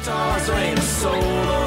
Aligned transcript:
guitars, 0.00 0.46
there 0.46 0.58
ain't 0.58 0.78
a 0.78 0.82
soul 0.82 1.59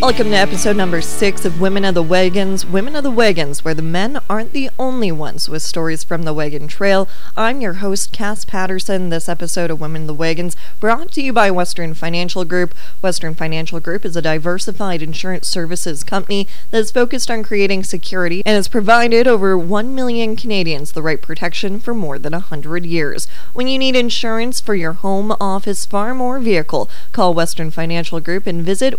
Welcome 0.00 0.30
to 0.30 0.34
episode 0.34 0.78
number 0.78 1.02
six 1.02 1.44
of 1.44 1.60
Women 1.60 1.84
of 1.84 1.94
the 1.94 2.02
Wagons. 2.02 2.64
Women 2.64 2.96
of 2.96 3.02
the 3.02 3.10
Wagons, 3.10 3.66
where 3.66 3.74
the 3.74 3.82
men 3.82 4.18
aren't 4.30 4.54
the 4.54 4.70
only 4.78 5.12
ones 5.12 5.46
with 5.46 5.60
stories 5.60 6.04
from 6.04 6.22
the 6.22 6.32
Wagon 6.32 6.68
Trail. 6.68 7.06
I'm 7.36 7.60
your 7.60 7.74
host, 7.74 8.10
Cass 8.10 8.46
Patterson. 8.46 9.10
This 9.10 9.28
episode 9.28 9.70
of 9.70 9.78
Women 9.78 10.02
of 10.02 10.08
the 10.08 10.14
Wagons 10.14 10.56
brought 10.80 11.12
to 11.12 11.22
you 11.22 11.34
by 11.34 11.50
Western 11.50 11.92
Financial 11.92 12.46
Group. 12.46 12.74
Western 13.02 13.34
Financial 13.34 13.78
Group 13.78 14.06
is 14.06 14.16
a 14.16 14.22
diversified 14.22 15.02
insurance 15.02 15.46
services 15.46 16.02
company 16.02 16.48
that 16.70 16.78
is 16.78 16.90
focused 16.90 17.30
on 17.30 17.42
creating 17.42 17.84
security 17.84 18.42
and 18.46 18.56
has 18.56 18.68
provided 18.68 19.28
over 19.28 19.56
1 19.58 19.94
million 19.94 20.34
Canadians 20.34 20.92
the 20.92 21.02
right 21.02 21.20
protection 21.20 21.78
for 21.78 21.92
more 21.92 22.18
than 22.18 22.32
100 22.32 22.86
years. 22.86 23.28
When 23.52 23.68
you 23.68 23.78
need 23.78 23.96
insurance 23.96 24.62
for 24.62 24.74
your 24.74 24.94
home, 24.94 25.36
office, 25.38 25.84
farm, 25.84 26.22
or 26.22 26.38
vehicle, 26.38 26.88
call 27.12 27.34
Western 27.34 27.70
Financial 27.70 28.18
Group 28.18 28.46
and 28.46 28.62
visit 28.62 28.98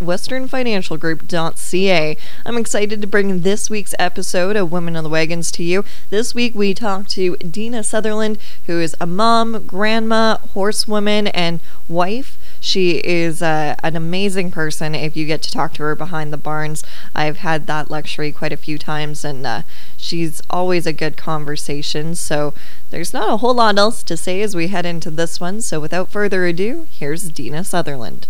westernfinancialgroup.ca. 0.91 2.18
I'm 2.45 2.58
excited 2.58 3.02
to 3.02 3.08
bring 3.08 3.41
this 3.41 3.70
week's 3.70 3.95
episode 3.98 4.55
of 4.55 4.72
Women 4.72 4.95
on 4.95 5.04
the 5.04 5.09
Wagons 5.09 5.52
to 5.54 5.64
you. 5.64 5.86
This 6.09 6.36
week 6.36 6.54
we 6.54 6.73
talk 6.73 7.08
to 7.09 7.36
Dina 7.38 7.84
Sutherland, 7.84 8.38
who 8.67 8.80
is 8.80 8.95
a 9.00 9.08
mom, 9.08 9.66
grandma, 9.66 10.38
horsewoman, 10.38 11.27
and 11.27 11.62
wife. 11.88 12.38
She 12.59 12.98
is 13.04 13.41
uh, 13.41 13.76
an 13.81 13.95
amazing 13.95 14.52
person 14.52 14.94
if 14.94 15.16
you 15.16 15.26
get 15.26 15.41
to 15.44 15.52
talk 15.52 15.73
to 15.73 15.84
her 15.84 15.95
behind 15.95 16.31
the 16.31 16.38
barns. 16.38 16.84
I've 17.16 17.38
had 17.38 17.67
that 17.67 17.89
luxury 17.89 18.31
quite 18.31 18.53
a 18.53 18.58
few 18.58 18.78
times, 18.78 19.23
and 19.23 19.48
uh, 19.48 19.62
she's 19.98 20.42
always 20.50 20.86
a 20.86 20.94
good 20.94 21.17
conversation. 21.17 22.16
So 22.16 22.53
there's 22.92 23.14
not 23.14 23.30
a 23.31 23.38
whole 23.38 23.56
lot 23.56 23.78
else 23.78 24.03
to 24.03 24.17
say 24.17 24.42
as 24.42 24.56
we 24.56 24.67
head 24.67 24.86
into 24.86 25.09
this 25.09 25.39
one. 25.39 25.62
So 25.62 25.80
without 25.80 26.09
further 26.09 26.45
ado, 26.45 26.88
here's 26.92 27.30
Dina 27.30 27.64
Sutherland. 27.64 28.28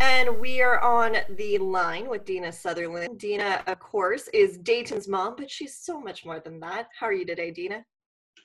And 0.00 0.40
we 0.40 0.62
are 0.62 0.80
on 0.80 1.14
the 1.36 1.58
line 1.58 2.08
with 2.08 2.24
Dina 2.24 2.50
Sutherland. 2.50 3.18
Dina, 3.18 3.62
of 3.66 3.78
course, 3.80 4.28
is 4.32 4.56
Dayton's 4.56 5.06
mom, 5.06 5.34
but 5.36 5.50
she's 5.50 5.76
so 5.76 6.00
much 6.00 6.24
more 6.24 6.40
than 6.40 6.58
that. 6.60 6.88
How 6.98 7.06
are 7.06 7.12
you 7.12 7.26
today, 7.26 7.50
Dina? 7.50 7.84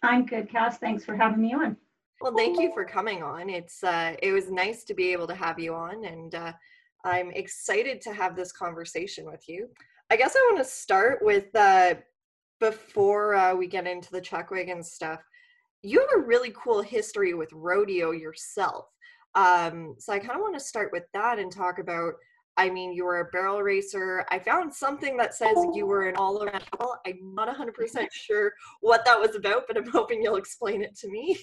I'm 0.03 0.25
good, 0.25 0.49
Cass. 0.49 0.77
Thanks 0.79 1.05
for 1.05 1.15
having 1.15 1.41
me 1.41 1.53
on. 1.53 1.77
Well, 2.19 2.35
thank 2.35 2.59
you 2.59 2.73
for 2.73 2.83
coming 2.83 3.23
on. 3.23 3.49
It's 3.49 3.85
uh, 3.85 4.15
it 4.21 4.33
was 4.33 4.51
nice 4.51 4.83
to 4.83 4.93
be 4.93 5.13
able 5.13 5.27
to 5.27 5.35
have 5.35 5.57
you 5.57 5.73
on, 5.73 6.03
and 6.03 6.35
uh, 6.35 6.51
I'm 7.05 7.31
excited 7.31 8.01
to 8.01 8.13
have 8.13 8.35
this 8.35 8.51
conversation 8.51 9.25
with 9.25 9.47
you. 9.47 9.69
I 10.09 10.17
guess 10.17 10.35
I 10.35 10.49
want 10.51 10.63
to 10.63 10.69
start 10.69 11.19
with 11.21 11.55
uh, 11.55 11.95
before 12.59 13.35
uh, 13.35 13.55
we 13.55 13.67
get 13.67 13.87
into 13.87 14.11
the 14.11 14.21
chuck 14.21 14.51
wagon 14.51 14.83
stuff. 14.83 15.21
You 15.83 15.99
have 16.01 16.21
a 16.21 16.25
really 16.25 16.53
cool 16.55 16.81
history 16.81 17.33
with 17.33 17.49
rodeo 17.53 18.11
yourself. 18.11 18.87
Um, 19.35 19.95
so 19.99 20.13
I 20.13 20.19
kind 20.19 20.35
of 20.35 20.41
want 20.41 20.55
to 20.55 20.59
start 20.59 20.91
with 20.91 21.03
that 21.13 21.39
and 21.39 21.51
talk 21.51 21.79
about. 21.79 22.13
I 22.57 22.69
mean, 22.69 22.93
you 22.93 23.03
were 23.03 23.19
a 23.19 23.25
barrel 23.25 23.61
racer. 23.61 24.25
I 24.31 24.39
found 24.39 24.73
something 24.73 25.17
that 25.17 25.33
says 25.33 25.57
you 25.73 25.85
were 25.85 26.07
an 26.07 26.15
all 26.15 26.41
around. 26.41 26.63
I'm 27.05 27.35
not 27.35 27.53
100% 27.53 28.07
sure 28.11 28.53
what 28.79 29.03
that 29.03 29.19
was 29.19 29.35
about, 29.35 29.67
but 29.67 29.75
I'm 29.75 29.89
hoping 29.89 30.21
you'll 30.21 30.37
explain 30.37 30.81
it 30.81 30.95
to 30.99 31.09
me. 31.09 31.37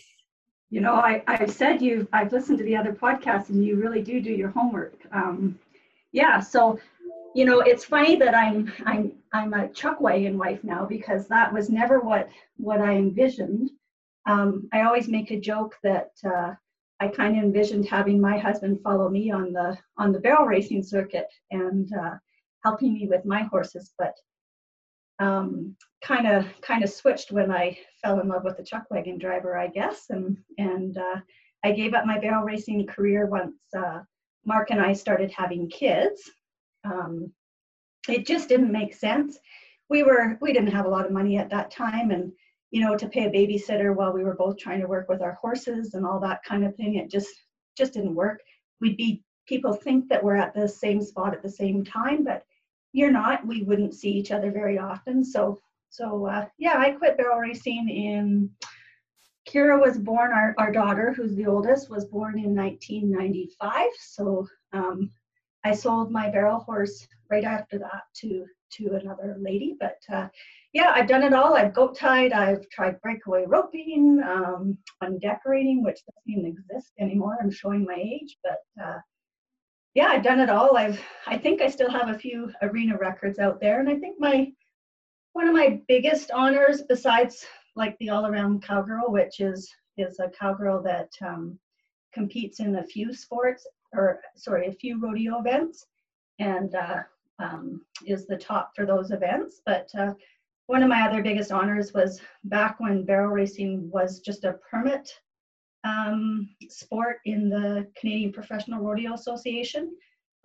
You 0.70 0.80
know, 0.80 0.94
I, 0.94 1.22
I've 1.26 1.50
said 1.50 1.82
you've 1.82 2.08
I've 2.14 2.32
listened 2.32 2.56
to 2.56 2.64
the 2.64 2.74
other 2.74 2.94
podcasts 2.94 3.50
and 3.50 3.62
you 3.62 3.76
really 3.76 4.00
do 4.00 4.22
do 4.22 4.30
your 4.30 4.48
homework. 4.48 4.94
Um, 5.12 5.58
yeah, 6.12 6.40
so, 6.40 6.78
you 7.34 7.44
know, 7.44 7.60
it's 7.60 7.84
funny 7.84 8.16
that 8.16 8.34
I'm, 8.34 8.72
I'm, 8.86 9.12
I'm 9.34 9.52
a 9.52 9.68
chuck 9.68 10.00
wagon 10.00 10.38
wife 10.38 10.64
now 10.64 10.86
because 10.86 11.26
that 11.28 11.52
was 11.52 11.68
never 11.68 12.00
what, 12.00 12.30
what 12.56 12.80
I 12.80 12.92
envisioned. 12.92 13.70
Um, 14.26 14.68
I 14.72 14.82
always 14.82 15.08
make 15.08 15.30
a 15.30 15.40
joke 15.40 15.76
that, 15.82 16.12
uh, 16.24 16.54
I 17.02 17.08
kind 17.08 17.36
of 17.36 17.42
envisioned 17.42 17.88
having 17.88 18.20
my 18.20 18.38
husband 18.38 18.80
follow 18.84 19.08
me 19.08 19.32
on 19.32 19.52
the 19.52 19.76
on 19.98 20.12
the 20.12 20.20
barrel 20.20 20.46
racing 20.46 20.84
circuit 20.84 21.26
and 21.50 21.92
uh, 21.92 22.14
helping 22.62 22.94
me 22.94 23.08
with 23.08 23.24
my 23.24 23.42
horses, 23.42 23.92
but 23.98 24.14
kind 25.18 26.28
of 26.28 26.46
kind 26.60 26.84
of 26.84 26.90
switched 26.90 27.32
when 27.32 27.50
I 27.50 27.76
fell 28.02 28.20
in 28.20 28.28
love 28.28 28.44
with 28.44 28.56
the 28.56 28.62
chuck 28.62 28.84
wagon 28.88 29.18
driver, 29.18 29.58
I 29.58 29.66
guess, 29.66 30.10
and 30.10 30.36
and 30.58 30.96
uh, 30.96 31.18
I 31.64 31.72
gave 31.72 31.92
up 31.92 32.06
my 32.06 32.20
barrel 32.20 32.44
racing 32.44 32.86
career 32.86 33.26
once 33.26 33.56
uh, 33.76 34.00
Mark 34.44 34.70
and 34.70 34.80
I 34.80 34.92
started 34.92 35.32
having 35.32 35.68
kids. 35.70 36.30
Um, 36.84 37.32
it 38.08 38.26
just 38.26 38.48
didn't 38.48 38.70
make 38.70 38.94
sense. 38.94 39.40
We 39.90 40.04
were 40.04 40.38
we 40.40 40.52
didn't 40.52 40.76
have 40.76 40.86
a 40.86 40.94
lot 40.96 41.06
of 41.06 41.10
money 41.12 41.36
at 41.36 41.50
that 41.50 41.72
time, 41.72 42.12
and 42.12 42.32
you 42.72 42.80
know, 42.80 42.96
to 42.96 43.06
pay 43.06 43.26
a 43.26 43.30
babysitter 43.30 43.94
while 43.94 44.12
we 44.12 44.24
were 44.24 44.34
both 44.34 44.58
trying 44.58 44.80
to 44.80 44.88
work 44.88 45.08
with 45.08 45.20
our 45.20 45.34
horses 45.34 45.92
and 45.94 46.04
all 46.06 46.18
that 46.18 46.42
kind 46.42 46.64
of 46.64 46.74
thing. 46.74 46.96
It 46.96 47.10
just 47.10 47.28
just 47.76 47.92
didn't 47.92 48.14
work. 48.14 48.40
We'd 48.80 48.96
be 48.96 49.22
people 49.46 49.74
think 49.74 50.08
that 50.08 50.24
we're 50.24 50.36
at 50.36 50.54
the 50.54 50.66
same 50.66 51.02
spot 51.02 51.34
at 51.34 51.42
the 51.42 51.50
same 51.50 51.84
time, 51.84 52.24
but 52.24 52.44
you're 52.92 53.12
not. 53.12 53.46
We 53.46 53.62
wouldn't 53.62 53.94
see 53.94 54.10
each 54.10 54.30
other 54.32 54.50
very 54.50 54.78
often. 54.78 55.22
So 55.22 55.60
so 55.90 56.26
uh, 56.26 56.46
yeah, 56.58 56.78
I 56.78 56.92
quit 56.92 57.18
barrel 57.18 57.38
racing 57.38 57.88
in. 57.90 58.50
Kira 59.46 59.78
was 59.78 59.98
born. 59.98 60.32
Our 60.32 60.54
our 60.56 60.72
daughter, 60.72 61.12
who's 61.14 61.34
the 61.34 61.46
oldest, 61.46 61.90
was 61.90 62.06
born 62.06 62.38
in 62.38 62.54
1995. 62.54 63.90
So 64.00 64.46
um, 64.72 65.10
I 65.62 65.74
sold 65.74 66.10
my 66.10 66.30
barrel 66.30 66.60
horse 66.60 67.06
right 67.30 67.44
after 67.44 67.78
that 67.80 68.04
to 68.20 68.46
to 68.78 68.94
another 68.94 69.36
lady. 69.38 69.76
But 69.78 69.98
uh, 70.10 70.28
yeah, 70.72 70.92
I've 70.94 71.08
done 71.08 71.22
it 71.22 71.34
all. 71.34 71.54
I've 71.54 71.74
goat 71.74 71.96
tied. 71.98 72.32
I've 72.32 72.68
tried 72.70 73.00
breakaway 73.02 73.44
roping. 73.46 74.22
Um, 74.24 74.78
I'm 75.02 75.18
decorating, 75.18 75.82
which 75.82 76.00
doesn't 76.06 76.22
even 76.26 76.46
exist 76.46 76.92
anymore. 76.98 77.36
I'm 77.40 77.50
showing 77.50 77.84
my 77.84 77.96
age, 77.96 78.38
but 78.42 78.60
uh, 78.82 78.98
yeah, 79.94 80.06
I've 80.06 80.22
done 80.22 80.40
it 80.40 80.48
all. 80.48 80.76
I've 80.76 81.00
I 81.26 81.36
think 81.36 81.60
I 81.60 81.68
still 81.68 81.90
have 81.90 82.08
a 82.08 82.18
few 82.18 82.50
arena 82.62 82.96
records 82.96 83.38
out 83.38 83.60
there, 83.60 83.80
and 83.80 83.88
I 83.88 83.96
think 83.96 84.18
my 84.18 84.50
one 85.34 85.46
of 85.46 85.54
my 85.54 85.80
biggest 85.88 86.30
honors, 86.30 86.82
besides 86.88 87.44
like 87.76 87.96
the 87.98 88.10
all-around 88.10 88.62
cowgirl, 88.62 89.12
which 89.12 89.40
is 89.40 89.70
is 89.98 90.18
a 90.20 90.30
cowgirl 90.30 90.82
that 90.84 91.10
um, 91.20 91.58
competes 92.14 92.60
in 92.60 92.76
a 92.76 92.84
few 92.84 93.12
sports 93.12 93.66
or 93.92 94.20
sorry, 94.36 94.68
a 94.68 94.72
few 94.72 94.98
rodeo 94.98 95.38
events, 95.38 95.86
and 96.38 96.74
uh, 96.74 97.00
um, 97.38 97.82
is 98.06 98.26
the 98.26 98.38
top 98.38 98.72
for 98.74 98.86
those 98.86 99.10
events. 99.10 99.60
But 99.66 99.90
uh, 99.98 100.14
one 100.72 100.82
of 100.82 100.88
my 100.88 101.02
other 101.02 101.22
biggest 101.22 101.52
honors 101.52 101.92
was 101.92 102.18
back 102.44 102.80
when 102.80 103.04
barrel 103.04 103.30
racing 103.30 103.90
was 103.90 104.20
just 104.20 104.44
a 104.44 104.54
permit 104.70 105.06
um, 105.84 106.48
sport 106.70 107.18
in 107.26 107.50
the 107.50 107.86
Canadian 107.94 108.32
Professional 108.32 108.80
Rodeo 108.80 109.12
Association. 109.12 109.94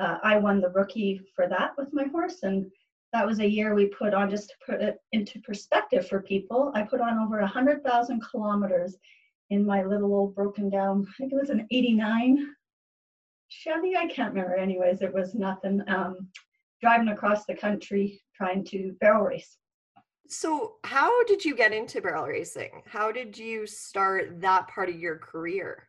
Uh, 0.02 0.18
I 0.24 0.38
won 0.38 0.60
the 0.60 0.72
rookie 0.72 1.22
for 1.34 1.48
that 1.48 1.78
with 1.78 1.94
my 1.94 2.04
horse, 2.08 2.44
and 2.44 2.70
that 3.14 3.26
was 3.26 3.40
a 3.40 3.48
year 3.48 3.74
we 3.74 3.86
put 3.86 4.14
on 4.14 4.30
just 4.30 4.50
to 4.50 4.56
put 4.66 4.82
it 4.82 4.98
into 5.14 5.40
perspective 5.40 6.10
for 6.10 6.22
people. 6.22 6.74
I 6.76 6.82
put 6.82 7.00
on 7.00 7.20
over 7.20 7.40
100,000 7.40 8.22
kilometers 8.30 8.98
in 9.50 9.66
my 9.66 9.86
little 9.86 10.14
old 10.14 10.36
broken 10.36 10.70
down, 10.70 11.08
I 11.10 11.14
think 11.18 11.32
it 11.32 11.40
was 11.40 11.52
an 11.52 11.66
89 11.72 12.54
Chevy, 13.48 13.96
I 13.96 14.08
can't 14.08 14.34
remember. 14.34 14.58
Anyways, 14.58 15.02
it 15.02 15.14
was 15.14 15.34
nothing. 15.34 15.82
Um, 15.88 16.28
driving 16.82 17.08
across 17.08 17.46
the 17.46 17.56
country 17.56 18.22
trying 18.36 18.66
to 18.66 18.94
barrel 19.00 19.24
race. 19.24 19.58
So, 20.30 20.76
how 20.84 21.24
did 21.24 21.46
you 21.46 21.56
get 21.56 21.74
into 21.74 22.02
barrel 22.02 22.26
racing? 22.26 22.84
How 22.86 23.12
did 23.12 23.38
you 23.38 23.66
start 23.66 24.42
that 24.42 24.68
part 24.68 24.90
of 24.90 24.96
your 24.96 25.18
career? 25.18 25.88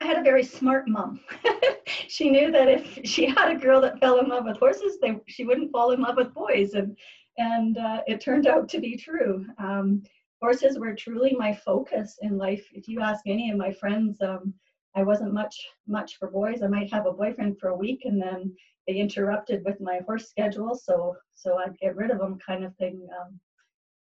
I 0.00 0.06
had 0.06 0.18
a 0.18 0.22
very 0.22 0.44
smart 0.44 0.88
mom. 0.88 1.20
she 2.08 2.30
knew 2.30 2.52
that 2.52 2.68
if 2.68 3.00
she 3.04 3.26
had 3.26 3.50
a 3.50 3.58
girl 3.58 3.80
that 3.80 3.98
fell 3.98 4.20
in 4.20 4.28
love 4.28 4.44
with 4.44 4.58
horses, 4.58 4.98
they, 5.02 5.16
she 5.26 5.44
wouldn't 5.44 5.72
fall 5.72 5.90
in 5.90 6.00
love 6.00 6.16
with 6.16 6.32
boys, 6.32 6.74
and 6.74 6.96
and 7.38 7.78
uh, 7.78 8.02
it 8.06 8.20
turned 8.20 8.46
out 8.46 8.68
to 8.68 8.80
be 8.80 8.96
true. 8.96 9.44
Um, 9.58 10.02
horses 10.40 10.78
were 10.78 10.94
truly 10.94 11.34
my 11.36 11.52
focus 11.52 12.18
in 12.22 12.38
life. 12.38 12.64
If 12.72 12.86
you 12.86 13.00
ask 13.00 13.22
any 13.26 13.50
of 13.50 13.58
my 13.58 13.72
friends, 13.72 14.20
um, 14.22 14.54
I 14.94 15.02
wasn't 15.02 15.34
much 15.34 15.56
much 15.88 16.18
for 16.18 16.30
boys. 16.30 16.62
I 16.62 16.68
might 16.68 16.92
have 16.92 17.06
a 17.06 17.12
boyfriend 17.12 17.58
for 17.58 17.70
a 17.70 17.76
week, 17.76 18.02
and 18.04 18.22
then 18.22 18.54
they 18.88 18.96
interrupted 18.96 19.62
with 19.66 19.80
my 19.80 20.00
horse 20.06 20.30
schedule, 20.30 20.74
so 20.74 21.14
so 21.34 21.58
I'd 21.58 21.78
get 21.78 21.94
rid 21.94 22.10
of 22.10 22.18
them, 22.18 22.38
kind 22.44 22.64
of 22.64 22.74
thing. 22.76 23.06
Um, 23.20 23.38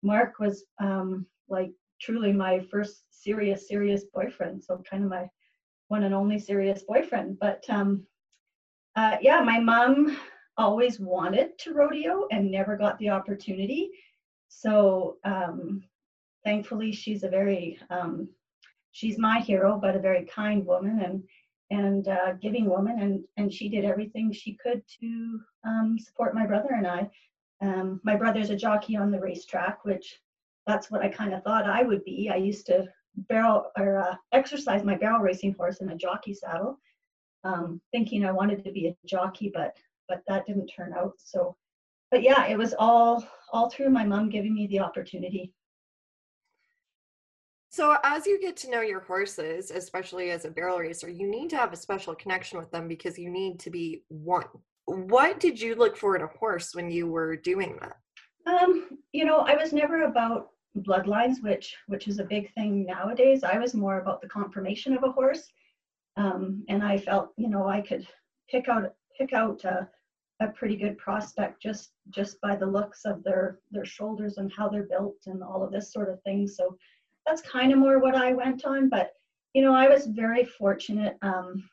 Mark 0.03 0.39
was 0.41 0.65
um, 0.81 1.27
like 1.49 1.71
truly 2.01 2.33
my 2.33 2.61
first 2.71 3.05
serious 3.11 3.69
serious 3.69 4.05
boyfriend, 4.13 4.65
so 4.65 4.83
kind 4.91 5.05
of 5.05 5.11
my 5.11 5.29
one 5.89 6.05
and 6.05 6.15
only 6.15 6.39
serious 6.39 6.83
boyfriend. 6.83 7.39
But 7.39 7.63
um, 7.69 8.07
uh, 8.97 9.19
yeah, 9.21 9.41
my 9.41 9.61
mom 9.61 10.17
always 10.57 10.99
wanted 10.99 11.59
to 11.59 11.75
rodeo 11.75 12.27
and 12.31 12.51
never 12.51 12.77
got 12.77 12.99
the 12.99 13.11
opportunity. 13.11 13.91
So 14.49 15.19
um, 15.25 15.83
thankfully, 16.43 16.93
she's 16.93 17.23
a 17.23 17.29
very 17.29 17.79
um, 17.91 18.31
she's 18.93 19.19
my 19.19 19.41
hero, 19.41 19.79
but 19.81 19.95
a 19.95 20.01
very 20.01 20.25
kind 20.25 20.65
woman, 20.65 21.01
and 21.01 21.23
and 21.71 22.09
uh, 22.09 22.33
giving 22.41 22.69
woman, 22.69 23.01
and 23.01 23.25
and 23.37 23.53
she 23.53 23.69
did 23.69 23.85
everything 23.85 24.33
she 24.33 24.59
could 24.63 24.83
to 25.01 25.41
um, 25.65 25.97
support 25.99 26.35
my 26.35 26.47
brother 26.47 26.71
and 26.77 26.87
I. 26.87 27.11
Um, 27.63 28.01
my 28.05 28.17
brother's 28.17 28.51
a 28.51 28.57
jockey 28.57 28.97
on 28.97 29.11
the 29.11 29.21
racetrack, 29.21 29.85
which 29.85 30.19
that's 30.67 30.91
what 30.91 31.03
I 31.03 31.09
kind 31.09 31.35
of 31.35 31.43
thought 31.43 31.69
I 31.69 31.83
would 31.83 32.05
be. 32.05 32.31
I 32.33 32.37
used 32.37 32.67
to 32.67 32.89
barrel 33.29 33.71
or 33.77 33.99
uh, 33.99 34.15
exercise 34.33 34.85
my 34.85 34.97
barrel 34.97 35.21
racing 35.21 35.55
horse 35.55 35.81
in 35.81 35.91
a 35.91 35.97
jockey 35.97 36.35
saddle, 36.35 36.79
um, 37.45 37.81
thinking 37.93 38.25
I 38.25 38.33
wanted 38.33 38.65
to 38.65 38.73
be 38.73 38.89
a 38.89 38.97
jockey, 39.07 39.51
but 39.55 39.77
but 40.09 40.23
that 40.27 40.47
didn't 40.47 40.67
turn 40.69 40.93
out. 40.97 41.15
So, 41.19 41.57
but 42.11 42.23
yeah, 42.23 42.47
it 42.47 42.59
was 42.59 42.75
all 42.79 43.25
all 43.53 43.71
through 43.71 43.91
my 43.91 44.05
mom 44.05 44.29
giving 44.29 44.55
me 44.55 44.67
the 44.67 44.81
opportunity. 44.81 45.53
So, 47.81 47.97
as 48.05 48.27
you 48.27 48.39
get 48.39 48.59
to 48.59 48.71
know 48.71 48.83
your 48.83 49.01
horses, 49.01 49.71
especially 49.71 50.33
as 50.33 50.45
a 50.45 50.51
barrel 50.51 50.81
racer, 50.81 51.09
you 51.09 51.27
need 51.27 51.49
to 51.49 51.57
have 51.57 51.73
a 51.73 51.77
special 51.77 52.15
connection 52.15 52.59
with 52.59 52.71
them 52.71 52.87
because 52.87 53.19
you 53.19 53.31
need 53.31 53.59
to 53.61 53.71
be 53.71 54.03
one. 54.09 54.45
What 54.85 55.41
did 55.41 55.59
you 55.59 55.75
look 55.75 55.97
for 55.97 56.15
in 56.15 56.21
a 56.21 56.27
horse 56.27 56.75
when 56.75 56.91
you 56.91 57.07
were 57.07 57.37
doing 57.37 57.79
that? 57.81 57.97
Um, 58.45 58.99
you 59.13 59.25
know, 59.25 59.39
I 59.39 59.55
was 59.55 59.73
never 59.73 60.03
about 60.03 60.51
bloodlines, 60.77 61.43
which 61.43 61.75
which 61.87 62.07
is 62.07 62.19
a 62.19 62.25
big 62.25 62.53
thing 62.53 62.85
nowadays. 62.85 63.45
I 63.45 63.57
was 63.57 63.73
more 63.73 63.99
about 63.99 64.21
the 64.21 64.29
conformation 64.29 64.95
of 64.95 65.03
a 65.03 65.13
horse, 65.13 65.51
um, 66.19 66.63
and 66.69 66.83
I 66.83 66.99
felt, 66.99 67.31
you 67.39 67.49
know, 67.49 67.67
I 67.67 67.81
could 67.81 68.07
pick 68.51 68.69
out 68.69 68.93
pick 69.17 69.33
out 69.33 69.65
a, 69.65 69.89
a 70.41 70.49
pretty 70.49 70.77
good 70.77 70.99
prospect 70.99 71.63
just 71.63 71.93
just 72.11 72.43
by 72.43 72.57
the 72.57 72.67
looks 72.67 73.07
of 73.07 73.25
their 73.25 73.61
their 73.71 73.87
shoulders 73.87 74.37
and 74.37 74.53
how 74.53 74.69
they're 74.69 74.83
built 74.83 75.17
and 75.25 75.43
all 75.43 75.65
of 75.65 75.73
this 75.73 75.95
sort 75.95 76.11
of 76.11 76.23
thing. 76.25 76.47
So 76.47 76.77
that's 77.27 77.43
kind 77.43 77.73
of 77.73 77.79
more 77.79 77.99
what 77.99 78.15
I 78.15 78.33
went 78.33 78.65
on. 78.65 78.89
But 78.89 79.13
you 79.55 79.63
know, 79.63 79.75
I 79.75 79.89
was 79.89 80.07
very 80.07 80.45
fortunate. 80.45 81.17
Um, 81.23 81.69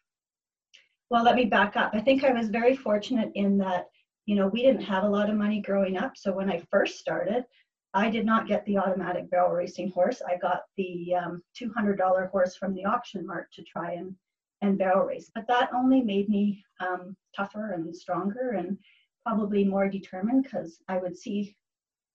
well, 1.10 1.24
let 1.24 1.36
me 1.36 1.46
back 1.46 1.78
up. 1.78 1.92
I 1.94 2.02
think 2.02 2.24
I 2.24 2.34
was 2.34 2.50
very 2.50 2.76
fortunate 2.76 3.32
in 3.36 3.58
that 3.60 3.88
you 4.26 4.36
know 4.36 4.48
we 4.48 4.62
didn't 4.62 4.82
have 4.82 5.04
a 5.04 5.10
lot 5.10 5.30
of 5.30 5.36
money 5.36 5.62
growing 5.62 5.98
up. 5.98 6.14
So 6.16 6.34
when 6.34 6.50
I 6.50 6.62
first 6.72 7.00
started, 7.00 7.46
I 7.94 8.10
did 8.10 8.26
not 8.26 8.48
get 8.48 8.66
the 8.66 8.78
automatic 8.78 9.30
barrel 9.30 9.54
racing 9.54 9.92
horse. 9.92 10.22
I 10.28 10.38
got 10.38 10.64
the 10.76 11.16
um, 11.16 11.42
$200 11.60 12.30
horse 12.30 12.56
from 12.56 12.74
the 12.74 12.86
auction 12.86 13.26
mart 13.26 13.48
to 13.54 13.64
try 13.64 13.94
and 13.94 14.16
and 14.62 14.78
barrel 14.78 15.06
race. 15.06 15.30
But 15.34 15.48
that 15.48 15.70
only 15.74 16.02
made 16.02 16.30
me 16.30 16.64
um, 16.80 17.16
tougher 17.36 17.74
and 17.74 17.96
stronger 17.96 18.52
and 18.52 18.78
probably 19.26 19.64
more 19.64 19.88
determined 19.88 20.44
because 20.44 20.80
I 20.88 20.98
would 20.98 21.18
see 21.18 21.56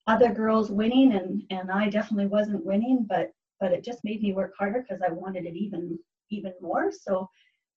other 0.07 0.33
girls 0.33 0.69
winning 0.71 1.13
and 1.13 1.43
and 1.49 1.71
I 1.71 1.89
definitely 1.89 2.27
wasn't 2.27 2.65
winning 2.65 3.05
but 3.07 3.31
but 3.59 3.71
it 3.71 3.83
just 3.83 4.03
made 4.03 4.21
me 4.21 4.33
work 4.33 4.53
harder 4.57 4.81
because 4.81 5.01
I 5.01 5.11
wanted 5.11 5.45
it 5.45 5.55
even 5.55 5.97
even 6.29 6.53
more. 6.61 6.91
So 6.91 7.29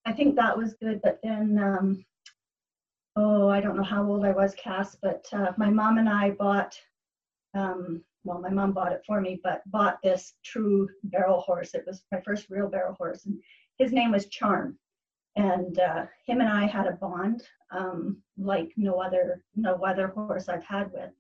I 0.05 0.13
think 0.13 0.35
that 0.37 0.57
was 0.57 0.75
good 0.75 1.01
but 1.03 1.21
then 1.23 1.59
um 1.63 2.05
oh 3.17 3.49
I 3.49 3.61
don't 3.61 3.77
know 3.77 3.85
how 3.85 4.05
old 4.05 4.25
I 4.25 4.33
was 4.33 4.55
Cass 4.55 4.97
but 5.01 5.25
uh, 5.33 5.53
my 5.57 5.71
mom 5.71 5.99
and 5.99 6.09
I 6.09 6.31
bought 6.31 6.77
um 7.55 8.03
well 8.25 8.41
my 8.41 8.51
mom 8.51 8.73
bought 8.73 8.93
it 8.93 9.03
for 9.07 9.21
me 9.21 9.41
but 9.43 9.63
bought 9.71 9.99
this 10.03 10.35
true 10.45 10.89
barrel 11.05 11.41
horse. 11.41 11.75
It 11.75 11.85
was 11.87 12.03
my 12.11 12.21
first 12.23 12.51
real 12.51 12.69
barrel 12.69 12.95
horse 12.95 13.27
and 13.27 13.41
his 13.79 13.93
name 13.93 14.11
was 14.13 14.27
Charm. 14.27 14.79
And 15.37 15.79
uh, 15.79 16.07
him 16.27 16.41
and 16.41 16.49
I 16.49 16.65
had 16.65 16.87
a 16.87 16.93
bond 16.93 17.43
um, 17.71 18.23
like 18.39 18.73
no 18.77 19.01
other 19.01 19.43
no 19.55 19.75
other 19.85 20.09
horse 20.09 20.49
I've 20.49 20.65
had 20.65 20.91
with 20.93 21.11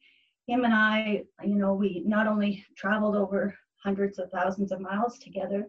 him 0.47 0.65
and 0.65 0.75
I, 0.75 1.25
you 1.45 1.57
know, 1.57 1.75
we 1.75 2.03
not 2.07 2.27
only 2.27 2.65
traveled 2.77 3.17
over 3.17 3.55
hundreds 3.83 4.19
of 4.19 4.31
thousands 4.31 4.73
of 4.73 4.81
miles 4.81 5.19
together, 5.19 5.69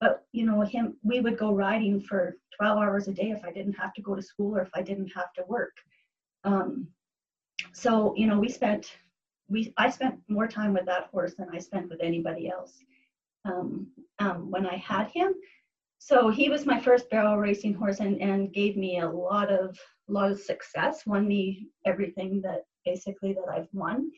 but 0.00 0.24
you 0.32 0.46
know, 0.46 0.60
him, 0.62 0.96
we 1.02 1.20
would 1.20 1.38
go 1.38 1.52
riding 1.52 2.00
for 2.00 2.36
12 2.56 2.78
hours 2.78 3.08
a 3.08 3.12
day 3.12 3.30
if 3.30 3.44
I 3.44 3.52
didn't 3.52 3.74
have 3.74 3.92
to 3.94 4.02
go 4.02 4.14
to 4.14 4.22
school 4.22 4.56
or 4.56 4.62
if 4.62 4.70
I 4.74 4.82
didn't 4.82 5.12
have 5.14 5.32
to 5.34 5.44
work. 5.46 5.72
Um, 6.44 6.88
so, 7.72 8.14
you 8.16 8.26
know, 8.26 8.38
we 8.38 8.48
spent, 8.48 8.96
we, 9.48 9.72
I 9.76 9.90
spent 9.90 10.16
more 10.28 10.46
time 10.46 10.72
with 10.72 10.86
that 10.86 11.08
horse 11.12 11.34
than 11.34 11.48
I 11.52 11.58
spent 11.58 11.90
with 11.90 12.00
anybody 12.02 12.48
else 12.48 12.78
um, 13.44 13.88
um, 14.18 14.50
when 14.50 14.66
I 14.66 14.76
had 14.76 15.08
him. 15.08 15.34
So 15.98 16.30
he 16.30 16.48
was 16.48 16.64
my 16.64 16.80
first 16.80 17.10
barrel 17.10 17.36
racing 17.36 17.74
horse 17.74 18.00
and, 18.00 18.20
and 18.22 18.54
gave 18.54 18.76
me 18.76 19.00
a 19.00 19.08
lot 19.08 19.50
of, 19.50 19.78
lot 20.08 20.30
of 20.30 20.40
success, 20.40 21.04
won 21.06 21.28
me 21.28 21.68
everything 21.84 22.40
that 22.42 22.62
basically 22.84 23.32
that 23.34 23.48
I've 23.52 23.68
won, 23.72 24.10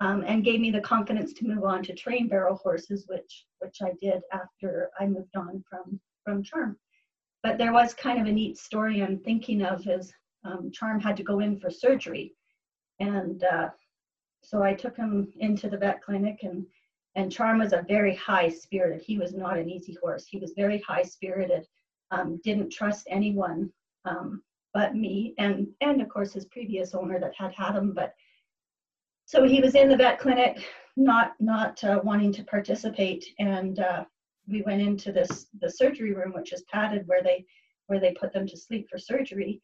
um, 0.00 0.24
and 0.26 0.44
gave 0.44 0.60
me 0.60 0.70
the 0.70 0.80
confidence 0.80 1.32
to 1.34 1.46
move 1.46 1.64
on 1.64 1.82
to 1.84 1.94
train 1.94 2.28
barrel 2.28 2.56
horses, 2.56 3.06
which 3.08 3.46
which 3.60 3.78
I 3.82 3.92
did 4.00 4.22
after 4.32 4.90
I 4.98 5.06
moved 5.06 5.36
on 5.36 5.62
from 5.68 6.00
from 6.24 6.42
Charm. 6.42 6.78
But 7.42 7.58
there 7.58 7.72
was 7.72 7.94
kind 7.94 8.20
of 8.20 8.26
a 8.26 8.32
neat 8.32 8.56
story 8.58 9.02
I'm 9.02 9.18
thinking 9.18 9.62
of 9.62 9.86
is 9.86 10.12
um, 10.44 10.70
Charm 10.72 11.00
had 11.00 11.16
to 11.16 11.22
go 11.22 11.40
in 11.40 11.58
for 11.58 11.70
surgery, 11.70 12.34
and 13.00 13.44
uh, 13.44 13.70
so 14.42 14.62
I 14.62 14.74
took 14.74 14.96
him 14.96 15.32
into 15.38 15.68
the 15.68 15.78
vet 15.78 16.02
clinic 16.02 16.40
and 16.42 16.66
and 17.14 17.30
Charm 17.30 17.58
was 17.58 17.72
a 17.72 17.84
very 17.88 18.14
high 18.16 18.48
spirited. 18.48 19.02
He 19.02 19.18
was 19.18 19.34
not 19.34 19.58
an 19.58 19.68
easy 19.68 19.96
horse. 20.02 20.26
He 20.26 20.38
was 20.38 20.54
very 20.56 20.80
high 20.80 21.02
spirited, 21.02 21.66
um, 22.10 22.40
didn't 22.42 22.70
trust 22.70 23.06
anyone. 23.10 23.70
Um, 24.04 24.42
but 24.74 24.94
me 24.94 25.34
and 25.38 25.66
and 25.80 26.00
of 26.00 26.08
course 26.08 26.32
his 26.32 26.46
previous 26.46 26.94
owner 26.94 27.18
that 27.20 27.34
had 27.36 27.52
had 27.54 27.74
him 27.74 27.92
but 27.92 28.14
so 29.26 29.44
he 29.44 29.60
was 29.60 29.74
in 29.74 29.88
the 29.88 29.96
vet 29.96 30.18
clinic 30.18 30.64
not 30.96 31.34
not 31.40 31.82
uh, 31.84 32.00
wanting 32.02 32.32
to 32.32 32.44
participate. 32.44 33.24
And 33.38 33.78
uh, 33.78 34.04
we 34.48 34.62
went 34.62 34.82
into 34.82 35.12
this 35.12 35.46
the 35.60 35.70
surgery 35.70 36.12
room 36.12 36.32
which 36.34 36.52
is 36.52 36.64
padded 36.70 37.06
where 37.06 37.22
they 37.22 37.44
where 37.86 38.00
they 38.00 38.12
put 38.12 38.32
them 38.32 38.46
to 38.46 38.56
sleep 38.56 38.88
for 38.90 38.98
surgery. 38.98 39.60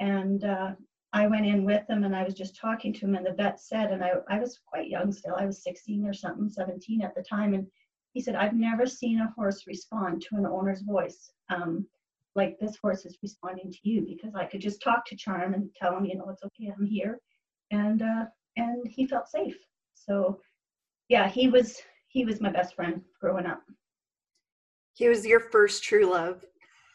And 0.00 0.44
uh, 0.44 0.72
i 1.12 1.26
went 1.26 1.44
in 1.44 1.64
with 1.64 1.84
them 1.88 2.04
and 2.04 2.14
i 2.14 2.22
was 2.22 2.34
just 2.34 2.56
talking 2.56 2.92
to 2.92 3.00
him 3.00 3.16
and 3.16 3.26
the 3.26 3.32
vet 3.32 3.58
said 3.58 3.90
and 3.90 4.04
i, 4.04 4.12
I 4.28 4.38
was 4.38 4.60
quite 4.64 4.88
young 4.88 5.10
still 5.10 5.34
i 5.34 5.44
was 5.44 5.64
16 5.64 6.06
or 6.06 6.12
something 6.12 6.48
17 6.48 7.02
at 7.02 7.16
the 7.16 7.22
time. 7.22 7.54
And 7.54 7.66
he 8.12 8.20
said 8.20 8.36
i've 8.36 8.54
never 8.54 8.86
seen 8.86 9.20
a 9.20 9.32
horse 9.36 9.66
respond 9.66 10.22
to 10.22 10.36
an 10.36 10.46
owner's 10.46 10.82
voice. 10.82 11.30
Um, 11.48 11.86
like 12.36 12.58
this 12.58 12.76
horse 12.80 13.04
is 13.04 13.18
responding 13.22 13.72
to 13.72 13.78
you 13.82 14.02
because 14.02 14.34
I 14.34 14.44
could 14.44 14.60
just 14.60 14.82
talk 14.82 15.04
to 15.06 15.16
Charm 15.16 15.54
and 15.54 15.68
tell 15.74 15.96
him, 15.96 16.04
you 16.04 16.16
know, 16.16 16.28
it's 16.28 16.42
okay, 16.44 16.72
I'm 16.76 16.86
here, 16.86 17.18
and 17.70 18.02
uh, 18.02 18.24
and 18.56 18.86
he 18.86 19.06
felt 19.06 19.28
safe. 19.28 19.56
So, 19.94 20.40
yeah, 21.08 21.28
he 21.28 21.48
was 21.48 21.76
he 22.08 22.24
was 22.24 22.40
my 22.40 22.50
best 22.50 22.74
friend 22.74 23.02
growing 23.20 23.46
up. 23.46 23.62
He 24.94 25.08
was 25.08 25.26
your 25.26 25.40
first 25.40 25.82
true 25.82 26.10
love. 26.10 26.44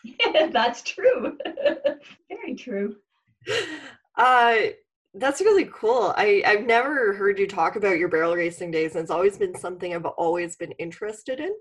that's 0.52 0.84
true. 0.84 1.38
Very 2.30 2.56
true. 2.56 2.96
Uh, 4.18 4.58
that's 5.16 5.42
really 5.42 5.70
cool. 5.74 6.14
I, 6.18 6.44
I've 6.46 6.66
never 6.66 7.14
heard 7.14 7.40
you 7.40 7.48
talk 7.48 7.78
about 7.78 7.98
your 7.98 8.10
barrel 8.10 8.36
racing 8.36 8.72
days, 8.72 8.96
and 8.96 9.02
it's 9.02 9.12
always 9.12 9.38
been 9.38 9.56
something 9.56 9.96
I've 9.96 10.06
always 10.06 10.56
been 10.56 10.72
interested 10.74 11.40
in. 11.40 11.54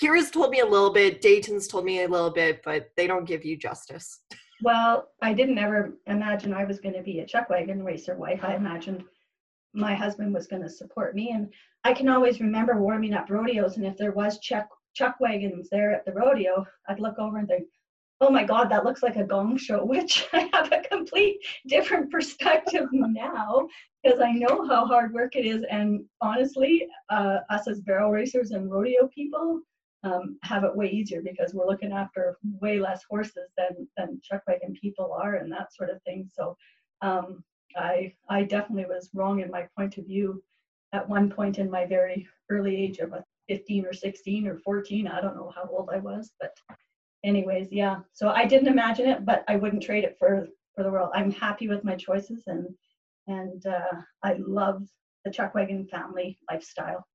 Kira's 0.00 0.30
told 0.30 0.50
me 0.50 0.60
a 0.60 0.66
little 0.66 0.92
bit, 0.92 1.20
Dayton's 1.20 1.68
told 1.68 1.84
me 1.84 2.02
a 2.02 2.08
little 2.08 2.30
bit, 2.30 2.62
but 2.64 2.90
they 2.96 3.06
don't 3.06 3.26
give 3.26 3.44
you 3.44 3.56
justice. 3.56 4.20
Well, 4.62 5.08
I 5.22 5.32
didn't 5.32 5.56
ever 5.56 5.94
imagine 6.06 6.52
I 6.52 6.66
was 6.66 6.80
going 6.80 6.94
to 6.94 7.02
be 7.02 7.20
a 7.20 7.26
chuck 7.26 7.48
wagon 7.48 7.82
racer 7.82 8.14
wife. 8.14 8.40
I 8.44 8.56
imagined 8.56 9.04
my 9.72 9.94
husband 9.94 10.34
was 10.34 10.46
going 10.46 10.60
to 10.60 10.68
support 10.68 11.14
me. 11.14 11.30
And 11.30 11.50
I 11.84 11.94
can 11.94 12.10
always 12.10 12.40
remember 12.40 12.78
warming 12.78 13.14
up 13.14 13.30
rodeos. 13.30 13.78
And 13.78 13.86
if 13.86 13.96
there 13.96 14.12
was 14.12 14.38
chuck, 14.40 14.68
chuck 14.92 15.16
wagons 15.18 15.70
there 15.70 15.94
at 15.94 16.04
the 16.04 16.12
rodeo, 16.12 16.66
I'd 16.88 17.00
look 17.00 17.18
over 17.18 17.38
and 17.38 17.48
think, 17.48 17.68
oh 18.20 18.28
my 18.30 18.44
God, 18.44 18.70
that 18.70 18.84
looks 18.84 19.02
like 19.02 19.16
a 19.16 19.24
gong 19.24 19.56
show, 19.56 19.82
which 19.86 20.26
I 20.34 20.50
have 20.52 20.70
a 20.72 20.82
complete 20.82 21.38
different 21.66 22.10
perspective 22.10 22.88
now 22.92 23.66
because 24.02 24.20
I 24.20 24.32
know 24.32 24.66
how 24.66 24.84
hard 24.84 25.14
work 25.14 25.36
it 25.36 25.46
is. 25.46 25.64
And 25.70 26.04
honestly, 26.20 26.86
uh, 27.08 27.38
us 27.48 27.66
as 27.66 27.80
barrel 27.80 28.10
racers 28.10 28.50
and 28.50 28.70
rodeo 28.70 29.08
people, 29.08 29.62
um, 30.02 30.38
have 30.42 30.64
it 30.64 30.74
way 30.74 30.88
easier 30.88 31.22
because 31.22 31.52
we're 31.52 31.66
looking 31.66 31.92
after 31.92 32.38
way 32.60 32.78
less 32.78 33.02
horses 33.08 33.50
than 33.56 33.86
than 33.96 34.20
chuck 34.22 34.42
wagon 34.46 34.74
people 34.80 35.12
are 35.12 35.36
and 35.36 35.52
that 35.52 35.74
sort 35.74 35.90
of 35.90 36.02
thing. 36.02 36.28
So 36.32 36.56
um, 37.02 37.44
I 37.76 38.14
I 38.28 38.44
definitely 38.44 38.86
was 38.86 39.10
wrong 39.14 39.40
in 39.40 39.50
my 39.50 39.68
point 39.76 39.98
of 39.98 40.06
view 40.06 40.42
at 40.92 41.08
one 41.08 41.30
point 41.30 41.58
in 41.58 41.70
my 41.70 41.86
very 41.86 42.26
early 42.50 42.76
age 42.76 42.98
of 42.98 43.12
15 43.48 43.86
or 43.86 43.92
16 43.92 44.46
or 44.46 44.56
14. 44.58 45.06
I 45.06 45.20
don't 45.20 45.36
know 45.36 45.52
how 45.54 45.68
old 45.70 45.90
I 45.92 45.98
was, 45.98 46.32
but 46.40 46.56
anyways, 47.24 47.68
yeah. 47.70 48.00
So 48.12 48.28
I 48.28 48.44
didn't 48.46 48.68
imagine 48.68 49.08
it, 49.08 49.24
but 49.24 49.44
I 49.48 49.56
wouldn't 49.56 49.82
trade 49.82 50.04
it 50.04 50.16
for 50.18 50.48
for 50.74 50.82
the 50.82 50.90
world. 50.90 51.10
I'm 51.14 51.30
happy 51.30 51.68
with 51.68 51.84
my 51.84 51.96
choices 51.96 52.44
and 52.46 52.66
and 53.26 53.64
uh, 53.66 54.00
I 54.22 54.36
love 54.38 54.82
the 55.24 55.30
chuck 55.30 55.54
wagon 55.54 55.86
family 55.86 56.38
lifestyle. 56.50 57.06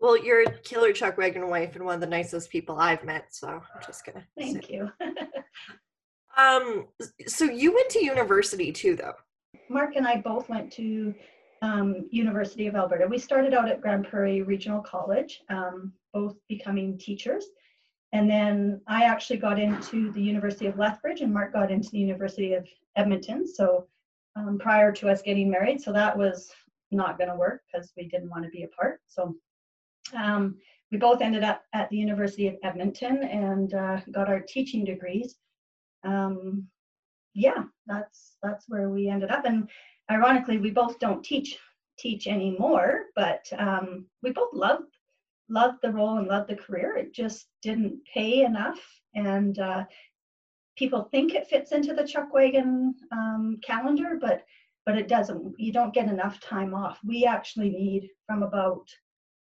Well, 0.00 0.22
you're 0.22 0.42
a 0.42 0.58
killer 0.58 0.92
chuck 0.92 1.18
wagon 1.18 1.48
wife 1.48 1.76
and 1.76 1.84
one 1.84 1.94
of 1.94 2.00
the 2.00 2.06
nicest 2.06 2.50
people 2.50 2.78
I've 2.78 3.04
met. 3.04 3.26
So 3.34 3.48
I'm 3.48 3.82
just 3.86 4.04
gonna. 4.04 4.24
Thank 4.38 4.66
say. 4.66 4.74
you. 4.74 4.90
um. 6.36 6.86
So 7.26 7.44
you 7.44 7.74
went 7.74 7.90
to 7.90 8.04
university 8.04 8.72
too, 8.72 8.96
though. 8.96 9.14
Mark 9.68 9.96
and 9.96 10.06
I 10.06 10.16
both 10.16 10.48
went 10.48 10.72
to 10.72 11.14
um, 11.62 12.08
University 12.10 12.66
of 12.66 12.74
Alberta. 12.74 13.06
We 13.06 13.18
started 13.18 13.52
out 13.52 13.68
at 13.68 13.80
Grande 13.80 14.08
Prairie 14.08 14.42
Regional 14.42 14.80
College, 14.80 15.42
um, 15.50 15.92
both 16.14 16.36
becoming 16.48 16.96
teachers, 16.96 17.44
and 18.12 18.28
then 18.28 18.80
I 18.88 19.04
actually 19.04 19.36
got 19.36 19.58
into 19.58 20.10
the 20.12 20.22
University 20.22 20.66
of 20.66 20.78
Lethbridge, 20.78 21.20
and 21.20 21.32
Mark 21.32 21.52
got 21.52 21.70
into 21.70 21.90
the 21.90 21.98
University 21.98 22.54
of 22.54 22.66
Edmonton. 22.96 23.46
So 23.46 23.86
um, 24.34 24.58
prior 24.58 24.90
to 24.92 25.08
us 25.08 25.22
getting 25.22 25.50
married, 25.50 25.80
so 25.80 25.92
that 25.92 26.16
was 26.16 26.50
not 26.90 27.18
going 27.18 27.30
to 27.30 27.36
work 27.36 27.62
because 27.70 27.92
we 27.96 28.08
didn't 28.08 28.30
want 28.30 28.44
to 28.44 28.50
be 28.50 28.64
apart. 28.64 29.00
So 29.06 29.36
um, 30.14 30.56
we 30.90 30.98
both 30.98 31.20
ended 31.20 31.44
up 31.44 31.62
at 31.72 31.88
the 31.90 31.96
University 31.96 32.48
of 32.48 32.56
Edmonton 32.62 33.22
and 33.22 33.74
uh, 33.74 34.00
got 34.10 34.28
our 34.28 34.40
teaching 34.40 34.84
degrees. 34.84 35.36
Um, 36.04 36.66
yeah, 37.34 37.64
that's 37.86 38.36
that's 38.42 38.68
where 38.68 38.88
we 38.88 39.08
ended 39.08 39.30
up. 39.30 39.44
And 39.44 39.68
ironically, 40.10 40.58
we 40.58 40.70
both 40.70 40.98
don't 40.98 41.24
teach 41.24 41.58
teach 41.98 42.26
anymore, 42.26 43.04
but 43.14 43.46
um, 43.58 44.06
we 44.22 44.32
both 44.32 44.52
loved 44.52 44.96
loved 45.48 45.78
the 45.82 45.92
role 45.92 46.18
and 46.18 46.28
loved 46.28 46.48
the 46.48 46.56
career. 46.56 46.96
It 46.96 47.12
just 47.12 47.46
didn't 47.62 48.00
pay 48.12 48.42
enough, 48.42 48.80
and 49.14 49.58
uh, 49.58 49.84
people 50.76 51.08
think 51.10 51.34
it 51.34 51.48
fits 51.48 51.72
into 51.72 51.94
the 51.94 52.06
chuck 52.06 52.32
wagon 52.32 52.94
um, 53.12 53.58
calendar, 53.62 54.18
but 54.20 54.44
but 54.86 54.96
it 54.96 55.08
doesn't. 55.08 55.54
You 55.58 55.72
don't 55.72 55.94
get 55.94 56.08
enough 56.08 56.40
time 56.40 56.74
off. 56.74 56.98
We 57.04 57.26
actually 57.26 57.70
need 57.70 58.08
from 58.26 58.42
about 58.42 58.88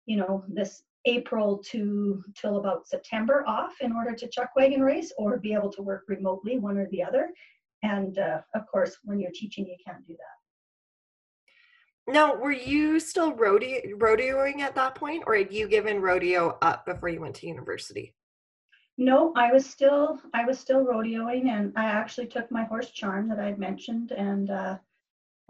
you 0.06 0.18
know 0.18 0.44
this 0.48 0.84
April 1.06 1.58
to 1.72 2.24
till 2.36 2.58
about 2.58 2.88
September 2.88 3.44
off 3.48 3.74
in 3.82 3.92
order 3.92 4.16
to 4.16 4.28
chuck 4.28 4.52
wagon 4.56 4.82
race 4.82 5.12
or 5.18 5.38
be 5.38 5.54
able 5.54 5.72
to 5.72 5.82
work 5.82 6.04
remotely, 6.08 6.58
one 6.58 6.78
or 6.78 6.88
the 6.90 7.04
other. 7.04 7.30
And 7.84 8.18
uh, 8.18 8.42
of 8.56 8.66
course, 8.68 8.98
when 9.04 9.20
you're 9.20 9.32
teaching, 9.34 9.68
you 9.68 9.76
can't 9.86 10.06
do 10.08 10.14
that. 10.14 12.14
Now, 12.14 12.36
were 12.36 12.52
you 12.52 13.00
still 13.00 13.34
rodeo 13.34 13.80
rodeoing 13.98 14.60
at 14.60 14.76
that 14.76 14.96
point, 14.96 15.24
or 15.26 15.36
had 15.36 15.54
you 15.54 15.68
given 15.68 16.02
rodeo 16.02 16.58
up 16.62 16.86
before 16.86 17.10
you 17.10 17.22
went 17.22 17.36
to 17.36 17.48
university? 17.48 18.14
No, 18.98 19.34
I 19.36 19.52
was 19.52 19.66
still 19.66 20.20
I 20.34 20.46
was 20.46 20.60
still 20.60 20.86
rodeoing, 20.86 21.48
and 21.48 21.74
I 21.76 21.86
actually 21.86 22.28
took 22.28 22.52
my 22.52 22.64
horse 22.64 22.92
Charm 22.92 23.28
that 23.30 23.40
I'd 23.40 23.58
mentioned, 23.58 24.12
and 24.12 24.52
uh, 24.52 24.78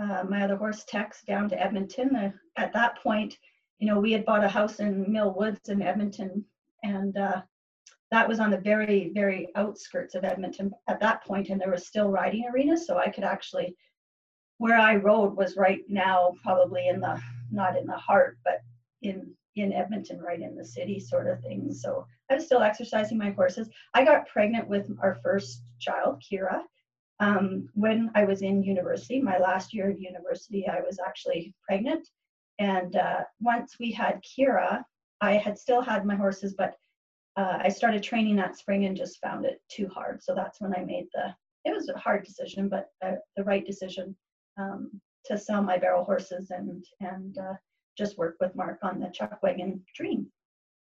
uh, 0.01 0.23
my 0.29 0.43
other 0.43 0.55
horse 0.55 0.83
Tex 0.85 1.23
down 1.23 1.49
to 1.49 1.61
Edmonton. 1.61 2.15
Uh, 2.15 2.31
at 2.55 2.71
that 2.73 3.01
point, 3.01 3.37
you 3.83 3.89
know, 3.89 3.99
we 3.99 4.13
had 4.13 4.23
bought 4.23 4.45
a 4.45 4.47
house 4.47 4.79
in 4.79 5.11
Mill 5.11 5.33
Woods 5.33 5.67
in 5.67 5.81
Edmonton, 5.81 6.45
and 6.83 7.17
uh, 7.17 7.41
that 8.11 8.29
was 8.29 8.39
on 8.39 8.49
the 8.49 8.57
very 8.57 9.11
very 9.13 9.49
outskirts 9.57 10.15
of 10.15 10.23
Edmonton 10.23 10.71
at 10.87 11.01
that 11.01 11.21
point, 11.25 11.49
and 11.49 11.59
there 11.59 11.69
was 11.69 11.85
still 11.85 12.09
riding 12.09 12.45
arenas, 12.47 12.87
so 12.87 12.97
I 12.97 13.09
could 13.09 13.25
actually 13.25 13.75
where 14.57 14.77
I 14.77 14.95
rode 14.95 15.35
was 15.35 15.57
right 15.57 15.81
now 15.89 16.31
probably 16.41 16.87
in 16.87 17.01
the 17.01 17.21
not 17.51 17.75
in 17.75 17.85
the 17.85 17.97
heart, 17.97 18.37
but 18.45 18.61
in 19.01 19.33
in 19.57 19.73
Edmonton, 19.73 20.21
right 20.21 20.39
in 20.39 20.55
the 20.55 20.63
city, 20.63 20.97
sort 20.97 21.27
of 21.27 21.41
thing. 21.41 21.73
So 21.73 22.07
I 22.31 22.35
was 22.35 22.45
still 22.45 22.61
exercising 22.61 23.17
my 23.17 23.31
horses. 23.31 23.69
I 23.93 24.05
got 24.05 24.29
pregnant 24.29 24.69
with 24.69 24.89
our 25.01 25.15
first 25.15 25.61
child, 25.81 26.23
Kira, 26.23 26.61
um, 27.19 27.67
when 27.73 28.11
I 28.15 28.23
was 28.23 28.43
in 28.43 28.63
university. 28.63 29.21
My 29.21 29.39
last 29.39 29.73
year 29.73 29.89
of 29.89 29.99
university, 29.99 30.69
I 30.69 30.79
was 30.79 30.99
actually 31.05 31.53
pregnant. 31.67 32.07
And 32.63 32.95
uh, 32.95 33.23
once 33.41 33.75
we 33.77 33.91
had 33.91 34.23
Kira, 34.23 34.85
I 35.19 35.33
had 35.33 35.57
still 35.57 35.81
had 35.81 36.05
my 36.05 36.15
horses, 36.15 36.55
but 36.57 36.75
uh, 37.35 37.57
I 37.61 37.67
started 37.67 38.01
training 38.01 38.37
that 38.37 38.57
spring 38.57 38.85
and 38.85 38.95
just 38.95 39.19
found 39.19 39.45
it 39.45 39.61
too 39.69 39.89
hard. 39.89 40.23
So 40.23 40.33
that's 40.33 40.61
when 40.61 40.73
I 40.73 40.85
made 40.85 41.07
the. 41.13 41.35
It 41.65 41.73
was 41.75 41.89
a 41.89 41.97
hard 41.97 42.23
decision, 42.23 42.69
but 42.69 42.87
uh, 43.05 43.15
the 43.35 43.43
right 43.43 43.65
decision 43.65 44.15
um, 44.57 44.91
to 45.25 45.37
sell 45.37 45.61
my 45.61 45.77
barrel 45.77 46.05
horses 46.05 46.51
and 46.51 46.85
and 47.01 47.37
uh, 47.37 47.55
just 47.97 48.17
work 48.17 48.37
with 48.39 48.55
Mark 48.55 48.79
on 48.81 49.01
the 49.01 49.09
chuck 49.09 49.39
wagon 49.43 49.81
dream. 49.93 50.27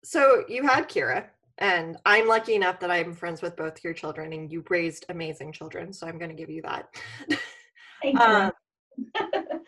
So 0.06 0.46
you 0.48 0.64
had 0.64 0.88
Kira, 0.88 1.26
and 1.58 1.98
I'm 2.06 2.30
lucky 2.30 2.56
enough 2.56 2.80
that 2.80 2.92
I'm 2.92 3.14
friends 3.14 3.42
with 3.42 3.58
both 3.58 3.84
your 3.84 3.94
children, 3.94 4.32
and 4.32 4.50
you 4.50 4.64
raised 4.70 5.06
amazing 5.10 5.52
children. 5.52 5.92
So 5.92 6.08
I'm 6.08 6.18
going 6.18 6.32
to 6.32 6.36
give 6.36 6.50
you 6.50 6.62
that. 6.62 6.88
Thank 8.02 8.20
you. 8.20 8.26
Um, 8.26 8.52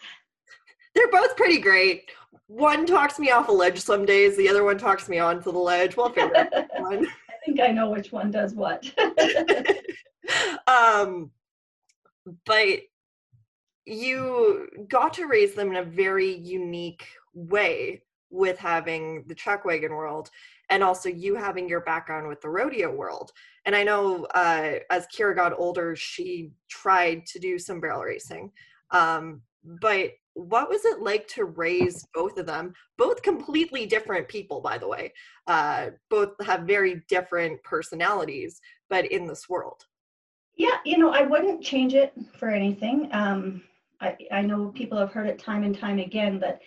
they're 0.96 1.12
both 1.12 1.36
pretty 1.36 1.60
great. 1.60 2.10
One 2.48 2.86
talks 2.86 3.20
me 3.20 3.32
off 3.32 3.50
a 3.50 3.52
ledge 3.52 3.80
some 3.80 4.06
days. 4.06 4.36
The 4.36 4.50
other 4.50 4.64
one 4.64 4.78
talks 4.78 5.08
me 5.08 5.20
onto 5.20 5.52
the 5.52 5.60
ledge. 5.60 5.96
We'll 5.96 6.10
figure 6.10 6.50
one. 6.78 7.06
I 7.06 7.46
think 7.46 7.60
I 7.60 7.68
know 7.68 7.90
which 7.90 8.12
one 8.12 8.32
does 8.32 8.54
what. 8.54 8.90
um, 10.68 11.32
but 12.46 12.80
you 13.86 14.68
got 14.88 15.14
to 15.16 15.26
raise 15.26 15.54
them 15.54 15.70
in 15.70 15.78
a 15.78 15.84
very 15.84 16.38
unique 16.38 17.06
way 17.34 18.04
with 18.30 18.58
having 18.58 19.24
the 19.28 19.36
chuck 19.36 19.66
wagon 19.66 19.94
world 19.94 20.30
and 20.70 20.84
also 20.84 21.10
you 21.10 21.36
having 21.36 21.68
your 21.68 21.82
background 21.82 22.28
with 22.28 22.40
the 22.42 22.50
rodeo 22.50 22.92
world 22.94 23.32
and 23.66 23.76
i 23.76 23.84
know 23.84 24.26
uh, 24.36 24.74
as 24.92 25.08
kira 25.08 25.36
got 25.36 25.58
older 25.58 25.96
she 25.96 26.52
tried 26.70 27.26
to 27.26 27.40
do 27.40 27.58
some 27.58 27.80
barrel 27.80 28.02
racing 28.02 28.52
um, 28.92 29.42
but 29.82 30.12
what 30.40 30.70
was 30.70 30.86
it 30.86 31.02
like 31.02 31.28
to 31.30 31.46
raise 31.46 32.06
both 32.14 32.38
of 32.38 32.46
them? 32.46 32.74
Both 32.98 33.22
completely 33.22 33.86
different 33.86 34.28
people 34.28 34.62
by 34.62 34.78
the 34.78 34.88
way. 34.88 35.14
Uh, 35.48 35.90
both 36.10 36.30
have 36.46 36.62
very 36.62 37.04
different 37.08 37.62
personalities 37.64 38.60
but 38.90 39.06
in 39.12 39.28
this 39.28 39.50
world. 39.50 39.84
Yeah 40.56 40.78
you 40.86 40.98
know 40.98 41.12
i 41.12 41.22
wouldn't 41.22 41.64
change 41.64 41.94
it 41.94 42.14
for 42.38 42.50
anything. 42.50 43.10
Um, 43.12 43.64
I, 44.02 44.16
I 44.32 44.42
know 44.42 44.70
people 44.70 44.98
have 44.98 45.12
heard 45.12 45.28
it 45.28 45.40
time 45.40 45.64
and 45.64 45.78
time 45.78 46.00
again 46.00 46.40
that 46.40 46.62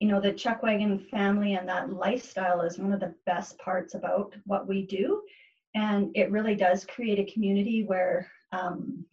you 0.00 0.08
know 0.08 0.20
the 0.20 0.32
chuckwagon 0.32 1.08
family 1.08 1.54
and 1.54 1.68
that 1.68 1.92
lifestyle 1.92 2.60
is 2.60 2.78
one 2.78 2.92
of 2.92 3.00
the 3.00 3.14
best 3.24 3.58
parts 3.58 3.94
about 3.94 4.34
what 4.44 4.68
we 4.68 4.82
do. 4.86 5.22
And 5.74 6.10
it 6.14 6.30
really 6.30 6.54
does 6.54 6.84
create 6.84 7.18
a 7.18 7.32
community 7.32 7.84
where 7.84 8.30
um, 8.52 9.04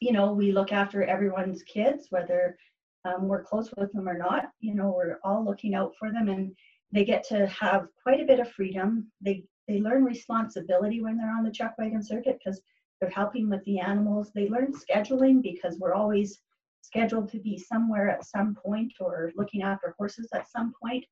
you 0.00 0.12
know 0.12 0.32
we 0.32 0.52
look 0.52 0.72
after 0.72 1.04
everyone's 1.04 1.62
kids 1.62 2.06
whether 2.10 2.56
um, 3.04 3.28
we're 3.28 3.42
close 3.42 3.70
with 3.76 3.92
them 3.92 4.08
or 4.08 4.16
not 4.16 4.50
you 4.60 4.74
know 4.74 4.94
we're 4.96 5.18
all 5.24 5.44
looking 5.44 5.74
out 5.74 5.92
for 5.98 6.10
them 6.12 6.28
and 6.28 6.52
they 6.92 7.04
get 7.04 7.22
to 7.24 7.46
have 7.46 7.86
quite 8.02 8.20
a 8.20 8.26
bit 8.26 8.40
of 8.40 8.50
freedom 8.52 9.10
they 9.20 9.44
they 9.68 9.80
learn 9.80 10.04
responsibility 10.04 11.00
when 11.00 11.16
they're 11.16 11.30
on 11.30 11.44
the 11.44 11.50
chuck 11.50 11.74
wagon 11.78 12.02
circuit 12.02 12.38
because 12.42 12.60
they're 13.00 13.10
helping 13.10 13.48
with 13.48 13.64
the 13.64 13.78
animals 13.78 14.30
they 14.34 14.48
learn 14.48 14.72
scheduling 14.72 15.42
because 15.42 15.78
we're 15.78 15.94
always 15.94 16.40
scheduled 16.82 17.30
to 17.30 17.38
be 17.38 17.56
somewhere 17.56 18.10
at 18.10 18.24
some 18.24 18.54
point 18.54 18.92
or 19.00 19.32
looking 19.36 19.62
after 19.62 19.94
horses 19.98 20.28
at 20.34 20.50
some 20.50 20.72
point. 20.82 21.04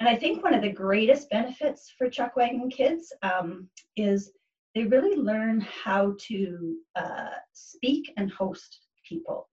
And 0.00 0.08
I 0.08 0.16
think 0.16 0.42
one 0.42 0.54
of 0.54 0.62
the 0.62 0.72
greatest 0.72 1.30
benefits 1.30 1.92
for 1.96 2.10
chuck 2.10 2.36
wagon 2.36 2.68
kids 2.68 3.12
um, 3.22 3.68
is 3.96 4.32
they 4.74 4.84
really 4.84 5.16
learn 5.16 5.60
how 5.60 6.16
to 6.26 6.76
uh, 6.96 7.30
speak 7.52 8.12
and 8.16 8.30
host 8.32 8.80
people. 9.08 9.48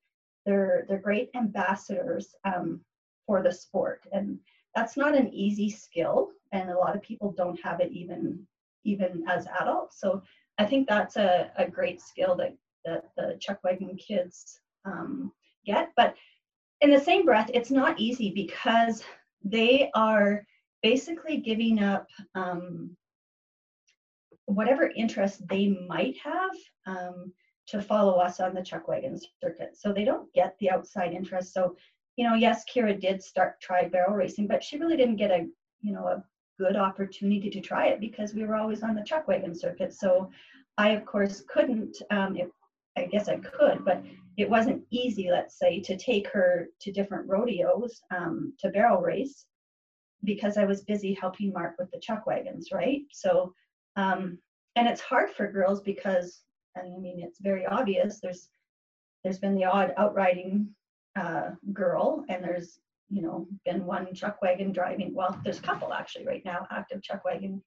They're 0.45 0.85
they're 0.87 0.99
great 0.99 1.29
ambassadors 1.35 2.35
um, 2.43 2.81
for 3.25 3.43
the 3.43 3.51
sport, 3.51 4.05
and 4.11 4.39
that's 4.75 4.97
not 4.97 5.15
an 5.15 5.33
easy 5.33 5.69
skill. 5.69 6.31
And 6.51 6.69
a 6.69 6.77
lot 6.77 6.95
of 6.95 7.01
people 7.01 7.31
don't 7.31 7.59
have 7.63 7.79
it 7.79 7.91
even 7.91 8.45
even 8.83 9.23
as 9.27 9.47
adults. 9.59 9.99
So 9.99 10.21
I 10.57 10.65
think 10.65 10.87
that's 10.87 11.15
a, 11.17 11.51
a 11.57 11.69
great 11.69 12.01
skill 12.01 12.35
that 12.37 12.55
that 12.85 13.03
the 13.15 13.37
chuck 13.39 13.59
wagon 13.63 13.95
kids 13.95 14.59
um, 14.85 15.31
get. 15.65 15.91
But 15.95 16.15
in 16.81 16.89
the 16.89 16.99
same 16.99 17.25
breath, 17.25 17.49
it's 17.53 17.71
not 17.71 17.99
easy 17.99 18.31
because 18.31 19.03
they 19.43 19.91
are 19.93 20.43
basically 20.81 21.37
giving 21.37 21.83
up 21.83 22.07
um, 22.35 22.95
whatever 24.45 24.91
interest 24.95 25.47
they 25.47 25.67
might 25.87 26.17
have 26.23 26.51
um, 26.87 27.31
to 27.71 27.81
follow 27.81 28.19
us 28.19 28.39
on 28.39 28.53
the 28.53 28.61
chuck 28.61 28.87
wagon 28.87 29.17
circuit. 29.41 29.77
So 29.77 29.91
they 29.91 30.03
don't 30.03 30.31
get 30.33 30.55
the 30.59 30.69
outside 30.69 31.13
interest. 31.13 31.53
So, 31.53 31.75
you 32.17 32.27
know, 32.27 32.35
yes, 32.35 32.65
Kira 32.69 32.99
did 32.99 33.23
start 33.23 33.61
try 33.61 33.87
barrel 33.87 34.15
racing, 34.15 34.47
but 34.47 34.63
she 34.63 34.77
really 34.77 34.97
didn't 34.97 35.15
get 35.15 35.31
a, 35.31 35.47
you 35.81 35.93
know, 35.93 36.05
a 36.07 36.23
good 36.59 36.75
opportunity 36.75 37.49
to 37.49 37.61
try 37.61 37.87
it 37.87 38.01
because 38.01 38.33
we 38.33 38.43
were 38.45 38.55
always 38.55 38.83
on 38.83 38.93
the 38.93 39.03
chuck 39.03 39.27
wagon 39.27 39.55
circuit. 39.55 39.93
So 39.93 40.29
I, 40.77 40.89
of 40.89 41.05
course, 41.05 41.43
couldn't, 41.47 41.97
um, 42.11 42.35
it, 42.35 42.51
I 42.97 43.05
guess 43.05 43.29
I 43.29 43.37
could, 43.37 43.85
but 43.85 44.03
it 44.37 44.49
wasn't 44.49 44.83
easy, 44.89 45.29
let's 45.31 45.57
say, 45.57 45.79
to 45.81 45.97
take 45.97 46.27
her 46.29 46.67
to 46.81 46.91
different 46.91 47.29
rodeos 47.29 48.01
um, 48.15 48.53
to 48.59 48.69
barrel 48.69 49.01
race 49.01 49.45
because 50.23 50.57
I 50.57 50.65
was 50.65 50.83
busy 50.83 51.13
helping 51.13 51.53
Mark 51.53 51.75
with 51.79 51.89
the 51.91 51.99
chuck 51.99 52.27
wagons, 52.27 52.69
right? 52.73 53.01
So, 53.11 53.53
um, 53.95 54.37
and 54.75 54.87
it's 54.87 55.01
hard 55.01 55.29
for 55.31 55.51
girls 55.51 55.81
because, 55.81 56.41
I 56.77 56.83
mean, 56.83 57.19
it's 57.19 57.39
very 57.39 57.65
obvious. 57.65 58.19
There's 58.19 58.49
there's 59.23 59.39
been 59.39 59.55
the 59.55 59.65
odd 59.65 59.93
outriding 59.97 60.69
uh, 61.19 61.51
girl, 61.73 62.25
and 62.29 62.43
there's 62.43 62.79
you 63.09 63.21
know 63.21 63.47
been 63.65 63.85
one 63.85 64.13
chuck 64.13 64.41
wagon 64.41 64.71
driving. 64.71 65.13
Well, 65.13 65.39
there's 65.43 65.59
a 65.59 65.63
couple 65.63 65.93
actually 65.93 66.25
right 66.25 66.43
now 66.45 66.67
active 66.71 67.01
chuck 67.03 67.23
wagon 67.25 67.61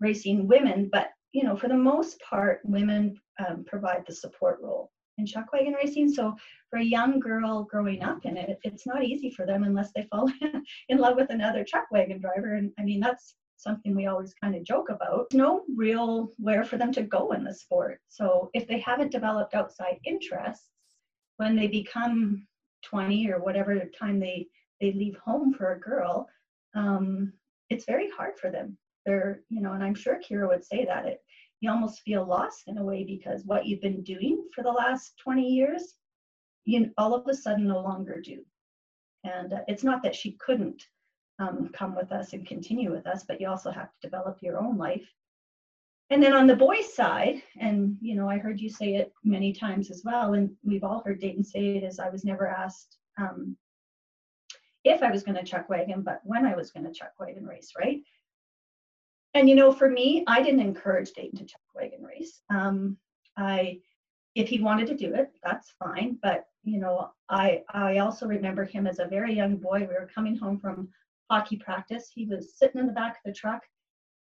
racing 0.00 0.46
women, 0.46 0.88
but 0.92 1.08
you 1.32 1.44
know 1.44 1.56
for 1.56 1.68
the 1.68 1.76
most 1.76 2.20
part, 2.20 2.60
women 2.64 3.18
um, 3.44 3.64
provide 3.66 4.04
the 4.06 4.14
support 4.14 4.58
role 4.60 4.90
in 5.18 5.26
chuck 5.26 5.46
wagon 5.52 5.74
racing. 5.74 6.12
So 6.12 6.34
for 6.70 6.78
a 6.78 6.84
young 6.84 7.20
girl 7.20 7.64
growing 7.64 8.02
up 8.02 8.24
in 8.24 8.36
it, 8.36 8.58
it's 8.62 8.86
not 8.86 9.04
easy 9.04 9.30
for 9.30 9.46
them 9.46 9.62
unless 9.62 9.92
they 9.94 10.06
fall 10.10 10.30
in 10.88 10.98
love 10.98 11.16
with 11.16 11.30
another 11.30 11.64
chuck 11.64 11.86
wagon 11.90 12.20
driver. 12.20 12.54
And 12.54 12.72
I 12.78 12.82
mean, 12.82 13.00
that's 13.00 13.34
something 13.56 13.94
we 13.94 14.06
always 14.06 14.34
kind 14.34 14.54
of 14.54 14.64
joke 14.64 14.88
about. 14.90 15.26
No 15.32 15.62
real 15.76 16.32
where 16.38 16.64
for 16.64 16.76
them 16.76 16.92
to 16.92 17.02
go 17.02 17.32
in 17.32 17.44
the 17.44 17.54
sport. 17.54 18.00
So 18.08 18.50
if 18.54 18.66
they 18.66 18.78
haven't 18.80 19.12
developed 19.12 19.54
outside 19.54 19.98
interests, 20.04 20.68
when 21.38 21.56
they 21.56 21.66
become 21.66 22.46
20 22.84 23.30
or 23.30 23.40
whatever 23.40 23.80
time 23.98 24.20
they 24.20 24.46
they 24.80 24.92
leave 24.92 25.16
home 25.16 25.54
for 25.54 25.72
a 25.72 25.80
girl, 25.80 26.28
um, 26.74 27.32
it's 27.70 27.86
very 27.86 28.10
hard 28.10 28.38
for 28.38 28.50
them. 28.50 28.76
They're, 29.06 29.40
you 29.48 29.62
know, 29.62 29.72
and 29.72 29.82
I'm 29.82 29.94
sure 29.94 30.20
Kira 30.20 30.48
would 30.48 30.64
say 30.64 30.84
that 30.84 31.06
it 31.06 31.20
you 31.60 31.70
almost 31.70 32.02
feel 32.02 32.24
lost 32.24 32.64
in 32.66 32.78
a 32.78 32.84
way 32.84 33.04
because 33.04 33.44
what 33.44 33.66
you've 33.66 33.80
been 33.80 34.02
doing 34.02 34.44
for 34.54 34.62
the 34.62 34.70
last 34.70 35.14
20 35.22 35.42
years, 35.42 35.94
you 36.64 36.90
all 36.98 37.14
of 37.14 37.26
a 37.28 37.34
sudden 37.34 37.66
no 37.66 37.80
longer 37.80 38.20
do. 38.20 38.44
And 39.24 39.52
uh, 39.52 39.60
it's 39.66 39.82
not 39.82 40.02
that 40.02 40.14
she 40.14 40.32
couldn't 40.32 40.82
um, 41.38 41.70
come 41.72 41.94
with 41.94 42.12
us 42.12 42.32
and 42.32 42.46
continue 42.46 42.90
with 42.90 43.06
us, 43.06 43.24
but 43.24 43.40
you 43.40 43.48
also 43.48 43.70
have 43.70 43.90
to 43.90 44.08
develop 44.08 44.38
your 44.40 44.58
own 44.58 44.76
life. 44.78 45.06
And 46.10 46.22
then 46.22 46.32
on 46.32 46.46
the 46.46 46.56
boys' 46.56 46.94
side, 46.94 47.42
and 47.58 47.96
you 48.00 48.14
know, 48.14 48.28
I 48.28 48.38
heard 48.38 48.60
you 48.60 48.70
say 48.70 48.94
it 48.94 49.12
many 49.24 49.52
times 49.52 49.90
as 49.90 50.02
well, 50.04 50.34
and 50.34 50.50
we've 50.64 50.84
all 50.84 51.02
heard 51.04 51.20
Dayton 51.20 51.42
say 51.42 51.76
it, 51.76 51.82
is 51.82 51.98
I 51.98 52.10
was 52.10 52.24
never 52.24 52.46
asked 52.46 52.96
um, 53.18 53.56
if 54.84 55.02
I 55.02 55.10
was 55.10 55.24
going 55.24 55.36
to 55.36 55.44
chuck 55.44 55.68
wagon, 55.68 56.02
but 56.02 56.20
when 56.22 56.46
I 56.46 56.54
was 56.54 56.70
going 56.70 56.86
to 56.86 56.92
chuck 56.92 57.12
wagon 57.18 57.44
race, 57.44 57.72
right? 57.76 58.02
And 59.34 59.48
you 59.48 59.56
know, 59.56 59.72
for 59.72 59.90
me, 59.90 60.22
I 60.28 60.42
didn't 60.42 60.60
encourage 60.60 61.12
Dayton 61.12 61.38
to 61.40 61.44
chuck 61.44 61.60
wagon 61.74 62.02
race. 62.02 62.40
Um, 62.50 62.96
I, 63.36 63.80
if 64.36 64.48
he 64.48 64.60
wanted 64.60 64.86
to 64.86 64.96
do 64.96 65.12
it, 65.12 65.32
that's 65.42 65.74
fine. 65.78 66.18
But 66.22 66.46
you 66.62 66.78
know, 66.78 67.10
I 67.28 67.62
I 67.68 67.98
also 67.98 68.26
remember 68.26 68.64
him 68.64 68.86
as 68.86 69.00
a 69.00 69.06
very 69.06 69.34
young 69.34 69.56
boy. 69.56 69.80
We 69.80 69.86
were 69.86 70.10
coming 70.14 70.36
home 70.36 70.58
from 70.58 70.88
hockey 71.30 71.56
practice. 71.56 72.10
He 72.14 72.26
was 72.26 72.56
sitting 72.56 72.80
in 72.80 72.86
the 72.86 72.92
back 72.92 73.12
of 73.16 73.22
the 73.24 73.32
truck. 73.32 73.62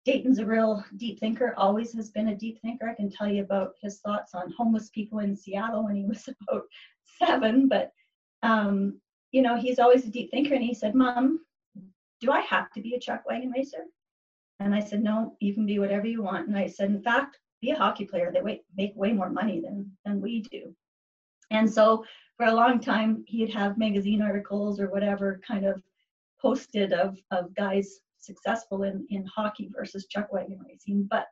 Dayton's 0.06 0.40
a 0.40 0.46
real 0.46 0.84
deep 0.98 1.20
thinker, 1.20 1.54
always 1.58 1.94
has 1.94 2.10
been 2.10 2.30
a 2.30 2.36
deep 2.36 2.60
thinker. 2.62 2.90
I 2.90 2.96
can 2.96 3.12
tell 3.12 3.28
you 3.28 3.44
about 3.44 3.74
his 3.82 4.00
thoughts 4.00 4.34
on 4.34 4.54
homeless 4.58 4.90
people 4.90 5.20
in 5.20 5.36
Seattle 5.36 5.84
when 5.86 5.96
he 5.96 6.06
was 6.08 6.28
about 6.28 6.64
seven, 7.18 7.68
but 7.68 7.92
um, 8.42 9.00
you 9.32 9.42
know, 9.42 9.58
he's 9.58 9.80
always 9.80 10.06
a 10.06 10.10
deep 10.10 10.32
thinker. 10.32 10.56
And 10.56 10.64
he 10.64 10.74
said, 10.74 10.96
Mom, 10.96 11.42
do 12.22 12.32
I 12.32 12.42
have 12.42 12.72
to 12.72 12.82
be 12.82 12.96
a 12.96 13.00
chuck 13.00 13.24
wagon 13.28 13.52
racer? 13.52 13.86
And 14.60 14.74
I 14.74 14.80
said, 14.80 15.04
No, 15.04 15.36
you 15.40 15.54
can 15.54 15.66
be 15.66 15.80
whatever 15.80 16.08
you 16.08 16.24
want. 16.24 16.48
And 16.48 16.58
I 16.58 16.68
said, 16.68 16.90
In 16.90 17.02
fact, 17.02 17.38
be 17.62 17.72
a 17.72 17.78
hockey 17.78 18.06
player. 18.06 18.32
They 18.34 18.62
make 18.76 18.94
way 18.96 19.14
more 19.14 19.30
money 19.30 19.62
than, 19.62 19.92
than 20.06 20.22
we 20.22 20.42
do. 20.42 20.74
And 21.52 21.72
so 21.72 22.06
for 22.38 22.46
a 22.46 22.54
long 22.54 22.80
time, 22.80 23.24
he'd 23.28 23.54
have 23.54 23.78
magazine 23.78 24.22
articles 24.22 24.80
or 24.80 24.90
whatever 24.90 25.42
kind 25.46 25.66
of 25.66 25.82
posted 26.42 26.94
of, 26.94 27.18
of 27.32 27.54
guys 27.56 28.00
successful 28.20 28.84
in, 28.84 29.06
in 29.10 29.26
hockey 29.26 29.70
versus 29.76 30.08
chuck 30.08 30.32
wagon 30.32 30.60
racing. 30.68 31.08
But 31.10 31.28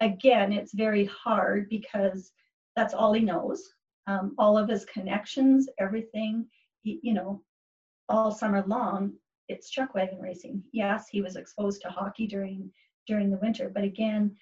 again, 0.00 0.52
it's 0.52 0.74
very 0.74 1.04
hard 1.06 1.68
because 1.68 2.32
that's 2.76 2.94
all 2.94 3.12
he 3.12 3.20
knows. 3.20 3.62
Um, 4.06 4.34
all 4.38 4.58
of 4.58 4.68
his 4.68 4.84
connections, 4.84 5.68
everything, 5.78 6.46
he, 6.82 7.00
you 7.02 7.14
know, 7.14 7.42
all 8.08 8.30
summer 8.30 8.64
long, 8.66 9.14
it's 9.48 9.70
chuck 9.70 9.94
wagon 9.94 10.20
racing. 10.20 10.62
Yes, 10.72 11.08
he 11.08 11.22
was 11.22 11.36
exposed 11.36 11.82
to 11.82 11.88
hockey 11.88 12.26
during 12.26 12.70
during 13.06 13.30
the 13.30 13.38
winter, 13.38 13.70
but 13.72 13.84
again, 13.84 14.34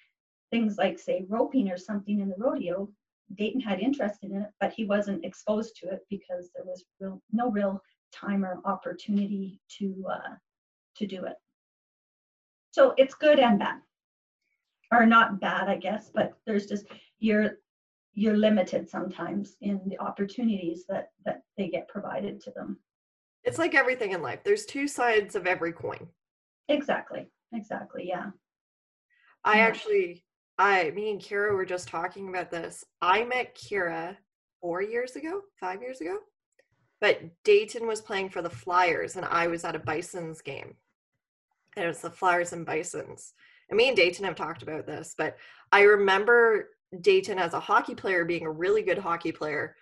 things 0.49 0.77
like 0.77 0.97
say 0.97 1.25
roping 1.27 1.69
or 1.69 1.77
something 1.77 2.21
in 2.21 2.29
the 2.29 2.35
rodeo, 2.37 2.89
Dayton 3.35 3.59
had 3.59 3.79
interest 3.79 4.19
in 4.23 4.35
it, 4.35 4.49
but 4.61 4.71
he 4.71 4.85
wasn't 4.85 5.25
exposed 5.25 5.75
to 5.77 5.87
it 5.87 5.99
because 6.09 6.49
there 6.55 6.63
was 6.65 6.85
real, 6.99 7.21
no 7.31 7.49
real 7.51 7.81
time 8.13 8.45
or 8.45 8.61
opportunity 8.65 9.59
to 9.77 10.05
uh, 10.11 10.35
to 10.97 11.07
do 11.07 11.25
it. 11.25 11.35
So 12.71 12.93
it's 12.97 13.15
good 13.15 13.39
and 13.39 13.59
bad, 13.59 13.79
or 14.91 15.05
not 15.05 15.39
bad, 15.39 15.69
I 15.69 15.77
guess, 15.77 16.09
but 16.13 16.33
there's 16.45 16.65
just 16.67 16.85
you're 17.19 17.57
you're 18.13 18.37
limited 18.37 18.89
sometimes 18.89 19.55
in 19.61 19.81
the 19.87 19.99
opportunities 19.99 20.85
that 20.89 21.09
that 21.25 21.41
they 21.57 21.67
get 21.69 21.87
provided 21.87 22.39
to 22.41 22.51
them. 22.51 22.79
It's 23.43 23.59
like 23.59 23.75
everything 23.75 24.11
in 24.11 24.21
life. 24.21 24.39
There's 24.43 24.65
two 24.65 24.87
sides 24.87 25.35
of 25.35 25.47
every 25.47 25.73
coin. 25.73 26.07
Exactly. 26.69 27.27
Exactly. 27.53 28.05
Yeah. 28.07 28.31
I 29.43 29.57
Yeah. 29.57 29.65
actually, 29.65 30.23
I, 30.57 30.91
me 30.91 31.11
and 31.11 31.19
Kira 31.19 31.53
were 31.53 31.65
just 31.65 31.89
talking 31.89 32.29
about 32.29 32.49
this. 32.49 32.85
I 33.01 33.25
met 33.25 33.55
Kira 33.57 34.15
four 34.61 34.81
years 34.81 35.17
ago, 35.17 35.41
five 35.59 35.81
years 35.81 35.99
ago, 35.99 36.19
but 37.03 37.19
Dayton 37.43 37.85
was 37.85 37.99
playing 37.99 38.29
for 38.29 38.41
the 38.41 38.49
Flyers 38.49 39.17
and 39.17 39.25
I 39.25 39.47
was 39.47 39.65
at 39.65 39.75
a 39.75 39.79
Bisons 39.79 40.41
game. 40.41 40.73
And 41.75 41.83
it 41.83 41.87
was 41.89 41.99
the 41.99 42.09
Flyers 42.09 42.53
and 42.53 42.65
Bisons. 42.65 43.33
And 43.69 43.75
me 43.75 43.89
and 43.89 43.97
Dayton 43.97 44.23
have 44.23 44.35
talked 44.35 44.63
about 44.63 44.87
this, 44.87 45.13
but 45.17 45.35
I 45.73 45.81
remember 45.81 46.69
Dayton 47.01 47.39
as 47.39 47.53
a 47.53 47.59
hockey 47.59 47.93
player 47.93 48.23
being 48.23 48.45
a 48.45 48.51
really 48.51 48.83
good 48.83 48.97
hockey 48.97 49.33
player. 49.33 49.75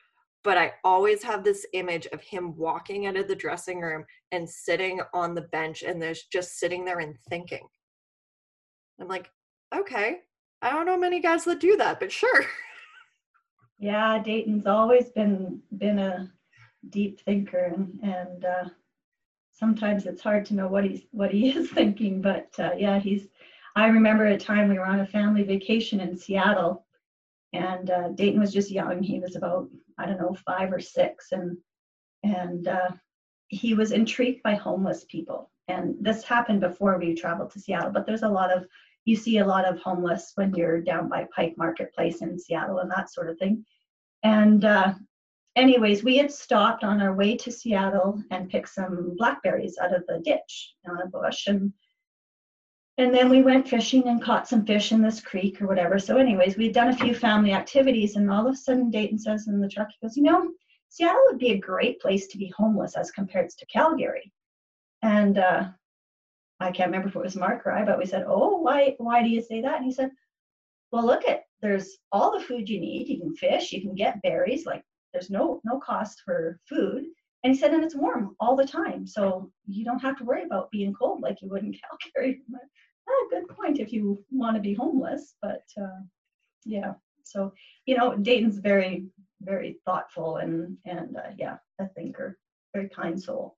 But 0.43 0.57
I 0.57 0.73
always 0.83 1.21
have 1.21 1.43
this 1.43 1.63
image 1.73 2.07
of 2.07 2.23
him 2.23 2.57
walking 2.57 3.05
out 3.05 3.17
of 3.17 3.27
the 3.27 3.35
dressing 3.35 3.81
room 3.81 4.03
and 4.31 4.49
sitting 4.49 4.99
on 5.13 5.35
the 5.35 5.43
bench 5.43 5.83
and 5.83 6.01
there's 6.01 6.23
just 6.23 6.57
sitting 6.57 6.85
there 6.85 7.01
and 7.01 7.15
thinking. 7.29 7.67
I'm 8.99 9.07
like, 9.07 9.29
okay, 9.75 10.21
I 10.63 10.71
don't 10.71 10.87
know 10.87 10.97
many 10.97 11.19
guys 11.19 11.43
that 11.43 11.59
do 11.59 11.77
that, 11.77 11.99
but 11.99 12.11
sure. 12.11 12.45
Yeah, 13.77 14.21
Dayton's 14.23 14.65
always 14.65 15.09
been 15.09 15.61
been 15.77 15.99
a 15.99 16.31
deep 16.89 17.21
thinker, 17.21 17.73
and 17.75 17.99
and 18.01 18.45
uh, 18.45 18.69
sometimes 19.53 20.05
it's 20.05 20.21
hard 20.21 20.45
to 20.45 20.53
know 20.53 20.67
what 20.67 20.83
he's 20.83 21.01
what 21.11 21.31
he 21.31 21.49
is 21.57 21.69
thinking. 21.69 22.21
But 22.21 22.49
uh, 22.59 22.71
yeah, 22.77 22.99
he's. 22.99 23.27
I 23.75 23.87
remember 23.87 24.25
a 24.25 24.37
time 24.37 24.67
we 24.67 24.77
were 24.77 24.85
on 24.85 24.99
a 24.99 25.07
family 25.07 25.43
vacation 25.43 26.01
in 26.01 26.17
Seattle, 26.17 26.85
and 27.53 27.89
uh, 27.89 28.09
Dayton 28.09 28.39
was 28.39 28.51
just 28.51 28.69
young. 28.69 29.01
He 29.01 29.19
was 29.19 29.35
about 29.35 29.69
I 29.97 30.05
don't 30.05 30.19
know 30.19 30.35
five 30.45 30.73
or 30.73 30.79
six, 30.79 31.31
and 31.31 31.57
and 32.23 32.67
uh, 32.67 32.91
he 33.47 33.73
was 33.73 33.91
intrigued 33.91 34.43
by 34.43 34.55
homeless 34.55 35.05
people. 35.05 35.51
And 35.67 35.95
this 36.01 36.23
happened 36.23 36.61
before 36.61 36.97
we 36.97 37.15
traveled 37.15 37.51
to 37.51 37.59
Seattle. 37.59 37.91
But 37.91 38.05
there's 38.05 38.23
a 38.23 38.29
lot 38.29 38.51
of 38.51 38.65
you 39.05 39.15
see 39.15 39.39
a 39.39 39.45
lot 39.45 39.65
of 39.65 39.79
homeless 39.79 40.33
when 40.35 40.53
you're 40.53 40.81
down 40.81 41.09
by 41.09 41.27
Pike 41.35 41.55
Marketplace 41.57 42.21
in 42.21 42.37
Seattle 42.37 42.79
and 42.79 42.91
that 42.91 43.11
sort 43.11 43.29
of 43.29 43.37
thing. 43.39 43.65
And 44.23 44.63
uh, 44.63 44.93
anyways, 45.55 46.03
we 46.03 46.17
had 46.17 46.31
stopped 46.31 46.83
on 46.83 47.01
our 47.01 47.13
way 47.13 47.35
to 47.37 47.51
Seattle 47.51 48.21
and 48.31 48.49
picked 48.49 48.69
some 48.69 49.15
blackberries 49.17 49.77
out 49.77 49.95
of 49.95 50.05
the 50.07 50.19
ditch 50.19 50.73
on 50.87 51.01
a 51.01 51.07
bush, 51.07 51.47
and 51.47 51.73
and 52.97 53.13
then 53.13 53.29
we 53.29 53.41
went 53.41 53.67
fishing 53.67 54.07
and 54.07 54.21
caught 54.21 54.47
some 54.47 54.65
fish 54.65 54.91
in 54.91 55.01
this 55.01 55.21
creek 55.21 55.61
or 55.61 55.67
whatever. 55.67 55.97
So, 55.97 56.17
anyways, 56.17 56.57
we'd 56.57 56.73
done 56.73 56.89
a 56.89 56.95
few 56.95 57.15
family 57.15 57.53
activities, 57.53 58.15
and 58.15 58.29
all 58.29 58.47
of 58.47 58.53
a 58.53 58.57
sudden, 58.57 58.91
Dayton 58.91 59.17
says 59.17 59.47
in 59.47 59.59
the 59.59 59.69
truck, 59.69 59.89
he 59.89 60.05
goes, 60.05 60.17
"You 60.17 60.23
know, 60.23 60.51
Seattle 60.89 61.23
would 61.27 61.39
be 61.39 61.51
a 61.51 61.57
great 61.57 61.99
place 62.01 62.27
to 62.27 62.37
be 62.37 62.53
homeless 62.55 62.95
as 62.97 63.11
compared 63.11 63.49
to 63.49 63.65
Calgary." 63.67 64.31
And 65.01 65.37
uh, 65.37 65.69
I 66.59 66.71
can't 66.71 66.89
remember 66.89 67.07
if 67.07 67.15
it 67.15 67.21
was 67.21 67.35
Mark 67.35 67.65
or 67.65 67.71
I, 67.71 67.85
but 67.85 67.97
we 67.97 68.05
said, 68.05 68.25
"Oh, 68.27 68.57
why? 68.57 68.95
Why 68.97 69.23
do 69.23 69.29
you 69.29 69.41
say 69.41 69.61
that?" 69.61 69.77
And 69.77 69.85
he 69.85 69.91
said, 69.91 70.11
"Well, 70.91 71.05
look 71.05 71.27
at 71.27 71.43
there's 71.61 71.97
all 72.11 72.37
the 72.37 72.43
food 72.43 72.69
you 72.69 72.79
need. 72.79 73.07
You 73.07 73.19
can 73.19 73.35
fish, 73.35 73.71
you 73.71 73.81
can 73.81 73.95
get 73.95 74.21
berries. 74.21 74.65
Like 74.65 74.83
there's 75.13 75.29
no 75.29 75.61
no 75.63 75.79
cost 75.79 76.21
for 76.25 76.59
food." 76.67 77.05
And 77.43 77.53
he 77.53 77.59
said, 77.59 77.73
"And 77.73 77.83
it's 77.83 77.95
warm 77.95 78.35
all 78.39 78.55
the 78.55 78.65
time, 78.65 79.07
so 79.07 79.51
you 79.67 79.83
don't 79.83 79.99
have 79.99 80.17
to 80.17 80.23
worry 80.23 80.43
about 80.43 80.71
being 80.71 80.93
cold 80.93 81.21
like 81.21 81.41
you 81.41 81.49
would 81.49 81.63
in 81.63 81.73
Calgary." 82.13 82.41
Like, 82.51 82.61
ah, 83.09 83.27
good 83.29 83.47
point 83.49 83.79
if 83.79 83.91
you 83.91 84.23
want 84.31 84.55
to 84.55 84.61
be 84.61 84.73
homeless, 84.73 85.35
but 85.41 85.63
uh, 85.81 86.01
yeah. 86.65 86.93
So 87.23 87.53
you 87.85 87.97
know, 87.97 88.15
Dayton's 88.15 88.57
very 88.59 89.05
very 89.41 89.79
thoughtful 89.85 90.37
and 90.37 90.77
and 90.85 91.17
uh, 91.17 91.31
yeah, 91.37 91.57
a 91.79 91.87
thinker, 91.89 92.37
very 92.73 92.89
kind 92.89 93.21
soul. 93.21 93.57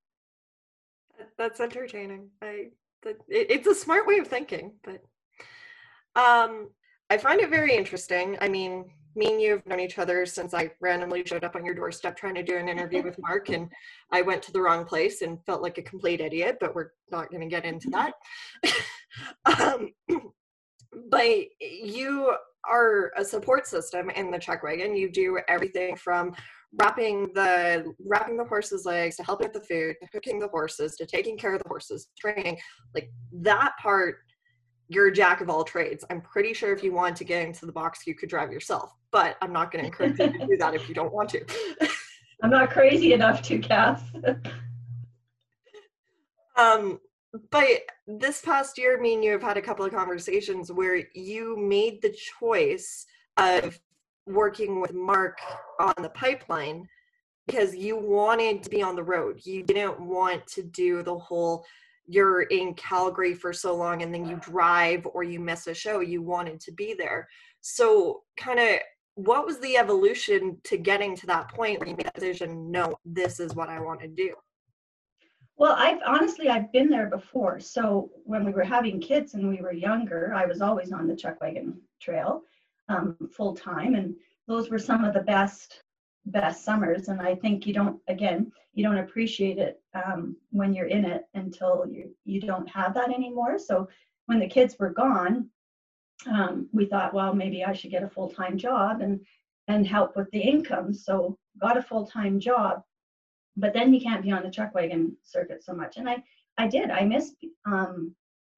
That's 1.38 1.60
entertaining. 1.60 2.30
I 2.42 2.70
that 3.04 3.18
it, 3.28 3.48
it's 3.50 3.68
a 3.68 3.76
smart 3.76 4.08
way 4.08 4.18
of 4.18 4.28
thinking, 4.28 4.74
but 4.84 5.04
um 6.16 6.70
I 7.10 7.18
find 7.18 7.42
it 7.42 7.50
very 7.50 7.76
interesting. 7.76 8.38
I 8.42 8.50
mean, 8.50 8.86
me 9.16 9.32
and 9.32 9.42
you 9.42 9.52
have 9.52 9.66
known 9.66 9.80
each 9.80 10.00
other 10.00 10.26
since 10.26 10.54
I 10.54 10.72
randomly 10.82 11.24
showed 11.26 11.44
up 11.44 11.56
on 11.56 11.66
your 11.66 11.76
doorstep 11.76 12.18
trying 12.18 12.36
to 12.36 12.44
do 12.44 12.58
an 12.58 12.70
interview 12.70 13.04
with 13.04 13.18
Mark 13.22 13.50
and 13.50 13.70
I 14.12 14.22
went 14.22 14.42
to 14.44 14.52
the 14.52 14.62
wrong 14.62 14.86
place 14.86 15.22
and 15.22 15.44
felt 15.46 15.62
like 15.62 15.78
a 15.78 15.84
complete 15.84 16.22
idiot, 16.22 16.58
but 16.60 16.76
we're 16.76 16.92
not 17.12 17.30
going 17.30 17.42
to 17.42 17.48
get 17.48 17.66
into 17.66 17.90
that. 17.92 18.14
um, 19.60 19.92
but 21.10 21.28
you 21.60 22.36
are 22.70 23.12
a 23.18 23.26
support 23.26 23.68
system 23.68 24.10
in 24.12 24.32
the 24.32 24.40
chuck 24.40 24.64
wagon. 24.64 24.96
You 24.96 25.12
do 25.12 25.40
everything 25.48 25.96
from 25.96 26.34
wrapping 26.76 27.32
the 27.34 27.94
wrapping 28.06 28.38
the 28.38 28.46
horses' 28.46 28.86
legs 28.86 29.18
to 29.18 29.24
helping 29.24 29.48
with 29.48 29.54
the 29.54 29.68
food, 29.68 29.96
to 30.02 30.08
cooking 30.10 30.40
the 30.40 30.48
horses, 30.48 30.96
to 30.96 31.06
taking 31.06 31.38
care 31.38 31.54
of 31.54 31.62
the 31.62 31.68
horses, 31.68 32.08
training. 32.20 32.58
Like 32.96 33.12
that 33.34 33.74
part, 33.82 34.18
you're 34.88 35.08
a 35.08 35.14
jack 35.14 35.42
of 35.42 35.50
all 35.50 35.64
trades. 35.64 36.04
I'm 36.10 36.22
pretty 36.22 36.54
sure 36.54 36.74
if 36.74 36.84
you 36.84 36.92
want 36.92 37.16
to 37.18 37.24
get 37.24 37.46
into 37.46 37.66
the 37.66 37.72
box, 37.72 38.06
you 38.06 38.16
could 38.16 38.30
drive 38.30 38.52
yourself. 38.52 38.94
But 39.12 39.38
I'm 39.42 39.54
not 39.54 39.72
going 39.72 39.84
to 39.84 39.88
encourage 39.88 40.20
you 40.20 40.40
to 40.40 40.48
do 40.48 40.58
that 40.58 40.76
if 40.76 40.88
you 40.90 40.96
don't 40.96 41.14
want 41.14 41.30
to. 41.30 41.46
I'm 42.44 42.50
not 42.50 42.72
crazy 42.72 43.14
enough 43.14 43.42
to, 43.44 43.60
Cass. 43.60 44.02
um, 46.58 47.00
but 47.52 47.68
this 48.06 48.42
past 48.42 48.78
year, 48.78 49.00
me 49.00 49.16
and 49.16 49.24
you 49.24 49.32
have 49.32 49.42
had 49.42 49.58
a 49.58 49.62
couple 49.62 49.86
of 49.86 49.94
conversations 49.94 50.72
where 50.72 51.04
you 51.14 51.58
made 51.58 52.02
the 52.02 52.16
choice 52.40 53.06
of 53.38 53.80
working 54.26 54.82
with 54.82 54.94
Mark 54.94 55.40
on 55.80 55.94
the 56.02 56.10
pipeline 56.10 56.88
because 57.48 57.76
you 57.76 57.98
wanted 57.98 58.64
to 58.64 58.70
be 58.70 58.82
on 58.82 58.96
the 58.96 59.04
road. 59.04 59.40
You 59.46 59.64
didn't 59.64 60.00
want 60.00 60.46
to 60.48 60.64
do 60.64 61.04
the 61.04 61.18
whole 61.18 61.66
you're 62.08 62.44
in 62.44 62.74
Calgary 62.74 63.34
for 63.34 63.54
so 63.54 63.76
long 63.76 64.02
and 64.02 64.14
then 64.14 64.26
you 64.26 64.38
drive 64.38 65.08
or 65.14 65.24
you 65.24 65.40
miss 65.40 65.68
a 65.68 65.74
show. 65.74 66.00
You 66.02 66.22
wanted 66.22 66.60
to 66.62 66.72
be 66.72 66.94
there. 66.94 67.28
So, 67.62 68.24
kind 68.38 68.60
of, 68.60 68.80
what 69.16 69.46
was 69.46 69.60
the 69.60 69.78
evolution 69.78 70.58
to 70.66 70.78
getting 70.78 71.16
to 71.18 71.28
that 71.28 71.50
point 71.50 71.80
where 71.80 71.90
you 71.90 71.96
made 71.96 72.08
that 72.08 72.16
decision? 72.16 72.72
No, 72.72 72.96
this 73.06 73.40
is 73.40 73.56
what 73.56 73.70
I 73.70 73.80
want 73.80 74.02
to 74.02 74.08
do. 74.08 74.34
Well, 75.56 75.76
I've 75.78 76.00
honestly 76.06 76.50
I've 76.50 76.72
been 76.72 76.90
there 76.90 77.08
before. 77.10 77.60
So 77.60 78.10
when 78.26 78.44
we 78.44 78.52
were 78.52 78.64
having 78.64 79.00
kids 79.00 79.36
and 79.36 79.48
we 79.48 79.62
were 79.62 79.72
younger, 79.72 80.34
I 80.34 80.46
was 80.46 80.62
always 80.62 80.92
on 80.92 81.08
the 81.08 81.14
Chuckwagon 81.14 81.76
Trail 82.02 82.42
um, 82.90 83.16
full 83.32 83.56
time, 83.56 83.94
and 83.96 84.16
those 84.48 84.70
were 84.70 84.80
some 84.80 85.04
of 85.04 85.14
the 85.14 85.22
best 85.22 85.83
best 86.26 86.64
summers. 86.64 87.08
And 87.08 87.22
I 87.22 87.36
think 87.36 87.66
you 87.68 87.74
don't 87.74 88.00
again 88.08 88.52
you 88.74 88.84
don't 88.84 88.98
appreciate 88.98 89.58
it 89.60 89.82
um, 89.94 90.36
when 90.50 90.74
you're 90.74 90.88
in 90.88 91.06
it 91.06 91.26
until 91.34 91.86
you 91.90 92.16
you 92.26 92.42
don't 92.42 92.68
have 92.68 92.94
that 92.96 93.12
anymore. 93.12 93.60
So 93.60 93.88
when 94.26 94.40
the 94.40 94.48
kids 94.48 94.78
were 94.80 94.90
gone, 94.90 95.50
um, 96.32 96.70
we 96.72 96.86
thought, 96.86 97.14
well, 97.14 97.34
maybe 97.34 97.64
I 97.66 97.74
should 97.74 97.92
get 97.92 98.04
a 98.04 98.10
full 98.10 98.30
time 98.30 98.58
job 98.58 99.02
and 99.02 99.20
and 99.68 99.88
help 99.88 100.16
with 100.16 100.30
the 100.32 100.42
income. 100.42 100.94
So 100.94 101.38
got 101.60 101.78
a 101.78 101.82
full 101.82 102.08
time 102.08 102.40
job 102.40 102.84
but 103.56 103.74
then 103.74 103.94
you 103.94 104.02
can't 104.02 104.24
be 104.24 104.32
on 104.32 104.44
the 104.44 104.50
chuck 104.50 104.74
wagon 104.74 105.16
circuit 105.24 105.64
so 105.64 105.74
much 105.74 105.98
and 105.98 106.10
i 106.10 106.22
i 106.58 106.68
did 106.68 106.90
i 106.90 107.04
missed 107.04 107.36
um, 107.66 108.14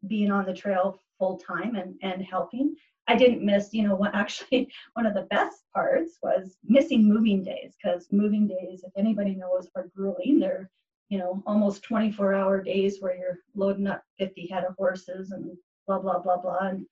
being 0.08 0.32
on 0.32 0.46
the 0.46 0.54
trail 0.54 1.00
full 1.18 1.38
time 1.38 1.76
and 1.76 1.96
and 2.02 2.24
helping 2.24 2.76
i 3.08 3.16
didn't 3.16 3.46
miss 3.46 3.74
you 3.74 3.88
know 3.88 3.96
what 3.96 4.16
actually 4.24 4.70
one 4.94 5.06
of 5.06 5.14
the 5.14 5.28
best 5.30 5.66
parts 5.76 6.18
was 6.24 6.58
missing 6.64 7.08
moving 7.08 7.44
days 7.44 7.76
because 7.82 8.08
moving 8.12 8.48
days 8.48 8.84
if 8.84 8.92
anybody 8.98 9.36
knows 9.36 9.68
are 9.76 9.90
grueling. 9.96 10.40
They're 10.40 10.70
you 11.10 11.20
know 11.20 11.44
almost 11.46 11.84
24 11.84 12.34
hour 12.34 12.64
days 12.64 12.98
where 13.00 13.16
you're 13.16 13.40
loading 13.54 13.88
up 13.88 14.02
50 14.18 14.48
head 14.48 14.64
of 14.64 14.76
horses 14.78 15.32
and 15.32 15.56
blah 15.86 16.00
blah 16.00 16.20
blah 16.20 16.38
blah 16.38 16.70
and 16.70 16.86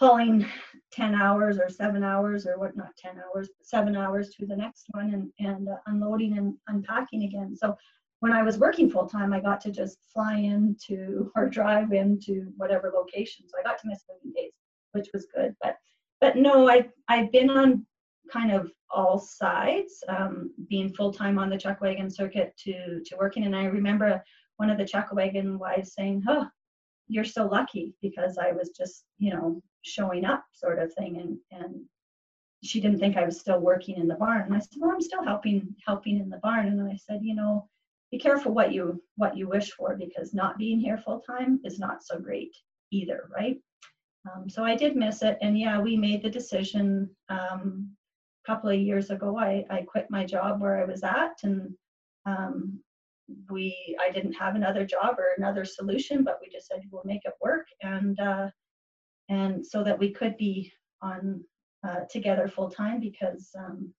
hauling 0.00 0.44
10 0.90 1.14
hours 1.14 1.58
or 1.58 1.68
seven 1.68 2.02
hours 2.02 2.46
or 2.46 2.58
what 2.58 2.76
not 2.76 2.96
10 2.96 3.20
hours 3.24 3.48
seven 3.62 3.96
hours 3.96 4.30
to 4.30 4.46
the 4.46 4.56
next 4.56 4.86
one 4.90 5.14
and, 5.14 5.30
and 5.38 5.68
uh, 5.68 5.76
unloading 5.86 6.36
and 6.38 6.56
unpacking 6.68 7.24
again. 7.24 7.54
So 7.54 7.76
when 8.20 8.32
i 8.32 8.42
was 8.42 8.58
working 8.58 8.90
full 8.90 9.06
time 9.06 9.34
i 9.34 9.40
got 9.40 9.60
to 9.60 9.70
just 9.70 9.98
fly 10.12 10.36
into 10.36 11.30
or 11.36 11.48
drive 11.48 11.92
into 11.92 12.52
whatever 12.56 12.90
location. 12.94 13.44
So 13.46 13.58
i 13.60 13.62
got 13.62 13.78
to 13.80 13.88
miss 13.88 14.04
moving 14.08 14.32
days 14.34 14.52
which 14.94 15.08
was 15.12 15.26
good 15.34 15.54
but 15.62 15.76
but 16.20 16.36
no 16.36 16.68
i 16.68 16.86
i've 17.08 17.30
been 17.32 17.50
on 17.50 17.84
kind 18.32 18.52
of 18.52 18.70
all 18.90 19.18
sides 19.18 20.02
um, 20.08 20.50
being 20.68 20.92
full 20.94 21.12
time 21.12 21.38
on 21.38 21.50
the 21.50 21.58
chuck 21.58 21.80
wagon 21.80 22.10
circuit 22.10 22.54
to 22.56 23.00
to 23.04 23.16
working 23.18 23.44
and 23.44 23.54
i 23.54 23.64
remember 23.64 24.22
one 24.56 24.70
of 24.70 24.78
the 24.78 24.84
chuck 24.84 25.08
wagon 25.12 25.58
wives 25.58 25.94
saying 25.94 26.22
oh 26.28 26.46
you're 27.08 27.24
so 27.24 27.46
lucky 27.46 27.94
because 28.00 28.38
I 28.38 28.52
was 28.52 28.70
just, 28.70 29.04
you 29.18 29.32
know, 29.32 29.62
showing 29.82 30.24
up 30.24 30.44
sort 30.52 30.78
of 30.78 30.92
thing. 30.94 31.18
And, 31.18 31.62
and 31.62 31.82
she 32.62 32.80
didn't 32.80 32.98
think 32.98 33.16
I 33.16 33.24
was 33.24 33.40
still 33.40 33.60
working 33.60 33.96
in 33.96 34.08
the 34.08 34.14
barn. 34.14 34.42
And 34.42 34.54
I 34.54 34.58
said, 34.58 34.78
well, 34.78 34.92
I'm 34.92 35.00
still 35.00 35.24
helping, 35.24 35.74
helping 35.86 36.18
in 36.18 36.30
the 36.30 36.38
barn. 36.38 36.68
And 36.68 36.88
I 36.88 36.96
said, 36.96 37.20
you 37.22 37.34
know, 37.34 37.68
be 38.10 38.18
careful 38.18 38.54
what 38.54 38.72
you, 38.72 39.02
what 39.16 39.36
you 39.36 39.48
wish 39.48 39.72
for 39.72 39.96
because 39.96 40.34
not 40.34 40.58
being 40.58 40.80
here 40.80 40.98
full 41.04 41.20
time 41.20 41.60
is 41.64 41.78
not 41.78 42.02
so 42.02 42.18
great 42.18 42.56
either. 42.90 43.28
Right. 43.34 43.60
Um, 44.26 44.48
so 44.48 44.64
I 44.64 44.74
did 44.74 44.96
miss 44.96 45.22
it. 45.22 45.38
And 45.42 45.58
yeah, 45.58 45.80
we 45.80 45.96
made 45.96 46.22
the 46.22 46.30
decision 46.30 47.10
um, 47.28 47.90
a 48.44 48.46
couple 48.50 48.70
of 48.70 48.78
years 48.78 49.10
ago. 49.10 49.38
I, 49.38 49.64
I 49.70 49.82
quit 49.82 50.06
my 50.10 50.24
job 50.24 50.60
where 50.60 50.80
I 50.80 50.84
was 50.84 51.02
at 51.02 51.36
and 51.42 51.74
um, 52.26 52.80
we 53.50 53.96
I 54.00 54.10
didn't 54.10 54.34
have 54.34 54.54
another 54.54 54.84
job 54.84 55.16
or 55.18 55.28
another 55.36 55.64
solution, 55.64 56.24
but 56.24 56.38
we 56.40 56.48
just 56.48 56.66
said 56.66 56.82
we'll 56.90 57.02
make 57.04 57.24
it 57.24 57.34
work, 57.40 57.66
and 57.82 58.18
uh, 58.20 58.48
and 59.28 59.64
so 59.66 59.82
that 59.84 59.98
we 59.98 60.10
could 60.10 60.36
be 60.36 60.72
on 61.02 61.42
uh, 61.86 62.00
together 62.10 62.48
full 62.48 62.70
time 62.70 63.00
because 63.00 63.50
um, 63.58 63.92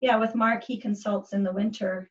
yeah, 0.00 0.16
with 0.16 0.34
Mark 0.34 0.64
he 0.64 0.76
consults 0.78 1.32
in 1.32 1.42
the 1.42 1.52
winter, 1.52 2.10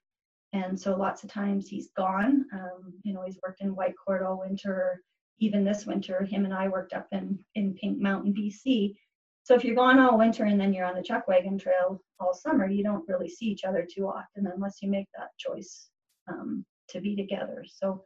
and 0.53 0.79
so 0.79 0.95
lots 0.95 1.23
of 1.23 1.31
times 1.31 1.67
he's 1.67 1.89
gone. 1.95 2.45
Um, 2.53 2.93
you 3.03 3.13
know, 3.13 3.23
he's 3.25 3.39
worked 3.45 3.61
in 3.61 3.75
Whitecourt 3.75 4.25
all 4.25 4.39
winter. 4.39 5.01
Even 5.41 5.65
this 5.65 5.85
winter, 5.85 6.23
him 6.23 6.45
and 6.45 6.53
I 6.53 6.69
worked 6.69 6.93
up 6.93 7.07
in 7.11 7.37
in 7.55 7.73
Pink 7.73 7.99
Mountain, 7.99 8.33
BC. 8.33 8.95
So 9.43 9.55
if 9.55 9.65
you're 9.65 9.75
gone 9.75 9.99
all 9.99 10.17
winter 10.17 10.45
and 10.45 10.59
then 10.59 10.73
you're 10.73 10.85
on 10.85 10.95
the 10.95 11.01
chuck 11.03 11.27
wagon 11.27 11.57
trail 11.57 12.01
all 12.19 12.33
summer, 12.33 12.67
you 12.67 12.83
don't 12.83 13.07
really 13.09 13.27
see 13.27 13.47
each 13.47 13.63
other 13.63 13.85
too 13.91 14.07
often 14.07 14.47
unless 14.47 14.81
you 14.81 14.89
make 14.89 15.07
that 15.17 15.35
choice 15.37 15.89
um, 16.27 16.63
to 16.89 17.01
be 17.01 17.15
together. 17.15 17.65
So 17.67 18.03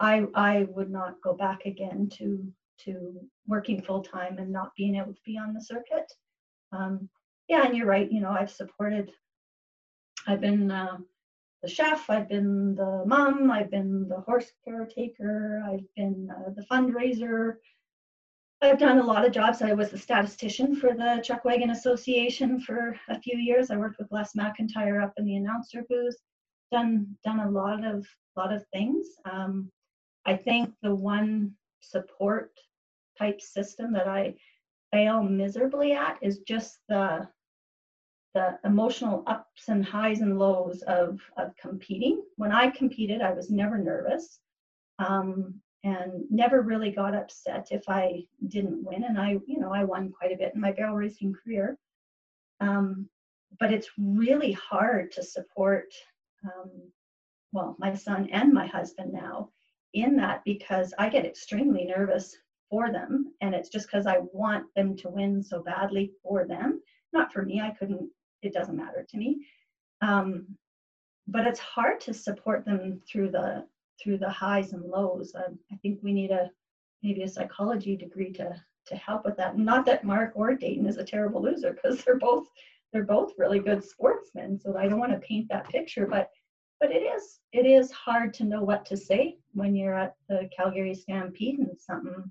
I 0.00 0.26
I 0.34 0.66
would 0.70 0.90
not 0.90 1.22
go 1.22 1.34
back 1.34 1.66
again 1.66 2.10
to 2.18 2.52
to 2.84 3.20
working 3.46 3.80
full 3.80 4.02
time 4.02 4.38
and 4.38 4.50
not 4.50 4.74
being 4.76 4.96
able 4.96 5.14
to 5.14 5.20
be 5.24 5.38
on 5.38 5.54
the 5.54 5.62
circuit. 5.62 6.12
Um, 6.72 7.08
yeah, 7.48 7.64
and 7.64 7.76
you're 7.76 7.86
right. 7.86 8.10
You 8.10 8.20
know, 8.20 8.30
I've 8.30 8.50
supported. 8.50 9.12
I've 10.26 10.40
been 10.40 10.70
uh, 10.70 10.98
the 11.62 11.68
chef. 11.68 12.08
I've 12.10 12.28
been 12.28 12.74
the 12.74 13.04
mom. 13.06 13.50
I've 13.50 13.70
been 13.70 14.08
the 14.08 14.20
horse 14.20 14.50
caretaker. 14.64 15.62
I've 15.66 15.86
been 15.96 16.30
uh, 16.30 16.50
the 16.56 16.66
fundraiser. 16.70 17.56
I've 18.60 18.78
done 18.78 18.98
a 18.98 19.06
lot 19.06 19.26
of 19.26 19.32
jobs. 19.32 19.60
I 19.62 19.72
was 19.72 19.90
the 19.90 19.98
statistician 19.98 20.76
for 20.76 20.94
the 20.94 21.20
Chuck 21.24 21.44
Wagon 21.44 21.70
Association 21.70 22.60
for 22.60 22.96
a 23.08 23.20
few 23.20 23.36
years. 23.36 23.70
I 23.70 23.76
worked 23.76 23.98
with 23.98 24.12
Les 24.12 24.32
McIntyre 24.34 25.02
up 25.02 25.12
in 25.16 25.24
the 25.24 25.36
announcer 25.36 25.84
booth 25.88 26.16
done 26.72 27.06
done 27.22 27.40
a 27.40 27.50
lot 27.50 27.84
of 27.84 28.04
lot 28.36 28.52
of 28.52 28.64
things. 28.72 29.06
Um, 29.30 29.70
I 30.24 30.34
think 30.36 30.72
the 30.82 30.94
one 30.94 31.52
support 31.80 32.50
type 33.18 33.40
system 33.40 33.92
that 33.92 34.08
I 34.08 34.34
fail 34.90 35.22
miserably 35.22 35.92
at 35.92 36.18
is 36.22 36.38
just 36.38 36.78
the 36.88 37.28
the 38.34 38.58
emotional 38.64 39.22
ups 39.26 39.68
and 39.68 39.84
highs 39.84 40.20
and 40.20 40.38
lows 40.38 40.82
of 40.82 41.20
of 41.36 41.56
competing. 41.56 42.22
When 42.36 42.52
I 42.52 42.70
competed, 42.70 43.20
I 43.20 43.32
was 43.32 43.50
never 43.50 43.78
nervous. 43.78 44.40
Um, 44.98 45.60
and 45.84 46.24
never 46.30 46.62
really 46.62 46.92
got 46.92 47.14
upset 47.14 47.66
if 47.72 47.82
I 47.88 48.22
didn't 48.46 48.84
win. 48.84 49.02
And 49.02 49.18
I, 49.18 49.30
you 49.46 49.58
know, 49.58 49.74
I 49.74 49.82
won 49.82 50.12
quite 50.12 50.30
a 50.30 50.36
bit 50.36 50.54
in 50.54 50.60
my 50.60 50.70
barrel 50.70 50.94
racing 50.94 51.34
career. 51.34 51.76
Um, 52.60 53.08
but 53.58 53.72
it's 53.72 53.88
really 53.98 54.52
hard 54.52 55.10
to 55.12 55.24
support 55.24 55.86
um, 56.44 56.70
well, 57.52 57.76
my 57.78 57.94
son 57.94 58.28
and 58.32 58.52
my 58.52 58.66
husband 58.66 59.12
now 59.12 59.50
in 59.94 60.16
that 60.16 60.42
because 60.44 60.94
I 60.98 61.08
get 61.08 61.26
extremely 61.26 61.84
nervous 61.84 62.34
for 62.70 62.90
them. 62.90 63.34
And 63.40 63.54
it's 63.54 63.68
just 63.68 63.86
because 63.86 64.06
I 64.06 64.18
want 64.32 64.66
them 64.74 64.96
to 64.98 65.10
win 65.10 65.42
so 65.42 65.62
badly 65.62 66.12
for 66.22 66.46
them, 66.46 66.80
not 67.12 67.32
for 67.32 67.42
me. 67.42 67.60
I 67.60 67.70
couldn't, 67.70 68.08
it 68.42 68.52
doesn't 68.52 68.76
matter 68.76 69.06
to 69.08 69.16
me. 69.16 69.46
Um, 70.00 70.46
but 71.28 71.46
it's 71.46 71.60
hard 71.60 72.00
to 72.00 72.14
support 72.14 72.64
them 72.64 73.00
through 73.06 73.30
the 73.30 73.66
through 74.02 74.18
the 74.18 74.28
highs 74.28 74.72
and 74.72 74.84
lows. 74.84 75.32
Um, 75.34 75.58
I 75.70 75.76
think 75.76 76.00
we 76.02 76.12
need 76.12 76.30
a 76.30 76.50
maybe 77.02 77.22
a 77.22 77.28
psychology 77.28 77.96
degree 77.96 78.32
to 78.34 78.60
to 78.86 78.96
help 78.96 79.24
with 79.24 79.36
that. 79.36 79.56
Not 79.56 79.86
that 79.86 80.04
Mark 80.04 80.32
or 80.34 80.54
Dayton 80.54 80.86
is 80.86 80.96
a 80.96 81.04
terrible 81.04 81.42
loser 81.42 81.72
because 81.72 82.02
they're 82.04 82.18
both 82.18 82.48
they're 82.92 83.04
both 83.04 83.32
really 83.38 83.58
good 83.58 83.82
sportsmen. 83.82 84.58
So 84.58 84.76
I 84.76 84.88
don't 84.88 84.98
want 84.98 85.12
to 85.12 85.26
paint 85.26 85.48
that 85.48 85.68
picture, 85.68 86.06
but 86.06 86.30
but 86.80 86.90
it 86.90 87.02
is 87.02 87.38
it 87.52 87.66
is 87.66 87.92
hard 87.92 88.34
to 88.34 88.44
know 88.44 88.62
what 88.62 88.84
to 88.86 88.96
say 88.96 89.38
when 89.52 89.74
you're 89.76 89.94
at 89.94 90.16
the 90.28 90.48
Calgary 90.56 90.94
Stampede 90.94 91.60
and 91.60 91.78
something 91.78 92.30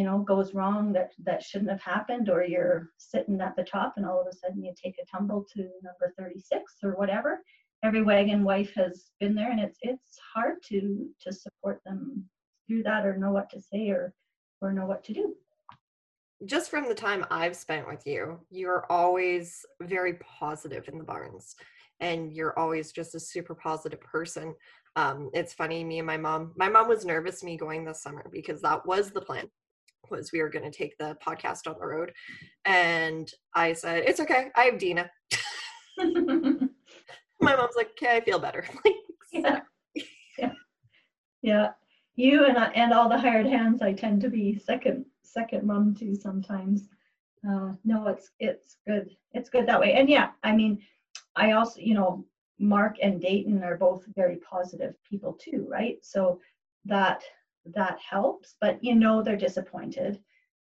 you 0.00 0.06
know 0.06 0.20
goes 0.20 0.54
wrong 0.54 0.94
that 0.94 1.12
that 1.18 1.42
shouldn't 1.42 1.70
have 1.70 1.82
happened 1.82 2.30
or 2.30 2.42
you're 2.42 2.88
sitting 2.96 3.38
at 3.42 3.54
the 3.54 3.62
top 3.62 3.92
and 3.98 4.06
all 4.06 4.18
of 4.18 4.26
a 4.26 4.34
sudden 4.34 4.64
you 4.64 4.72
take 4.82 4.96
a 4.98 5.04
tumble 5.04 5.44
to 5.52 5.68
number 5.82 6.14
36 6.18 6.76
or 6.82 6.92
whatever 6.92 7.42
every 7.84 8.00
wagon 8.00 8.42
wife 8.42 8.72
has 8.74 9.10
been 9.20 9.34
there 9.34 9.50
and 9.50 9.60
it's 9.60 9.78
it's 9.82 10.18
hard 10.34 10.54
to 10.66 11.06
to 11.20 11.30
support 11.30 11.82
them 11.84 12.24
through 12.66 12.82
that 12.82 13.04
or 13.04 13.18
know 13.18 13.30
what 13.30 13.50
to 13.50 13.60
say 13.60 13.90
or 13.90 14.14
or 14.62 14.72
know 14.72 14.86
what 14.86 15.04
to 15.04 15.12
do 15.12 15.34
just 16.46 16.70
from 16.70 16.88
the 16.88 16.94
time 16.94 17.26
I've 17.30 17.54
spent 17.54 17.86
with 17.86 18.06
you, 18.06 18.40
you're 18.48 18.86
always 18.88 19.66
very 19.82 20.14
positive 20.14 20.88
in 20.88 20.96
the 20.96 21.04
barns 21.04 21.54
and 22.00 22.32
you're 22.32 22.58
always 22.58 22.92
just 22.92 23.14
a 23.14 23.20
super 23.20 23.54
positive 23.54 24.00
person. 24.00 24.54
Um, 24.96 25.28
it's 25.34 25.52
funny, 25.52 25.84
me 25.84 25.98
and 25.98 26.06
my 26.06 26.16
mom, 26.16 26.52
my 26.56 26.70
mom 26.70 26.88
was 26.88 27.04
nervous 27.04 27.44
me 27.44 27.58
going 27.58 27.84
this 27.84 28.02
summer 28.02 28.24
because 28.32 28.62
that 28.62 28.86
was 28.86 29.10
the 29.10 29.20
plan 29.20 29.50
was 30.10 30.32
we 30.32 30.42
were 30.42 30.48
going 30.48 30.70
to 30.70 30.76
take 30.76 30.96
the 30.98 31.16
podcast 31.24 31.66
on 31.66 31.76
the 31.78 31.86
road. 31.86 32.12
And 32.64 33.30
I 33.54 33.72
said, 33.72 34.04
it's 34.06 34.20
okay. 34.20 34.48
I 34.56 34.64
have 34.64 34.78
Dina. 34.78 35.10
my 35.98 37.56
mom's 37.56 37.76
like, 37.76 37.90
okay, 37.90 38.16
I 38.16 38.20
feel 38.20 38.38
better. 38.38 38.64
yeah. 39.32 39.60
yeah. 40.38 40.52
Yeah. 41.42 41.68
you 42.16 42.44
and 42.44 42.58
I, 42.58 42.66
and 42.68 42.92
all 42.92 43.08
the 43.08 43.18
hired 43.18 43.46
hands, 43.46 43.82
I 43.82 43.92
tend 43.92 44.20
to 44.22 44.28
be 44.28 44.58
second 44.58 45.04
second 45.22 45.64
mom 45.66 45.94
to 45.96 46.14
sometimes. 46.14 46.88
Uh, 47.48 47.72
no, 47.84 48.08
it's 48.08 48.30
it's 48.38 48.76
good. 48.86 49.10
It's 49.32 49.48
good 49.48 49.66
that 49.66 49.80
way. 49.80 49.94
And 49.94 50.08
yeah, 50.08 50.30
I 50.42 50.52
mean, 50.52 50.82
I 51.36 51.52
also, 51.52 51.80
you 51.80 51.94
know, 51.94 52.26
Mark 52.58 52.96
and 53.02 53.20
Dayton 53.20 53.62
are 53.62 53.78
both 53.78 54.04
very 54.14 54.36
positive 54.36 54.94
people 55.08 55.32
too, 55.32 55.66
right? 55.68 55.96
So 56.02 56.40
that 56.84 57.22
that 57.74 57.98
helps. 57.98 58.56
But 58.60 58.82
you 58.82 58.94
know, 58.94 59.22
they're 59.22 59.36
disappointed. 59.36 60.20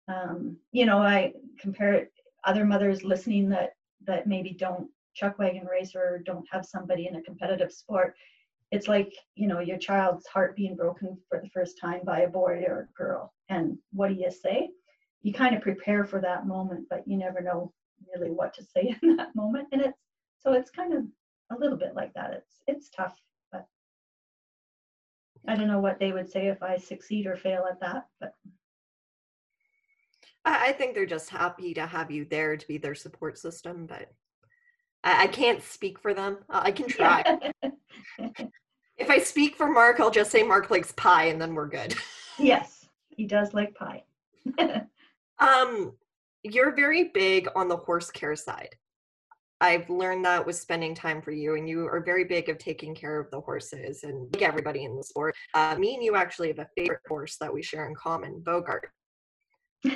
Um, 0.08 0.56
you 0.72 0.86
know, 0.86 0.98
I 0.98 1.32
compare 1.58 2.08
other 2.44 2.64
mothers 2.64 3.04
listening 3.04 3.48
that 3.50 3.74
that 4.06 4.26
maybe 4.26 4.52
don't 4.52 4.88
chuck 5.14 5.38
wagon 5.38 5.66
race 5.66 5.94
or 5.94 6.22
don't 6.24 6.46
have 6.50 6.64
somebody 6.64 7.06
in 7.06 7.16
a 7.16 7.22
competitive 7.22 7.72
sport 7.72 8.14
it's 8.70 8.88
like 8.88 9.12
you 9.34 9.46
know 9.48 9.60
your 9.60 9.78
child's 9.78 10.26
heart 10.26 10.56
being 10.56 10.76
broken 10.76 11.16
for 11.28 11.40
the 11.40 11.48
first 11.50 11.78
time 11.78 12.00
by 12.04 12.20
a 12.20 12.28
boy 12.28 12.62
or 12.66 12.88
a 12.88 12.94
girl 12.96 13.32
and 13.48 13.76
what 13.92 14.08
do 14.08 14.14
you 14.14 14.30
say 14.30 14.70
you 15.22 15.32
kind 15.32 15.54
of 15.54 15.62
prepare 15.62 16.04
for 16.04 16.20
that 16.20 16.46
moment 16.46 16.86
but 16.88 17.06
you 17.06 17.16
never 17.16 17.40
know 17.40 17.72
really 18.14 18.30
what 18.30 18.54
to 18.54 18.64
say 18.64 18.96
in 19.02 19.16
that 19.16 19.34
moment 19.34 19.66
and 19.72 19.82
it's 19.82 19.98
so 20.38 20.52
it's 20.52 20.70
kind 20.70 20.94
of 20.94 21.04
a 21.52 21.60
little 21.60 21.76
bit 21.76 21.94
like 21.94 22.12
that 22.14 22.32
it's 22.32 22.62
it's 22.66 22.90
tough 22.90 23.16
i 25.48 25.54
don't 25.54 25.68
know 25.68 25.80
what 25.80 25.98
they 25.98 26.12
would 26.12 26.30
say 26.30 26.48
if 26.48 26.62
i 26.62 26.76
succeed 26.76 27.26
or 27.26 27.36
fail 27.36 27.66
at 27.70 27.80
that 27.80 28.06
but 28.20 28.34
I 30.44 30.72
think 30.72 30.94
they're 30.94 31.06
just 31.06 31.30
happy 31.30 31.74
to 31.74 31.86
have 31.86 32.10
you 32.10 32.24
there 32.24 32.56
to 32.56 32.66
be 32.66 32.78
their 32.78 32.94
support 32.94 33.38
system, 33.38 33.86
but 33.86 34.10
I, 35.04 35.24
I 35.24 35.26
can't 35.26 35.62
speak 35.62 35.98
for 35.98 36.14
them. 36.14 36.38
I 36.48 36.72
can 36.72 36.88
try. 36.88 37.22
if 38.96 39.10
I 39.10 39.18
speak 39.18 39.56
for 39.56 39.70
Mark, 39.70 40.00
I'll 40.00 40.10
just 40.10 40.30
say 40.30 40.42
Mark 40.42 40.70
likes 40.70 40.92
pie 40.92 41.24
and 41.24 41.40
then 41.40 41.54
we're 41.54 41.68
good. 41.68 41.94
yes, 42.38 42.86
he 43.08 43.26
does 43.26 43.52
like 43.52 43.74
pie. 43.74 44.04
um, 45.38 45.92
you're 46.42 46.74
very 46.74 47.04
big 47.04 47.48
on 47.54 47.68
the 47.68 47.76
horse 47.76 48.10
care 48.10 48.36
side. 48.36 48.76
I've 49.60 49.88
learned 49.90 50.24
that 50.24 50.44
with 50.44 50.56
spending 50.56 50.94
time 50.94 51.20
for 51.20 51.32
you, 51.32 51.56
and 51.56 51.68
you 51.68 51.86
are 51.86 52.00
very 52.00 52.24
big 52.24 52.48
of 52.48 52.58
taking 52.58 52.94
care 52.94 53.20
of 53.20 53.30
the 53.30 53.40
horses 53.40 54.04
and 54.04 54.32
like 54.32 54.42
everybody 54.42 54.84
in 54.84 54.96
the 54.96 55.04
sport. 55.04 55.34
Uh, 55.54 55.76
me 55.78 55.94
and 55.94 56.02
you 56.02 56.16
actually 56.16 56.48
have 56.48 56.58
a 56.58 56.68
favorite 56.76 57.00
horse 57.06 57.36
that 57.40 57.52
we 57.52 57.62
share 57.62 57.86
in 57.86 57.94
common, 57.94 58.40
Bogart. 58.40 58.88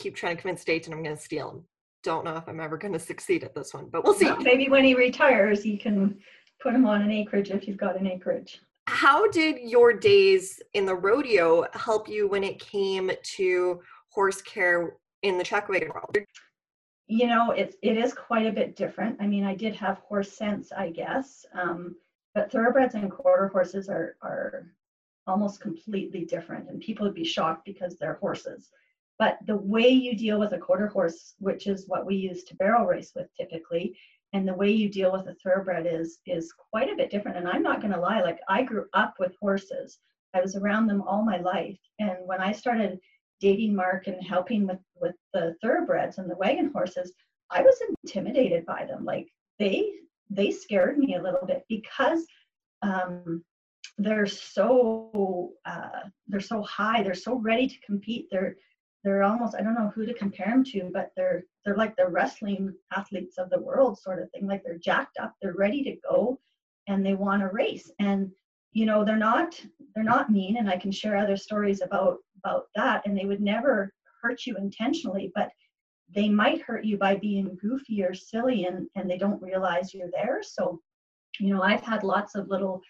keep 0.00 0.16
trying 0.16 0.36
to 0.36 0.42
convince 0.42 0.64
Dayton 0.64 0.92
I'm 0.92 1.02
going 1.02 1.16
to 1.16 1.22
steal 1.22 1.50
him. 1.50 1.64
Don't 2.02 2.24
know 2.24 2.36
if 2.36 2.48
I'm 2.48 2.60
ever 2.60 2.78
going 2.78 2.94
to 2.94 2.98
succeed 2.98 3.44
at 3.44 3.54
this 3.54 3.74
one, 3.74 3.88
but 3.92 4.04
we'll 4.04 4.14
see. 4.14 4.32
Maybe 4.40 4.68
when 4.68 4.84
he 4.84 4.94
retires, 4.94 5.66
you 5.66 5.78
can 5.78 6.18
put 6.62 6.74
him 6.74 6.86
on 6.86 7.02
an 7.02 7.10
acreage 7.10 7.50
if 7.50 7.68
you've 7.68 7.76
got 7.76 7.98
an 7.98 8.06
acreage. 8.06 8.60
How 8.86 9.28
did 9.30 9.58
your 9.60 9.92
days 9.92 10.60
in 10.72 10.86
the 10.86 10.94
rodeo 10.94 11.66
help 11.74 12.08
you 12.08 12.26
when 12.26 12.42
it 12.42 12.58
came 12.58 13.10
to 13.36 13.80
horse 14.08 14.40
care 14.42 14.96
in 15.22 15.36
the 15.36 15.44
chuck 15.44 15.68
wagon 15.68 15.90
world? 15.90 16.16
You 17.10 17.26
know, 17.26 17.50
it's 17.50 17.74
it 17.82 17.96
is 17.96 18.14
quite 18.14 18.46
a 18.46 18.52
bit 18.52 18.76
different. 18.76 19.16
I 19.20 19.26
mean, 19.26 19.42
I 19.42 19.56
did 19.56 19.74
have 19.74 19.98
horse 19.98 20.30
sense, 20.32 20.70
I 20.70 20.90
guess, 20.90 21.44
um, 21.54 21.96
but 22.34 22.52
thoroughbreds 22.52 22.94
and 22.94 23.10
quarter 23.10 23.48
horses 23.48 23.88
are, 23.88 24.16
are 24.22 24.70
almost 25.26 25.60
completely 25.60 26.24
different 26.24 26.68
and 26.68 26.80
people 26.80 27.04
would 27.04 27.14
be 27.14 27.24
shocked 27.24 27.64
because 27.64 27.96
they're 27.96 28.14
horses. 28.20 28.70
But 29.18 29.38
the 29.44 29.56
way 29.56 29.88
you 29.88 30.16
deal 30.16 30.38
with 30.38 30.52
a 30.52 30.58
quarter 30.58 30.86
horse 30.86 31.34
which 31.40 31.66
is 31.66 31.88
what 31.88 32.06
we 32.06 32.14
use 32.14 32.44
to 32.44 32.56
barrel 32.56 32.86
race 32.86 33.12
with 33.14 33.28
typically 33.36 33.96
and 34.32 34.46
the 34.46 34.54
way 34.54 34.70
you 34.70 34.88
deal 34.88 35.10
with 35.10 35.26
a 35.26 35.34
thoroughbred 35.34 35.86
is 35.86 36.20
is 36.26 36.52
quite 36.52 36.90
a 36.92 36.96
bit 36.96 37.10
different. 37.10 37.36
And 37.36 37.48
i'm 37.48 37.62
not 37.62 37.80
going 37.80 37.92
to 37.92 38.00
lie 38.00 38.22
like 38.22 38.38
i 38.48 38.62
grew 38.62 38.86
up 38.94 39.14
with 39.18 39.36
horses. 39.40 39.98
I 40.32 40.40
was 40.40 40.54
around 40.54 40.86
them 40.86 41.02
all 41.02 41.24
my 41.24 41.38
life. 41.38 41.78
And 41.98 42.18
when 42.24 42.40
i 42.40 42.52
started 42.52 43.00
dating 43.40 43.74
mark 43.74 44.06
and 44.06 44.22
helping 44.22 44.66
with 44.66 44.78
with 45.00 45.14
the 45.32 45.54
thoroughbreds 45.62 46.18
and 46.18 46.30
the 46.30 46.36
wagon 46.36 46.70
horses 46.72 47.12
i 47.50 47.62
was 47.62 47.80
intimidated 48.04 48.64
by 48.64 48.84
them. 48.86 49.04
Like 49.04 49.28
they 49.58 49.92
they 50.30 50.50
scared 50.50 50.98
me 50.98 51.16
a 51.16 51.22
little 51.22 51.44
bit 51.46 51.64
because 51.68 52.24
um, 52.82 53.44
they're 53.98 54.26
so 54.26 55.52
uh, 55.66 56.08
they're 56.28 56.40
so 56.40 56.62
high 56.62 57.02
they're 57.02 57.14
so 57.14 57.34
ready 57.36 57.66
to 57.68 57.80
compete. 57.80 58.28
They're 58.30 58.56
they're 59.02 59.22
almost 59.22 59.54
i 59.54 59.62
don't 59.62 59.74
know 59.74 59.90
who 59.94 60.04
to 60.04 60.12
compare 60.12 60.48
them 60.48 60.62
to 60.62 60.90
but 60.92 61.10
they're 61.16 61.44
they're 61.64 61.76
like 61.76 61.96
the 61.96 62.06
wrestling 62.06 62.74
athletes 62.94 63.38
of 63.38 63.48
the 63.50 63.60
world 63.60 63.98
sort 63.98 64.22
of 64.22 64.30
thing. 64.30 64.46
Like 64.46 64.62
they're 64.64 64.78
jacked 64.78 65.18
up 65.18 65.34
they're 65.40 65.54
ready 65.54 65.82
to 65.84 65.96
go 66.08 66.38
and 66.86 67.04
they 67.04 67.14
want 67.14 67.42
to 67.42 67.48
race. 67.48 67.90
And 67.98 68.30
you 68.72 68.86
know 68.86 69.04
they're 69.04 69.16
not 69.16 69.60
they're 69.94 70.04
not 70.04 70.30
mean 70.30 70.56
and 70.58 70.70
i 70.70 70.76
can 70.76 70.92
share 70.92 71.16
other 71.16 71.36
stories 71.36 71.82
about 71.82 72.18
about 72.42 72.64
that 72.74 73.02
and 73.04 73.16
they 73.16 73.24
would 73.24 73.40
never 73.40 73.92
hurt 74.22 74.46
you 74.46 74.56
intentionally 74.56 75.30
but 75.34 75.50
they 76.14 76.28
might 76.28 76.60
hurt 76.62 76.84
you 76.84 76.98
by 76.98 77.14
being 77.14 77.56
goofy 77.60 78.02
or 78.02 78.14
silly 78.14 78.64
and 78.64 78.86
and 78.96 79.08
they 79.08 79.18
don't 79.18 79.42
realize 79.42 79.94
you're 79.94 80.10
there 80.12 80.40
so 80.42 80.80
you 81.38 81.54
know 81.54 81.62
i've 81.62 81.82
had 81.82 82.02
lots 82.02 82.34
of 82.34 82.48
little 82.48 82.82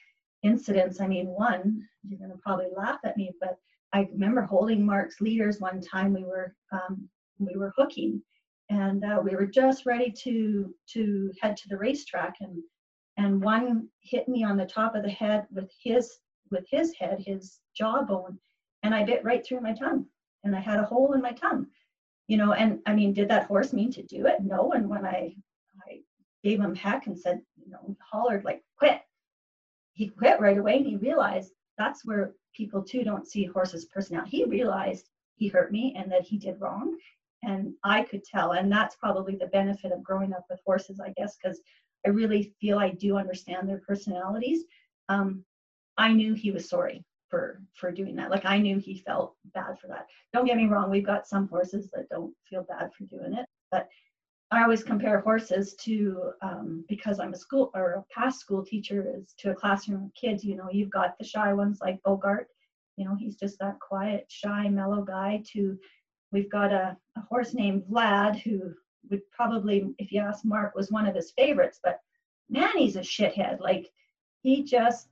incidents. 0.43 1.01
I 1.01 1.07
mean, 1.07 1.27
one, 1.27 1.87
you're 2.07 2.19
going 2.19 2.31
to 2.31 2.39
probably 2.39 2.69
laugh 2.77 3.01
at 3.05 3.17
me, 3.17 3.33
but 3.41 3.59
I 3.93 4.09
remember 4.13 4.43
holding 4.43 4.85
Mark's 4.85 5.21
leaders 5.21 5.61
one 5.61 5.81
time. 5.81 6.15
We 6.15 6.25
were 6.25 6.55
um, 6.73 7.09
we 7.39 7.57
were 7.57 7.73
hooking, 7.77 8.23
and 8.69 9.05
uh, 9.05 9.21
we 9.23 9.35
were 9.35 9.47
just 9.47 9.87
ready 9.87 10.13
to 10.23 10.75
to 10.93 11.33
head 11.41 11.57
to 11.59 11.69
the 11.69 11.77
racetrack, 11.77 12.35
and 12.41 12.63
and 13.17 13.43
one 13.43 13.89
hit 14.03 14.29
me 14.29 14.45
on 14.45 14.57
the 14.57 14.67
top 14.67 14.95
of 14.95 15.03
the 15.03 15.11
head 15.11 15.47
with 15.51 15.71
his 15.83 16.19
with 16.51 16.65
his 16.71 16.95
head, 16.95 17.23
his 17.25 17.59
jawbone, 17.77 18.39
and 18.83 18.95
I 18.95 19.05
bit 19.05 19.25
right 19.25 19.45
through 19.45 19.61
my 19.61 19.73
tongue, 19.73 20.07
and 20.45 20.55
I 20.55 20.61
had 20.61 20.81
a 20.81 20.85
hole 20.85 21.13
in 21.13 21.23
my 21.23 21.33
tongue, 21.33 21.67
you 22.29 22.37
know. 22.37 22.53
And 22.53 22.81
I 22.87 22.95
mean, 22.95 23.13
did 23.13 23.29
that 23.29 23.47
horse 23.47 23.73
mean 23.73 23.93
to 23.93 24.03
do 24.03 24.27
it? 24.27 24.43
No. 24.43 24.73
And 24.73 24.89
when 24.89 25.05
I 25.05 25.35
I 25.87 26.01
gave 26.43 26.61
him 26.61 26.75
heck 26.75 27.07
and 27.07 27.19
said, 27.19 27.41
you 27.57 27.71
know, 27.71 27.97
hollered 28.11 28.45
like, 28.45 28.63
quit, 28.79 29.03
he 30.01 30.09
quit 30.09 30.41
right 30.41 30.57
away 30.57 30.79
and 30.79 30.87
he 30.87 30.97
realized 30.97 31.53
that's 31.77 32.05
where 32.07 32.33
people 32.55 32.83
too 32.83 33.05
don't 33.05 33.27
see 33.27 33.45
horses 33.45 33.85
personality 33.85 34.39
he 34.39 34.45
realized 34.45 35.11
he 35.37 35.47
hurt 35.49 35.71
me 35.71 35.95
and 35.97 36.11
that 36.11 36.23
he 36.23 36.39
did 36.39 36.61
wrong 36.61 36.97
and 37.43 37.75
i 37.85 38.03
could 38.03 38.25
tell 38.25 38.53
and 38.53 38.73
that's 38.73 38.97
probably 38.97 39.37
the 39.37 39.47
benefit 39.49 39.93
of 39.93 40.03
growing 40.03 40.33
up 40.33 40.45
with 40.49 40.61
horses 40.65 41.01
i 41.01 41.11
guess 41.19 41.37
because 41.37 41.61
i 42.07 42.09
really 42.09 42.55
feel 42.61 42.79
i 42.79 42.89
do 42.89 43.17
understand 43.17 43.69
their 43.69 43.83
personalities 43.87 44.65
um, 45.09 45.45
i 45.99 46.13
knew 46.13 46.35
he 46.35 46.51
was 46.51 46.69
sorry 46.69 47.05
for 47.31 47.63
for 47.75 47.91
doing 47.91 48.17
that 48.17 48.31
like 48.31 48.45
i 48.45 48.59
knew 48.59 48.79
he 48.79 48.99
felt 48.99 49.37
bad 49.55 49.79
for 49.81 49.87
that 49.87 50.07
don't 50.33 50.47
get 50.47 50.57
me 50.57 50.67
wrong 50.67 50.91
we've 50.91 51.07
got 51.07 51.27
some 51.27 51.49
horses 51.49 51.91
that 51.93 52.09
don't 52.11 52.35
feel 52.49 52.65
bad 52.65 52.91
for 52.93 53.05
doing 53.05 53.33
it 53.35 53.47
but 53.71 53.89
I 54.53 54.65
always 54.65 54.83
compare 54.83 55.21
horses 55.21 55.75
to 55.83 56.33
um, 56.43 56.85
because 56.89 57.21
I'm 57.21 57.33
a 57.33 57.39
school 57.39 57.71
or 57.73 57.93
a 57.93 58.05
past 58.13 58.41
school 58.41 58.65
teacher 58.65 59.07
is 59.17 59.33
to 59.39 59.53
a 59.53 59.55
classroom 59.55 60.05
of 60.05 60.15
kids. 60.15 60.45
You 60.45 60.57
know, 60.57 60.69
you've 60.73 60.91
got 60.91 61.17
the 61.19 61.25
shy 61.25 61.53
ones 61.53 61.79
like 61.81 62.03
Bogart. 62.03 62.49
You 62.97 63.05
know, 63.05 63.15
he's 63.15 63.37
just 63.37 63.61
that 63.61 63.79
quiet, 63.79 64.27
shy, 64.29 64.69
mellow 64.69 65.03
guy. 65.03 65.43
To 65.53 65.79
we've 66.33 66.51
got 66.51 66.73
a, 66.73 66.97
a 67.17 67.21
horse 67.21 67.55
named 67.55 67.85
Vlad 67.89 68.41
who 68.41 68.75
would 69.09 69.23
probably, 69.31 69.95
if 69.99 70.11
you 70.11 70.21
ask 70.21 70.45
Mark, 70.45 70.75
was 70.75 70.91
one 70.91 71.07
of 71.07 71.15
his 71.15 71.31
favorites. 71.31 71.79
But 71.83 72.01
man, 72.49 72.77
he's 72.77 72.97
a 72.97 73.01
shithead. 73.01 73.61
Like 73.61 73.89
he 74.43 74.65
just, 74.65 75.09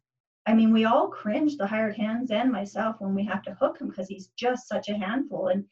I 0.49 0.55
mean, 0.55 0.73
we 0.73 0.87
all 0.87 1.09
cringe, 1.09 1.59
the 1.59 1.67
hired 1.67 1.95
hands 1.95 2.31
and 2.31 2.51
myself, 2.51 2.97
when 3.01 3.15
we 3.15 3.23
have 3.27 3.43
to 3.43 3.55
hook 3.61 3.79
him 3.79 3.91
because 3.91 4.09
he's 4.09 4.29
just 4.29 4.67
such 4.67 4.89
a 4.89 4.97
handful. 4.97 5.49
And 5.49 5.67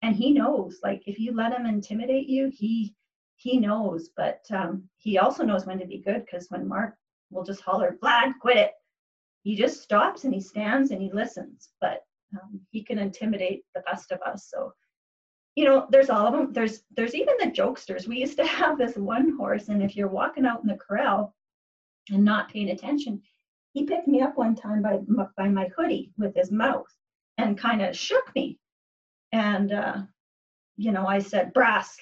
and 0.00 0.16
he 0.16 0.32
knows, 0.32 0.80
like 0.82 1.02
if 1.06 1.18
you 1.18 1.34
let 1.34 1.52
him 1.52 1.66
intimidate 1.66 2.28
you, 2.28 2.50
he 2.50 2.96
he 3.36 3.58
knows, 3.58 4.08
but 4.16 4.40
um, 4.50 4.88
he 4.96 5.18
also 5.18 5.44
knows 5.44 5.66
when 5.66 5.78
to 5.80 5.86
be 5.86 5.98
good 5.98 6.24
because 6.24 6.46
when 6.48 6.66
Mark 6.66 6.94
will 7.30 7.44
just 7.44 7.60
holler, 7.60 7.98
Vlad, 8.02 8.32
quit 8.40 8.56
it, 8.56 8.70
he 9.42 9.54
just 9.54 9.82
stops 9.82 10.24
and 10.24 10.32
he 10.32 10.40
stands 10.40 10.92
and 10.92 11.02
he 11.02 11.12
listens. 11.12 11.68
But 11.78 12.00
um, 12.34 12.58
he 12.70 12.82
can 12.82 12.98
intimidate 12.98 13.64
the 13.74 13.82
best 13.82 14.12
of 14.12 14.22
us. 14.22 14.48
So, 14.48 14.72
you 15.56 15.66
know, 15.66 15.86
there's 15.90 16.08
all 16.08 16.26
of 16.26 16.32
them. 16.32 16.54
There's 16.54 16.84
there's 16.96 17.14
even 17.14 17.34
the 17.38 17.50
jokesters. 17.50 18.08
We 18.08 18.16
used 18.16 18.38
to 18.38 18.46
have 18.60 18.78
this 18.78 18.96
one 18.96 19.36
horse, 19.36 19.68
and 19.68 19.82
if 19.82 19.94
you're 19.94 20.08
walking 20.08 20.46
out 20.46 20.62
in 20.62 20.68
the 20.68 20.76
corral 20.76 21.34
and 22.10 22.24
not 22.24 22.48
paying 22.48 22.70
attention, 22.70 23.20
he 23.72 23.84
picked 23.84 24.08
me 24.08 24.20
up 24.20 24.36
one 24.36 24.54
time 24.54 24.82
by 24.82 24.98
by 25.36 25.48
my 25.48 25.68
hoodie 25.76 26.12
with 26.18 26.34
his 26.34 26.50
mouth 26.50 26.86
and 27.38 27.58
kind 27.58 27.82
of 27.82 27.96
shook 27.96 28.34
me. 28.34 28.58
And 29.32 29.72
uh, 29.72 30.02
you 30.76 30.92
know, 30.92 31.06
I 31.06 31.18
said, 31.18 31.52
"Brass, 31.52 31.96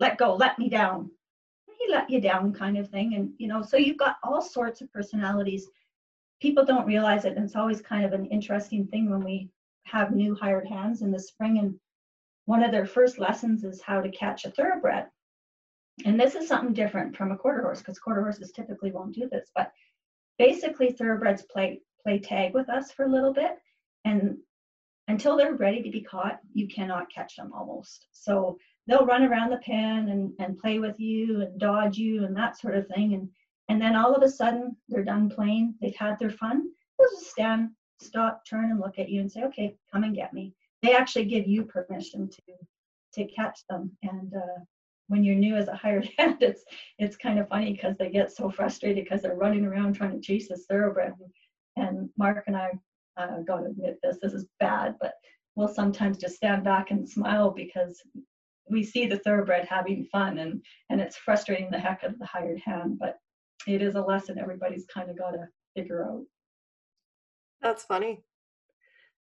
let 0.00 0.18
go, 0.18 0.34
let 0.34 0.58
me 0.58 0.68
down. 0.68 1.10
He 1.78 1.90
let 1.90 2.10
you 2.10 2.20
down, 2.20 2.52
kind 2.52 2.76
of 2.78 2.88
thing. 2.88 3.14
And, 3.14 3.32
you 3.38 3.48
know, 3.48 3.62
so 3.62 3.76
you've 3.76 3.98
got 3.98 4.16
all 4.22 4.40
sorts 4.40 4.80
of 4.80 4.92
personalities. 4.92 5.68
People 6.40 6.64
don't 6.64 6.86
realize 6.86 7.24
it. 7.24 7.36
And 7.36 7.44
it's 7.44 7.56
always 7.56 7.80
kind 7.80 8.04
of 8.04 8.12
an 8.12 8.26
interesting 8.26 8.86
thing 8.86 9.10
when 9.10 9.22
we 9.22 9.50
have 9.84 10.14
new 10.14 10.34
hired 10.34 10.66
hands 10.66 11.02
in 11.02 11.10
the 11.10 11.18
spring. 11.18 11.58
And 11.58 11.74
one 12.46 12.62
of 12.62 12.72
their 12.72 12.86
first 12.86 13.18
lessons 13.18 13.64
is 13.64 13.82
how 13.82 14.00
to 14.00 14.10
catch 14.10 14.44
a 14.44 14.50
thoroughbred. 14.50 15.06
And 16.04 16.18
this 16.18 16.34
is 16.34 16.48
something 16.48 16.74
different 16.74 17.16
from 17.16 17.30
a 17.30 17.36
quarter 17.36 17.62
horse 17.62 17.78
because 17.78 17.98
quarter 17.98 18.22
horses 18.22 18.50
typically 18.50 18.90
won't 18.90 19.14
do 19.14 19.28
this. 19.30 19.50
But 19.54 19.72
basically, 20.38 20.92
thoroughbreds 20.92 21.42
play 21.42 21.80
play 22.02 22.18
tag 22.18 22.54
with 22.54 22.68
us 22.68 22.92
for 22.92 23.04
a 23.04 23.10
little 23.10 23.32
bit. 23.32 23.58
And 24.04 24.38
until 25.08 25.36
they're 25.36 25.54
ready 25.54 25.82
to 25.82 25.90
be 25.90 26.02
caught, 26.02 26.40
you 26.52 26.68
cannot 26.68 27.12
catch 27.12 27.36
them 27.36 27.52
almost. 27.52 28.06
So 28.12 28.58
they'll 28.86 29.06
run 29.06 29.24
around 29.24 29.50
the 29.50 29.58
pen 29.58 30.08
and, 30.08 30.32
and 30.38 30.58
play 30.58 30.78
with 30.78 30.98
you 31.00 31.42
and 31.42 31.58
dodge 31.58 31.96
you 31.96 32.24
and 32.24 32.36
that 32.36 32.58
sort 32.58 32.76
of 32.76 32.86
thing. 32.88 33.14
And 33.14 33.28
and 33.68 33.80
then 33.80 33.96
all 33.96 34.14
of 34.14 34.22
a 34.22 34.28
sudden 34.28 34.76
they're 34.88 35.04
done 35.04 35.30
playing, 35.30 35.74
they've 35.80 35.96
had 35.96 36.18
their 36.18 36.30
fun, 36.30 36.68
they'll 36.98 37.08
just 37.10 37.30
stand, 37.30 37.70
stop, 38.00 38.42
turn 38.48 38.70
and 38.70 38.80
look 38.80 38.98
at 38.98 39.08
you 39.08 39.20
and 39.20 39.32
say, 39.32 39.44
okay, 39.44 39.74
come 39.90 40.04
and 40.04 40.14
get 40.14 40.34
me. 40.34 40.52
They 40.82 40.94
actually 40.94 41.24
give 41.24 41.46
you 41.46 41.64
permission 41.64 42.28
to 42.28 42.42
to 43.14 43.24
catch 43.26 43.60
them. 43.68 43.96
And 44.02 44.34
uh, 44.34 44.60
when 45.08 45.22
you're 45.24 45.34
new 45.34 45.56
as 45.56 45.68
a 45.68 45.74
hired 45.74 46.08
hand, 46.18 46.38
it's 46.42 46.64
it's 46.98 47.16
kind 47.16 47.38
of 47.38 47.48
funny 47.48 47.72
because 47.72 47.96
they 47.98 48.10
get 48.10 48.32
so 48.32 48.50
frustrated 48.50 49.04
because 49.04 49.22
they're 49.22 49.36
running 49.36 49.64
around 49.64 49.94
trying 49.94 50.12
to 50.12 50.20
chase 50.20 50.48
this 50.48 50.66
thoroughbred. 50.66 51.12
And 51.76 52.08
Mark 52.16 52.44
and 52.46 52.56
I 52.56 52.70
uh, 53.16 53.40
got 53.46 53.58
to 53.60 53.66
admit 53.66 53.98
this, 54.02 54.18
this 54.22 54.32
is 54.32 54.46
bad, 54.60 54.96
but 55.00 55.14
we'll 55.56 55.68
sometimes 55.68 56.18
just 56.18 56.36
stand 56.36 56.64
back 56.64 56.90
and 56.90 57.08
smile 57.08 57.50
because 57.50 58.00
we 58.70 58.82
see 58.82 59.06
the 59.06 59.18
thoroughbred 59.18 59.66
having 59.68 60.04
fun 60.10 60.38
and 60.38 60.62
and 60.90 61.00
it's 61.00 61.16
frustrating 61.16 61.70
the 61.70 61.78
heck 61.78 62.00
out 62.02 62.10
of 62.10 62.18
the 62.18 62.24
hired 62.24 62.58
hand 62.58 62.98
but 62.98 63.18
it 63.66 63.82
is 63.82 63.94
a 63.94 64.00
lesson 64.00 64.38
everybody's 64.38 64.86
kind 64.86 65.10
of 65.10 65.18
got 65.18 65.32
to 65.32 65.46
figure 65.76 66.04
out 66.04 66.22
That's 67.60 67.84
funny. 67.84 68.22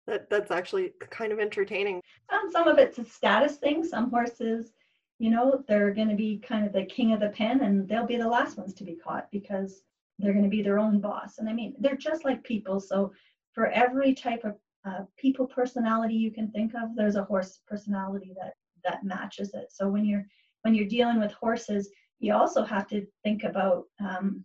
That 0.06 0.30
that's 0.30 0.50
actually 0.50 0.92
kind 1.10 1.32
of 1.32 1.38
entertaining. 1.40 2.00
um, 2.32 2.50
some 2.50 2.68
of 2.68 2.78
it's 2.78 2.98
a 2.98 3.04
status 3.04 3.56
thing 3.56 3.84
some 3.84 4.10
horses 4.10 4.72
you 5.18 5.30
know 5.30 5.64
they're 5.66 5.94
going 5.94 6.08
to 6.08 6.14
be 6.14 6.38
kind 6.38 6.66
of 6.66 6.72
the 6.72 6.84
king 6.84 7.12
of 7.12 7.20
the 7.20 7.30
pen 7.30 7.62
and 7.62 7.88
they'll 7.88 8.06
be 8.06 8.16
the 8.16 8.28
last 8.28 8.58
ones 8.58 8.74
to 8.74 8.84
be 8.84 8.94
caught 8.96 9.30
because 9.30 9.82
they're 10.18 10.32
going 10.32 10.44
to 10.44 10.50
be 10.50 10.62
their 10.62 10.78
own 10.78 11.00
boss. 11.00 11.38
And 11.38 11.48
i 11.48 11.52
mean 11.52 11.74
they're 11.78 11.96
just 11.96 12.24
like 12.24 12.42
people. 12.44 12.80
So 12.80 13.12
for 13.52 13.68
every 13.68 14.14
type 14.14 14.44
of 14.44 14.56
uh, 14.86 15.04
people 15.16 15.46
personality 15.46 16.14
you 16.14 16.30
can 16.30 16.50
think 16.50 16.72
of 16.74 16.94
there's 16.94 17.16
a 17.16 17.24
horse 17.24 17.60
personality 17.66 18.32
that 18.38 18.54
that 18.84 19.04
matches 19.04 19.54
it. 19.54 19.68
So 19.70 19.88
when 19.88 20.04
you're 20.04 20.26
when 20.62 20.74
you're 20.74 20.86
dealing 20.88 21.20
with 21.20 21.32
horses 21.32 21.90
you 22.18 22.32
also 22.32 22.64
have 22.64 22.86
to 22.88 23.06
think 23.24 23.44
about 23.44 23.84
um, 24.00 24.44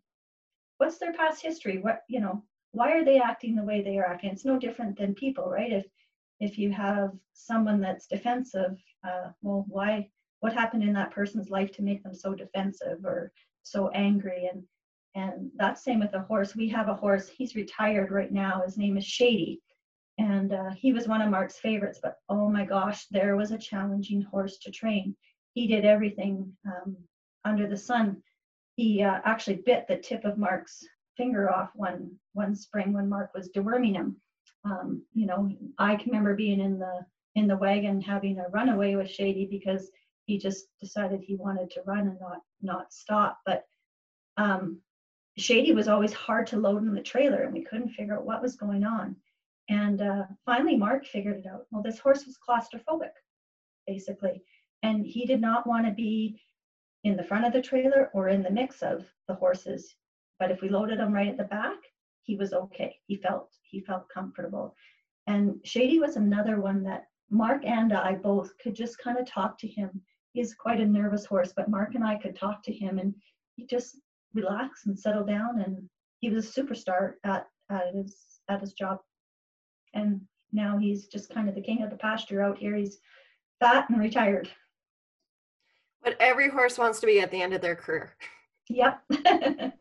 what's 0.77 0.97
their 0.97 1.13
past 1.13 1.41
history? 1.41 1.77
What 1.77 2.01
you 2.07 2.21
know 2.21 2.43
why 2.71 2.93
are 2.93 3.03
they 3.03 3.19
acting 3.19 3.55
the 3.55 3.63
way 3.63 3.81
they 3.81 3.97
are 3.97 4.05
acting? 4.05 4.31
It's 4.31 4.45
no 4.45 4.57
different 4.57 4.97
than 4.97 5.13
people 5.15 5.49
right? 5.49 5.71
If 5.71 5.85
if 6.39 6.57
you 6.57 6.71
have 6.71 7.11
someone 7.33 7.81
that's 7.81 8.07
defensive 8.07 8.77
uh, 9.07 9.29
well 9.41 9.65
why 9.67 10.09
what 10.41 10.53
happened 10.53 10.83
in 10.83 10.93
that 10.93 11.11
person's 11.11 11.49
life 11.49 11.71
to 11.73 11.83
make 11.83 12.03
them 12.03 12.13
so 12.13 12.35
defensive 12.35 13.05
or 13.05 13.31
so 13.63 13.89
angry? 13.89 14.49
And 14.51 14.63
and 15.13 15.51
that's 15.55 15.83
same 15.83 15.99
with 15.99 16.13
a 16.13 16.21
horse. 16.21 16.55
We 16.55 16.69
have 16.69 16.87
a 16.87 16.95
horse. 16.95 17.27
He's 17.29 17.55
retired 17.55 18.11
right 18.11 18.31
now. 18.31 18.61
His 18.65 18.77
name 18.77 18.97
is 18.97 19.05
shady. 19.05 19.61
And 20.17 20.53
uh, 20.53 20.71
he 20.71 20.93
was 20.93 21.07
one 21.07 21.21
of 21.21 21.29
mark's 21.29 21.57
favorites 21.57 21.99
but 22.01 22.17
oh 22.29 22.49
my 22.49 22.65
gosh 22.65 23.07
there 23.11 23.35
was 23.35 23.51
a 23.51 23.57
challenging 23.57 24.21
horse 24.21 24.57
to 24.59 24.71
train. 24.71 25.15
He 25.53 25.67
did 25.67 25.85
everything 25.85 26.51
um, 26.65 26.95
under 27.45 27.67
the 27.67 27.77
sun. 27.77 28.21
He 28.75 29.03
uh, 29.03 29.19
actually 29.25 29.63
bit 29.65 29.87
the 29.87 29.97
tip 29.97 30.25
of 30.25 30.37
mark's 30.37 30.83
finger 31.17 31.53
off 31.53 31.71
one 31.75 32.11
one 32.33 32.55
spring 32.55 32.93
when 32.93 33.09
mark 33.09 33.31
was 33.35 33.49
deworming 33.49 33.95
him. 33.95 34.15
Um, 34.63 35.03
you 35.13 35.25
know 35.25 35.49
i 35.79 35.95
can 35.95 36.11
remember 36.11 36.35
being 36.35 36.59
in 36.59 36.77
the 36.77 37.03
in 37.35 37.47
the 37.47 37.57
wagon 37.57 37.99
having 37.99 38.37
a 38.37 38.49
runaway 38.49 38.93
with 38.95 39.09
shady 39.09 39.47
because 39.49 39.89
he 40.25 40.37
just 40.37 40.65
decided 40.79 41.21
he 41.21 41.35
wanted 41.35 41.69
to 41.71 41.81
run 41.85 42.07
and 42.07 42.19
not 42.19 42.41
not 42.61 42.93
stop. 42.93 43.39
But 43.45 43.65
um, 44.37 44.79
shady 45.37 45.73
was 45.73 45.87
always 45.87 46.13
hard 46.13 46.47
to 46.47 46.57
load 46.57 46.83
in 46.83 46.93
the 46.93 47.01
trailer 47.01 47.43
and 47.43 47.53
we 47.53 47.63
couldn't 47.63 47.89
figure 47.89 48.15
out 48.15 48.25
what 48.25 48.41
was 48.41 48.55
going 48.55 48.83
on. 48.83 49.15
And 49.69 50.01
uh, 50.01 50.23
finally 50.45 50.77
mark 50.77 51.05
figured 51.05 51.37
it 51.37 51.47
out. 51.47 51.65
Well 51.71 51.83
this 51.83 51.99
horse 51.99 52.25
was 52.25 52.37
claustrophobic 52.37 53.11
basically. 53.87 54.43
And 54.83 55.05
he 55.05 55.25
did 55.25 55.41
not 55.41 55.67
want 55.67 55.85
to 55.85 55.91
be 55.91 56.39
in 57.03 57.17
the 57.17 57.23
front 57.23 57.45
of 57.45 57.53
the 57.53 57.61
trailer 57.61 58.09
or 58.13 58.29
in 58.29 58.43
the 58.43 58.51
mix 58.51 58.81
of 58.81 59.05
the 59.27 59.35
horses. 59.35 59.95
But 60.39 60.51
if 60.51 60.61
we 60.61 60.69
loaded 60.69 60.99
him 60.99 61.13
right 61.13 61.27
at 61.27 61.37
the 61.37 61.43
back 61.43 61.77
he 62.23 62.35
was 62.35 62.53
okay. 62.53 62.95
He 63.07 63.17
felt 63.17 63.49
he 63.63 63.81
felt 63.81 64.07
comfortable. 64.09 64.75
And 65.27 65.59
shady 65.63 65.99
was 65.99 66.15
another 66.15 66.59
one 66.59 66.83
that 66.83 67.05
mark 67.31 67.63
and 67.65 67.93
i 67.93 68.13
both 68.13 68.51
could 68.61 68.75
just 68.75 68.97
kind 68.97 69.17
of 69.17 69.25
talk 69.25 69.57
to 69.57 69.67
him 69.67 70.01
he's 70.33 70.53
quite 70.53 70.79
a 70.79 70.85
nervous 70.85 71.25
horse 71.25 71.53
but 71.55 71.69
mark 71.69 71.95
and 71.95 72.03
i 72.03 72.15
could 72.15 72.35
talk 72.35 72.63
to 72.63 72.73
him 72.73 72.99
and 72.99 73.13
he 73.55 73.65
just 73.65 73.97
relaxed 74.33 74.85
and 74.85 74.97
settled 74.97 75.27
down 75.27 75.61
and 75.61 75.89
he 76.21 76.29
was 76.29 76.57
a 76.57 76.61
superstar 76.61 77.13
at, 77.23 77.47
at 77.69 77.93
his 77.93 78.15
at 78.47 78.61
his 78.61 78.73
job. 78.73 78.99
And 79.93 80.21
now 80.53 80.77
he's 80.77 81.07
just 81.07 81.33
kind 81.33 81.49
of 81.49 81.55
the 81.55 81.61
king 81.61 81.83
of 81.83 81.89
the 81.89 81.97
pasture 81.97 82.41
out 82.41 82.57
here. 82.57 82.75
He's 82.75 82.99
fat 83.59 83.89
and 83.89 83.99
retired. 83.99 84.49
But 86.03 86.15
every 86.19 86.49
horse 86.49 86.77
wants 86.77 86.99
to 87.01 87.05
be 87.05 87.19
at 87.19 87.31
the 87.31 87.41
end 87.41 87.53
of 87.53 87.61
their 87.61 87.75
career. 87.75 88.15
yep. 88.69 89.01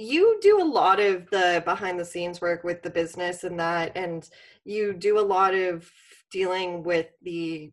You 0.00 0.38
do 0.40 0.62
a 0.62 0.64
lot 0.64 1.00
of 1.00 1.28
the 1.30 1.60
behind 1.64 1.98
the 1.98 2.04
scenes 2.04 2.40
work 2.40 2.62
with 2.62 2.82
the 2.82 2.90
business 2.90 3.42
and 3.42 3.58
that 3.58 3.90
and 3.96 4.30
you 4.64 4.92
do 4.92 5.18
a 5.18 5.20
lot 5.20 5.56
of 5.56 5.90
dealing 6.30 6.84
with 6.84 7.08
the 7.22 7.72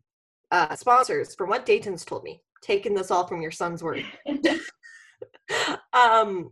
uh, 0.50 0.74
sponsors 0.74 1.34
from 1.34 1.48
what 1.48 1.66
dayton's 1.66 2.04
told 2.04 2.22
me 2.22 2.40
taking 2.62 2.94
this 2.94 3.10
all 3.10 3.26
from 3.26 3.40
your 3.42 3.50
son's 3.50 3.82
word 3.82 4.04
um 5.92 6.50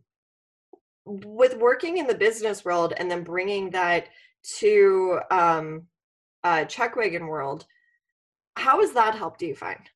with 1.06 1.56
working 1.58 1.98
in 1.98 2.06
the 2.06 2.14
business 2.14 2.64
world 2.64 2.94
and 2.96 3.10
then 3.10 3.22
bringing 3.22 3.70
that 3.70 4.08
to 4.42 5.20
um 5.30 5.82
uh 6.44 6.64
chuck 6.64 6.96
wagon 6.96 7.26
world 7.26 7.66
how 8.56 8.80
has 8.80 8.92
that 8.92 9.14
helped 9.14 9.40
do 9.40 9.46
you 9.46 9.54
find 9.54 9.90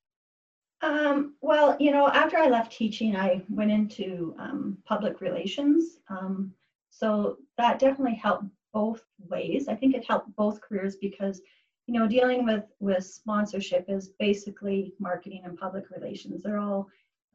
Um, 0.81 1.35
well, 1.41 1.75
you 1.79 1.91
know, 1.91 2.07
after 2.07 2.37
I 2.37 2.47
left 2.47 2.71
teaching, 2.71 3.15
I 3.15 3.43
went 3.49 3.71
into 3.71 4.33
um, 4.39 4.77
public 4.85 5.19
relations. 5.19 5.99
Um, 6.09 6.53
so 6.89 7.37
that 7.57 7.79
definitely 7.79 8.15
helped 8.15 8.45
both 8.73 9.03
ways. 9.17 9.67
I 9.67 9.75
think 9.75 9.93
it 9.93 10.05
helped 10.07 10.33
both 10.35 10.61
careers 10.61 10.95
because, 10.95 11.41
you 11.89 11.99
know, 11.99 12.07
dealing 12.07 12.45
with 12.45 12.65
with 12.79 13.03
sponsorship 13.03 13.85
is 13.87 14.09
basically 14.19 14.93
marketing 14.99 15.41
and 15.43 15.57
public 15.57 15.85
relations. 15.89 16.43
They're 16.43 16.59
all 16.59 16.87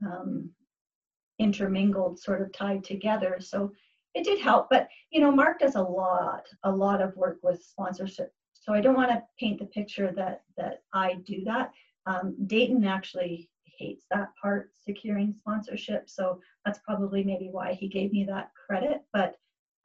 um, 0.07 0.49
intermingled, 1.41 2.21
sort 2.21 2.41
of 2.41 2.53
tied 2.53 2.85
together. 2.85 3.39
So 3.41 3.73
it 4.15 4.23
did 4.23 4.39
help. 4.39 4.69
But 4.71 4.87
you 5.11 5.21
know, 5.21 5.33
Mark 5.33 5.59
does 5.59 5.75
a 5.75 5.83
lot, 5.83 6.47
a 6.63 6.71
lot 6.71 7.03
of 7.03 7.17
work 7.17 7.39
with 7.43 7.65
sponsorship. 7.65 8.33
So 8.53 8.73
I 8.73 8.81
don't 8.81 8.95
want 8.95 9.11
to 9.11 9.25
paint 9.41 9.59
the 9.59 9.67
picture 9.67 10.13
that 10.15 10.43
that 10.57 10.83
I 10.93 11.15
do 11.27 11.43
that. 11.47 11.73
Um, 12.07 12.37
Dayton 12.47 12.85
actually 12.85 13.51
hates 13.77 14.05
that 14.13 14.29
part, 14.41 14.71
securing 14.77 15.35
sponsorship. 15.37 16.09
So 16.09 16.39
that's 16.65 16.79
probably 16.87 17.25
maybe 17.25 17.49
why 17.51 17.73
he 17.73 17.89
gave 17.89 18.13
me 18.13 18.23
that 18.27 18.53
credit. 18.55 19.03
But 19.13 19.35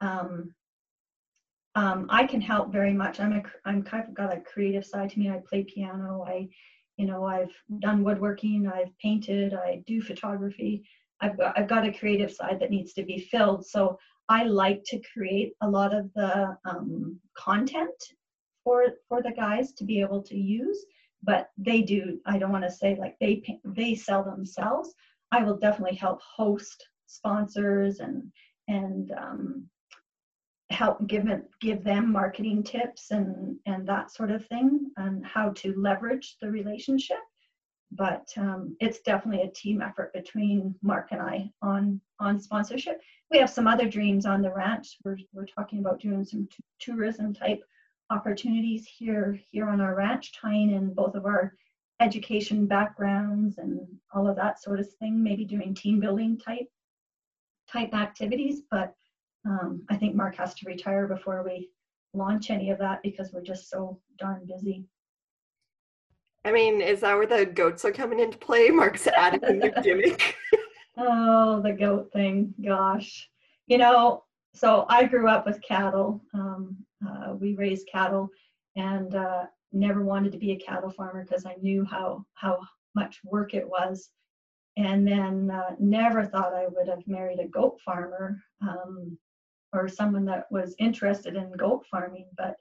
um, 0.00 0.54
um, 1.74 2.06
I 2.10 2.24
can 2.24 2.40
help 2.40 2.72
very 2.72 2.92
much. 2.92 3.20
I'm 3.20 3.32
a, 3.32 3.42
I'm 3.64 3.82
kind 3.82 4.08
of 4.08 4.14
got 4.14 4.36
a 4.36 4.40
creative 4.40 4.84
side 4.84 5.10
to 5.10 5.18
me. 5.18 5.30
I 5.30 5.40
play 5.48 5.64
piano. 5.64 6.24
I, 6.26 6.48
you 6.96 7.06
know, 7.06 7.24
I've 7.24 7.52
done 7.78 8.02
woodworking. 8.02 8.66
I've 8.66 8.96
painted. 8.98 9.54
I 9.54 9.82
do 9.86 10.02
photography. 10.02 10.82
I've 11.20 11.36
got, 11.38 11.58
I've 11.58 11.68
got 11.68 11.86
a 11.86 11.92
creative 11.92 12.32
side 12.32 12.58
that 12.60 12.70
needs 12.70 12.92
to 12.94 13.04
be 13.04 13.20
filled. 13.20 13.66
So 13.66 13.98
I 14.28 14.44
like 14.44 14.82
to 14.86 15.00
create 15.12 15.52
a 15.60 15.68
lot 15.68 15.94
of 15.94 16.10
the 16.14 16.56
um, 16.64 17.18
content 17.36 17.94
for 18.64 18.84
for 19.08 19.22
the 19.22 19.32
guys 19.32 19.72
to 19.72 19.84
be 19.84 20.00
able 20.00 20.22
to 20.22 20.36
use 20.36 20.84
but 21.22 21.48
they 21.56 21.82
do 21.82 22.18
i 22.26 22.38
don't 22.38 22.52
want 22.52 22.64
to 22.64 22.70
say 22.70 22.96
like 22.98 23.16
they 23.20 23.42
they 23.64 23.94
sell 23.94 24.22
themselves 24.22 24.94
i 25.32 25.42
will 25.42 25.56
definitely 25.56 25.96
help 25.96 26.20
host 26.22 26.86
sponsors 27.06 28.00
and 28.00 28.22
and 28.68 29.12
um, 29.12 29.66
help 30.70 31.04
give 31.08 31.26
it 31.28 31.42
give 31.60 31.82
them 31.82 32.10
marketing 32.10 32.62
tips 32.62 33.10
and 33.10 33.56
and 33.66 33.86
that 33.86 34.12
sort 34.12 34.30
of 34.30 34.46
thing 34.46 34.90
and 34.96 35.26
how 35.26 35.50
to 35.50 35.74
leverage 35.76 36.36
the 36.40 36.50
relationship. 36.50 37.18
But 37.92 38.28
um, 38.36 38.76
it's 38.78 39.00
definitely 39.00 39.42
a 39.42 39.50
team 39.50 39.82
effort 39.82 40.12
between 40.12 40.76
mark 40.80 41.08
and 41.10 41.20
i 41.20 41.50
on 41.60 42.00
on 42.20 42.38
sponsorship. 42.38 43.00
We 43.32 43.38
have 43.38 43.50
some 43.50 43.66
other 43.66 43.88
dreams 43.88 44.26
on 44.26 44.42
the 44.42 44.52
ranch. 44.52 44.96
We're, 45.04 45.18
we're 45.32 45.46
talking 45.46 45.80
about 45.80 46.00
doing 46.00 46.24
some 46.24 46.48
t- 46.50 46.64
tourism 46.78 47.34
type 47.34 47.62
opportunities 48.10 48.86
here 48.86 49.40
here 49.50 49.68
on 49.68 49.80
our 49.80 49.96
ranch, 49.96 50.32
tying 50.32 50.70
in 50.70 50.94
both 50.94 51.16
of 51.16 51.26
our 51.26 51.54
education 52.00 52.66
backgrounds 52.66 53.58
and 53.58 53.80
all 54.14 54.28
of 54.28 54.36
that 54.36 54.62
sort 54.62 54.78
of 54.78 54.88
thing. 54.94 55.20
Maybe 55.20 55.44
doing 55.44 55.74
team 55.74 55.98
building 55.98 56.38
type 56.38 56.68
type 57.72 57.92
activities, 57.92 58.62
but 58.70 58.94
um, 59.46 59.82
I 59.88 59.96
think 59.96 60.14
Mark 60.14 60.36
has 60.36 60.54
to 60.54 60.66
retire 60.66 61.06
before 61.06 61.42
we 61.42 61.70
launch 62.12 62.50
any 62.50 62.70
of 62.70 62.78
that 62.78 63.02
because 63.02 63.32
we're 63.32 63.42
just 63.42 63.70
so 63.70 64.00
darn 64.18 64.46
busy. 64.46 64.84
I 66.44 66.52
mean, 66.52 66.80
is 66.80 67.00
that 67.00 67.16
where 67.16 67.26
the 67.26 67.46
goats 67.46 67.84
are 67.84 67.92
coming 67.92 68.20
into 68.20 68.38
play? 68.38 68.70
Mark's 68.70 69.06
adding 69.16 69.44
a 69.44 69.52
new 69.52 69.72
gimmick. 69.82 70.36
Oh, 70.96 71.60
the 71.60 71.72
goat 71.72 72.10
thing. 72.12 72.54
Gosh. 72.64 73.28
You 73.66 73.78
know, 73.78 74.24
so 74.54 74.86
I 74.88 75.04
grew 75.04 75.28
up 75.28 75.46
with 75.46 75.62
cattle. 75.62 76.20
Um, 76.34 76.76
uh, 77.06 77.34
we 77.34 77.54
raised 77.54 77.88
cattle, 77.90 78.28
and 78.76 79.14
uh, 79.14 79.46
never 79.72 80.02
wanted 80.02 80.32
to 80.32 80.38
be 80.38 80.52
a 80.52 80.58
cattle 80.58 80.90
farmer 80.90 81.24
because 81.24 81.46
I 81.46 81.54
knew 81.62 81.84
how 81.84 82.24
how 82.34 82.58
much 82.94 83.20
work 83.24 83.54
it 83.54 83.68
was. 83.68 84.10
And 84.76 85.06
then 85.06 85.50
uh, 85.50 85.76
never 85.78 86.24
thought 86.24 86.54
I 86.54 86.66
would 86.68 86.88
have 86.88 87.06
married 87.06 87.38
a 87.40 87.48
goat 87.48 87.80
farmer 87.84 88.42
um, 88.62 89.16
or 89.72 89.88
someone 89.88 90.24
that 90.26 90.50
was 90.50 90.74
interested 90.78 91.36
in 91.36 91.52
goat 91.52 91.84
farming. 91.90 92.26
But 92.36 92.56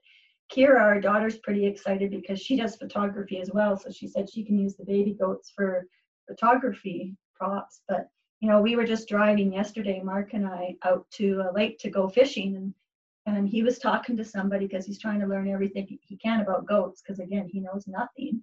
Kira, 0.51 0.80
our 0.80 0.99
daughter's 0.99 1.38
pretty 1.38 1.66
excited 1.66 2.12
because 2.12 2.39
she 2.39 2.55
does 2.55 2.76
photography 2.76 3.39
as 3.39 3.51
well. 3.53 3.78
So 3.78 3.91
she 3.91 4.07
said 4.07 4.30
she 4.30 4.43
can 4.43 4.57
use 4.57 4.76
the 4.76 4.86
baby 4.86 5.14
goats 5.14 5.51
for 5.55 5.86
photography 6.28 7.16
props. 7.36 7.82
But 7.88 8.07
you 8.39 8.49
know, 8.49 8.62
we 8.62 8.76
were 8.76 8.86
just 8.86 9.10
driving 9.10 9.53
yesterday, 9.53 10.01
Mark 10.01 10.34
and 10.34 10.47
I, 10.47 10.76
out 10.84 11.05
to 11.16 11.43
a 11.49 11.53
lake 11.53 11.78
to 11.80 11.89
go 11.89 12.07
fishing, 12.07 12.55
and 12.55 12.74
and 13.26 13.47
he 13.47 13.64
was 13.64 13.80
talking 13.80 14.18
to 14.18 14.26
somebody 14.26 14.66
because 14.68 14.86
he's 14.86 14.99
trying 14.99 15.20
to 15.20 15.28
learn 15.28 15.49
everything 15.49 15.99
he 16.01 16.18
can 16.18 16.41
about 16.41 16.66
goats 16.66 17.01
because 17.01 17.20
again 17.20 17.47
he 17.47 17.60
knows 17.60 17.86
nothing 17.88 18.41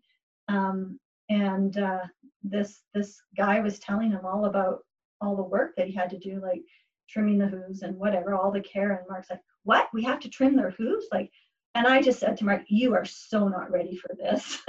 um, 0.49 0.99
and 1.29 1.79
uh, 1.79 2.05
this 2.43 2.83
this 2.95 3.21
guy 3.37 3.61
was 3.61 3.79
telling 3.79 4.11
him 4.11 4.25
all 4.25 4.45
about 4.45 4.81
all 5.21 5.37
the 5.37 5.43
work 5.43 5.75
that 5.77 5.87
he 5.87 5.95
had 5.95 6.11
to 6.11 6.19
do 6.19 6.41
like 6.43 6.63
trimming 7.09 7.39
the 7.39 7.47
hooves 7.47 7.83
and 7.83 7.97
whatever 7.97 8.35
all 8.35 8.51
the 8.51 8.61
care. 8.61 8.93
And 8.93 9.09
mark's 9.09 9.31
like 9.31 9.41
what? 9.65 9.89
We 9.93 10.03
have 10.05 10.21
to 10.21 10.29
trim 10.29 10.57
their 10.57 10.71
hooves? 10.71 11.07
Like 11.13 11.31
and 11.75 11.87
i 11.87 12.01
just 12.01 12.19
said 12.21 12.39
to 12.39 12.45
mark 12.45 12.63
you 12.69 12.95
are 12.95 13.05
so 13.05 13.49
not 13.49 13.71
ready 13.71 13.97
for 13.97 14.11
this. 14.19 14.59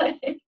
Like 0.00 0.40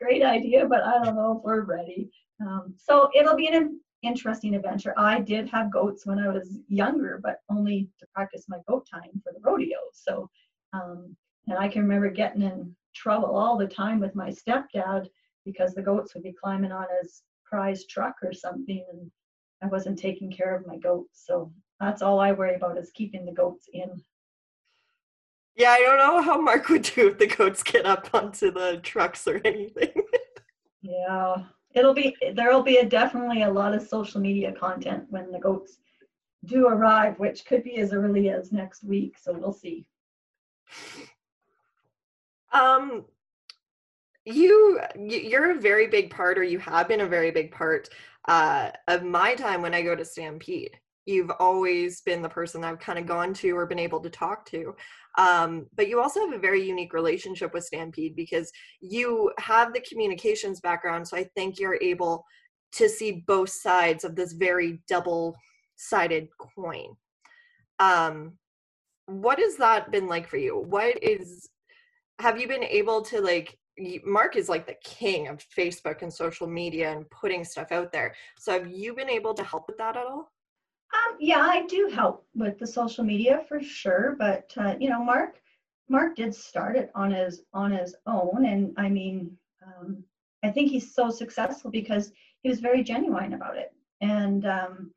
great 0.00 0.22
idea 0.22 0.66
but 0.66 0.82
i 0.82 1.04
don't 1.04 1.14
know 1.14 1.36
if 1.38 1.44
we're 1.44 1.62
ready. 1.62 2.10
Um, 2.40 2.74
so 2.76 3.08
it'll 3.14 3.36
be 3.36 3.46
an 3.48 3.80
interesting 4.02 4.54
adventure. 4.54 4.94
I 4.96 5.20
did 5.20 5.48
have 5.48 5.72
goats 5.72 6.06
when 6.06 6.18
I 6.18 6.28
was 6.28 6.58
younger, 6.68 7.20
but 7.22 7.40
only 7.50 7.88
to 7.98 8.06
practice 8.14 8.44
my 8.48 8.58
goat 8.68 8.86
tying 8.90 9.20
for 9.22 9.32
the 9.32 9.40
rodeo. 9.42 9.78
So, 9.92 10.28
um, 10.72 11.16
and 11.48 11.58
I 11.58 11.68
can 11.68 11.82
remember 11.82 12.10
getting 12.10 12.42
in 12.42 12.74
trouble 12.94 13.34
all 13.34 13.56
the 13.56 13.66
time 13.66 14.00
with 14.00 14.14
my 14.14 14.30
stepdad 14.30 15.08
because 15.44 15.74
the 15.74 15.82
goats 15.82 16.14
would 16.14 16.24
be 16.24 16.34
climbing 16.42 16.72
on 16.72 16.86
his 17.00 17.22
prize 17.44 17.86
truck 17.86 18.16
or 18.22 18.32
something, 18.32 18.84
and 18.92 19.10
I 19.62 19.66
wasn't 19.66 19.98
taking 19.98 20.30
care 20.30 20.54
of 20.54 20.66
my 20.66 20.76
goats. 20.76 21.24
So 21.26 21.52
that's 21.80 22.02
all 22.02 22.20
I 22.20 22.32
worry 22.32 22.54
about 22.54 22.78
is 22.78 22.90
keeping 22.90 23.24
the 23.24 23.32
goats 23.32 23.68
in. 23.72 24.02
Yeah, 25.56 25.70
I 25.70 25.78
don't 25.78 25.98
know 25.98 26.20
how 26.20 26.40
Mark 26.40 26.68
would 26.68 26.82
do 26.82 27.08
if 27.08 27.18
the 27.18 27.26
goats 27.26 27.62
get 27.62 27.86
up 27.86 28.10
onto 28.12 28.50
the 28.50 28.78
trucks 28.82 29.26
or 29.26 29.40
anything. 29.44 29.92
yeah, 30.82 31.36
it'll 31.74 31.94
be 31.94 32.14
there'll 32.34 32.62
be 32.62 32.76
a, 32.78 32.84
definitely 32.84 33.42
a 33.42 33.50
lot 33.50 33.74
of 33.74 33.86
social 33.86 34.20
media 34.20 34.52
content 34.52 35.04
when 35.08 35.32
the 35.32 35.38
goats 35.38 35.78
do 36.44 36.66
arrive, 36.66 37.18
which 37.18 37.46
could 37.46 37.64
be 37.64 37.78
as 37.78 37.94
early 37.94 38.28
as 38.28 38.52
next 38.52 38.84
week. 38.84 39.16
So 39.18 39.32
we'll 39.32 39.52
see. 39.52 39.86
Um, 42.52 43.06
you 44.26 44.80
you're 44.98 45.52
a 45.52 45.60
very 45.60 45.86
big 45.86 46.10
part, 46.10 46.36
or 46.36 46.42
you 46.42 46.58
have 46.58 46.88
been 46.88 47.00
a 47.00 47.06
very 47.06 47.30
big 47.30 47.50
part 47.50 47.88
uh, 48.28 48.70
of 48.88 49.02
my 49.04 49.34
time 49.34 49.62
when 49.62 49.74
I 49.74 49.82
go 49.82 49.94
to 49.94 50.04
Stampede. 50.04 50.78
You've 51.06 51.30
always 51.38 52.00
been 52.00 52.20
the 52.20 52.28
person 52.28 52.64
I've 52.64 52.80
kind 52.80 52.98
of 52.98 53.06
gone 53.06 53.32
to 53.34 53.50
or 53.50 53.66
been 53.66 53.78
able 53.78 54.00
to 54.00 54.10
talk 54.10 54.44
to. 54.46 54.74
Um, 55.18 55.66
but 55.76 55.88
you 55.88 56.00
also 56.00 56.20
have 56.20 56.34
a 56.34 56.38
very 56.38 56.66
unique 56.66 56.92
relationship 56.92 57.54
with 57.54 57.64
Stampede 57.64 58.16
because 58.16 58.50
you 58.80 59.32
have 59.38 59.72
the 59.72 59.84
communications 59.88 60.60
background. 60.60 61.06
So 61.06 61.16
I 61.16 61.24
think 61.36 61.58
you're 61.58 61.78
able 61.80 62.24
to 62.72 62.88
see 62.88 63.24
both 63.26 63.50
sides 63.50 64.04
of 64.04 64.16
this 64.16 64.32
very 64.32 64.82
double 64.88 65.36
sided 65.76 66.28
coin. 66.56 66.96
Um, 67.78 68.32
what 69.06 69.38
has 69.38 69.56
that 69.56 69.92
been 69.92 70.08
like 70.08 70.28
for 70.28 70.36
you? 70.36 70.58
What 70.58 71.02
is, 71.02 71.48
have 72.18 72.40
you 72.40 72.48
been 72.48 72.64
able 72.64 73.02
to 73.02 73.20
like, 73.20 73.56
Mark 74.04 74.36
is 74.36 74.48
like 74.48 74.66
the 74.66 74.76
king 74.82 75.28
of 75.28 75.44
Facebook 75.56 76.02
and 76.02 76.12
social 76.12 76.46
media 76.46 76.92
and 76.92 77.08
putting 77.10 77.44
stuff 77.44 77.72
out 77.72 77.92
there. 77.92 78.14
So 78.38 78.52
have 78.52 78.68
you 78.68 78.94
been 78.94 79.10
able 79.10 79.34
to 79.34 79.44
help 79.44 79.66
with 79.66 79.78
that 79.78 79.96
at 79.96 80.06
all? 80.06 80.32
Um, 80.94 81.16
yeah, 81.18 81.40
I 81.40 81.66
do 81.66 81.90
help 81.92 82.26
with 82.34 82.58
the 82.58 82.66
social 82.66 83.04
media 83.04 83.44
for 83.48 83.60
sure, 83.60 84.16
but 84.18 84.52
uh, 84.56 84.74
you 84.78 84.88
know, 84.88 85.02
Mark, 85.02 85.40
Mark 85.88 86.16
did 86.16 86.34
start 86.34 86.76
it 86.76 86.90
on 86.94 87.10
his 87.10 87.42
on 87.52 87.72
his 87.72 87.94
own, 88.06 88.46
and 88.46 88.72
I 88.76 88.88
mean, 88.88 89.36
um, 89.66 90.04
I 90.44 90.50
think 90.50 90.70
he's 90.70 90.94
so 90.94 91.10
successful 91.10 91.70
because 91.70 92.12
he 92.42 92.48
was 92.48 92.60
very 92.60 92.82
genuine 92.84 93.34
about 93.34 93.56
it, 93.56 93.72
and 94.00 94.46
um, 94.46 94.92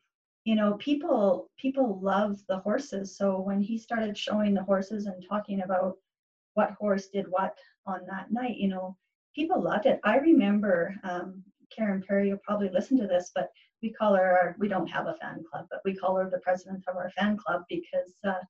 you 0.46 0.56
know, 0.56 0.74
people 0.76 1.50
people 1.58 2.00
love 2.02 2.40
the 2.48 2.60
horses. 2.60 3.18
So 3.18 3.40
when 3.40 3.62
he 3.62 3.78
started 3.78 4.18
showing 4.18 4.54
the 4.54 4.64
horses 4.64 5.06
and 5.08 5.26
talking 5.28 5.62
about 5.62 5.98
what 6.60 6.72
horse 6.72 7.08
did 7.08 7.26
what 7.30 7.58
on 7.86 8.02
that 8.10 8.34
night, 8.34 8.58
you 8.58 8.68
know, 8.68 8.98
people 9.34 9.64
loved 9.64 9.86
it. 9.86 9.98
I 10.04 10.18
remember 10.18 10.94
um, 11.06 11.42
Karen 11.74 12.04
Perry. 12.06 12.28
You'll 12.28 12.46
probably 12.50 12.70
listen 12.70 13.00
to 13.00 13.08
this, 13.08 13.32
but 13.34 13.48
we 13.82 13.94
call 13.94 14.14
her 14.14 14.58
we 14.60 14.68
don't 14.68 14.96
have 14.96 15.08
a 15.08 15.16
fan 15.22 15.42
club, 15.50 15.68
but 15.72 15.80
we 15.86 15.96
call 15.96 16.18
her 16.18 16.30
the 16.30 16.40
president 16.40 16.84
of 16.90 16.98
our 16.98 17.12
fan 17.12 17.38
club 17.38 17.62
because 17.70 18.12
uh, 18.28 18.44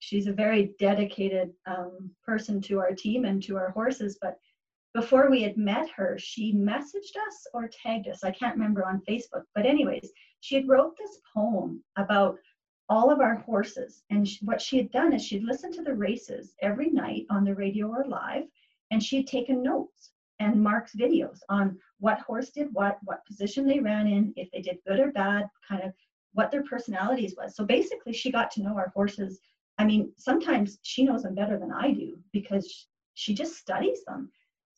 she's 0.00 0.26
a 0.26 0.32
very 0.32 0.74
dedicated 0.80 1.52
um, 1.66 2.10
person 2.26 2.60
to 2.62 2.80
our 2.80 2.94
team 3.04 3.24
and 3.26 3.40
to 3.44 3.56
our 3.56 3.70
horses. 3.70 4.18
But 4.20 4.34
before 4.92 5.30
we 5.30 5.40
had 5.40 5.56
met 5.56 5.88
her, 5.90 6.18
she 6.18 6.52
messaged 6.52 7.16
us 7.28 7.46
or 7.54 7.70
tagged 7.70 8.08
us. 8.08 8.24
I 8.24 8.32
can't 8.32 8.56
remember 8.56 8.84
on 8.84 9.02
Facebook, 9.08 9.44
but 9.54 9.66
anyways, 9.66 10.10
she 10.40 10.56
had 10.56 10.68
wrote 10.68 10.96
this 10.98 11.20
poem 11.32 11.80
about 11.96 12.38
all 12.88 13.10
of 13.10 13.20
our 13.20 13.36
horses. 13.36 14.02
And 14.10 14.28
she, 14.28 14.44
what 14.44 14.60
she 14.60 14.76
had 14.76 14.90
done 14.90 15.12
is 15.12 15.24
she'd 15.24 15.44
listened 15.44 15.74
to 15.74 15.82
the 15.82 15.94
races 15.94 16.54
every 16.60 16.90
night 16.90 17.26
on 17.30 17.44
the 17.44 17.54
radio 17.54 17.88
or 17.88 18.04
live, 18.06 18.44
and 18.90 19.02
she 19.02 19.16
had 19.18 19.26
taken 19.26 19.62
notes 19.62 20.12
and 20.42 20.60
Mark's 20.60 20.94
videos 20.96 21.38
on 21.48 21.78
what 22.00 22.18
horse 22.20 22.50
did 22.50 22.68
what, 22.72 22.98
what 23.04 23.24
position 23.26 23.66
they 23.66 23.78
ran 23.78 24.06
in, 24.06 24.32
if 24.36 24.50
they 24.50 24.60
did 24.60 24.78
good 24.86 24.98
or 24.98 25.12
bad, 25.12 25.48
kind 25.68 25.82
of 25.82 25.92
what 26.32 26.50
their 26.50 26.64
personalities 26.64 27.34
was. 27.36 27.54
So 27.54 27.64
basically, 27.64 28.12
she 28.12 28.32
got 28.32 28.50
to 28.52 28.62
know 28.62 28.76
our 28.76 28.92
horses. 28.94 29.38
I 29.78 29.84
mean, 29.84 30.12
sometimes 30.16 30.78
she 30.82 31.04
knows 31.04 31.22
them 31.22 31.34
better 31.34 31.58
than 31.58 31.72
I 31.72 31.92
do 31.92 32.18
because 32.32 32.88
she 33.14 33.34
just 33.34 33.56
studies 33.56 34.04
them. 34.04 34.30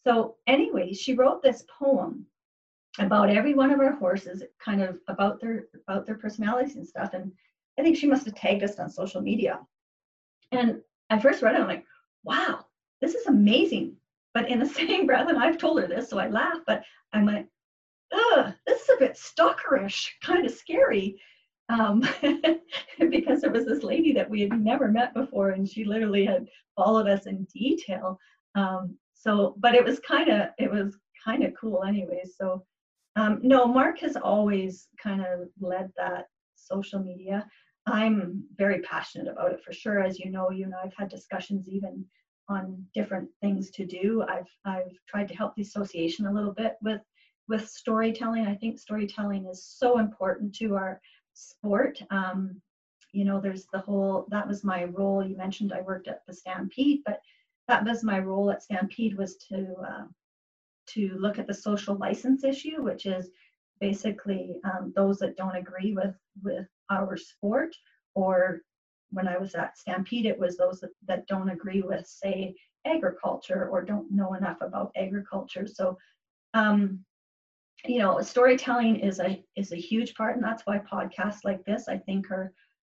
So, 0.06 0.36
anyway, 0.46 0.92
she 0.92 1.14
wrote 1.14 1.42
this 1.42 1.64
poem 1.78 2.26
about 2.98 3.30
every 3.30 3.54
one 3.54 3.70
of 3.70 3.80
our 3.80 3.92
horses, 3.92 4.42
kind 4.62 4.82
of 4.82 4.98
about 5.08 5.40
their 5.40 5.64
about 5.88 6.04
their 6.04 6.16
personalities 6.16 6.76
and 6.76 6.86
stuff. 6.86 7.14
And 7.14 7.32
I 7.78 7.82
think 7.82 7.96
she 7.96 8.06
must 8.06 8.26
have 8.26 8.34
tagged 8.34 8.62
us 8.62 8.78
on 8.78 8.88
social 8.88 9.20
media. 9.20 9.60
And 10.52 10.80
I 11.10 11.18
first 11.18 11.42
read 11.42 11.54
it, 11.54 11.60
I'm 11.60 11.66
like, 11.66 11.84
wow, 12.24 12.64
this 13.00 13.14
is 13.14 13.26
amazing. 13.26 13.96
But 14.32 14.48
in 14.48 14.58
the 14.58 14.66
same 14.80 15.06
breath, 15.06 15.28
and 15.28 15.38
I've 15.38 15.58
told 15.58 15.80
her 15.80 15.86
this, 15.86 16.10
so 16.10 16.18
I 16.18 16.28
laugh, 16.28 16.58
but 16.66 16.82
I'm 17.12 17.26
like, 17.26 17.46
ugh, 18.12 18.52
this 18.66 18.82
is 18.82 18.88
a 18.90 18.98
bit 18.98 19.16
stalkerish, 19.16 20.08
kind 20.22 20.46
of 20.46 20.52
scary. 20.52 21.20
Um, 21.70 22.06
because 23.10 23.40
there 23.40 23.50
was 23.50 23.64
this 23.64 23.82
lady 23.82 24.12
that 24.12 24.28
we 24.28 24.42
had 24.42 24.60
never 24.60 24.88
met 24.88 25.14
before, 25.14 25.50
and 25.50 25.68
she 25.68 25.84
literally 25.84 26.26
had 26.26 26.46
followed 26.76 27.08
us 27.08 27.26
in 27.26 27.46
detail. 27.54 28.18
Um, 28.54 28.96
so, 29.14 29.54
but 29.58 29.74
it 29.74 29.84
was 29.84 29.98
kind 30.00 30.28
of, 30.28 30.48
it 30.58 30.70
was 30.70 30.98
kind 31.24 31.42
of 31.42 31.54
cool 31.58 31.82
anyway. 31.84 32.22
So, 32.38 32.64
um, 33.16 33.40
no, 33.42 33.66
Mark 33.66 33.98
has 34.00 34.16
always 34.16 34.88
kind 35.02 35.22
of 35.22 35.48
led 35.60 35.90
that 35.96 36.26
social 36.54 37.00
media. 37.00 37.46
I'm 37.86 38.44
very 38.56 38.80
passionate 38.80 39.28
about 39.30 39.52
it 39.52 39.62
for 39.62 39.72
sure. 39.72 40.02
As 40.02 40.18
you 40.18 40.30
know, 40.30 40.50
you 40.50 40.66
know, 40.66 40.78
I've 40.82 40.94
had 40.96 41.08
discussions 41.08 41.68
even 41.68 42.04
on 42.48 42.84
different 42.94 43.28
things 43.40 43.70
to 43.72 43.86
do. 43.86 44.24
I've 44.28 44.48
I've 44.64 44.92
tried 45.08 45.28
to 45.28 45.36
help 45.36 45.54
the 45.54 45.62
association 45.62 46.26
a 46.26 46.32
little 46.32 46.52
bit 46.52 46.76
with 46.82 47.00
with 47.48 47.68
storytelling. 47.68 48.46
I 48.46 48.54
think 48.54 48.78
storytelling 48.78 49.46
is 49.46 49.64
so 49.64 49.98
important 49.98 50.54
to 50.56 50.74
our 50.76 51.00
sport. 51.34 52.00
Um, 52.10 52.60
you 53.12 53.24
know, 53.24 53.40
there's 53.40 53.66
the 53.72 53.80
whole 53.80 54.26
that 54.30 54.48
was 54.48 54.64
my 54.64 54.84
role. 54.84 55.24
You 55.24 55.36
mentioned 55.36 55.72
I 55.72 55.82
worked 55.82 56.08
at 56.08 56.22
the 56.26 56.34
Stampede, 56.34 57.00
but 57.04 57.20
that 57.68 57.84
was 57.84 58.02
my 58.02 58.18
role 58.18 58.50
at 58.50 58.62
Stampede 58.62 59.16
was 59.16 59.36
to 59.48 59.74
uh, 59.86 60.04
to 60.86 61.16
look 61.18 61.38
at 61.38 61.46
the 61.46 61.54
social 61.54 61.96
license 61.96 62.44
issue, 62.44 62.82
which 62.82 63.06
is 63.06 63.30
basically 63.80 64.56
um, 64.64 64.92
those 64.96 65.18
that 65.18 65.36
don't 65.36 65.56
agree 65.56 65.92
with 65.92 66.14
with 66.42 66.66
our 66.90 67.16
sport 67.16 67.74
or 68.14 68.60
when 69.10 69.28
I 69.28 69.38
was 69.38 69.54
at 69.54 69.78
Stampede, 69.78 70.26
it 70.26 70.38
was 70.38 70.56
those 70.56 70.84
that, 71.06 71.26
don't 71.26 71.50
agree 71.50 71.82
with, 71.82 72.06
say, 72.06 72.54
agriculture 72.84 73.68
or 73.70 73.82
don't 73.82 74.10
know 74.10 74.34
enough 74.34 74.58
about 74.60 74.92
agriculture. 74.96 75.66
So, 75.66 75.96
um, 76.52 77.04
you 77.86 77.98
know, 77.98 78.20
storytelling 78.20 78.96
is 79.00 79.20
a 79.20 79.42
is 79.56 79.72
a 79.72 79.76
huge 79.76 80.14
part, 80.14 80.36
and 80.36 80.44
that's 80.44 80.64
why 80.64 80.78
podcasts 80.78 81.44
like 81.44 81.64
this, 81.64 81.88
I 81.88 81.98
think, 81.98 82.30
are 82.30 82.52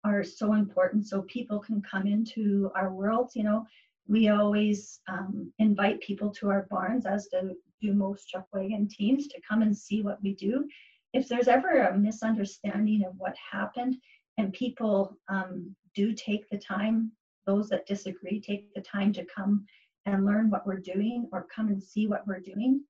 are 0.03 0.23
so 0.23 0.53
important. 0.53 1.07
So 1.07 1.23
people 1.23 1.59
can 1.59 1.81
come 1.81 2.07
into 2.07 2.71
our 2.75 2.93
worlds. 2.93 3.36
You 3.36 3.43
know, 3.43 3.65
we 4.07 4.29
always 4.29 4.99
um, 5.07 5.51
invite 5.59 6.01
people 6.01 6.29
to 6.31 6.49
our 6.49 6.67
barns, 6.69 7.05
as 7.05 7.27
do, 7.31 7.55
do 7.81 7.93
most 7.93 8.31
chuckwagon 8.33 8.89
teams, 8.89 9.27
to 9.27 9.41
come 9.47 9.61
and 9.61 9.75
see 9.75 10.01
what 10.01 10.21
we 10.21 10.36
do. 10.36 10.67
If 11.16 11.30
there's 11.30 11.47
ever 11.47 11.84
a 11.84 11.97
misunderstanding 11.97 13.05
of 13.05 13.13
what 13.18 13.38
happened, 13.38 13.95
and 14.38 14.51
people 14.51 15.18
um, 15.30 15.74
do 15.95 16.13
take 16.13 16.49
the 16.49 16.57
time, 16.57 17.09
those 17.45 17.70
that 17.70 17.88
disagree 17.88 18.41
take 18.41 18.74
the 18.74 18.82
time 18.82 19.13
to 19.13 19.24
come 19.34 19.66
and 20.05 20.26
learn 20.26 20.49
what 20.49 20.68
we're 20.68 20.91
doing 20.93 21.30
or 21.32 21.47
come 21.55 21.70
and 21.70 21.82
see 21.82 22.05
what 22.05 22.28
we're 22.28 22.41
doing, 22.41 22.84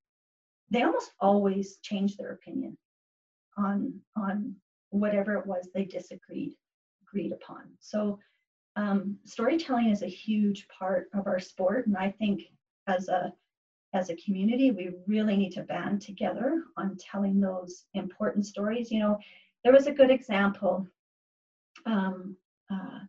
they 0.72 0.82
almost 0.82 1.12
always 1.20 1.78
change 1.84 2.18
their 2.18 2.32
opinion 2.32 2.76
on 3.60 3.94
on 4.18 4.56
whatever 4.90 5.36
it 5.36 5.46
was 5.46 5.70
they 5.76 5.86
disagreed 5.86 6.54
agreed 7.04 7.32
upon. 7.32 7.70
So 7.80 8.18
um, 8.76 9.18
storytelling 9.24 9.92
is 9.92 10.02
a 10.02 10.08
huge 10.08 10.68
part 10.68 11.10
of 11.14 11.28
our 11.28 11.40
sport, 11.40 11.86
and 11.86 11.96
I 11.96 12.10
think 12.10 12.42
as 12.88 13.08
a 13.08 13.32
as 13.96 14.10
a 14.10 14.16
community, 14.18 14.72
we 14.72 14.92
really 15.08 15.38
need 15.38 15.54
to 15.54 15.64
band 15.64 16.02
together 16.02 16.64
on 16.78 16.98
telling 16.98 17.40
those 17.40 17.86
important 17.94 18.46
stories. 18.46 18.92
You 18.92 19.00
know, 19.00 19.20
there 19.64 19.74
was 19.74 19.88
a 19.88 19.92
good 19.92 20.12
example. 20.12 20.86
Um, 21.86 22.36
uh, 22.72 23.00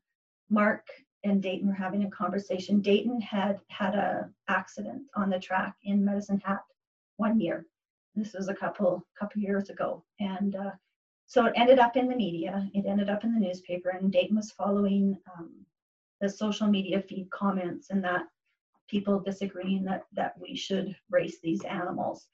Mark 0.49 0.87
and 1.25 1.43
Dayton 1.43 1.69
were 1.69 1.75
having 1.75 2.05
a 2.05 2.11
conversation. 2.11 2.81
Dayton 2.81 3.21
had 3.21 3.61
had 3.69 3.95
a 3.95 4.31
accident 4.49 5.03
on 5.17 5.29
the 5.29 5.41
track 5.41 5.75
in 5.83 6.05
Medicine 6.05 6.41
Hat 6.45 6.63
one 7.17 7.41
year. 7.41 7.67
This 8.15 8.33
was 8.33 8.49
a 8.49 8.55
couple 8.55 9.05
couple 9.19 9.43
years 9.43 9.69
ago, 9.69 10.05
and 10.21 10.55
uh, 10.55 10.71
so 11.27 11.47
it 11.47 11.53
ended 11.57 11.79
up 11.79 11.97
in 11.97 12.09
the 12.09 12.17
media. 12.17 12.71
It 12.73 12.87
ended 12.87 13.11
up 13.11 13.25
in 13.25 13.35
the 13.35 13.41
newspaper, 13.41 13.91
and 13.91 14.13
Dayton 14.13 14.37
was 14.37 14.53
following 14.53 15.19
um, 15.37 15.67
the 16.21 16.29
social 16.29 16.67
media 16.67 17.03
feed 17.03 17.29
comments 17.31 17.91
and 17.91 18.03
that 18.05 18.23
people 18.89 19.21
disagreeing 19.21 19.85
that 19.85 20.05
that 20.13 20.35
we 20.41 20.57
should 20.57 20.97
race 21.11 21.39
these 21.43 21.63
animals. 21.65 22.27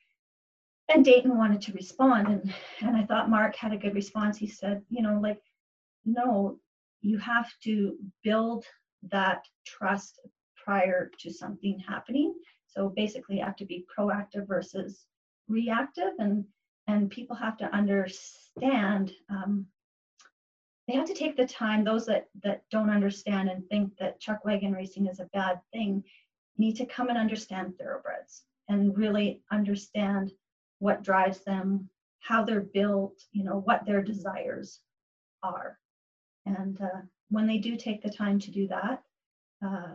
And 0.92 1.04
Dayton 1.04 1.36
wanted 1.38 1.62
to 1.62 1.72
respond, 1.72 2.28
and 2.28 2.54
and 2.80 2.96
I 2.96 3.04
thought 3.04 3.30
Mark 3.30 3.56
had 3.56 3.72
a 3.72 3.78
good 3.78 3.94
response. 3.94 4.36
He 4.36 4.46
said, 4.46 4.82
you 4.90 5.02
know, 5.02 5.18
like, 5.20 5.40
no, 6.04 6.58
you 7.00 7.18
have 7.18 7.50
to 7.64 7.96
build 8.22 8.64
that 9.10 9.44
trust 9.66 10.20
prior 10.56 11.10
to 11.20 11.32
something 11.32 11.78
happening. 11.78 12.34
So 12.66 12.88
basically, 12.88 13.38
you 13.38 13.44
have 13.44 13.56
to 13.56 13.64
be 13.64 13.86
proactive 13.96 14.46
versus 14.46 15.06
reactive, 15.48 16.12
and 16.18 16.44
and 16.86 17.10
people 17.10 17.36
have 17.36 17.56
to 17.58 17.74
understand. 17.74 19.12
Um, 19.30 19.66
they 20.88 20.94
have 20.94 21.06
to 21.06 21.14
take 21.14 21.36
the 21.36 21.46
time. 21.46 21.84
Those 21.84 22.06
that 22.06 22.26
that 22.42 22.62
don't 22.70 22.90
understand 22.90 23.48
and 23.48 23.66
think 23.68 23.96
that 23.98 24.20
chuck 24.20 24.44
wagon 24.44 24.72
racing 24.72 25.06
is 25.06 25.20
a 25.20 25.30
bad 25.32 25.60
thing 25.72 26.02
need 26.62 26.76
to 26.76 26.86
come 26.86 27.08
and 27.08 27.18
understand 27.18 27.74
thoroughbreds 27.76 28.44
and 28.68 28.96
really 28.96 29.42
understand 29.50 30.30
what 30.78 31.02
drives 31.02 31.40
them, 31.44 31.88
how 32.20 32.44
they're 32.44 32.68
built, 32.80 33.16
you 33.32 33.42
know, 33.44 33.58
what 33.68 33.84
their 33.84 34.02
desires 34.12 34.68
are. 35.42 35.70
And 36.46 36.80
uh, 36.80 37.00
when 37.30 37.46
they 37.48 37.58
do 37.58 37.76
take 37.76 38.00
the 38.02 38.18
time 38.22 38.38
to 38.40 38.50
do 38.58 38.68
that, 38.68 39.02
uh, 39.66 39.94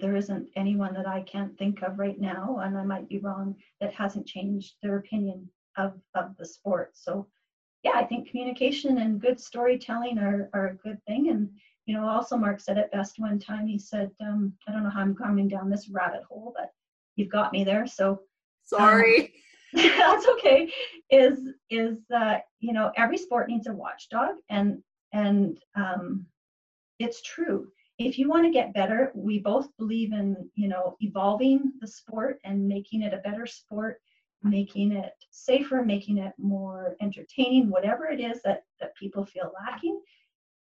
there 0.00 0.16
isn't 0.16 0.48
anyone 0.56 0.94
that 0.94 1.06
I 1.06 1.20
can't 1.20 1.56
think 1.58 1.82
of 1.82 1.98
right 1.98 2.18
now, 2.18 2.60
and 2.62 2.72
I 2.78 2.84
might 2.84 3.08
be 3.08 3.18
wrong, 3.18 3.46
that 3.80 3.92
hasn't 3.92 4.26
changed 4.34 4.72
their 4.82 4.96
opinion 4.96 5.38
of, 5.76 5.92
of 6.14 6.26
the 6.38 6.46
sport. 6.46 6.92
So, 6.94 7.26
yeah, 7.82 7.96
I 7.96 8.04
think 8.04 8.30
communication 8.30 8.96
and 8.96 9.20
good 9.20 9.38
storytelling 9.38 10.16
are, 10.18 10.48
are 10.54 10.68
a 10.68 10.76
good 10.76 11.00
thing. 11.06 11.28
And, 11.28 11.50
you 11.86 11.94
know, 11.94 12.08
also 12.08 12.36
Mark 12.36 12.60
said 12.60 12.78
it 12.78 12.92
best 12.92 13.18
one 13.18 13.38
time. 13.38 13.66
He 13.66 13.78
said, 13.78 14.10
um, 14.20 14.52
I 14.66 14.72
don't 14.72 14.84
know 14.84 14.90
how 14.90 15.00
I'm 15.00 15.14
coming 15.14 15.48
down 15.48 15.70
this 15.70 15.88
rabbit 15.88 16.22
hole, 16.28 16.54
but 16.56 16.70
you've 17.16 17.30
got 17.30 17.52
me 17.52 17.64
there. 17.64 17.86
So, 17.86 18.20
sorry. 18.64 19.20
Um, 19.20 19.28
that's 19.98 20.26
okay. 20.28 20.72
Is 21.10 21.48
is 21.68 21.98
that 22.08 22.44
you 22.60 22.72
know 22.72 22.92
every 22.96 23.18
sport 23.18 23.48
needs 23.48 23.66
a 23.66 23.72
watchdog, 23.72 24.36
and 24.48 24.82
and 25.12 25.58
um, 25.74 26.26
it's 26.98 27.22
true 27.22 27.68
if 27.98 28.18
you 28.18 28.28
want 28.28 28.44
to 28.44 28.50
get 28.50 28.74
better 28.74 29.12
we 29.14 29.38
both 29.38 29.68
believe 29.78 30.12
in 30.12 30.48
you 30.54 30.68
know 30.68 30.96
evolving 31.00 31.72
the 31.80 31.86
sport 31.86 32.38
and 32.44 32.66
making 32.66 33.02
it 33.02 33.14
a 33.14 33.18
better 33.18 33.46
sport 33.46 34.00
making 34.42 34.92
it 34.92 35.12
safer 35.30 35.82
making 35.82 36.18
it 36.18 36.32
more 36.38 36.96
entertaining 37.00 37.70
whatever 37.70 38.06
it 38.06 38.20
is 38.20 38.42
that 38.42 38.64
that 38.80 38.96
people 38.96 39.24
feel 39.24 39.52
lacking 39.64 40.00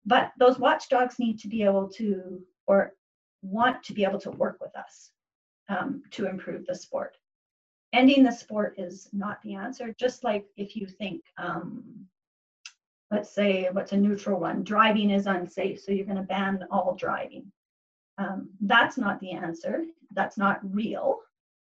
but 0.05 0.31
those 0.37 0.59
watchdogs 0.59 1.19
need 1.19 1.39
to 1.39 1.47
be 1.47 1.63
able 1.63 1.87
to 1.89 2.41
or 2.67 2.93
want 3.41 3.83
to 3.83 3.93
be 3.93 4.03
able 4.03 4.19
to 4.19 4.31
work 4.31 4.57
with 4.61 4.75
us 4.75 5.11
um, 5.69 6.03
to 6.11 6.27
improve 6.27 6.65
the 6.65 6.75
sport. 6.75 7.17
Ending 7.93 8.23
the 8.23 8.31
sport 8.31 8.75
is 8.77 9.09
not 9.11 9.41
the 9.43 9.55
answer 9.55 9.93
just 9.99 10.23
like 10.23 10.45
if 10.57 10.75
you 10.75 10.87
think 10.87 11.21
um, 11.37 11.83
let's 13.09 13.33
say 13.33 13.67
what's 13.73 13.91
a 13.91 13.97
neutral 13.97 14.39
one 14.39 14.63
driving 14.63 15.09
is 15.09 15.27
unsafe 15.27 15.81
so 15.81 15.91
you're 15.91 16.05
going 16.05 16.17
to 16.17 16.23
ban 16.23 16.65
all 16.71 16.95
driving. 16.95 17.51
Um, 18.17 18.49
that's 18.61 18.97
not 18.97 19.19
the 19.19 19.31
answer. 19.31 19.83
That's 20.13 20.37
not 20.37 20.59
real. 20.63 21.19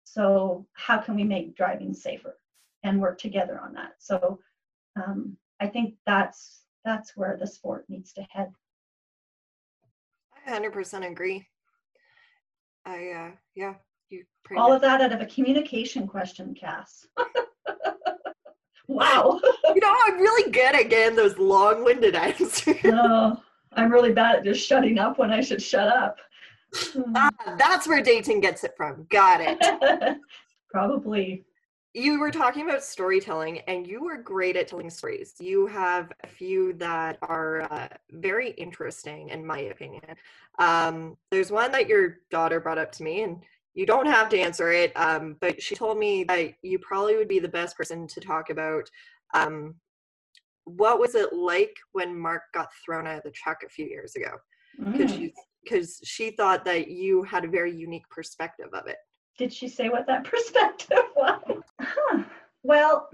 So 0.04 0.66
how 0.72 0.98
can 0.98 1.14
we 1.14 1.24
make 1.24 1.56
driving 1.56 1.94
safer 1.94 2.36
and 2.82 3.00
work 3.00 3.18
together 3.18 3.60
on 3.60 3.72
that? 3.74 3.92
So 3.98 4.40
um, 4.96 5.36
i 5.60 5.66
think 5.66 5.94
that's 6.06 6.59
that's 6.84 7.16
where 7.16 7.36
the 7.38 7.46
sport 7.46 7.84
needs 7.88 8.12
to 8.12 8.22
head 8.30 8.50
i 10.46 10.58
100% 10.58 11.10
agree 11.10 11.46
i 12.84 13.10
uh 13.10 13.30
yeah 13.54 13.74
you 14.08 14.24
all 14.56 14.72
of 14.72 14.80
that 14.80 15.00
out 15.00 15.12
of 15.12 15.20
a 15.20 15.26
communication 15.26 16.06
question 16.06 16.54
cass 16.54 17.06
wow 18.88 19.40
you 19.74 19.80
know, 19.80 19.94
I'm 20.06 20.18
really 20.18 20.50
good 20.50 20.74
at 20.74 20.88
getting 20.90 21.16
those 21.16 21.38
long-winded 21.38 22.14
answers. 22.14 22.76
no, 22.84 23.40
I'm 23.72 23.90
really 23.90 24.12
bad 24.12 24.36
at 24.36 24.44
just 24.44 24.66
shutting 24.66 24.98
up 24.98 25.18
when 25.18 25.30
I 25.30 25.40
should 25.40 25.62
shut 25.62 25.88
up. 25.88 26.16
ah, 27.14 27.30
that's 27.58 27.86
where 27.86 28.02
Dayton 28.02 28.40
gets 28.40 28.64
it 28.64 28.74
from. 28.76 29.06
Got 29.10 29.40
it. 29.42 30.18
Probably. 30.70 31.44
You 31.92 32.20
were 32.20 32.30
talking 32.30 32.68
about 32.68 32.84
storytelling, 32.84 33.58
and 33.60 33.84
you 33.86 34.04
were 34.04 34.16
great 34.16 34.56
at 34.56 34.68
telling 34.68 34.90
stories. 34.90 35.34
You 35.40 35.66
have 35.66 36.12
a 36.22 36.28
few 36.28 36.72
that 36.74 37.18
are 37.22 37.62
uh, 37.62 37.88
very 38.12 38.50
interesting, 38.50 39.30
in 39.30 39.44
my 39.44 39.58
opinion. 39.58 40.02
Um, 40.60 41.16
there's 41.32 41.50
one 41.50 41.72
that 41.72 41.88
your 41.88 42.18
daughter 42.30 42.60
brought 42.60 42.78
up 42.78 42.92
to 42.92 43.02
me, 43.02 43.22
and 43.22 43.42
you 43.74 43.86
don't 43.86 44.06
have 44.06 44.28
to 44.28 44.38
answer 44.38 44.70
it, 44.70 44.92
um, 44.96 45.36
but 45.40 45.60
she 45.60 45.74
told 45.74 45.98
me 45.98 46.22
that 46.24 46.54
you 46.62 46.78
probably 46.78 47.16
would 47.16 47.28
be 47.28 47.40
the 47.40 47.48
best 47.48 47.76
person 47.76 48.06
to 48.06 48.20
talk 48.20 48.50
about 48.50 48.88
um, 49.34 49.74
what 50.64 51.00
was 51.00 51.14
it 51.14 51.32
like 51.32 51.74
when 51.92 52.16
Mark 52.16 52.42
got 52.52 52.70
thrown 52.84 53.06
out 53.06 53.18
of 53.18 53.22
the 53.24 53.30
truck 53.30 53.62
a 53.64 53.68
few 53.68 53.86
years 53.86 54.14
ago? 54.14 54.36
Because 54.78 55.12
mm. 55.12 55.32
because 55.62 56.00
she 56.04 56.30
thought 56.30 56.64
that 56.64 56.88
you 56.88 57.22
had 57.22 57.44
a 57.44 57.48
very 57.48 57.74
unique 57.74 58.08
perspective 58.08 58.68
of 58.72 58.86
it. 58.86 58.96
Did 59.40 59.54
she 59.54 59.68
say 59.68 59.88
what 59.88 60.06
that 60.06 60.24
perspective 60.32 60.98
was? 61.16 61.62
Huh. 61.80 62.24
Well, 62.62 63.08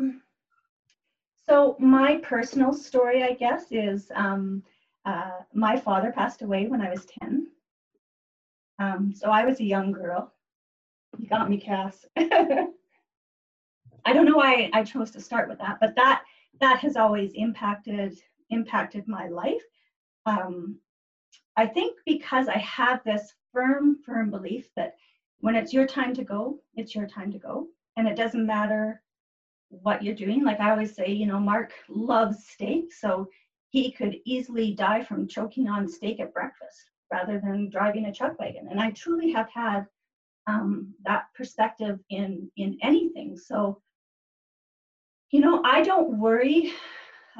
so 1.46 1.76
my 1.78 2.16
personal 2.16 2.72
story, 2.72 3.22
I 3.22 3.34
guess, 3.34 3.66
is 3.70 4.10
um, 4.12 4.64
uh, 5.04 5.42
my 5.54 5.78
father 5.78 6.10
passed 6.10 6.42
away 6.42 6.66
when 6.66 6.80
I 6.80 6.90
was 6.90 7.06
10. 7.22 7.46
Um, 8.80 9.12
so 9.14 9.30
I 9.30 9.44
was 9.44 9.60
a 9.60 9.64
young 9.64 9.92
girl. 9.92 10.32
You 11.16 11.28
got 11.28 11.48
me, 11.48 11.58
Cass. 11.58 12.04
I 12.18 12.66
don't 14.12 14.24
know 14.24 14.36
why 14.36 14.68
I 14.72 14.82
chose 14.82 15.12
to 15.12 15.20
start 15.20 15.48
with 15.48 15.58
that, 15.58 15.78
but 15.80 15.94
that 15.94 16.24
that 16.60 16.80
has 16.80 16.96
always 16.96 17.34
impacted 17.34 18.18
impacted 18.50 19.06
my 19.06 19.28
life. 19.28 19.62
Um, 20.26 20.80
I 21.56 21.66
think 21.66 21.98
because 22.04 22.48
I 22.48 22.58
have 22.58 23.04
this 23.04 23.32
firm, 23.52 23.98
firm 24.04 24.30
belief 24.30 24.66
that 24.74 24.96
when 25.40 25.54
it's 25.54 25.72
your 25.72 25.86
time 25.86 26.14
to 26.14 26.24
go, 26.24 26.58
it's 26.74 26.94
your 26.94 27.06
time 27.06 27.32
to 27.32 27.38
go, 27.38 27.68
and 27.96 28.08
it 28.08 28.16
doesn't 28.16 28.46
matter 28.46 29.02
what 29.68 30.02
you're 30.02 30.14
doing. 30.14 30.44
Like 30.44 30.60
I 30.60 30.70
always 30.70 30.94
say, 30.94 31.08
you 31.08 31.26
know, 31.26 31.40
Mark 31.40 31.72
loves 31.88 32.46
steak, 32.48 32.92
so 32.92 33.28
he 33.70 33.92
could 33.92 34.16
easily 34.24 34.72
die 34.72 35.02
from 35.02 35.28
choking 35.28 35.68
on 35.68 35.88
steak 35.88 36.20
at 36.20 36.32
breakfast 36.32 36.90
rather 37.12 37.38
than 37.38 37.70
driving 37.70 38.06
a 38.06 38.12
chuck 38.12 38.38
wagon. 38.38 38.68
And 38.70 38.80
I 38.80 38.90
truly 38.90 39.30
have 39.32 39.48
had 39.50 39.86
um, 40.46 40.94
that 41.04 41.26
perspective 41.34 41.98
in 42.10 42.50
in 42.56 42.78
anything. 42.82 43.36
So 43.36 43.80
you 45.30 45.40
know, 45.40 45.62
I 45.64 45.82
don't 45.82 46.18
worry 46.18 46.72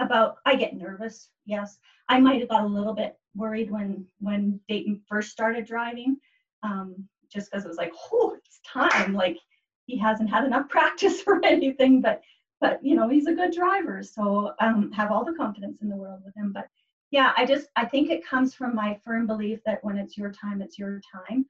about, 0.00 0.36
I 0.44 0.56
get 0.56 0.76
nervous, 0.76 1.30
yes. 1.44 1.78
I 2.08 2.20
might 2.20 2.40
have 2.40 2.48
got 2.48 2.64
a 2.64 2.68
little 2.68 2.94
bit 2.94 3.18
worried 3.34 3.70
when 3.70 4.06
when 4.20 4.60
Dayton 4.68 5.00
first 5.08 5.30
started 5.30 5.66
driving, 5.66 6.18
um, 6.62 7.08
just 7.32 7.50
because 7.50 7.64
it 7.64 7.68
was 7.68 7.76
like, 7.76 7.92
oh, 8.12 8.36
it's 8.36 8.60
time. 8.66 9.14
Like 9.14 9.38
he 9.86 9.96
hasn't 9.96 10.30
had 10.30 10.44
enough 10.44 10.68
practice 10.70 11.22
or 11.26 11.44
anything, 11.44 12.00
but 12.00 12.22
but 12.60 12.80
you 12.82 12.94
know 12.94 13.08
he's 13.08 13.26
a 13.26 13.34
good 13.34 13.52
driver, 13.52 14.02
so 14.02 14.52
um, 14.60 14.90
have 14.92 15.10
all 15.12 15.24
the 15.24 15.34
confidence 15.34 15.82
in 15.82 15.88
the 15.88 15.96
world 15.96 16.22
with 16.24 16.34
him. 16.36 16.52
But 16.52 16.68
yeah, 17.10 17.32
I 17.36 17.44
just 17.46 17.68
I 17.76 17.84
think 17.84 18.10
it 18.10 18.26
comes 18.26 18.54
from 18.54 18.74
my 18.74 18.98
firm 19.04 19.26
belief 19.26 19.60
that 19.66 19.84
when 19.84 19.98
it's 19.98 20.16
your 20.16 20.32
time, 20.32 20.62
it's 20.62 20.78
your 20.78 21.00
time. 21.12 21.46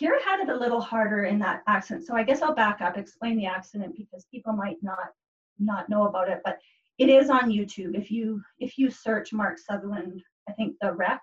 Kira 0.00 0.20
had 0.22 0.40
it 0.40 0.48
a 0.48 0.56
little 0.56 0.80
harder 0.80 1.24
in 1.24 1.38
that 1.38 1.62
accident, 1.66 2.06
so 2.06 2.14
I 2.14 2.24
guess 2.24 2.42
I'll 2.42 2.54
back 2.54 2.80
up, 2.80 2.98
explain 2.98 3.36
the 3.36 3.46
accident 3.46 3.96
because 3.96 4.26
people 4.30 4.52
might 4.52 4.82
not 4.82 5.12
not 5.58 5.88
know 5.88 6.06
about 6.06 6.28
it, 6.28 6.40
but 6.44 6.58
it 6.98 7.08
is 7.08 7.30
on 7.30 7.50
YouTube. 7.50 7.96
If 7.96 8.10
you 8.10 8.42
if 8.58 8.78
you 8.78 8.90
search 8.90 9.32
Mark 9.32 9.58
Sutherland, 9.58 10.22
I 10.48 10.52
think 10.52 10.76
the 10.80 10.92
wreck, 10.92 11.22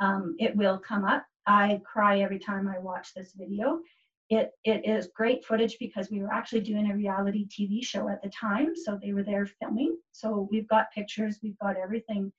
um, 0.00 0.34
it 0.38 0.56
will 0.56 0.78
come 0.78 1.04
up. 1.04 1.24
I 1.46 1.80
cry 1.84 2.20
every 2.20 2.38
time 2.38 2.68
I 2.68 2.78
watch 2.78 3.14
this 3.14 3.32
video. 3.36 3.80
It 4.28 4.50
it 4.64 4.84
is 4.84 5.08
great 5.14 5.44
footage 5.44 5.76
because 5.78 6.10
we 6.10 6.20
were 6.20 6.32
actually 6.32 6.62
doing 6.62 6.90
a 6.90 6.96
reality 6.96 7.46
TV 7.46 7.84
show 7.84 8.08
at 8.08 8.22
the 8.22 8.30
time, 8.30 8.74
so 8.74 8.98
they 9.00 9.12
were 9.12 9.22
there 9.22 9.46
filming. 9.46 9.96
So 10.12 10.48
we've 10.50 10.68
got 10.68 10.92
pictures, 10.92 11.38
we've 11.42 11.58
got 11.58 11.76
everything. 11.76 12.32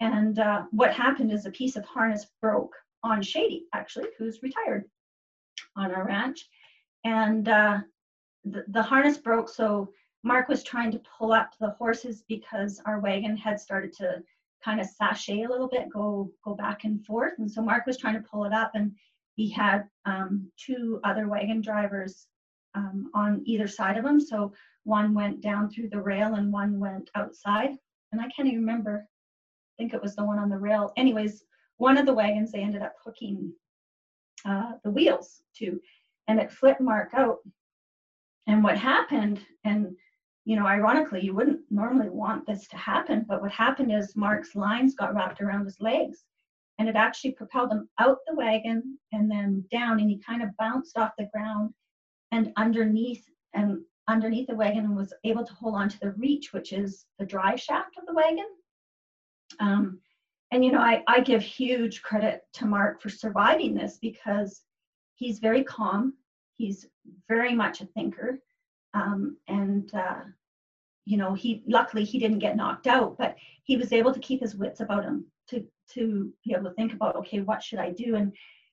And 0.00 0.38
uh, 0.38 0.64
what 0.72 0.92
happened 0.92 1.32
is 1.32 1.46
a 1.46 1.50
piece 1.50 1.76
of 1.76 1.84
harness 1.84 2.26
broke 2.40 2.74
on 3.04 3.22
Shady, 3.22 3.66
actually, 3.72 4.08
who's 4.18 4.42
retired 4.42 4.84
on 5.76 5.94
our 5.94 6.06
ranch, 6.06 6.48
and 7.04 7.48
uh, 7.48 7.78
the, 8.44 8.64
the 8.68 8.82
harness 8.82 9.16
broke. 9.16 9.48
So 9.48 9.92
Mark 10.24 10.48
was 10.48 10.62
trying 10.62 10.90
to 10.92 11.00
pull 11.18 11.32
up 11.32 11.52
the 11.60 11.70
horses 11.70 12.24
because 12.28 12.80
our 12.84 13.00
wagon 13.00 13.36
had 13.36 13.60
started 13.60 13.92
to 13.94 14.22
kind 14.64 14.80
of 14.80 14.86
sashay 14.86 15.42
a 15.42 15.48
little 15.48 15.68
bit, 15.68 15.90
go 15.92 16.30
go 16.44 16.54
back 16.54 16.84
and 16.84 17.04
forth. 17.04 17.34
And 17.38 17.50
so 17.50 17.62
Mark 17.62 17.86
was 17.86 17.98
trying 17.98 18.14
to 18.14 18.28
pull 18.28 18.44
it 18.44 18.52
up, 18.52 18.72
and 18.74 18.92
he 19.34 19.50
had 19.50 19.84
um, 20.04 20.50
two 20.56 21.00
other 21.04 21.28
wagon 21.28 21.60
drivers 21.60 22.26
um, 22.74 23.10
on 23.14 23.42
either 23.44 23.68
side 23.68 23.96
of 23.96 24.04
him. 24.04 24.20
So 24.20 24.52
one 24.84 25.14
went 25.14 25.40
down 25.40 25.70
through 25.70 25.88
the 25.88 26.00
rail 26.00 26.34
and 26.34 26.52
one 26.52 26.78
went 26.78 27.10
outside. 27.14 27.76
And 28.12 28.20
I 28.20 28.28
can't 28.28 28.48
even 28.48 28.60
remember. 28.60 29.06
I 29.08 29.74
think 29.78 29.94
it 29.94 30.02
was 30.02 30.16
the 30.16 30.24
one 30.24 30.38
on 30.38 30.50
the 30.50 30.58
rail. 30.58 30.92
Anyways, 30.96 31.44
one 31.78 31.96
of 31.96 32.06
the 32.06 32.14
wagons 32.14 32.52
they 32.52 32.60
ended 32.60 32.82
up 32.82 32.94
hooking 33.02 33.52
uh, 34.44 34.72
the 34.84 34.90
wheels 34.90 35.42
to, 35.56 35.80
and 36.28 36.38
it 36.38 36.52
flipped 36.52 36.80
Mark 36.80 37.10
out. 37.14 37.38
And 38.46 38.62
what 38.62 38.76
happened, 38.76 39.40
and 39.64 39.94
you 40.44 40.56
know, 40.56 40.66
ironically, 40.66 41.20
you 41.24 41.34
wouldn't 41.34 41.60
normally 41.70 42.08
want 42.08 42.46
this 42.46 42.66
to 42.68 42.76
happen, 42.76 43.24
but 43.28 43.40
what 43.40 43.52
happened 43.52 43.92
is 43.92 44.16
Mark's 44.16 44.56
lines 44.56 44.94
got 44.94 45.14
wrapped 45.14 45.40
around 45.40 45.64
his 45.64 45.80
legs 45.80 46.24
and 46.78 46.88
it 46.88 46.96
actually 46.96 47.32
propelled 47.32 47.70
him 47.70 47.88
out 48.00 48.18
the 48.26 48.34
wagon 48.34 48.98
and 49.12 49.30
then 49.30 49.64
down 49.70 50.00
and 50.00 50.10
he 50.10 50.18
kind 50.18 50.42
of 50.42 50.56
bounced 50.58 50.98
off 50.98 51.12
the 51.16 51.28
ground 51.32 51.72
and 52.32 52.52
underneath 52.56 53.24
and 53.54 53.78
underneath 54.08 54.48
the 54.48 54.54
wagon 54.54 54.84
and 54.84 54.96
was 54.96 55.14
able 55.22 55.44
to 55.44 55.52
hold 55.54 55.76
on 55.76 55.88
to 55.88 55.98
the 56.00 56.10
reach, 56.12 56.52
which 56.52 56.72
is 56.72 57.06
the 57.20 57.26
drive 57.26 57.60
shaft 57.60 57.96
of 57.98 58.06
the 58.06 58.14
wagon. 58.14 58.46
Um, 59.60 60.00
and 60.50 60.64
you 60.64 60.72
know, 60.72 60.80
I, 60.80 61.04
I 61.06 61.20
give 61.20 61.42
huge 61.42 62.02
credit 62.02 62.40
to 62.54 62.66
Mark 62.66 63.00
for 63.00 63.10
surviving 63.10 63.74
this 63.74 63.98
because 64.02 64.62
he's 65.14 65.38
very 65.38 65.62
calm. 65.62 66.14
He's 66.54 66.86
very 67.28 67.54
much 67.54 67.80
a 67.80 67.86
thinker 67.86 68.40
um, 68.94 69.36
and 69.48 69.92
uh, 69.94 70.20
you 71.04 71.16
know 71.16 71.34
he 71.34 71.62
luckily 71.66 72.04
he 72.04 72.18
didn't 72.18 72.38
get 72.38 72.56
knocked 72.56 72.86
out 72.86 73.16
but 73.18 73.36
he 73.64 73.76
was 73.76 73.92
able 73.92 74.12
to 74.12 74.20
keep 74.20 74.40
his 74.40 74.54
wits 74.54 74.80
about 74.80 75.04
him 75.04 75.24
to 75.48 75.64
to 75.92 76.32
be 76.44 76.52
able 76.52 76.64
to 76.64 76.74
think 76.74 76.92
about 76.92 77.16
okay 77.16 77.40
what 77.40 77.62
should 77.62 77.78
i 77.78 77.90
do? 77.90 78.14
And 78.16 78.32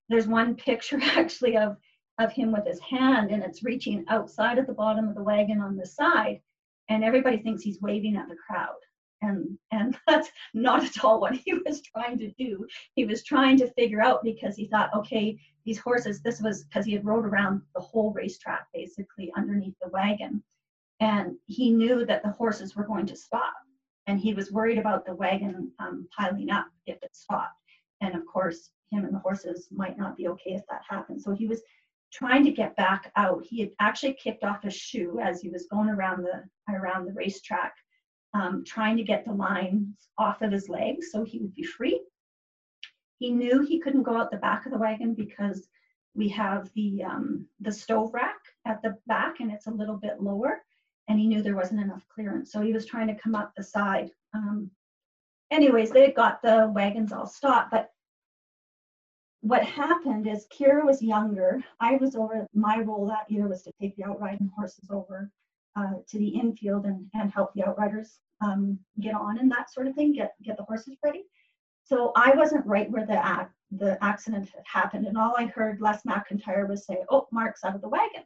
there's 0.09 0.27
one 0.27 0.55
picture 0.55 0.99
actually 1.01 1.57
of 1.57 1.77
of 2.19 2.31
him 2.33 2.51
with 2.51 2.67
his 2.67 2.79
hand 2.81 3.31
and 3.31 3.43
it's 3.43 3.63
reaching 3.63 4.03
outside 4.09 4.57
of 4.57 4.67
the 4.67 4.73
bottom 4.73 5.07
of 5.07 5.15
the 5.15 5.23
wagon 5.23 5.61
on 5.61 5.77
the 5.77 5.85
side 5.85 6.41
and 6.89 7.03
everybody 7.03 7.37
thinks 7.37 7.61
he's 7.61 7.81
waving 7.81 8.17
at 8.17 8.27
the 8.27 8.35
crowd 8.35 8.75
and 9.21 9.57
and 9.71 9.97
that's 10.07 10.29
not 10.53 10.83
at 10.83 11.03
all 11.03 11.19
what 11.19 11.35
he 11.35 11.53
was 11.53 11.81
trying 11.81 12.17
to 12.19 12.31
do. 12.31 12.65
He 12.95 13.05
was 13.05 13.23
trying 13.23 13.57
to 13.57 13.71
figure 13.73 14.01
out 14.01 14.23
because 14.23 14.55
he 14.55 14.67
thought 14.67 14.93
okay 14.95 15.39
these 15.65 15.79
horses 15.79 16.21
this 16.21 16.41
was 16.41 16.63
because 16.63 16.85
he 16.85 16.93
had 16.93 17.05
rode 17.05 17.25
around 17.25 17.61
the 17.75 17.81
whole 17.81 18.11
racetrack 18.11 18.67
basically 18.73 19.31
underneath 19.35 19.75
the 19.81 19.89
wagon. 19.89 20.43
And 20.99 21.35
he 21.45 21.71
knew 21.71 22.05
that 22.05 22.23
the 22.23 22.31
horses 22.31 22.75
were 22.75 22.85
going 22.85 23.05
to 23.05 23.15
stop. 23.15 23.53
And 24.07 24.19
he 24.19 24.33
was 24.33 24.51
worried 24.51 24.79
about 24.79 25.05
the 25.05 25.15
wagon 25.15 25.71
um, 25.79 26.07
piling 26.17 26.49
up 26.49 26.65
if 26.87 26.97
it 27.03 27.15
stopped. 27.15 27.55
And 28.01 28.15
of 28.15 28.25
course 28.25 28.71
him 28.91 29.05
and 29.05 29.13
the 29.13 29.19
horses 29.19 29.67
might 29.71 29.97
not 29.97 30.17
be 30.17 30.27
okay 30.29 30.51
if 30.51 30.63
that 30.69 30.81
happened. 30.89 31.21
So 31.21 31.31
he 31.31 31.45
was 31.45 31.61
trying 32.11 32.43
to 32.43 32.51
get 32.51 32.75
back 32.75 33.11
out. 33.15 33.45
He 33.47 33.59
had 33.59 33.71
actually 33.79 34.13
kicked 34.15 34.43
off 34.43 34.63
his 34.63 34.75
shoe 34.75 35.19
as 35.21 35.41
he 35.41 35.49
was 35.49 35.67
going 35.71 35.89
around 35.89 36.23
the 36.23 36.43
around 36.73 37.05
the 37.05 37.13
racetrack 37.13 37.73
um, 38.33 38.63
trying 38.65 38.97
to 38.97 39.03
get 39.03 39.25
the 39.25 39.33
lines 39.33 39.87
off 40.17 40.41
of 40.41 40.51
his 40.51 40.69
legs 40.69 41.11
so 41.11 41.23
he 41.23 41.39
would 41.39 41.55
be 41.55 41.63
free. 41.63 42.01
He 43.17 43.31
knew 43.31 43.61
he 43.61 43.79
couldn't 43.79 44.03
go 44.03 44.17
out 44.17 44.31
the 44.31 44.37
back 44.37 44.65
of 44.65 44.71
the 44.71 44.77
wagon 44.77 45.13
because 45.13 45.67
we 46.15 46.29
have 46.29 46.69
the 46.73 47.03
um, 47.03 47.45
the 47.59 47.71
stove 47.71 48.13
rack 48.13 48.39
at 48.65 48.81
the 48.81 48.97
back 49.07 49.39
and 49.39 49.51
it's 49.51 49.67
a 49.67 49.71
little 49.71 49.97
bit 49.97 50.21
lower 50.21 50.61
and 51.07 51.19
he 51.19 51.27
knew 51.27 51.41
there 51.41 51.55
wasn't 51.55 51.81
enough 51.81 52.05
clearance. 52.13 52.51
So 52.51 52.61
he 52.61 52.73
was 52.73 52.85
trying 52.85 53.07
to 53.07 53.15
come 53.15 53.35
up 53.35 53.53
the 53.55 53.63
side 53.63 54.11
um, 54.33 54.69
anyways 55.51 55.91
they 55.91 56.11
got 56.11 56.41
the 56.41 56.71
wagons 56.73 57.11
all 57.11 57.25
stopped 57.25 57.71
but 57.71 57.91
what 59.41 59.63
happened 59.63 60.27
is 60.27 60.47
kira 60.47 60.85
was 60.85 61.01
younger. 61.01 61.63
I 61.79 61.95
was 61.95 62.15
over 62.15 62.45
my 62.53 62.79
role 62.79 63.07
that 63.07 63.31
year 63.31 63.47
was 63.47 63.63
to 63.63 63.71
take 63.79 63.95
the 63.95 64.03
outriding 64.03 64.51
horses 64.55 64.89
over 64.91 65.31
uh, 65.79 65.93
to 66.09 66.17
the 66.17 66.27
infield 66.27 66.85
and, 66.85 67.05
and 67.13 67.31
help 67.31 67.53
the 67.53 67.65
outriders 67.65 68.19
um, 68.41 68.77
get 68.99 69.15
on 69.15 69.39
and 69.39 69.51
that 69.51 69.71
sort 69.71 69.87
of 69.87 69.95
thing, 69.95 70.13
get 70.13 70.33
get 70.43 70.57
the 70.57 70.63
horses 70.63 70.97
ready. 71.03 71.23
So 71.83 72.11
I 72.15 72.35
wasn't 72.35 72.65
right 72.65 72.89
where 72.91 73.05
the 73.05 73.19
ac- 73.19 73.53
the 73.71 74.03
accident 74.03 74.49
had 74.49 74.63
happened, 74.65 75.07
and 75.07 75.17
all 75.17 75.35
I 75.37 75.45
heard 75.45 75.81
Les 75.81 76.01
McIntyre 76.03 76.67
was 76.67 76.85
say, 76.85 76.97
"Oh, 77.09 77.27
Mark's 77.31 77.63
out 77.63 77.75
of 77.75 77.81
the 77.81 77.89
wagon." 77.89 78.23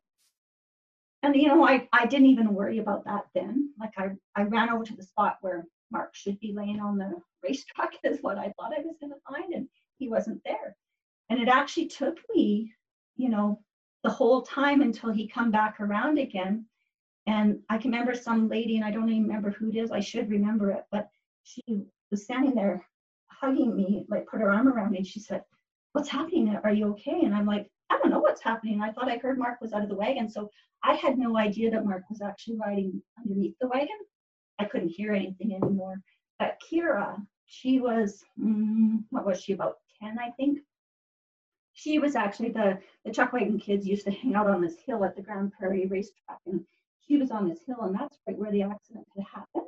And 1.21 1.35
you 1.35 1.47
know, 1.47 1.65
I 1.65 1.87
I 1.93 2.05
didn't 2.05 2.27
even 2.27 2.53
worry 2.53 2.79
about 2.79 3.05
that 3.05 3.25
then. 3.33 3.71
Like 3.79 3.93
I 3.97 4.11
I 4.35 4.43
ran 4.43 4.69
over 4.69 4.83
to 4.85 4.95
the 4.95 5.03
spot 5.03 5.37
where 5.41 5.65
Mark 5.91 6.15
should 6.15 6.39
be 6.39 6.53
laying 6.53 6.79
on 6.79 6.97
the 6.97 7.13
racetrack 7.43 7.93
is 8.03 8.19
what 8.21 8.37
I 8.37 8.53
thought 8.57 8.73
I 8.77 8.81
was 8.81 8.97
going 8.99 9.13
to 9.13 9.33
find, 9.33 9.53
and 9.53 9.67
he 9.97 10.09
wasn't 10.09 10.41
there. 10.43 10.75
And 11.29 11.39
it 11.41 11.47
actually 11.47 11.87
took 11.87 12.17
me, 12.35 12.73
you 13.15 13.29
know, 13.29 13.61
the 14.03 14.09
whole 14.09 14.41
time 14.41 14.81
until 14.81 15.11
he 15.11 15.27
come 15.27 15.51
back 15.51 15.79
around 15.79 16.17
again 16.17 16.65
and 17.27 17.59
I 17.69 17.77
can 17.77 17.91
remember 17.91 18.15
some 18.15 18.49
lady, 18.49 18.75
and 18.75 18.85
I 18.85 18.91
don't 18.91 19.09
even 19.09 19.23
remember 19.23 19.51
who 19.51 19.69
it 19.69 19.77
is, 19.77 19.91
I 19.91 19.99
should 19.99 20.29
remember 20.29 20.71
it, 20.71 20.83
but 20.91 21.07
she 21.43 21.85
was 22.11 22.23
standing 22.23 22.55
there 22.55 22.85
hugging 23.27 23.75
me, 23.75 24.05
like 24.09 24.27
put 24.27 24.41
her 24.41 24.51
arm 24.51 24.67
around 24.67 24.91
me, 24.91 24.97
and 24.97 25.07
she 25.07 25.19
said, 25.19 25.43
What's 25.93 26.09
happening? 26.09 26.55
Are 26.63 26.73
you 26.73 26.87
okay? 26.91 27.21
And 27.23 27.35
I'm 27.35 27.45
like, 27.45 27.69
I 27.91 27.99
don't 27.99 28.09
know 28.09 28.19
what's 28.19 28.41
happening. 28.41 28.81
I 28.81 28.91
thought 28.91 29.11
I 29.11 29.17
heard 29.17 29.37
Mark 29.37 29.61
was 29.61 29.73
out 29.73 29.83
of 29.83 29.89
the 29.89 29.95
wagon. 29.95 30.27
So 30.27 30.49
I 30.83 30.95
had 30.95 31.17
no 31.19 31.37
idea 31.37 31.69
that 31.69 31.85
Mark 31.85 32.03
was 32.09 32.21
actually 32.21 32.57
riding 32.57 33.01
underneath 33.19 33.55
the 33.61 33.67
wagon. 33.67 33.99
I 34.59 34.65
couldn't 34.65 34.89
hear 34.89 35.13
anything 35.13 35.53
anymore. 35.53 35.95
But 36.39 36.57
Kira, 36.67 37.15
she 37.45 37.79
was, 37.79 38.23
mm, 38.39 39.03
what 39.11 39.25
was 39.25 39.41
she, 39.41 39.53
about 39.53 39.75
10, 40.01 40.17
I 40.19 40.31
think? 40.31 40.59
She 41.73 41.99
was 41.99 42.15
actually 42.15 42.49
the, 42.49 42.79
the 43.05 43.11
Chuck 43.11 43.33
Wagon 43.33 43.59
kids 43.59 43.87
used 43.87 44.05
to 44.05 44.11
hang 44.11 44.35
out 44.35 44.49
on 44.49 44.61
this 44.61 44.77
hill 44.85 45.03
at 45.03 45.15
the 45.15 45.21
Grande 45.21 45.51
Prairie 45.51 45.87
racetrack. 45.87 46.39
And 46.45 46.65
she 47.07 47.17
was 47.17 47.31
on 47.31 47.47
this 47.47 47.59
hill 47.65 47.81
and 47.81 47.95
that's 47.95 48.17
right 48.27 48.37
where 48.37 48.51
the 48.51 48.63
accident 48.63 49.05
had 49.15 49.25
happened. 49.33 49.67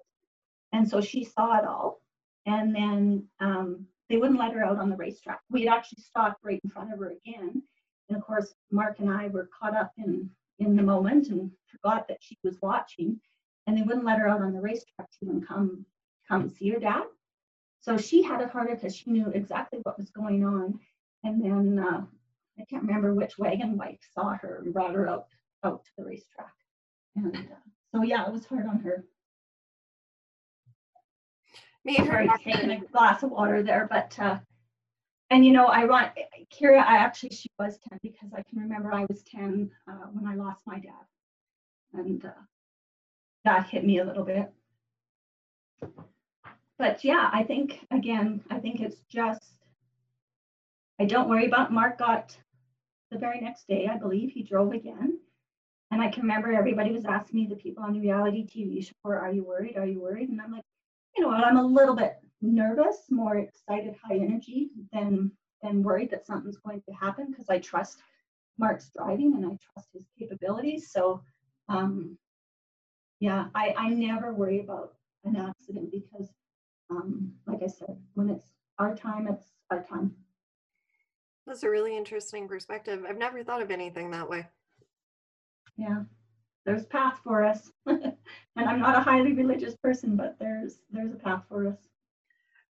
And 0.72 0.88
so 0.88 1.02
she 1.02 1.24
saw 1.24 1.58
it 1.58 1.66
all. 1.66 2.02
And 2.46 2.76
then 2.76 3.28
um, 3.40 3.86
they 4.10 4.18
wouldn't 4.18 4.40
let 4.40 4.54
her 4.54 4.64
out 4.64 4.78
on 4.78 4.90
the 4.90 4.96
racetrack. 4.96 5.40
We 5.50 5.66
had 5.66 5.76
actually 5.76 6.04
stopped 6.04 6.44
right 6.44 6.60
in 6.64 6.70
front 6.70 6.94
of 6.94 7.00
her 7.00 7.12
again. 7.12 7.64
And 8.10 8.18
of 8.18 8.24
course, 8.24 8.54
Mark 8.72 9.00
and 9.00 9.10
I 9.10 9.28
were 9.28 9.50
caught 9.58 9.76
up 9.76 9.92
in, 9.98 10.30
in 10.60 10.76
the 10.76 10.84
moment 10.84 11.30
and 11.30 11.52
forgot 11.68 12.08
that 12.08 12.20
she 12.22 12.38
was 12.44 12.58
watching. 12.62 13.20
And 13.66 13.78
they 13.78 13.82
wouldn't 13.82 14.06
let 14.06 14.20
her 14.20 14.28
out 14.28 14.42
on 14.42 14.54
the 14.54 14.62
racetrack 14.62 15.10
to 15.12 15.18
even 15.26 15.42
come 15.42 15.86
come 16.28 16.50
see 16.50 16.70
her 16.70 16.80
dad. 16.80 17.04
So 17.82 17.98
she 17.98 18.24
had 18.24 18.42
it 18.42 18.50
harder 18.50 18.76
because 18.76 18.96
she 18.96 19.12
knew 19.12 19.30
exactly 19.30 19.80
what 19.84 19.98
was 19.98 20.10
going 20.10 20.44
on. 20.44 20.80
And 21.24 21.44
then 21.44 21.80
uh, 21.80 22.02
I 22.60 22.66
can't 22.70 22.84
remember 22.84 23.14
which 23.14 23.38
wagon 23.38 23.78
wife 23.78 24.00
saw 24.14 24.36
her 24.36 24.62
and 24.64 24.74
brought 24.74 24.96
her 24.96 25.08
out 25.08 25.26
out 25.64 25.84
to 25.84 25.92
the 25.98 26.06
racetrack. 26.06 26.54
And 27.16 27.36
uh, 27.36 27.56
so, 27.94 28.04
yeah, 28.04 28.26
it 28.28 28.34
was 28.34 28.46
hard 28.46 28.68
on 28.68 28.80
her. 28.80 29.04
Me 31.84 31.98
and 31.98 32.08
her 32.08 32.28
taking 32.44 32.72
a 32.72 32.80
glass 32.80 33.22
of 33.22 33.30
water 33.30 33.62
there, 33.62 33.88
but 33.90 34.18
uh, 34.20 34.40
and 35.30 35.46
you 35.46 35.52
know, 35.52 35.68
I 35.68 35.86
want 35.86 36.12
Kira. 36.52 36.80
I 36.80 36.98
actually 36.98 37.30
she 37.30 37.50
was 37.60 37.78
ten 37.88 38.00
because 38.02 38.30
I 38.36 38.42
can 38.42 38.60
remember 38.60 38.92
I 38.92 39.06
was 39.08 39.22
ten 39.24 39.70
uh, 39.88 40.08
when 40.12 40.26
I 40.26 40.36
lost 40.36 40.62
my 40.66 40.80
dad, 40.80 41.06
and 41.94 42.26
uh, 42.26 42.30
that 43.44 43.68
hit 43.68 43.86
me 43.86 44.00
a 44.00 44.04
little 44.04 44.24
bit. 44.24 44.52
But 46.80 47.04
yeah, 47.04 47.30
I 47.32 47.44
think 47.44 47.86
again, 47.92 48.44
I 48.50 48.60
think 48.60 48.82
it's 48.82 49.02
just 49.08 49.54
I 51.00 51.06
don't 51.06 51.30
worry 51.30 51.46
about 51.46 51.72
Mark. 51.72 52.00
Got 52.00 52.36
the 53.12 53.20
very 53.20 53.42
next 53.42 53.68
day, 53.68 53.88
I 53.88 53.98
believe 53.98 54.32
he 54.32 54.44
drove 54.44 54.74
again, 54.74 55.20
and 55.92 56.02
I 56.02 56.10
can 56.10 56.24
remember 56.24 56.54
everybody 56.54 56.92
was 56.92 57.06
asking 57.06 57.42
me, 57.42 57.48
the 57.48 57.56
people 57.56 57.84
on 57.84 57.94
the 57.94 58.00
reality 58.00 58.46
TV 58.46 58.86
show, 58.86 58.94
are 59.06 59.32
you 59.32 59.44
worried? 59.44 59.78
Are 59.78 59.86
you 59.86 60.02
worried? 60.02 60.30
And 60.30 60.42
I'm 60.42 60.52
like, 60.52 60.64
you 61.16 61.24
know 61.24 61.30
what, 61.30 61.44
I'm 61.44 61.58
a 61.58 61.66
little 61.66 61.96
bit 61.96 62.18
nervous, 62.42 63.06
more 63.10 63.38
excited, 63.38 63.96
high 64.04 64.18
energy 64.18 64.70
than 64.92 65.32
than 65.62 65.82
worried 65.82 66.12
that 66.12 66.26
something's 66.26 66.58
going 66.58 66.82
to 66.82 66.94
happen 66.94 67.28
because 67.32 67.50
I 67.50 67.60
trust 67.60 68.00
Mark's 68.60 68.92
driving 68.96 69.34
and 69.36 69.46
I 69.46 69.58
trust 69.74 69.90
his 69.94 70.06
capabilities. 70.20 70.92
So 70.92 71.22
um 71.70 72.18
yeah, 73.20 73.46
I, 73.56 73.74
I 73.78 73.90
never 73.90 74.34
worry 74.34 74.60
about 74.60 74.94
an 75.24 75.36
accident 75.36 75.92
because, 75.92 76.30
um, 76.90 77.34
like 77.48 77.64
I 77.64 77.68
said, 77.68 77.98
when 78.14 78.30
it's 78.30 78.46
our 78.78 78.96
time, 78.96 79.28
it's 79.28 79.52
our 79.72 79.84
time. 79.84 80.14
That's 81.48 81.64
a 81.64 81.70
really 81.70 81.96
interesting 81.96 82.48
perspective. 82.48 83.04
I've 83.08 83.18
never 83.18 83.44
thought 83.44 83.62
of 83.62 83.72
anything 83.72 84.12
that 84.12 84.30
way. 84.30 84.48
Yeah, 85.78 86.04
there's 86.66 86.86
path 86.86 87.20
for 87.24 87.44
us, 87.44 87.72
and 87.86 88.14
I'm 88.56 88.80
not 88.80 88.96
a 88.96 89.02
highly 89.02 89.34
religious 89.34 89.76
person, 89.76 90.16
but 90.16 90.38
there's 90.40 90.80
there's 90.92 91.12
a 91.12 91.18
path 91.18 91.44
for 91.50 91.68
us. 91.68 91.78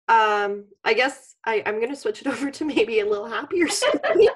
Um, 0.08 0.64
I 0.84 0.94
guess 0.94 1.36
I, 1.44 1.62
I'm 1.66 1.80
gonna 1.80 1.94
switch 1.96 2.20
it 2.22 2.26
over 2.32 2.50
to 2.50 2.64
maybe 2.64 3.00
a 3.00 3.06
little 3.06 3.26
happier 3.28 3.68
story. 3.68 4.28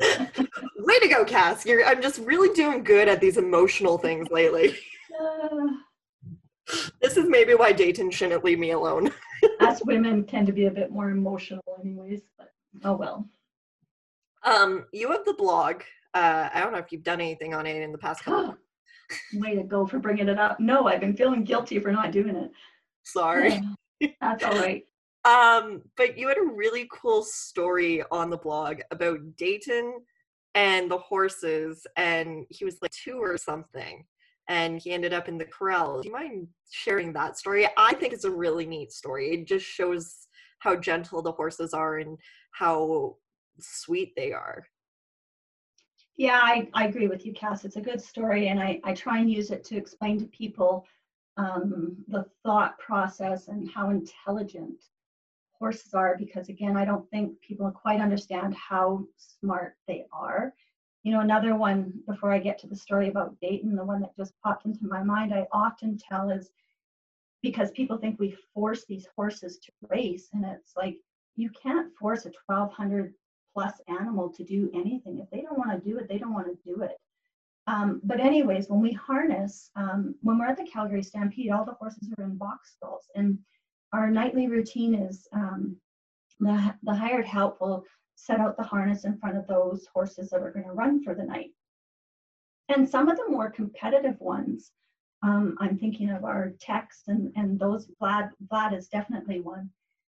Way 0.00 0.98
to 1.00 1.08
go, 1.08 1.24
Cass. 1.24 1.64
You're 1.66 1.84
I'm 1.86 2.02
just 2.02 2.18
really 2.20 2.54
doing 2.54 2.82
good 2.82 3.08
at 3.08 3.20
these 3.20 3.36
emotional 3.36 3.98
things 3.98 4.28
lately. 4.30 4.76
Uh, 5.20 5.66
This 7.00 7.16
is 7.16 7.26
maybe 7.28 7.54
why 7.54 7.72
Dayton 7.72 8.10
shouldn't 8.10 8.44
leave 8.44 8.58
me 8.58 8.70
alone. 8.70 9.10
us 9.60 9.84
women 9.84 10.24
tend 10.24 10.46
to 10.46 10.52
be 10.52 10.66
a 10.66 10.70
bit 10.70 10.90
more 10.90 11.10
emotional, 11.10 11.62
anyways. 11.80 12.22
But 12.38 12.52
oh 12.84 12.94
well. 12.96 13.28
Um, 14.42 14.86
you 14.92 15.10
have 15.12 15.24
the 15.26 15.34
blog. 15.34 15.82
Uh, 16.14 16.48
I 16.52 16.60
don't 16.60 16.72
know 16.72 16.78
if 16.78 16.90
you've 16.90 17.04
done 17.04 17.20
anything 17.20 17.54
on 17.54 17.66
it 17.66 17.80
in 17.82 17.92
the 17.92 17.98
past 17.98 18.24
couple. 18.24 18.56
Way 19.34 19.54
to 19.54 19.62
go 19.62 19.86
for 19.86 19.98
bringing 19.98 20.28
it 20.28 20.38
up. 20.38 20.58
No, 20.60 20.86
I've 20.86 21.00
been 21.00 21.16
feeling 21.16 21.44
guilty 21.44 21.78
for 21.78 21.92
not 21.92 22.12
doing 22.12 22.36
it. 22.36 22.50
Sorry. 23.04 23.60
That's 24.20 24.44
all 24.44 24.58
right. 24.58 24.84
Um, 25.26 25.82
but 25.98 26.16
you 26.16 26.28
had 26.28 26.38
a 26.38 26.54
really 26.54 26.88
cool 26.90 27.22
story 27.22 28.02
on 28.10 28.30
the 28.30 28.38
blog 28.38 28.80
about 28.90 29.18
Dayton 29.36 30.00
and 30.54 30.90
the 30.90 30.96
horses, 30.96 31.86
and 31.96 32.46
he 32.48 32.64
was 32.64 32.78
like 32.80 32.90
two 32.90 33.18
or 33.18 33.36
something, 33.36 34.06
and 34.48 34.80
he 34.80 34.92
ended 34.92 35.12
up 35.12 35.28
in 35.28 35.36
the 35.36 35.44
corral. 35.44 36.00
Do 36.00 36.08
you 36.08 36.14
mind 36.14 36.48
sharing 36.70 37.12
that 37.12 37.36
story? 37.36 37.68
I 37.76 37.92
think 37.94 38.14
it's 38.14 38.24
a 38.24 38.30
really 38.30 38.66
neat 38.66 38.92
story. 38.92 39.32
It 39.32 39.46
just 39.46 39.66
shows 39.66 40.26
how 40.60 40.76
gentle 40.76 41.20
the 41.20 41.32
horses 41.32 41.74
are 41.74 41.98
and 41.98 42.16
how 42.52 43.16
sweet 43.60 44.14
they 44.16 44.32
are. 44.32 44.64
Yeah, 46.20 46.38
I, 46.42 46.68
I 46.74 46.84
agree 46.86 47.08
with 47.08 47.24
you, 47.24 47.32
Cass. 47.32 47.64
It's 47.64 47.76
a 47.76 47.80
good 47.80 47.98
story, 47.98 48.48
and 48.48 48.60
I, 48.60 48.78
I 48.84 48.92
try 48.92 49.20
and 49.20 49.32
use 49.32 49.50
it 49.50 49.64
to 49.64 49.76
explain 49.78 50.18
to 50.18 50.26
people 50.26 50.84
um, 51.38 51.96
the 52.08 52.26
thought 52.42 52.78
process 52.78 53.48
and 53.48 53.70
how 53.70 53.88
intelligent 53.88 54.84
horses 55.58 55.94
are. 55.94 56.18
Because 56.18 56.50
again, 56.50 56.76
I 56.76 56.84
don't 56.84 57.08
think 57.08 57.40
people 57.40 57.70
quite 57.70 58.02
understand 58.02 58.54
how 58.54 59.06
smart 59.16 59.76
they 59.88 60.04
are. 60.12 60.52
You 61.04 61.12
know, 61.12 61.20
another 61.20 61.56
one 61.56 61.94
before 62.06 62.34
I 62.34 62.38
get 62.38 62.58
to 62.58 62.66
the 62.66 62.76
story 62.76 63.08
about 63.08 63.40
Dayton, 63.40 63.74
the 63.74 63.82
one 63.82 64.02
that 64.02 64.14
just 64.14 64.34
popped 64.44 64.66
into 64.66 64.86
my 64.86 65.02
mind, 65.02 65.32
I 65.32 65.46
often 65.54 65.96
tell 65.96 66.28
is 66.28 66.50
because 67.40 67.70
people 67.70 67.96
think 67.96 68.20
we 68.20 68.36
force 68.52 68.84
these 68.84 69.08
horses 69.16 69.58
to 69.60 69.72
race, 69.88 70.28
and 70.34 70.44
it's 70.44 70.76
like 70.76 70.98
you 71.36 71.48
can't 71.62 71.90
force 71.98 72.26
a 72.26 72.32
1200 72.44 73.14
plus 73.52 73.80
animal 73.88 74.28
to 74.30 74.44
do 74.44 74.70
anything. 74.74 75.18
If 75.18 75.30
they 75.30 75.42
don't 75.42 75.58
want 75.58 75.72
to 75.72 75.88
do 75.90 75.98
it, 75.98 76.08
they 76.08 76.18
don't 76.18 76.34
want 76.34 76.46
to 76.46 76.58
do 76.64 76.82
it. 76.82 76.96
Um, 77.66 78.00
but 78.02 78.20
anyways, 78.20 78.68
when 78.68 78.80
we 78.80 78.92
harness, 78.92 79.70
um, 79.76 80.14
when 80.22 80.38
we're 80.38 80.46
at 80.46 80.56
the 80.56 80.66
Calgary 80.72 81.02
Stampede, 81.02 81.50
all 81.50 81.64
the 81.64 81.72
horses 81.72 82.12
are 82.18 82.24
in 82.24 82.36
box 82.36 82.72
stalls, 82.76 83.04
and 83.14 83.38
our 83.92 84.10
nightly 84.10 84.48
routine 84.48 84.94
is 84.94 85.28
um, 85.32 85.76
the 86.40 86.74
the 86.82 86.94
hired 86.94 87.26
help 87.26 87.60
will 87.60 87.84
set 88.16 88.40
out 88.40 88.56
the 88.56 88.62
harness 88.62 89.04
in 89.04 89.18
front 89.18 89.36
of 89.36 89.46
those 89.46 89.86
horses 89.92 90.30
that 90.30 90.42
are 90.42 90.50
going 90.50 90.66
to 90.66 90.72
run 90.72 91.02
for 91.02 91.14
the 91.14 91.24
night. 91.24 91.50
And 92.68 92.88
some 92.88 93.08
of 93.08 93.16
the 93.16 93.28
more 93.28 93.50
competitive 93.50 94.18
ones, 94.20 94.72
um, 95.22 95.56
I'm 95.60 95.78
thinking 95.78 96.10
of 96.10 96.24
our 96.24 96.52
techs 96.60 97.02
and 97.08 97.32
and 97.36 97.58
those. 97.58 97.88
Vlad 98.00 98.30
Vlad 98.50 98.76
is 98.76 98.88
definitely 98.88 99.40
one 99.40 99.70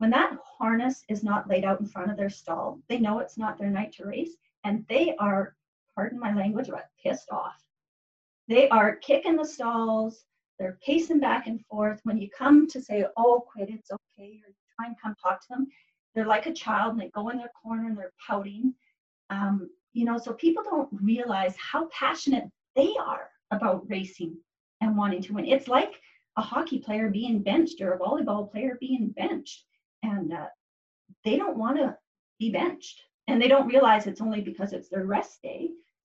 when 0.02 0.10
that 0.10 0.36
harness 0.58 1.04
is 1.08 1.22
not 1.22 1.48
laid 1.48 1.64
out 1.64 1.78
in 1.78 1.86
front 1.86 2.10
of 2.10 2.16
their 2.16 2.28
stall, 2.28 2.80
they 2.88 2.98
know 2.98 3.20
it's 3.20 3.38
not 3.38 3.56
their 3.56 3.70
night 3.70 3.92
to 3.92 4.04
race, 4.04 4.34
and 4.64 4.84
they 4.88 5.14
are, 5.20 5.54
pardon 5.94 6.18
my 6.18 6.34
language, 6.34 6.66
but 6.68 6.88
pissed 7.00 7.30
off. 7.30 7.62
They 8.48 8.68
are 8.70 8.96
kicking 8.96 9.36
the 9.36 9.44
stalls, 9.44 10.24
they're 10.58 10.76
pacing 10.84 11.20
back 11.20 11.46
and 11.46 11.64
forth. 11.66 12.00
When 12.02 12.18
you 12.18 12.28
come 12.36 12.66
to 12.70 12.82
say, 12.82 13.06
oh, 13.16 13.44
quit, 13.46 13.70
it's 13.70 13.92
okay, 13.92 14.40
or 14.44 14.52
try 14.74 14.86
and 14.86 14.96
come 15.00 15.14
talk 15.22 15.40
to 15.42 15.46
them, 15.50 15.68
they're 16.16 16.26
like 16.26 16.46
a 16.46 16.52
child 16.52 16.94
and 16.94 17.00
they 17.00 17.10
go 17.10 17.28
in 17.28 17.38
their 17.38 17.52
corner 17.62 17.86
and 17.86 17.96
they're 17.96 18.12
pouting. 18.26 18.74
Um, 19.30 19.70
you 19.92 20.04
know, 20.04 20.18
so 20.18 20.32
people 20.32 20.64
don't 20.64 20.88
realize 20.90 21.54
how 21.54 21.88
passionate 21.96 22.50
they 22.74 22.92
are 23.00 23.28
about 23.52 23.88
racing 23.88 24.36
and 24.80 24.96
wanting 24.96 25.22
to 25.22 25.34
win. 25.34 25.44
It's 25.44 25.68
like 25.68 25.92
a 26.36 26.42
hockey 26.42 26.80
player 26.80 27.08
being 27.08 27.40
benched 27.40 27.80
or 27.80 27.92
a 27.92 27.98
volleyball 28.00 28.50
player 28.50 28.76
being 28.80 29.14
benched 29.16 29.64
and 30.02 30.32
uh, 30.32 30.46
they 31.24 31.36
don't 31.36 31.58
want 31.58 31.76
to 31.76 31.96
be 32.38 32.50
benched 32.50 33.02
and 33.28 33.40
they 33.40 33.48
don't 33.48 33.68
realize 33.68 34.06
it's 34.06 34.20
only 34.20 34.40
because 34.40 34.72
it's 34.72 34.88
their 34.88 35.04
rest 35.06 35.40
day. 35.42 35.70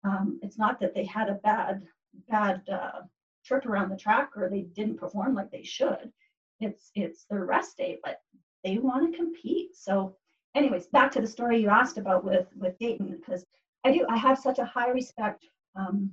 Um, 0.05 0.39
it's 0.43 0.59
not 0.59 0.81
that 0.81 0.95
they 0.95 1.05
had 1.05 1.29
a 1.29 1.35
bad 1.35 1.83
bad 2.29 2.63
uh, 2.71 3.03
trip 3.45 3.67
around 3.67 3.89
the 3.89 3.97
track 3.97 4.31
or 4.37 4.49
they 4.49 4.63
didn't 4.63 4.99
perform 4.99 5.35
like 5.35 5.51
they 5.51 5.63
should. 5.63 6.13
It's 6.61 6.91
it's 6.95 7.25
their 7.25 7.45
rest 7.45 7.77
day 7.77 7.99
but 8.05 8.21
they 8.65 8.79
want 8.79 9.11
to 9.11 9.17
compete. 9.17 9.75
So 9.75 10.17
anyways 10.55 10.87
back 10.87 11.11
to 11.13 11.21
the 11.21 11.27
story 11.27 11.61
you 11.61 11.69
asked 11.69 11.99
about 11.99 12.25
with 12.25 12.47
with 12.57 12.79
dayton 12.79 13.17
because 13.19 13.47
i 13.85 13.93
do 13.93 14.05
i 14.09 14.17
have 14.17 14.39
such 14.39 14.59
a 14.59 14.65
high 14.65 14.91
respect 14.91 15.47
um, 15.77 16.11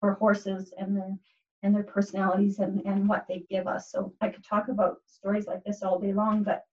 for 0.00 0.14
horses 0.14 0.72
and 0.78 0.96
their 0.96 1.16
and 1.62 1.74
their 1.74 1.82
personalities 1.82 2.58
and 2.58 2.82
and 2.86 3.08
what 3.08 3.26
they 3.28 3.44
give 3.50 3.66
us. 3.66 3.90
So 3.90 4.12
i 4.20 4.28
could 4.28 4.44
talk 4.44 4.68
about 4.68 4.98
stories 5.06 5.46
like 5.46 5.62
this 5.64 5.82
all 5.82 5.98
day 5.98 6.12
long 6.12 6.42
but 6.42 6.64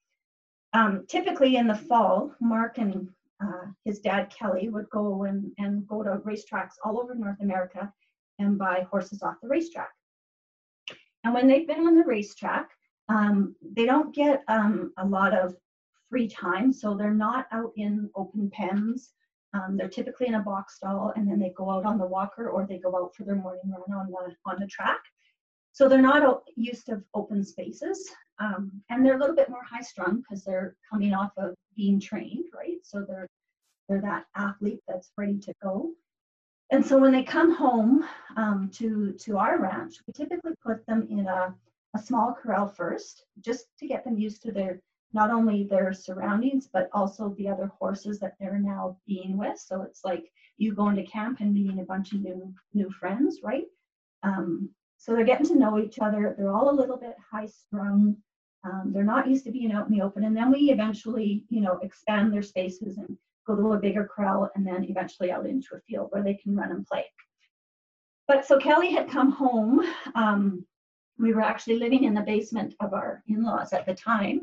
um, 0.74 1.06
typically 1.08 1.58
in 1.58 1.68
the 1.68 1.76
fall, 1.76 2.34
Mark 2.40 2.78
and 2.78 3.10
uh, 3.44 3.66
his 3.86 4.00
dad 4.00 4.34
Kelly 4.38 4.70
would 4.70 4.90
go 4.90 5.24
and, 5.24 5.52
and 5.58 5.88
go 5.88 6.04
to 6.04 6.22
racetracks 6.26 6.76
all 6.84 7.00
over 7.00 7.16
North 7.16 7.42
America 7.42 7.92
and 8.40 8.58
buy 8.58 8.86
horses 8.90 9.22
off 9.24 9.42
the 9.42 9.48
racetrack. 9.48 9.92
And 11.24 11.34
when 11.34 11.48
they've 11.48 11.68
been 11.68 11.88
on 11.88 11.96
the 11.96 12.04
racetrack, 12.04 12.70
um, 13.10 13.56
they 13.62 13.86
don't 13.86 14.14
get 14.16 14.44
um, 14.48 14.94
a 14.98 15.06
lot 15.06 15.34
of 15.34 15.56
free 16.10 16.28
time, 16.28 16.72
so 16.74 16.96
they're 16.96 17.14
not 17.14 17.48
out 17.52 17.72
in 17.76 18.10
open 18.16 18.50
pens. 18.52 19.12
Um, 19.54 19.76
they're 19.76 19.90
typically 19.90 20.28
in 20.28 20.36
a 20.36 20.40
box 20.40 20.76
stall, 20.76 21.14
and 21.16 21.28
then 21.28 21.40
they 21.40 21.54
go 21.58 21.70
out 21.70 21.86
on 21.86 21.98
the 21.98 22.06
walker 22.06 22.50
or 22.50 22.66
they 22.66 22.78
go 22.78 22.96
out 22.96 23.14
for 23.16 23.24
their 23.24 23.36
morning 23.36 23.62
run 23.66 23.98
on 23.98 24.08
the 24.08 24.36
on 24.46 24.60
the 24.60 24.68
track. 24.68 25.00
So 25.74 25.88
they're 25.88 26.02
not 26.02 26.44
used 26.56 26.86
to 26.88 27.02
open 27.14 27.44
spaces. 27.44 28.10
Um, 28.40 28.82
and 28.90 29.06
they're 29.06 29.16
a 29.16 29.20
little 29.20 29.36
bit 29.36 29.50
more 29.50 29.64
high 29.64 29.82
strung 29.82 30.22
because 30.22 30.44
they're 30.44 30.76
coming 30.92 31.14
off 31.14 31.32
of 31.38 31.56
being 31.76 32.00
trained, 32.00 32.46
right? 32.56 32.78
So 32.84 33.06
they're 33.08 33.28
they're 33.88 34.02
that 34.02 34.26
athlete 34.36 34.80
that's 34.88 35.12
ready 35.18 35.38
to 35.40 35.54
go. 35.62 35.92
And 36.72 36.86
so 36.86 36.98
when 36.98 37.12
they 37.12 37.24
come 37.24 37.54
home 37.54 38.06
um, 38.38 38.70
to 38.76 39.14
to 39.14 39.38
our 39.38 39.60
ranch, 39.60 39.96
we 40.08 40.14
typically 40.14 40.54
put 40.66 40.86
them 40.88 41.08
in 41.10 41.28
a, 41.28 41.54
a 41.96 42.00
small 42.00 42.34
corral 42.34 42.68
first, 42.68 43.26
just 43.42 43.66
to 43.80 43.88
get 43.88 44.04
them 44.04 44.18
used 44.18 44.42
to 44.44 44.52
their 44.52 44.80
not 45.14 45.30
only 45.30 45.66
their 45.66 45.92
surroundings 45.92 46.70
but 46.72 46.90
also 46.94 47.36
the 47.38 47.50
other 47.50 47.70
horses 47.80 48.18
that 48.20 48.36
they're 48.40 48.60
now 48.60 48.98
being 49.06 49.38
with. 49.38 49.60
So 49.60 49.82
it's 49.82 50.06
like 50.06 50.32
you 50.58 50.74
going 50.74 50.96
to 50.96 51.04
camp 51.04 51.42
and 51.42 51.54
meeting 51.54 51.80
a 51.82 51.86
bunch 51.86 52.14
of 52.14 52.22
new 52.22 52.54
new 52.74 52.90
friends, 52.90 53.40
right? 53.44 53.66
Um, 54.24 54.70
so 55.02 55.16
they're 55.16 55.26
getting 55.26 55.48
to 55.48 55.58
know 55.58 55.80
each 55.80 55.98
other. 55.98 56.36
They're 56.38 56.54
all 56.54 56.70
a 56.70 56.80
little 56.80 56.96
bit 56.96 57.16
high 57.32 57.48
strung. 57.48 58.16
Um, 58.64 58.92
they're 58.94 59.04
not 59.04 59.28
used 59.28 59.46
to 59.46 59.52
being 59.52 59.72
out 59.72 59.88
in 59.88 59.98
the 59.98 60.04
open. 60.04 60.26
And 60.26 60.38
then 60.38 60.52
we 60.52 60.70
eventually, 60.70 61.44
you 61.50 61.60
know, 61.60 61.80
expand 61.82 62.32
their 62.32 62.44
spaces 62.44 63.00
and 63.00 63.18
go 63.48 63.56
to 63.56 63.74
a 63.74 63.80
bigger 63.80 64.08
corral 64.16 64.52
and 64.54 64.66
then 64.66 64.86
eventually 64.88 65.32
out 65.32 65.48
into 65.48 65.70
a 65.74 65.80
field 65.90 66.10
where 66.12 66.22
they 66.22 66.36
can 66.36 66.56
run 66.56 66.70
and 66.70 66.86
play. 66.86 67.06
But 68.28 68.46
so 68.46 68.60
Kelly 68.60 68.92
had 68.92 69.10
come 69.10 69.32
home. 69.32 69.82
Um, 70.14 70.64
we 71.18 71.34
were 71.34 71.42
actually 71.42 71.80
living 71.80 72.04
in 72.04 72.14
the 72.14 72.22
basement 72.22 72.76
of 72.80 72.94
our 72.94 73.24
in-laws 73.28 73.74
at 73.74 73.88
the 73.88 73.96
time. 73.96 74.42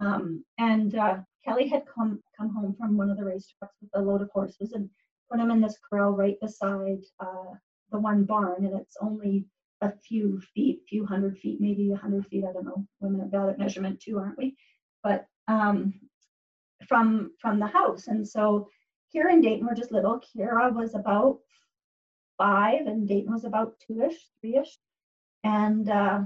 Um, 0.00 0.44
and 0.58 0.96
uh, 0.96 1.18
Kelly 1.44 1.68
had 1.68 1.84
come 1.86 2.20
come 2.36 2.52
home 2.52 2.74
from 2.76 2.96
one 2.96 3.10
of 3.10 3.16
the 3.16 3.22
racetracks 3.22 3.78
with 3.80 3.90
a 3.94 4.00
load 4.00 4.22
of 4.22 4.30
horses 4.32 4.72
and 4.72 4.90
put 5.30 5.38
them 5.38 5.52
in 5.52 5.60
this 5.60 5.78
corral 5.88 6.10
right 6.10 6.36
beside 6.40 7.04
uh, 7.20 7.54
the 7.92 7.98
one 8.00 8.24
barn. 8.24 8.64
And 8.64 8.74
it's 8.74 8.96
only 9.00 9.46
a 9.80 9.92
few 10.06 10.40
feet, 10.54 10.82
few 10.88 11.06
hundred 11.06 11.38
feet, 11.38 11.60
maybe 11.60 11.90
a 11.92 11.96
hundred 11.96 12.26
feet. 12.26 12.44
I 12.48 12.52
don't 12.52 12.66
know. 12.66 12.86
Women 13.00 13.22
are 13.22 13.26
bad 13.26 13.48
at 13.50 13.58
measurement 13.58 14.00
too, 14.00 14.18
aren't 14.18 14.38
we? 14.38 14.56
But 15.02 15.26
um, 15.48 15.94
from 16.86 17.32
from 17.40 17.58
the 17.58 17.66
house, 17.66 18.06
and 18.08 18.26
so 18.26 18.68
Kira 19.14 19.32
and 19.32 19.42
Dayton 19.42 19.66
were 19.66 19.74
just 19.74 19.92
little. 19.92 20.20
Kira 20.20 20.72
was 20.74 20.94
about 20.94 21.38
five, 22.38 22.86
and 22.86 23.08
Dayton 23.08 23.32
was 23.32 23.44
about 23.44 23.74
two-ish, 23.86 24.28
three-ish, 24.40 24.78
and 25.44 25.88
uh, 25.88 26.20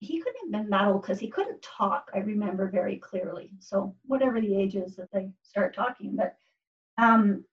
he 0.00 0.20
couldn't 0.20 0.54
have 0.54 0.62
been 0.62 0.70
that 0.70 0.86
old 0.86 1.02
because 1.02 1.18
he 1.18 1.28
couldn't 1.28 1.62
talk. 1.62 2.10
I 2.14 2.18
remember 2.18 2.68
very 2.68 2.96
clearly. 2.96 3.50
So 3.60 3.94
whatever 4.06 4.40
the 4.40 4.56
age 4.56 4.76
is 4.76 4.96
that 4.96 5.10
they 5.12 5.30
start 5.42 5.74
talking, 5.74 6.16
but 6.16 6.36
um, 6.98 7.44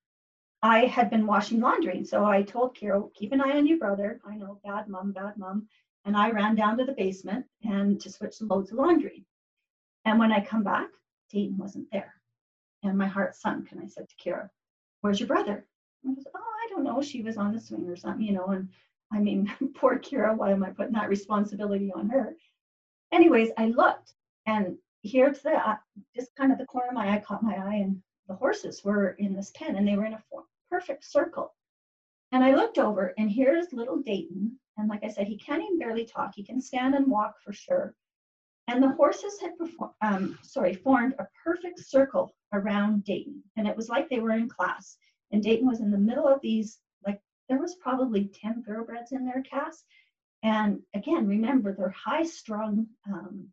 I 0.64 0.86
had 0.86 1.10
been 1.10 1.26
washing 1.26 1.60
laundry. 1.60 2.04
So 2.04 2.24
I 2.26 2.44
told 2.44 2.78
Kira, 2.78 3.12
keep 3.16 3.32
an 3.32 3.42
eye 3.42 3.58
on 3.58 3.66
your 3.66 3.80
brother. 3.80 4.22
I 4.26 4.36
know, 4.36 4.60
bad 4.64 4.88
mom, 4.88 5.12
bad 5.12 5.38
mom. 5.38 5.68
and 6.06 6.16
I 6.16 6.32
ran 6.32 6.56
down 6.56 6.78
to 6.78 6.86
the 6.86 6.94
basement 6.94 7.46
and 7.64 8.00
to 8.02 8.12
switch 8.12 8.34
some 8.34 8.48
loads 8.48 8.72
of 8.72 8.78
laundry. 8.78 9.26
And 10.06 10.20
when 10.20 10.32
I 10.32 10.44
come 10.44 10.64
back, 10.64 10.90
Dayton 11.32 11.58
wasn't 11.58 11.90
there. 11.92 12.16
And 12.84 12.98
my 12.98 13.08
heart 13.08 13.36
sunk. 13.36 13.72
And 13.72 13.82
I 13.82 13.88
said 13.88 14.08
to 14.10 14.16
Kira, 14.16 14.50
Where's 15.02 15.20
your 15.20 15.28
brother? 15.28 15.66
And 16.04 16.12
I 16.12 16.14
was, 16.14 16.28
Oh, 16.36 16.40
I 16.40 16.68
don't 16.70 16.84
know. 16.84 17.02
She 17.02 17.22
was 17.24 17.38
on 17.38 17.54
the 17.54 17.60
swing 17.60 17.88
or 17.88 17.96
something, 17.96 18.26
you 18.26 18.34
know. 18.34 18.48
And 18.48 18.70
I 19.12 19.20
mean, 19.20 19.52
poor 19.76 19.98
Kira, 19.98 20.36
why 20.36 20.52
am 20.52 20.64
I 20.64 20.70
putting 20.70 20.94
that 20.94 21.10
responsibility 21.10 21.92
on 21.94 22.10
her? 22.10 22.36
Anyways, 23.12 23.50
I 23.58 23.68
looked 23.68 24.14
and 24.46 24.78
here 25.02 25.32
to 25.32 25.44
the 25.44 25.70
uh, 25.70 25.78
just 26.16 26.36
kind 26.36 26.52
of 26.52 26.60
the 26.60 26.66
corner 26.66 26.90
of 26.90 26.94
my 26.94 27.14
eye 27.14 27.20
caught 27.20 27.44
my 27.44 27.56
eye, 27.56 27.76
and 27.76 28.02
the 28.28 28.36
horses 28.36 28.84
were 28.84 29.10
in 29.20 29.36
this 29.36 29.52
pen 29.56 29.76
and 29.76 29.88
they 29.88 29.96
were 29.96 30.06
in 30.06 30.14
a 30.14 30.24
perfect 30.72 31.04
circle. 31.06 31.54
And 32.32 32.44
I 32.44 32.56
looked 32.56 32.78
over, 32.78 33.14
and 33.18 33.30
here's 33.30 33.74
little 33.74 33.98
Dayton. 33.98 34.58
And 34.78 34.88
like 34.88 35.04
I 35.04 35.10
said, 35.10 35.28
he 35.28 35.38
can't 35.38 35.62
even 35.62 35.78
barely 35.78 36.06
talk. 36.06 36.32
He 36.34 36.44
can 36.44 36.62
stand 36.62 36.96
and 36.96 37.08
walk 37.08 37.36
for 37.44 37.52
sure. 37.52 37.94
And 38.68 38.82
the 38.82 38.90
horses 38.90 39.40
had 39.42 39.58
performed, 39.58 39.94
um, 40.02 40.40
sorry, 40.44 40.74
formed 40.74 41.16
a 41.20 41.28
perfect 41.44 41.80
circle 41.80 42.34
around 42.54 43.04
Dayton. 43.04 43.44
And 43.58 43.68
it 43.68 43.76
was 43.76 43.90
like 43.90 44.10
they 44.10 44.20
were 44.20 44.32
in 44.32 44.48
class. 44.48 44.98
And 45.32 45.44
Dayton 45.44 45.68
was 45.68 45.82
in 45.82 45.92
the 45.92 45.98
middle 45.98 46.28
of 46.28 46.40
these, 46.42 46.80
like 47.06 47.20
there 47.50 47.60
was 47.60 47.76
probably 47.76 48.32
10 48.42 48.64
thoroughbreds 48.64 49.12
in 49.12 49.26
their 49.26 49.42
cast. 49.42 49.84
And 50.44 50.80
again, 50.94 51.28
remember, 51.28 51.74
they're 51.74 51.90
high 51.90 52.24
strung. 52.24 52.88
Um, 53.08 53.50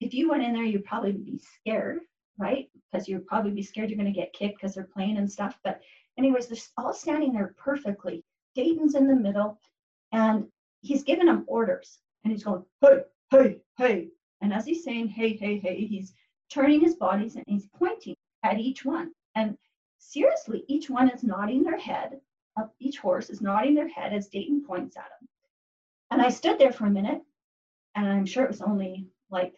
if 0.00 0.14
you 0.14 0.30
went 0.30 0.44
in 0.44 0.52
there, 0.52 0.64
you'd 0.64 0.84
probably 0.84 1.12
be 1.12 1.40
scared, 1.58 2.00
right? 2.38 2.68
Because 2.90 3.08
you'd 3.08 3.26
probably 3.26 3.50
be 3.50 3.62
scared 3.62 3.90
you're 3.90 3.98
going 3.98 4.12
to 4.12 4.18
get 4.18 4.32
kicked 4.32 4.60
because 4.60 4.74
they're 4.74 4.84
playing 4.84 5.18
and 5.18 5.30
stuff. 5.30 5.58
But 5.64 5.80
anyways, 6.18 6.46
they're 6.46 6.58
all 6.76 6.92
standing 6.92 7.32
there 7.32 7.54
perfectly. 7.58 8.24
Dayton's 8.54 8.94
in 8.94 9.06
the 9.06 9.16
middle, 9.16 9.58
and 10.12 10.46
he's 10.80 11.02
giving 11.02 11.26
them 11.26 11.44
orders, 11.46 11.98
and 12.24 12.32
he's 12.32 12.44
going, 12.44 12.64
hey, 12.80 13.04
hey, 13.30 13.60
hey. 13.78 14.08
And 14.40 14.52
as 14.52 14.66
he's 14.66 14.84
saying, 14.84 15.08
hey, 15.08 15.34
hey, 15.36 15.58
hey, 15.58 15.86
he's 15.86 16.12
turning 16.50 16.80
his 16.80 16.96
bodies 16.96 17.36
and 17.36 17.44
he's 17.46 17.68
pointing 17.78 18.16
at 18.42 18.58
each 18.58 18.84
one. 18.84 19.12
And 19.34 19.56
seriously, 19.98 20.64
each 20.68 20.90
one 20.90 21.08
is 21.08 21.22
nodding 21.22 21.62
their 21.62 21.78
head. 21.78 22.20
Uh, 22.56 22.66
each 22.80 22.98
horse 22.98 23.30
is 23.30 23.40
nodding 23.40 23.74
their 23.74 23.88
head 23.88 24.12
as 24.12 24.28
Dayton 24.28 24.64
points 24.66 24.96
at 24.96 25.04
him. 25.04 25.28
And 26.10 26.20
I 26.20 26.28
stood 26.28 26.58
there 26.58 26.72
for 26.72 26.86
a 26.86 26.90
minute, 26.90 27.22
and 27.94 28.06
I'm 28.06 28.26
sure 28.26 28.44
it 28.44 28.50
was 28.50 28.60
only 28.60 29.06
like 29.30 29.54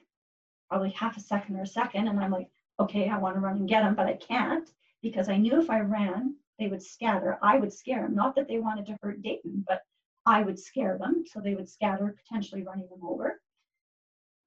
probably 0.69 0.91
half 0.91 1.17
a 1.17 1.21
second 1.21 1.57
or 1.57 1.63
a 1.63 1.67
second. 1.67 2.07
And 2.07 2.21
I'm 2.21 2.31
like, 2.31 2.49
okay, 2.79 3.09
I 3.09 3.19
want 3.19 3.35
to 3.35 3.41
run 3.41 3.57
and 3.57 3.69
get 3.69 3.83
them, 3.83 3.95
but 3.95 4.07
I 4.07 4.15
can't 4.15 4.71
because 5.03 5.29
I 5.29 5.37
knew 5.37 5.61
if 5.61 5.71
I 5.71 5.81
ran, 5.81 6.37
they 6.59 6.69
would 6.69 6.83
scatter. 6.83 7.39
I 7.43 7.59
would 7.59 7.73
scare 7.73 8.03
them. 8.03 8.15
Not 8.15 8.37
that 8.37 8.49
they 8.49 8.59
wanted 8.59 8.87
to 8.87 8.99
hurt 9.03 9.23
Dayton, 9.23 9.65
but 9.67 9.83
I 10.27 10.43
would 10.43 10.59
scare 10.59 10.99
them. 10.99 11.25
So 11.27 11.41
they 11.41 11.55
would 11.55 11.69
scatter, 11.69 12.15
potentially 12.27 12.63
running 12.63 12.89
them 12.89 13.05
over. 13.05 13.41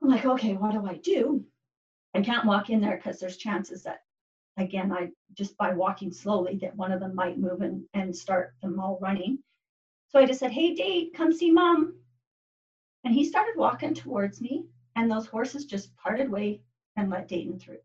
I'm 0.02 0.10
like, 0.10 0.26
okay, 0.26 0.54
what 0.54 0.72
do 0.72 0.86
I 0.86 0.96
do? 0.96 1.46
I 2.14 2.22
can't 2.22 2.46
walk 2.46 2.70
in 2.70 2.82
there 2.82 2.98
because 2.98 3.20
there's 3.20 3.38
chances 3.38 3.84
that, 3.84 4.00
again, 4.58 4.92
I 4.92 5.10
just 5.34 5.58
by 5.58 5.74
walking 5.74 6.12
slowly, 6.12 6.58
that 6.62 6.76
one 6.76 6.92
of 6.92 7.00
them 7.00 7.14
might 7.14 7.38
move 7.38 7.62
and, 7.62 7.84
and 7.94 8.16
start 8.16 8.54
them 8.62 8.80
all 8.80 8.98
running. 9.02 9.40
So 10.10 10.20
I 10.20 10.26
just 10.26 10.40
said, 10.40 10.52
hey, 10.52 10.74
Date, 10.74 11.14
come 11.14 11.34
see 11.34 11.52
mom. 11.52 11.96
And 13.04 13.14
he 13.14 13.26
started 13.26 13.54
walking 13.58 13.94
towards 13.94 14.42
me, 14.42 14.66
and 14.96 15.12
those 15.12 15.28
horses 15.28 15.66
just 15.66 15.96
parted 15.98 16.30
way 16.30 16.62
and 16.96 17.10
let 17.10 17.28
Dayton 17.28 17.60
through. 17.60 17.80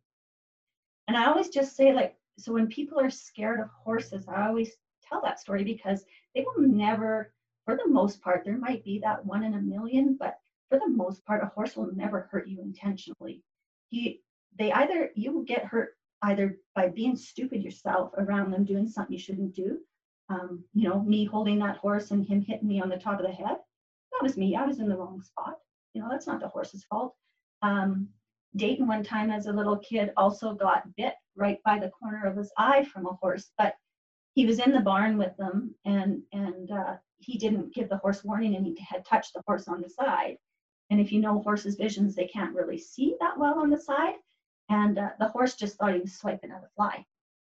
And 1.09 1.17
I 1.17 1.27
always 1.27 1.49
just 1.49 1.77
say, 1.77 1.93
like, 1.93 2.17
so 2.39 2.53
when 2.53 2.67
people 2.67 2.99
are 2.99 3.11
scared 3.11 3.61
of 3.61 3.69
horses, 3.85 4.27
I 4.29 4.47
always 4.47 4.73
tell 5.07 5.21
that 5.23 5.41
story 5.41 5.65
because 5.65 6.05
they 6.35 6.45
will 6.45 6.67
never, 6.67 7.33
for 7.65 7.77
the 7.77 7.89
most 7.89 8.21
part, 8.23 8.45
there 8.45 8.57
might 8.57 8.85
be 8.85 8.99
that 9.01 9.25
one 9.25 9.45
in 9.45 9.55
a 9.55 9.61
million, 9.61 10.17
but 10.19 10.39
for 10.69 10.79
the 10.79 10.89
most 10.89 11.25
part, 11.25 11.43
a 11.43 11.47
horse 11.47 11.77
will 11.77 11.95
never 11.95 12.29
hurt 12.31 12.49
you 12.49 12.61
intentionally. 12.61 13.43
He, 13.91 14.23
they 14.59 14.73
either 14.73 15.11
you 15.15 15.33
will 15.33 15.43
get 15.45 15.65
hurt 15.65 15.97
either 16.23 16.59
by 16.75 16.89
being 16.89 17.17
stupid 17.17 17.63
yourself 17.63 18.13
around 18.17 18.51
them 18.51 18.65
doing 18.65 18.89
something 18.89 19.13
you 19.13 19.19
shouldn't 19.19 19.55
do. 19.55 19.79
Um, 20.29 20.65
you 20.73 20.89
know, 20.89 21.03
me 21.03 21.25
holding 21.25 21.59
that 21.59 21.77
horse 21.77 22.11
and 22.11 22.25
him 22.25 22.41
hitting 22.41 22.69
me 22.69 22.81
on 22.81 22.89
the 22.89 22.97
top 22.97 23.21
of 23.21 23.27
the 23.27 23.33
head. 23.33 23.57
That 24.13 24.23
was 24.23 24.37
me. 24.37 24.57
I 24.57 24.65
was 24.65 24.79
in 24.79 24.89
the 24.89 24.97
wrong 24.97 25.21
spot. 25.21 25.59
You 25.95 26.01
know, 26.01 26.09
that's 26.11 26.27
not 26.27 26.41
the 26.41 26.49
horse's 26.49 26.85
fault. 26.85 27.15
Um, 27.61 28.09
Dayton 28.57 28.87
one 28.87 29.03
time 29.03 29.31
as 29.31 29.47
a 29.47 29.53
little 29.53 29.79
kid 29.79 30.13
also 30.17 30.55
got 30.55 30.95
bit 30.97 31.15
right 31.37 31.59
by 31.65 31.79
the 31.79 31.91
corner 31.91 32.25
of 32.27 32.37
his 32.37 32.53
eye 32.59 32.85
from 32.85 33.07
a 33.07 33.15
horse, 33.15 33.51
but 33.57 33.75
he 34.35 34.47
was 34.47 34.59
in 34.59 34.73
the 34.73 34.81
barn 34.81 35.19
with 35.19 35.37
them 35.37 35.75
and 35.85 36.23
and 36.33 36.71
uh, 36.71 36.97
he 37.19 37.39
didn't 37.39 37.75
give 37.75 37.89
the 37.89 37.99
horse 37.99 38.25
warning 38.25 38.57
and 38.57 38.67
he 38.67 38.77
had 38.89 39.05
touched 39.05 39.35
the 39.35 39.43
horse 39.47 39.69
on 39.69 39.81
the 39.81 39.89
side. 39.89 40.37
And 40.91 41.01
if 41.01 41.13
you 41.13 41.21
know 41.21 41.41
horses' 41.41 41.77
visions, 41.77 42.15
they 42.15 42.27
can't 42.27 42.55
really 42.55 42.79
see 42.79 43.17
that 43.21 43.39
well 43.39 43.59
on 43.59 43.71
the 43.71 43.81
side. 43.81 44.17
And 44.69 44.99
uh, 44.99 45.11
the 45.19 45.29
horse 45.29 45.55
just 45.55 45.77
thought 45.77 45.95
he 45.95 46.01
was 46.01 46.19
swiping 46.19 46.51
at 46.51 46.65
a 46.65 46.69
fly, 46.77 47.05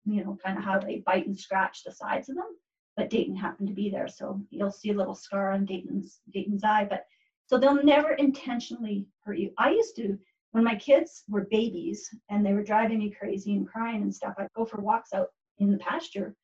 you 0.04 0.24
know, 0.24 0.38
kind 0.44 0.58
of 0.58 0.64
how 0.64 0.78
they 0.78 1.02
bite 1.04 1.26
and 1.26 1.38
scratch 1.38 1.82
the 1.84 1.92
sides 1.92 2.28
of 2.28 2.36
them. 2.36 2.48
But 2.96 3.10
Dayton 3.10 3.36
happened 3.36 3.68
to 3.68 3.74
be 3.74 3.90
there, 3.90 4.08
so 4.08 4.40
you'll 4.50 4.70
see 4.70 4.90
a 4.90 4.94
little 4.94 5.14
scar 5.14 5.52
on 5.52 5.66
Dayton's 5.66 6.20
Dayton's 6.32 6.64
eye. 6.64 6.86
But 6.88 7.04
so 7.46 7.58
they'll 7.58 7.84
never 7.84 8.12
intentionally 8.12 9.06
hurt 9.24 9.38
you. 9.38 9.52
I 9.58 9.70
used 9.70 9.96
to 9.96 10.18
when 10.52 10.64
my 10.64 10.74
kids 10.74 11.24
were 11.28 11.46
babies 11.50 12.08
and 12.30 12.44
they 12.44 12.52
were 12.52 12.62
driving 12.62 12.98
me 12.98 13.10
crazy 13.10 13.54
and 13.54 13.68
crying 13.68 14.02
and 14.02 14.14
stuff, 14.14 14.34
I'd 14.38 14.52
go 14.56 14.64
for 14.64 14.80
walks 14.80 15.12
out 15.12 15.28
in 15.58 15.70
the 15.70 15.78
pasture 15.78 16.34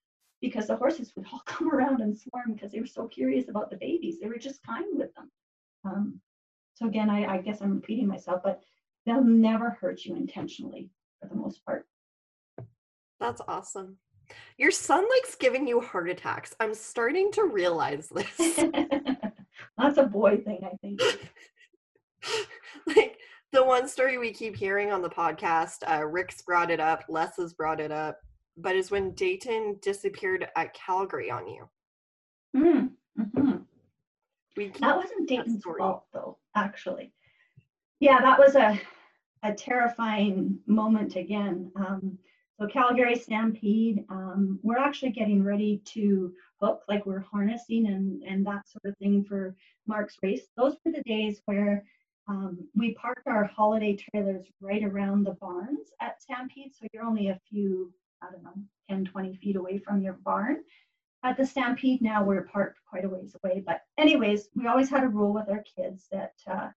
because 0.40 0.66
the 0.66 0.76
horses 0.76 1.12
would 1.16 1.26
all 1.32 1.42
come 1.46 1.72
around 1.72 2.00
and 2.00 2.16
swarm 2.16 2.52
because 2.54 2.72
they 2.72 2.80
were 2.80 2.86
so 2.86 3.06
curious 3.06 3.48
about 3.48 3.70
the 3.70 3.76
babies. 3.76 4.20
They 4.20 4.28
were 4.28 4.38
just 4.38 4.62
kind 4.62 4.86
with 4.92 5.14
them. 5.14 5.30
Um, 5.84 6.20
so 6.74 6.86
again, 6.86 7.10
I, 7.10 7.34
I 7.34 7.38
guess 7.38 7.60
I'm 7.60 7.74
repeating 7.76 8.06
myself, 8.06 8.42
but 8.44 8.62
they'll 9.06 9.24
never 9.24 9.70
hurt 9.70 10.04
you 10.04 10.16
intentionally 10.16 10.90
for 11.20 11.28
the 11.28 11.34
most 11.34 11.64
part. 11.64 11.86
That's 13.20 13.40
awesome. 13.46 13.98
Your 14.56 14.70
son 14.70 15.04
likes 15.08 15.34
giving 15.36 15.66
you 15.66 15.80
heart 15.80 16.08
attacks. 16.08 16.54
I'm 16.58 16.74
starting 16.74 17.30
to 17.32 17.44
realize 17.44 18.08
this. 18.08 18.56
That's 19.78 19.98
a 19.98 20.04
boy 20.04 20.38
thing, 20.38 20.60
I 20.64 20.76
think. 20.76 21.00
like 22.86 23.18
the 23.52 23.64
one 23.64 23.86
story 23.86 24.18
we 24.18 24.32
keep 24.32 24.56
hearing 24.56 24.90
on 24.90 25.02
the 25.02 25.10
podcast, 25.10 25.78
uh, 25.88 26.06
Rick's 26.06 26.42
brought 26.42 26.70
it 26.70 26.80
up, 26.80 27.04
Les 27.08 27.36
has 27.36 27.52
brought 27.52 27.80
it 27.80 27.92
up, 27.92 28.18
but 28.56 28.74
is 28.74 28.90
when 28.90 29.12
Dayton 29.12 29.78
disappeared 29.82 30.48
at 30.56 30.74
Calgary 30.74 31.30
on 31.30 31.46
you. 31.46 31.68
Mm, 32.56 32.90
hmm 33.34 33.56
that 34.80 34.96
wasn't 34.96 35.28
Dayton's 35.28 35.62
that 35.62 35.78
fault, 35.78 36.04
though, 36.12 36.38
actually. 36.54 37.12
Yeah, 38.00 38.20
that 38.20 38.38
was 38.38 38.54
a, 38.54 38.78
a 39.42 39.52
terrifying 39.54 40.58
moment 40.66 41.16
again. 41.16 41.70
Um, 41.76 42.18
so 42.60 42.66
Calgary 42.66 43.16
Stampede, 43.16 44.04
um, 44.10 44.58
we're 44.62 44.78
actually 44.78 45.12
getting 45.12 45.42
ready 45.42 45.80
to 45.86 46.32
hook, 46.60 46.82
like 46.88 47.06
we're 47.06 47.20
harnessing 47.20 47.86
and, 47.86 48.22
and 48.22 48.46
that 48.46 48.68
sort 48.68 48.84
of 48.84 48.96
thing 48.98 49.24
for 49.24 49.56
Mark's 49.86 50.16
race. 50.22 50.42
Those 50.56 50.76
were 50.84 50.92
the 50.92 51.02
days 51.02 51.40
where 51.46 51.84
um, 52.28 52.58
we 52.74 52.94
park 52.94 53.22
our 53.26 53.44
holiday 53.44 53.96
trailers 53.96 54.46
right 54.60 54.84
around 54.84 55.24
the 55.24 55.32
barns 55.32 55.88
at 56.00 56.22
Stampede, 56.22 56.74
so 56.74 56.86
you're 56.92 57.04
only 57.04 57.28
a 57.28 57.40
few, 57.50 57.92
I 58.22 58.30
don't 58.30 58.44
know, 58.44 58.54
10, 58.88 59.06
20 59.06 59.36
feet 59.36 59.56
away 59.56 59.78
from 59.78 60.02
your 60.02 60.14
barn. 60.24 60.58
At 61.24 61.36
the 61.36 61.46
Stampede 61.46 62.02
now, 62.02 62.24
we're 62.24 62.42
parked 62.42 62.78
quite 62.88 63.04
a 63.04 63.08
ways 63.08 63.36
away. 63.42 63.62
But 63.64 63.82
anyways, 63.98 64.48
we 64.54 64.66
always 64.66 64.90
had 64.90 65.04
a 65.04 65.08
rule 65.08 65.32
with 65.32 65.48
our 65.48 65.64
kids 65.76 66.06
that, 66.10 66.32
uh, 66.50 66.68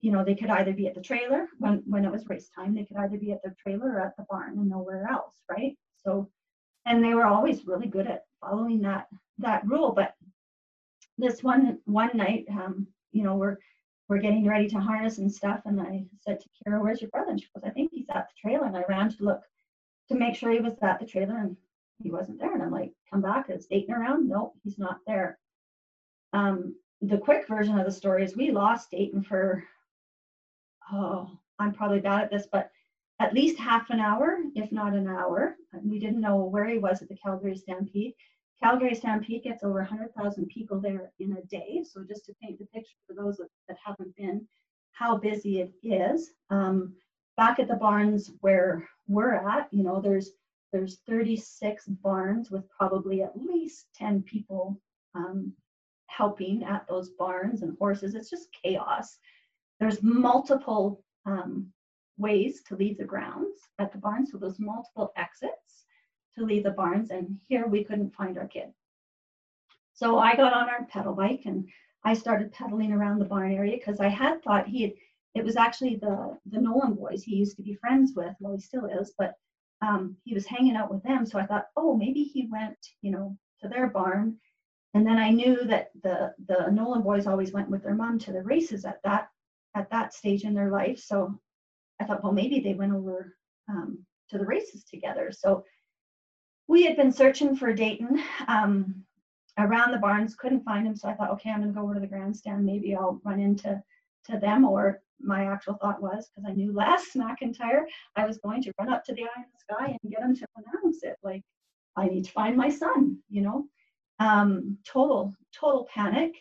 you 0.00 0.12
know, 0.12 0.24
they 0.24 0.34
could 0.34 0.50
either 0.50 0.72
be 0.72 0.86
at 0.86 0.94
the 0.94 1.00
trailer 1.00 1.46
when, 1.58 1.82
when 1.86 2.04
it 2.04 2.12
was 2.12 2.28
race 2.28 2.48
time, 2.54 2.74
they 2.74 2.84
could 2.84 2.98
either 2.98 3.16
be 3.16 3.32
at 3.32 3.42
the 3.42 3.54
trailer 3.62 3.92
or 3.92 4.00
at 4.00 4.16
the 4.16 4.26
barn 4.28 4.58
and 4.58 4.68
nowhere 4.68 5.06
else, 5.10 5.34
right? 5.50 5.76
So, 5.96 6.30
and 6.84 7.02
they 7.02 7.14
were 7.14 7.24
always 7.24 7.66
really 7.66 7.88
good 7.88 8.06
at 8.06 8.24
following 8.40 8.80
that 8.82 9.06
that 9.38 9.66
rule. 9.66 9.92
But 9.92 10.14
this 11.18 11.42
one 11.42 11.78
one 11.84 12.10
night, 12.14 12.46
um, 12.50 12.86
you 13.12 13.24
know, 13.24 13.36
we're 13.36 13.56
we're 14.08 14.18
getting 14.18 14.46
ready 14.46 14.68
to 14.68 14.78
harness 14.78 15.18
and 15.18 15.32
stuff. 15.32 15.60
And 15.64 15.80
I 15.80 16.04
said 16.20 16.40
to 16.40 16.48
Kira, 16.48 16.80
where's 16.80 17.00
your 17.00 17.10
brother? 17.10 17.30
And 17.30 17.40
she 17.40 17.48
goes, 17.54 17.64
I 17.64 17.70
think 17.70 17.90
he's 17.92 18.08
at 18.10 18.28
the 18.28 18.48
trailer. 18.48 18.66
And 18.66 18.76
I 18.76 18.84
ran 18.88 19.10
to 19.10 19.24
look 19.24 19.42
to 20.08 20.14
make 20.14 20.36
sure 20.36 20.50
he 20.50 20.60
was 20.60 20.74
at 20.82 21.00
the 21.00 21.06
trailer 21.06 21.38
and 21.38 21.56
he 22.00 22.10
wasn't 22.10 22.38
there. 22.38 22.54
And 22.54 22.62
I'm 22.62 22.70
like, 22.70 22.92
come 23.10 23.22
back, 23.22 23.50
is 23.50 23.66
Dayton 23.66 23.94
around? 23.94 24.28
Nope, 24.28 24.54
he's 24.62 24.78
not 24.78 25.00
there. 25.06 25.38
Um, 26.32 26.76
the 27.00 27.18
quick 27.18 27.48
version 27.48 27.78
of 27.78 27.86
the 27.86 27.92
story 27.92 28.24
is 28.24 28.36
we 28.36 28.50
lost 28.50 28.90
Dayton 28.90 29.22
for, 29.22 29.64
oh, 30.92 31.30
I'm 31.58 31.72
probably 31.72 32.00
bad 32.00 32.24
at 32.24 32.30
this, 32.30 32.46
but 32.50 32.70
at 33.18 33.34
least 33.34 33.58
half 33.58 33.90
an 33.90 33.98
hour, 33.98 34.38
if 34.54 34.70
not 34.70 34.94
an 34.94 35.08
hour. 35.08 35.56
We 35.82 35.98
didn't 35.98 36.20
know 36.20 36.44
where 36.44 36.66
he 36.66 36.78
was 36.78 37.02
at 37.02 37.08
the 37.08 37.16
Calgary 37.16 37.56
Stampede. 37.56 38.14
Calgary 38.62 38.94
Stampede 38.94 39.44
gets 39.44 39.62
over 39.62 39.80
100,000 39.80 40.48
people 40.48 40.80
there 40.80 41.12
in 41.18 41.36
a 41.36 41.42
day. 41.42 41.84
So 41.84 42.04
just 42.04 42.24
to 42.26 42.34
paint 42.42 42.58
the 42.58 42.66
picture 42.66 42.96
for 43.06 43.14
those 43.14 43.36
that, 43.36 43.48
that 43.68 43.76
haven't 43.84 44.16
been, 44.16 44.46
how 44.92 45.16
busy 45.16 45.60
it 45.60 45.72
is. 45.82 46.30
Um, 46.50 46.94
back 47.36 47.58
at 47.58 47.68
the 47.68 47.74
barns 47.74 48.32
where 48.40 48.88
we're 49.08 49.34
at, 49.34 49.68
you 49.72 49.82
know, 49.82 50.00
there's 50.00 50.30
there's 50.72 50.98
36 51.06 51.86
barns 52.02 52.50
with 52.50 52.68
probably 52.68 53.22
at 53.22 53.36
least 53.36 53.86
10 53.94 54.22
people 54.22 54.78
um, 55.14 55.52
helping 56.08 56.64
at 56.64 56.86
those 56.88 57.10
barns 57.10 57.62
and 57.62 57.76
horses. 57.78 58.14
It's 58.14 58.28
just 58.28 58.48
chaos. 58.62 59.16
There's 59.80 60.02
multiple 60.02 61.02
um, 61.24 61.68
ways 62.18 62.62
to 62.64 62.76
leave 62.76 62.98
the 62.98 63.04
grounds 63.04 63.58
at 63.78 63.92
the 63.92 63.98
barn. 63.98 64.26
So 64.26 64.38
there's 64.38 64.58
multiple 64.58 65.12
exits 65.16 65.65
to 66.38 66.44
leave 66.44 66.64
the 66.64 66.70
barns. 66.70 67.10
And 67.10 67.38
here 67.48 67.66
we 67.66 67.84
couldn't 67.84 68.14
find 68.14 68.38
our 68.38 68.46
kid. 68.46 68.72
So 69.94 70.18
I 70.18 70.36
got 70.36 70.52
on 70.52 70.68
our 70.68 70.84
pedal 70.86 71.14
bike 71.14 71.42
and 71.46 71.68
I 72.04 72.14
started 72.14 72.52
pedaling 72.52 72.92
around 72.92 73.18
the 73.18 73.24
barn 73.24 73.52
area 73.52 73.76
because 73.76 74.00
I 74.00 74.08
had 74.08 74.42
thought 74.42 74.68
he 74.68 74.82
had, 74.82 74.92
it 75.34 75.44
was 75.44 75.56
actually 75.56 75.96
the, 75.96 76.38
the 76.46 76.60
Nolan 76.60 76.94
boys 76.94 77.22
he 77.22 77.36
used 77.36 77.56
to 77.56 77.62
be 77.62 77.74
friends 77.74 78.12
with, 78.14 78.34
well, 78.40 78.54
he 78.54 78.60
still 78.60 78.86
is, 78.86 79.12
but 79.18 79.34
um, 79.82 80.16
he 80.24 80.34
was 80.34 80.46
hanging 80.46 80.76
out 80.76 80.92
with 80.92 81.02
them. 81.02 81.26
So 81.26 81.38
I 81.38 81.46
thought, 81.46 81.66
oh, 81.76 81.96
maybe 81.96 82.22
he 82.22 82.48
went, 82.50 82.78
you 83.02 83.10
know, 83.10 83.36
to 83.60 83.68
their 83.68 83.88
barn. 83.88 84.36
And 84.94 85.06
then 85.06 85.18
I 85.18 85.30
knew 85.30 85.64
that 85.64 85.90
the 86.02 86.32
the 86.46 86.70
Nolan 86.70 87.02
boys 87.02 87.26
always 87.26 87.52
went 87.52 87.68
with 87.68 87.82
their 87.82 87.94
mom 87.94 88.18
to 88.20 88.32
the 88.32 88.42
races 88.42 88.86
at 88.86 89.02
that 89.04 89.28
at 89.74 89.90
that 89.90 90.14
stage 90.14 90.44
in 90.44 90.54
their 90.54 90.70
life. 90.70 90.98
So 91.00 91.38
I 92.00 92.04
thought, 92.04 92.22
well, 92.22 92.32
maybe 92.32 92.60
they 92.60 92.74
went 92.74 92.94
over 92.94 93.36
um, 93.68 93.98
to 94.30 94.38
the 94.38 94.46
races 94.46 94.84
together. 94.84 95.30
So 95.32 95.64
we 96.68 96.84
had 96.84 96.96
been 96.96 97.12
searching 97.12 97.56
for 97.56 97.72
Dayton 97.72 98.22
um, 98.48 99.04
around 99.58 99.92
the 99.92 99.98
barns, 99.98 100.34
couldn't 100.34 100.64
find 100.64 100.86
him. 100.86 100.96
So 100.96 101.08
I 101.08 101.14
thought, 101.14 101.30
okay, 101.32 101.50
I'm 101.50 101.60
going 101.60 101.72
to 101.72 101.78
go 101.78 101.84
over 101.84 101.94
to 101.94 102.00
the 102.00 102.06
grandstand. 102.06 102.64
Maybe 102.64 102.94
I'll 102.94 103.20
run 103.24 103.40
into 103.40 103.82
to 104.26 104.38
them. 104.38 104.64
Or 104.64 105.00
my 105.20 105.46
actual 105.46 105.74
thought 105.74 106.02
was, 106.02 106.28
because 106.28 106.48
I 106.48 106.54
knew 106.54 106.72
Les 106.72 107.02
McIntyre, 107.16 107.84
I 108.16 108.26
was 108.26 108.38
going 108.38 108.62
to 108.62 108.72
run 108.78 108.92
up 108.92 109.04
to 109.04 109.14
the 109.14 109.22
eye 109.22 109.38
in 109.38 109.44
the 109.52 109.74
sky 109.74 109.98
and 110.02 110.12
get 110.12 110.22
him 110.22 110.34
to 110.36 110.46
announce 110.56 111.02
it. 111.02 111.16
Like, 111.22 111.42
I 111.96 112.06
need 112.06 112.24
to 112.24 112.32
find 112.32 112.56
my 112.56 112.68
son, 112.68 113.18
you 113.28 113.42
know. 113.42 113.66
Um, 114.18 114.78
total, 114.86 115.34
total 115.54 115.88
panic. 115.92 116.34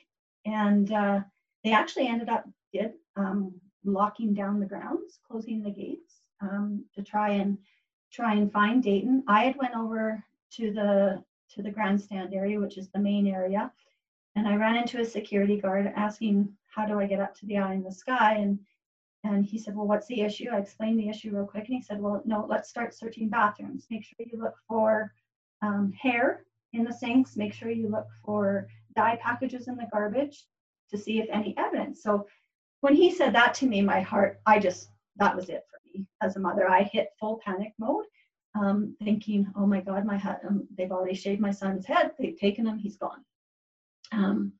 And 0.46 0.92
uh, 0.92 1.22
they 1.64 1.72
actually 1.72 2.08
ended 2.08 2.30
up 2.30 2.46
did 2.74 2.94
um, 3.16 3.54
locking 3.86 4.34
down 4.34 4.60
the 4.60 4.66
grounds, 4.66 5.20
closing 5.28 5.64
the 5.64 5.72
gates 5.72 6.22
um, 6.42 6.84
to 6.96 7.04
try 7.04 7.32
and 7.32 7.58
try 8.12 8.36
and 8.36 8.51
find 8.51 8.82
Dayton. 8.84 9.24
I 9.28 9.45
had 9.45 9.56
went 9.58 9.76
over 9.76 10.24
to 10.51 10.72
the 10.72 11.24
to 11.49 11.62
the 11.62 11.72
grandstand 11.72 12.34
area, 12.34 12.60
which 12.60 12.78
is 12.78 12.89
the 12.89 12.99
main 12.99 13.28
area, 13.28 13.72
and 14.36 14.47
I 14.47 14.56
ran 14.56 14.76
into 14.76 14.99
a 14.99 15.06
security 15.06 15.60
guard 15.60 15.91
asking, 15.95 16.56
"How 16.68 16.86
do 16.86 16.99
I 16.99 17.08
get 17.08 17.20
up 17.20 17.36
to 17.36 17.45
the 17.45 17.58
eye 17.58 17.74
in 17.74 17.84
the 17.84 17.91
sky?" 17.91 18.36
and 18.36 18.60
and 19.24 19.45
he 19.45 19.58
said, 19.58 19.76
"Well, 19.76 19.88
what's 19.88 20.08
the 20.08 20.22
issue?" 20.22 20.49
I 20.51 20.60
explained 20.60 20.99
the 20.99 21.10
issue 21.10 21.36
real 21.36 21.47
quick, 21.47 21.66
and 21.66 21.76
he 21.76 21.82
said, 21.82 22.01
"Well, 22.01 22.22
no, 22.26 22.45
let's 22.47 22.70
start 22.70 22.93
searching 22.93 23.30
bathrooms. 23.30 23.88
Make 23.89 24.03
sure 24.03 24.26
you 24.32 24.39
look 24.39 24.56
for 24.68 25.14
um, 25.62 25.91
hair 25.93 26.45
in 26.74 26.84
the 26.84 26.93
sinks. 26.93 27.38
Make 27.38 27.53
sure 27.53 27.70
you 27.70 27.89
look 27.89 28.08
for 28.24 28.68
dye 28.95 29.18
packages 29.18 29.68
in 29.68 29.76
the 29.76 29.88
garbage 29.91 30.45
to 30.89 30.97
see 30.97 31.20
if 31.20 31.30
any 31.30 31.58
evidence." 31.58 32.01
So 32.03 32.28
when 32.82 32.95
he 32.95 33.10
said 33.12 33.34
that 33.34 33.53
to 33.56 33.68
me, 33.68 33.82
my 33.82 34.01
heart, 34.01 34.39
I 34.45 34.60
just, 34.60 34.91
that 35.18 35.36
was 35.36 35.49
it 35.49 35.66
as 36.22 36.36
a 36.36 36.39
mother. 36.39 36.70
I 36.70 36.84
hit 36.84 37.10
full 37.20 37.39
panic 37.43 37.74
mode, 37.78 38.06
um, 38.56 38.96
thinking, 39.04 39.48
oh 39.56 39.66
my 39.66 39.82
God, 39.82 40.06
my 40.06 40.18
head, 40.18 40.39
um, 40.48 40.68
they've 40.78 40.91
already 40.91 41.16
shaved 41.16 41.41
my 41.41 41.52
son's 41.52 41.86
head. 41.86 42.12
They've 42.18 42.38
taken 42.38 42.66
him, 42.66 42.78
he's 42.78 42.98
gone. 42.98 43.24
Um, 44.12 44.54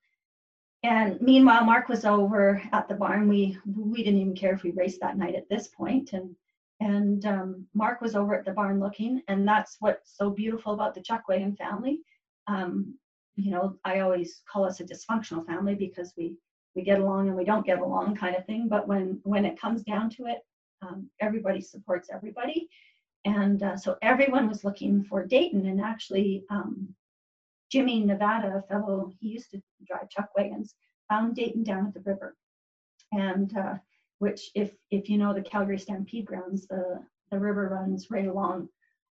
and 0.84 1.20
meanwhile, 1.20 1.64
Mark 1.66 1.90
was 1.90 2.06
over 2.06 2.62
at 2.72 2.88
the 2.88 2.94
barn. 2.94 3.28
We 3.28 3.58
we 3.66 4.04
didn't 4.04 4.22
even 4.22 4.36
care 4.36 4.54
if 4.54 4.62
we 4.62 4.72
raced 4.72 5.02
that 5.02 5.18
night 5.18 5.36
at 5.36 5.50
this 5.50 5.68
point, 5.68 6.14
and 6.14 6.36
and 6.80 7.26
um, 7.26 7.66
Mark 7.74 8.02
was 8.02 8.16
over 8.16 8.36
at 8.36 8.46
the 8.46 8.52
barn 8.52 8.80
looking, 8.80 9.22
and 9.28 9.48
that's 9.48 9.78
what's 9.80 10.16
so 10.16 10.30
beautiful 10.30 10.74
about 10.74 10.94
the 10.94 11.02
Chuckwagon 11.02 11.58
family. 11.58 12.02
Um, 12.48 12.96
you 13.36 13.52
know, 13.52 13.78
I 13.84 14.00
always 14.00 14.42
call 14.52 14.66
us 14.66 14.80
a 14.80 14.84
dysfunctional 14.84 15.46
family 15.46 15.76
because 15.76 16.14
we 16.16 16.38
we 16.76 16.84
get 16.84 17.00
along 17.00 17.30
and 17.30 17.38
we 17.38 17.46
don't 17.46 17.66
get 17.66 17.80
along 17.80 18.16
kind 18.16 18.36
of 18.36 18.46
thing. 18.46 18.68
But 18.68 18.88
when 18.88 19.20
when 19.24 19.46
it 19.46 19.60
comes 19.60 19.82
down 19.84 20.10
to 20.12 20.26
it, 20.28 20.40
um, 20.86 21.10
everybody 21.20 21.62
supports 21.62 22.10
everybody. 22.12 22.68
And 23.26 23.64
uh, 23.64 23.76
so 23.76 23.98
everyone 24.02 24.48
was 24.48 24.64
looking 24.64 25.04
for 25.04 25.26
Dayton, 25.26 25.66
and 25.66 25.82
actually, 25.82 26.44
um, 26.50 26.94
Jimmy 27.72 28.02
Nevada, 28.02 28.64
a 28.64 28.68
fellow, 28.68 29.12
he 29.20 29.30
used 29.30 29.50
to 29.52 29.62
drive 29.88 30.10
chuck 30.10 30.30
wagons, 30.38 30.76
found 31.10 31.36
Dayton 31.36 31.64
down 31.64 31.88
at 31.88 31.94
the 31.94 32.02
river. 32.02 32.36
And 33.12 33.56
uh, 33.58 33.76
which, 34.20 34.52
if 34.54 34.72
if 34.92 35.10
you 35.10 35.18
know 35.18 35.34
the 35.34 35.42
Calgary 35.42 35.80
Stampede 35.80 36.26
grounds, 36.26 36.68
the 36.68 37.04
the 37.32 37.40
river 37.40 37.70
runs 37.70 38.12
right 38.12 38.28
along 38.28 38.70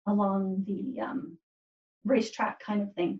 along 0.07 0.63
the 0.67 1.01
um, 1.01 1.37
racetrack 2.05 2.59
kind 2.59 2.81
of 2.81 2.93
thing. 2.93 3.19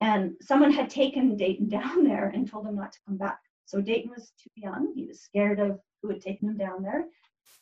And 0.00 0.34
someone 0.40 0.72
had 0.72 0.90
taken 0.90 1.36
Dayton 1.36 1.68
down 1.78 2.04
there 2.04 2.28
and 2.28 2.48
told 2.48 2.66
him 2.66 2.76
not 2.76 2.92
to 2.92 2.98
come 3.06 3.16
back. 3.16 3.38
So 3.66 3.80
Dayton 3.80 4.10
was 4.10 4.32
too 4.42 4.50
young. 4.56 4.92
He 4.94 5.06
was 5.06 5.22
scared 5.22 5.60
of 5.60 5.80
who 6.02 6.10
had 6.10 6.20
taken 6.20 6.48
him 6.48 6.56
down 6.56 6.82
there, 6.82 7.06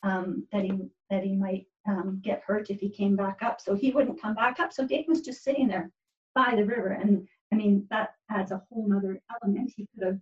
um, 0.03 0.47
that 0.53 0.65
he 0.65 0.73
that 1.11 1.25
he 1.25 1.37
might 1.37 1.67
um, 1.89 2.21
get 2.23 2.43
hurt 2.47 2.71
if 2.71 2.81
he 2.81 2.89
came 2.89 3.17
back 3.17 3.39
up. 3.43 3.61
So 3.61 3.75
he 3.75 3.91
wouldn't 3.91 4.21
come 4.21 4.35
back 4.35 4.61
up. 4.61 4.73
So 4.73 4.87
Dayton 4.87 5.13
was 5.13 5.21
just 5.21 5.43
sitting 5.43 5.69
there 5.69 5.91
by 6.35 6.55
the 6.57 6.65
river. 6.65 6.89
And 6.89 7.27
I 7.53 7.57
mean, 7.57 7.87
that 7.91 8.15
adds 8.31 8.51
a 8.51 8.63
whole 8.69 8.89
nother 8.89 9.21
element. 9.43 9.73
He 9.77 9.87
could 9.95 10.07
have, 10.07 10.19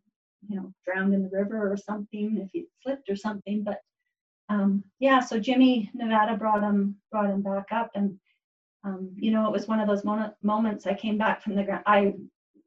you 0.49 0.57
know, 0.57 0.73
drowned 0.85 1.15
in 1.15 1.23
the 1.23 1.31
river 1.31 1.71
or 1.71 1.77
something 1.77 2.39
if 2.39 2.51
he 2.53 2.67
slipped 2.83 3.09
or 3.09 3.17
something. 3.17 3.63
But 3.63 3.81
um, 4.49 4.83
yeah, 4.99 5.21
so 5.21 5.39
Jimmy 5.39 5.91
Nevada 5.95 6.37
brought 6.37 6.63
him 6.63 6.97
brought 7.13 7.31
him 7.31 7.43
back 7.43 7.69
up, 7.71 7.91
and 7.95 8.19
um, 8.85 9.13
you 9.15 9.31
know, 9.31 9.47
it 9.47 9.53
was 9.53 9.69
one 9.69 9.79
of 9.79 9.87
those 9.87 10.05
mo- 10.05 10.35
moments. 10.43 10.87
I 10.87 10.95
came 10.95 11.17
back 11.17 11.41
from 11.41 11.55
the 11.55 11.63
ground. 11.63 11.85
I 11.87 12.15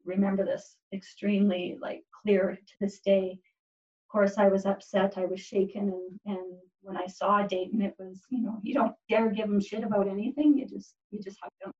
remember 0.04 0.44
this 0.44 0.76
extremely 0.92 1.76
like 1.80 2.02
clear 2.22 2.58
to 2.66 2.74
this 2.80 3.00
day. 3.00 3.38
Of 4.14 4.18
course, 4.18 4.38
I 4.38 4.46
was 4.46 4.64
upset, 4.64 5.14
I 5.18 5.24
was 5.24 5.40
shaken, 5.40 5.88
and, 5.88 6.20
and 6.24 6.56
when 6.82 6.96
I 6.96 7.08
saw 7.08 7.42
Dayton, 7.42 7.82
it 7.82 7.96
was, 7.98 8.20
you 8.30 8.42
know, 8.42 8.60
you 8.62 8.72
don't 8.72 8.94
dare 9.10 9.28
give 9.28 9.46
him 9.46 9.60
shit 9.60 9.82
about 9.82 10.06
anything. 10.06 10.56
You 10.56 10.68
just, 10.68 10.94
you 11.10 11.20
just 11.20 11.36
hug 11.42 11.50
him. 11.60 11.72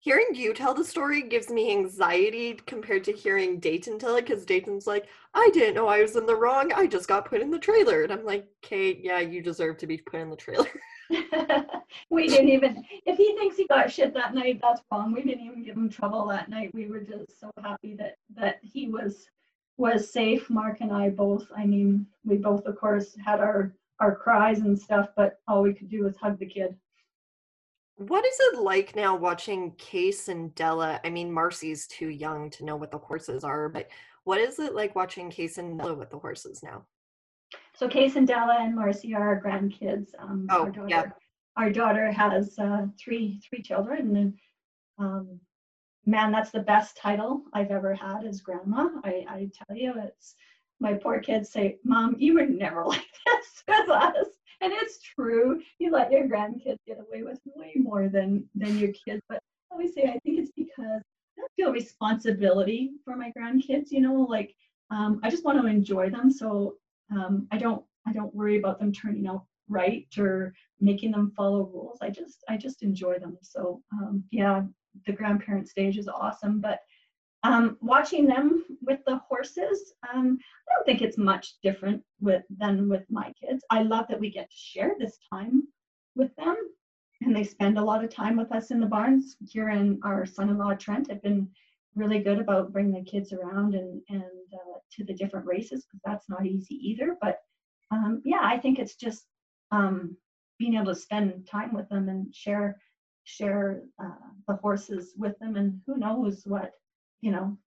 Hearing 0.00 0.26
you 0.34 0.52
tell 0.52 0.74
the 0.74 0.84
story 0.84 1.22
gives 1.22 1.48
me 1.48 1.72
anxiety 1.72 2.60
compared 2.66 3.02
to 3.04 3.12
hearing 3.12 3.60
Dayton 3.60 3.98
tell 3.98 4.16
it 4.16 4.26
because 4.26 4.44
Dayton's 4.44 4.86
like, 4.86 5.06
I 5.32 5.48
didn't 5.54 5.74
know 5.74 5.88
I 5.88 6.02
was 6.02 6.16
in 6.16 6.26
the 6.26 6.36
wrong. 6.36 6.70
I 6.74 6.86
just 6.86 7.08
got 7.08 7.24
put 7.24 7.40
in 7.40 7.50
the 7.50 7.58
trailer. 7.58 8.02
And 8.02 8.12
I'm 8.12 8.26
like, 8.26 8.46
Kate, 8.60 9.00
yeah, 9.02 9.20
you 9.20 9.40
deserve 9.40 9.78
to 9.78 9.86
be 9.86 9.96
put 9.96 10.20
in 10.20 10.28
the 10.28 10.36
trailer. 10.36 10.68
we 12.10 12.28
didn't 12.28 12.48
even 12.48 12.84
if 13.06 13.16
he 13.16 13.36
thinks 13.36 13.56
he 13.56 13.64
got 13.68 13.90
shit 13.90 14.12
that 14.12 14.34
night 14.34 14.58
that's 14.60 14.82
wrong 14.90 15.12
we 15.12 15.22
didn't 15.22 15.46
even 15.46 15.62
give 15.62 15.76
him 15.76 15.88
trouble 15.88 16.26
that 16.26 16.48
night 16.48 16.68
we 16.74 16.88
were 16.88 16.98
just 16.98 17.38
so 17.38 17.48
happy 17.62 17.94
that 17.94 18.16
that 18.34 18.56
he 18.60 18.88
was 18.88 19.28
was 19.76 20.10
safe 20.10 20.48
mark 20.48 20.78
and 20.80 20.92
i 20.92 21.08
both 21.08 21.46
i 21.56 21.64
mean 21.64 22.06
we 22.24 22.36
both 22.36 22.64
of 22.66 22.76
course 22.76 23.16
had 23.24 23.40
our 23.40 23.74
our 24.00 24.14
cries 24.14 24.60
and 24.60 24.78
stuff 24.78 25.08
but 25.16 25.40
all 25.48 25.62
we 25.62 25.74
could 25.74 25.88
do 25.88 26.04
was 26.04 26.16
hug 26.16 26.38
the 26.38 26.46
kid 26.46 26.74
what 27.96 28.24
is 28.26 28.36
it 28.40 28.60
like 28.60 28.94
now 28.94 29.16
watching 29.16 29.72
case 29.72 30.28
and 30.28 30.54
della 30.54 31.00
i 31.04 31.10
mean 31.10 31.32
marcy's 31.32 31.86
too 31.86 32.08
young 32.08 32.50
to 32.50 32.64
know 32.64 32.76
what 32.76 32.90
the 32.90 32.98
horses 32.98 33.44
are 33.44 33.68
but 33.68 33.88
what 34.24 34.40
is 34.40 34.58
it 34.58 34.74
like 34.74 34.94
watching 34.94 35.30
case 35.30 35.58
and 35.58 35.78
della 35.78 35.94
with 35.94 36.10
the 36.10 36.18
horses 36.18 36.62
now 36.62 36.84
so 37.74 37.88
Case 37.88 38.16
and 38.16 38.26
Della 38.26 38.56
and 38.60 38.74
Marcy 38.74 39.14
are 39.14 39.28
our 39.28 39.40
grandkids. 39.40 40.08
Um, 40.18 40.46
oh, 40.50 40.62
our 40.62 40.70
daughter, 40.70 40.88
yeah. 40.88 41.04
Our 41.56 41.70
daughter 41.70 42.10
has 42.10 42.58
uh, 42.58 42.86
three 42.98 43.40
three 43.48 43.62
children, 43.62 44.16
and 44.16 44.34
um, 44.98 45.40
man, 46.06 46.30
that's 46.30 46.50
the 46.52 46.60
best 46.60 46.96
title 46.96 47.42
I've 47.52 47.70
ever 47.70 47.94
had 47.94 48.24
as 48.24 48.40
grandma. 48.40 48.88
I, 49.04 49.26
I 49.28 49.50
tell 49.52 49.76
you, 49.76 49.92
it's 49.96 50.36
my 50.80 50.94
poor 50.94 51.20
kids 51.20 51.50
say, 51.50 51.78
"Mom, 51.84 52.16
you 52.18 52.34
were 52.34 52.46
never 52.46 52.84
like 52.86 53.04
this 53.26 53.62
with 53.68 53.90
us," 53.90 54.28
and 54.60 54.72
it's 54.72 55.00
true. 55.02 55.60
You 55.78 55.90
let 55.90 56.12
your 56.12 56.28
grandkids 56.28 56.78
get 56.86 56.98
away 57.00 57.22
with 57.22 57.40
way 57.54 57.72
more 57.76 58.08
than 58.08 58.48
than 58.54 58.78
your 58.78 58.92
kids. 58.92 59.22
But 59.28 59.36
I 59.36 59.74
always 59.74 59.94
say, 59.94 60.04
I 60.04 60.18
think 60.20 60.38
it's 60.38 60.52
because 60.56 61.02
I 61.02 61.40
don't 61.40 61.52
feel 61.56 61.72
responsibility 61.72 62.92
for 63.04 63.16
my 63.16 63.32
grandkids. 63.36 63.90
You 63.90 64.00
know, 64.00 64.14
like 64.14 64.54
um, 64.90 65.20
I 65.24 65.30
just 65.30 65.44
want 65.44 65.60
to 65.60 65.66
enjoy 65.66 66.10
them. 66.10 66.30
So 66.30 66.76
um, 67.10 67.48
I 67.50 67.58
don't 67.58 67.84
I 68.06 68.12
don't 68.12 68.34
worry 68.34 68.58
about 68.58 68.78
them 68.78 68.92
turning 68.92 69.26
out 69.26 69.44
right 69.68 70.06
or 70.16 70.54
making 70.80 71.10
them 71.10 71.32
follow 71.36 71.64
rules. 71.64 71.98
I 72.00 72.10
just 72.10 72.44
I 72.48 72.56
just 72.56 72.82
enjoy 72.82 73.18
them. 73.18 73.36
So 73.42 73.82
um, 73.92 74.22
yeah, 74.30 74.62
the 75.06 75.12
grandparent 75.12 75.68
stage 75.68 75.98
is 75.98 76.08
awesome, 76.08 76.60
but 76.60 76.80
um, 77.42 77.76
watching 77.80 78.26
them 78.26 78.64
with 78.82 79.00
the 79.06 79.20
horses, 79.28 79.92
um, 80.12 80.38
I 80.68 80.74
don't 80.74 80.84
think 80.84 81.02
it's 81.02 81.18
much 81.18 81.54
different 81.62 82.02
with 82.20 82.42
than 82.50 82.88
with 82.88 83.04
my 83.08 83.32
kids. 83.40 83.64
I 83.70 83.82
love 83.82 84.06
that 84.08 84.18
we 84.18 84.30
get 84.30 84.50
to 84.50 84.56
share 84.56 84.94
this 84.98 85.18
time 85.32 85.62
with 86.16 86.34
them, 86.36 86.56
and 87.20 87.36
they 87.36 87.44
spend 87.44 87.78
a 87.78 87.84
lot 87.84 88.02
of 88.02 88.10
time 88.10 88.36
with 88.36 88.50
us 88.52 88.70
in 88.70 88.80
the 88.80 88.86
barns. 88.86 89.36
Kira 89.44 89.76
and 89.78 90.00
our 90.02 90.26
son-in-law 90.26 90.74
Trent 90.74 91.08
have 91.10 91.22
been 91.22 91.48
really 91.94 92.18
good 92.18 92.38
about 92.38 92.72
bringing 92.72 92.94
the 92.94 93.10
kids 93.10 93.32
around 93.32 93.74
and 93.74 94.02
and 94.08 94.22
uh, 94.22 94.78
to 94.92 95.04
the 95.04 95.14
different 95.14 95.46
races 95.46 95.86
because 95.86 96.00
that's 96.04 96.28
not 96.28 96.46
easy 96.46 96.74
either. 96.74 97.16
But 97.20 97.38
um, 97.92 98.22
yeah, 98.24 98.40
I 98.42 98.58
think 98.58 98.78
it's 98.78 98.96
just 98.96 99.26
um, 99.70 100.16
being 100.58 100.74
able 100.74 100.86
to 100.86 101.00
spend 101.00 101.46
time 101.46 101.72
with 101.72 101.88
them 101.88 102.08
and 102.08 102.34
share 102.34 102.80
share 103.26 103.82
uh, 104.02 104.30
the 104.46 104.54
horses 104.54 105.12
with 105.16 105.38
them, 105.40 105.56
and 105.56 105.80
who 105.86 105.98
knows 105.98 106.42
what 106.46 106.72
you 107.20 107.32
know 107.32 107.58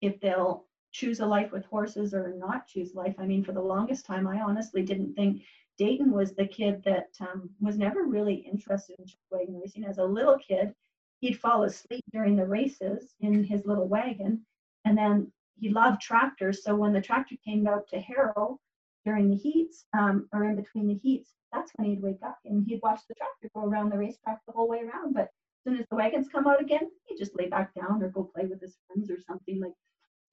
if 0.00 0.20
they'll 0.20 0.64
choose 0.92 1.20
a 1.20 1.26
life 1.26 1.50
with 1.52 1.64
horses 1.66 2.14
or 2.14 2.34
not 2.36 2.66
choose 2.66 2.94
life. 2.94 3.14
I 3.18 3.26
mean, 3.26 3.44
for 3.44 3.52
the 3.52 3.60
longest 3.60 4.06
time, 4.06 4.26
I 4.26 4.40
honestly 4.40 4.82
didn't 4.82 5.14
think 5.14 5.42
Dayton 5.78 6.12
was 6.12 6.34
the 6.34 6.46
kid 6.46 6.82
that 6.84 7.08
um, 7.20 7.50
was 7.60 7.76
never 7.76 8.04
really 8.04 8.34
interested 8.34 8.96
in 8.98 9.06
wagon 9.30 9.58
racing. 9.60 9.84
As 9.84 9.98
a 9.98 10.04
little 10.04 10.38
kid, 10.38 10.74
he'd 11.20 11.40
fall 11.40 11.64
asleep 11.64 12.04
during 12.12 12.36
the 12.36 12.46
races 12.46 13.14
in 13.20 13.42
his 13.42 13.66
little 13.66 13.88
wagon, 13.88 14.44
and 14.84 14.96
then 14.96 15.32
he 15.58 15.70
loved 15.70 16.00
tractors. 16.00 16.62
So 16.62 16.74
when 16.76 16.92
the 16.92 17.00
tractor 17.00 17.36
came 17.44 17.66
out 17.66 17.88
to 17.88 18.00
Harrow 18.00 18.60
during 19.04 19.30
the 19.30 19.36
heats 19.36 19.84
um, 19.96 20.28
or 20.32 20.44
in 20.44 20.56
between 20.56 20.86
the 20.86 20.94
heats, 20.94 21.32
that's 21.52 21.72
when 21.76 21.88
he'd 21.88 22.02
wake 22.02 22.22
up 22.24 22.38
and 22.44 22.64
he'd 22.66 22.80
watch 22.82 23.00
the 23.08 23.14
tractor 23.14 23.50
go 23.54 23.64
around 23.64 23.90
the 23.90 23.98
racetrack 23.98 24.38
the 24.46 24.52
whole 24.52 24.68
way 24.68 24.80
around. 24.80 25.14
But 25.14 25.24
as 25.24 25.64
soon 25.64 25.76
as 25.78 25.86
the 25.90 25.96
wagons 25.96 26.28
come 26.28 26.46
out 26.46 26.60
again, 26.60 26.88
he'd 27.06 27.18
just 27.18 27.36
lay 27.38 27.48
back 27.48 27.74
down 27.74 28.02
or 28.02 28.08
go 28.08 28.30
play 28.34 28.46
with 28.46 28.60
his 28.60 28.76
friends 28.86 29.10
or 29.10 29.18
something. 29.26 29.60
Like 29.60 29.74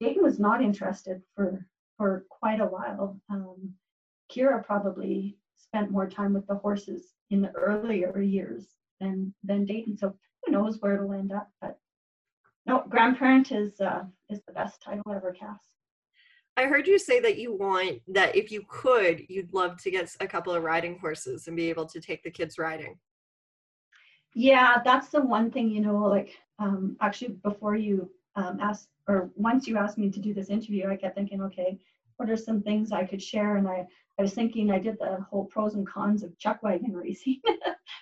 Dayton 0.00 0.22
was 0.22 0.38
not 0.38 0.62
interested 0.62 1.22
for 1.34 1.66
for 1.96 2.24
quite 2.30 2.60
a 2.60 2.66
while. 2.66 3.20
Um, 3.28 3.74
Kira 4.32 4.64
probably 4.64 5.36
spent 5.56 5.90
more 5.90 6.08
time 6.08 6.32
with 6.32 6.46
the 6.46 6.54
horses 6.54 7.12
in 7.30 7.42
the 7.42 7.50
earlier 7.52 8.20
years 8.20 8.66
than 9.00 9.34
than 9.44 9.66
Dayton. 9.66 9.96
So 9.98 10.16
who 10.44 10.52
knows 10.52 10.78
where 10.80 10.94
it'll 10.94 11.12
end 11.12 11.32
up? 11.32 11.50
But 11.60 11.78
no, 12.66 12.84
grandparent 12.88 13.52
is 13.52 13.80
uh, 13.80 14.04
is 14.28 14.40
the 14.46 14.52
best 14.52 14.80
title 14.80 15.12
ever, 15.12 15.32
Cass. 15.32 15.60
I 16.60 16.66
heard 16.66 16.86
you 16.86 16.98
say 16.98 17.20
that 17.20 17.38
you 17.38 17.54
want 17.54 18.02
that 18.08 18.36
if 18.36 18.52
you 18.52 18.62
could, 18.68 19.24
you'd 19.30 19.54
love 19.54 19.80
to 19.82 19.90
get 19.90 20.14
a 20.20 20.26
couple 20.26 20.52
of 20.52 20.62
riding 20.62 20.98
horses 20.98 21.46
and 21.48 21.56
be 21.56 21.70
able 21.70 21.86
to 21.86 22.00
take 22.00 22.22
the 22.22 22.30
kids 22.30 22.58
riding. 22.58 22.98
Yeah, 24.34 24.76
that's 24.84 25.08
the 25.08 25.22
one 25.22 25.50
thing, 25.50 25.70
you 25.70 25.80
know, 25.80 25.96
like 25.96 26.36
um, 26.58 26.98
actually 27.00 27.30
before 27.42 27.76
you 27.76 28.10
um, 28.36 28.58
asked, 28.60 28.88
or 29.08 29.30
once 29.36 29.66
you 29.66 29.78
asked 29.78 29.96
me 29.96 30.10
to 30.10 30.20
do 30.20 30.34
this 30.34 30.50
interview, 30.50 30.86
I 30.90 30.96
kept 30.96 31.16
thinking, 31.16 31.40
okay, 31.40 31.78
what 32.18 32.28
are 32.28 32.36
some 32.36 32.60
things 32.60 32.92
I 32.92 33.04
could 33.04 33.22
share? 33.22 33.56
And 33.56 33.66
I, 33.66 33.86
I 34.18 34.22
was 34.22 34.34
thinking 34.34 34.70
I 34.70 34.78
did 34.78 34.98
the 34.98 35.24
whole 35.30 35.46
pros 35.46 35.76
and 35.76 35.88
cons 35.88 36.22
of 36.22 36.38
chuck 36.38 36.62
wagon 36.62 36.92
racing, 36.94 37.40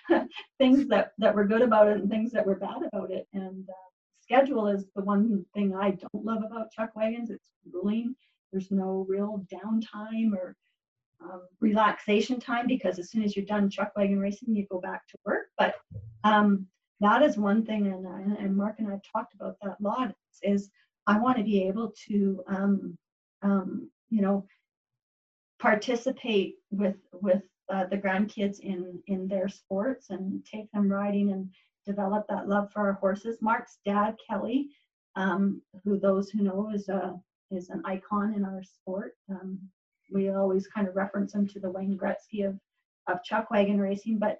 things 0.57 0.85
that, 0.89 1.13
that 1.17 1.33
were 1.33 1.45
good 1.45 1.61
about 1.61 1.87
it 1.87 1.95
and 1.95 2.09
things 2.09 2.33
that 2.33 2.45
were 2.45 2.55
bad 2.55 2.81
about 2.91 3.09
it. 3.09 3.25
And 3.33 3.69
uh, 3.69 3.87
schedule 4.19 4.67
is 4.67 4.83
the 4.97 5.01
one 5.01 5.45
thing 5.53 5.73
I 5.73 5.91
don't 5.91 6.25
love 6.25 6.43
about 6.45 6.73
chuck 6.73 6.89
wagons. 6.97 7.29
It's 7.29 7.45
grueling. 7.71 8.15
There's 8.51 8.71
no 8.71 9.05
real 9.07 9.45
downtime 9.51 10.33
or 10.33 10.55
um, 11.21 11.41
relaxation 11.59 12.39
time 12.39 12.67
because 12.67 12.97
as 12.99 13.11
soon 13.11 13.23
as 13.23 13.35
you're 13.35 13.45
done 13.45 13.69
chuck 13.69 13.91
wagon 13.95 14.19
racing, 14.19 14.55
you 14.55 14.65
go 14.71 14.79
back 14.79 15.07
to 15.09 15.17
work. 15.25 15.47
But 15.57 15.75
um, 16.23 16.67
that 17.01 17.21
is 17.21 17.37
one 17.37 17.65
thing, 17.65 17.87
and, 17.87 18.05
uh, 18.05 18.41
and 18.41 18.55
Mark 18.55 18.75
and 18.79 18.87
I 18.87 18.91
have 18.91 19.01
talked 19.11 19.33
about 19.33 19.55
that 19.61 19.77
a 19.79 19.83
lot. 19.83 20.13
Is 20.43 20.69
I 21.07 21.19
want 21.19 21.37
to 21.37 21.43
be 21.43 21.63
able 21.63 21.93
to, 22.07 22.43
um, 22.47 22.97
um, 23.41 23.89
you 24.09 24.21
know, 24.21 24.45
participate 25.59 26.55
with 26.71 26.97
with 27.13 27.43
uh, 27.71 27.85
the 27.85 27.97
grandkids 27.97 28.59
in 28.59 29.01
in 29.07 29.27
their 29.27 29.47
sports 29.47 30.09
and 30.09 30.43
take 30.45 30.71
them 30.71 30.89
riding 30.89 31.31
and 31.31 31.49
develop 31.85 32.25
that 32.27 32.47
love 32.47 32.71
for 32.71 32.81
our 32.81 32.93
horses. 32.93 33.41
Mark's 33.41 33.79
dad, 33.85 34.15
Kelly, 34.29 34.69
um, 35.15 35.61
who 35.83 35.99
those 35.99 36.29
who 36.29 36.43
know 36.43 36.71
is 36.73 36.89
a 36.89 37.19
is 37.51 37.69
an 37.69 37.81
icon 37.85 38.33
in 38.33 38.45
our 38.45 38.63
sport. 38.63 39.13
Um, 39.29 39.59
we 40.11 40.29
always 40.29 40.67
kind 40.67 40.87
of 40.87 40.95
reference 40.95 41.33
him 41.33 41.47
to 41.49 41.59
the 41.59 41.69
Wayne 41.69 41.97
Gretzky 41.97 42.47
of 42.47 42.59
of 43.07 43.23
chuck 43.23 43.49
wagon 43.49 43.79
racing, 43.79 44.19
but 44.19 44.39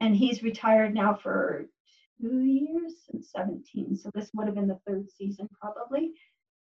and 0.00 0.16
he's 0.16 0.42
retired 0.42 0.94
now 0.94 1.14
for 1.14 1.66
two 2.20 2.42
years 2.42 2.94
since 3.08 3.30
17. 3.30 3.96
So 3.96 4.10
this 4.14 4.30
would 4.34 4.46
have 4.46 4.56
been 4.56 4.68
the 4.68 4.80
third 4.86 5.10
season 5.10 5.48
probably. 5.60 6.12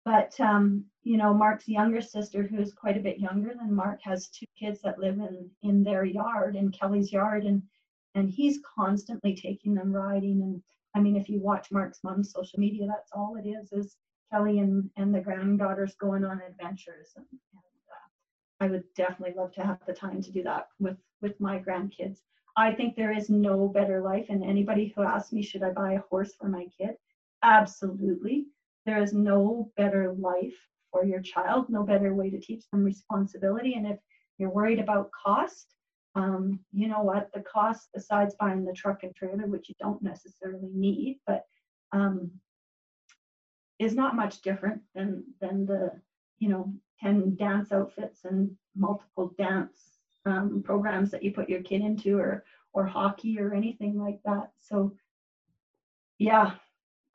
But 0.03 0.37
um, 0.39 0.85
you 1.03 1.17
know, 1.17 1.33
Mark's 1.33 1.67
younger 1.67 2.01
sister, 2.01 2.43
who 2.43 2.59
is 2.59 2.73
quite 2.73 2.97
a 2.97 3.01
bit 3.01 3.19
younger 3.19 3.53
than 3.53 3.73
Mark, 3.73 3.99
has 4.03 4.29
two 4.29 4.47
kids 4.59 4.81
that 4.81 4.99
live 4.99 5.19
in 5.19 5.49
in 5.61 5.83
their 5.83 6.03
yard, 6.03 6.55
in 6.55 6.71
Kelly's 6.71 7.11
yard, 7.11 7.45
and 7.45 7.61
and 8.15 8.29
he's 8.29 8.59
constantly 8.75 9.35
taking 9.35 9.75
them 9.75 9.93
riding. 9.93 10.41
And 10.41 10.63
I 10.95 10.99
mean, 10.99 11.15
if 11.15 11.29
you 11.29 11.39
watch 11.39 11.71
Mark's 11.71 12.03
mom's 12.03 12.31
social 12.31 12.59
media, 12.59 12.87
that's 12.87 13.11
all 13.13 13.37
it 13.37 13.47
is 13.47 13.71
is 13.71 13.95
Kelly 14.31 14.59
and 14.59 14.89
and 14.97 15.13
the 15.13 15.19
granddaughters 15.19 15.95
going 15.95 16.23
on 16.23 16.41
adventures. 16.41 17.09
And, 17.15 17.25
and 17.31 17.61
uh, 17.91 18.65
I 18.65 18.67
would 18.67 18.83
definitely 18.95 19.35
love 19.35 19.53
to 19.53 19.63
have 19.63 19.79
the 19.85 19.93
time 19.93 20.21
to 20.21 20.31
do 20.31 20.43
that 20.43 20.67
with 20.79 20.97
with 21.21 21.39
my 21.39 21.59
grandkids. 21.59 22.19
I 22.57 22.73
think 22.73 22.95
there 22.95 23.15
is 23.15 23.29
no 23.29 23.67
better 23.67 24.01
life. 24.01 24.25
And 24.29 24.43
anybody 24.43 24.93
who 24.95 25.03
asks 25.03 25.31
me, 25.31 25.41
should 25.41 25.63
I 25.63 25.71
buy 25.71 25.93
a 25.93 26.01
horse 26.09 26.33
for 26.35 26.49
my 26.49 26.67
kid? 26.77 26.95
Absolutely. 27.43 28.47
There 28.85 29.01
is 29.01 29.13
no 29.13 29.71
better 29.77 30.13
life 30.19 30.57
for 30.91 31.05
your 31.05 31.21
child, 31.21 31.69
no 31.69 31.83
better 31.83 32.13
way 32.13 32.29
to 32.29 32.39
teach 32.39 32.69
them 32.69 32.83
responsibility. 32.83 33.75
And 33.75 33.87
if 33.87 33.99
you're 34.37 34.49
worried 34.49 34.79
about 34.79 35.11
cost, 35.11 35.75
um, 36.15 36.59
you 36.73 36.87
know 36.87 37.01
what? 37.01 37.31
The 37.33 37.41
cost, 37.41 37.89
besides 37.93 38.35
buying 38.37 38.65
the 38.65 38.73
truck 38.73 39.03
and 39.03 39.15
trailer, 39.15 39.47
which 39.47 39.69
you 39.69 39.75
don't 39.79 40.01
necessarily 40.01 40.69
need, 40.73 41.19
but 41.25 41.45
um, 41.93 42.31
is 43.81 43.95
not 43.95 44.15
much 44.15 44.41
different 44.41 44.81
than 44.95 45.23
than 45.41 45.65
the 45.65 45.91
you 46.39 46.49
know 46.49 46.73
10 46.99 47.35
dance 47.35 47.71
outfits 47.71 48.25
and 48.25 48.55
multiple 48.75 49.33
dance 49.37 49.97
um, 50.25 50.61
programs 50.63 51.11
that 51.11 51.23
you 51.23 51.31
put 51.33 51.49
your 51.49 51.63
kid 51.63 51.81
into 51.81 52.17
or 52.17 52.43
or 52.73 52.85
hockey 52.85 53.39
or 53.39 53.53
anything 53.53 53.99
like 53.99 54.21
that. 54.23 54.51
So 54.59 54.95
yeah 56.19 56.51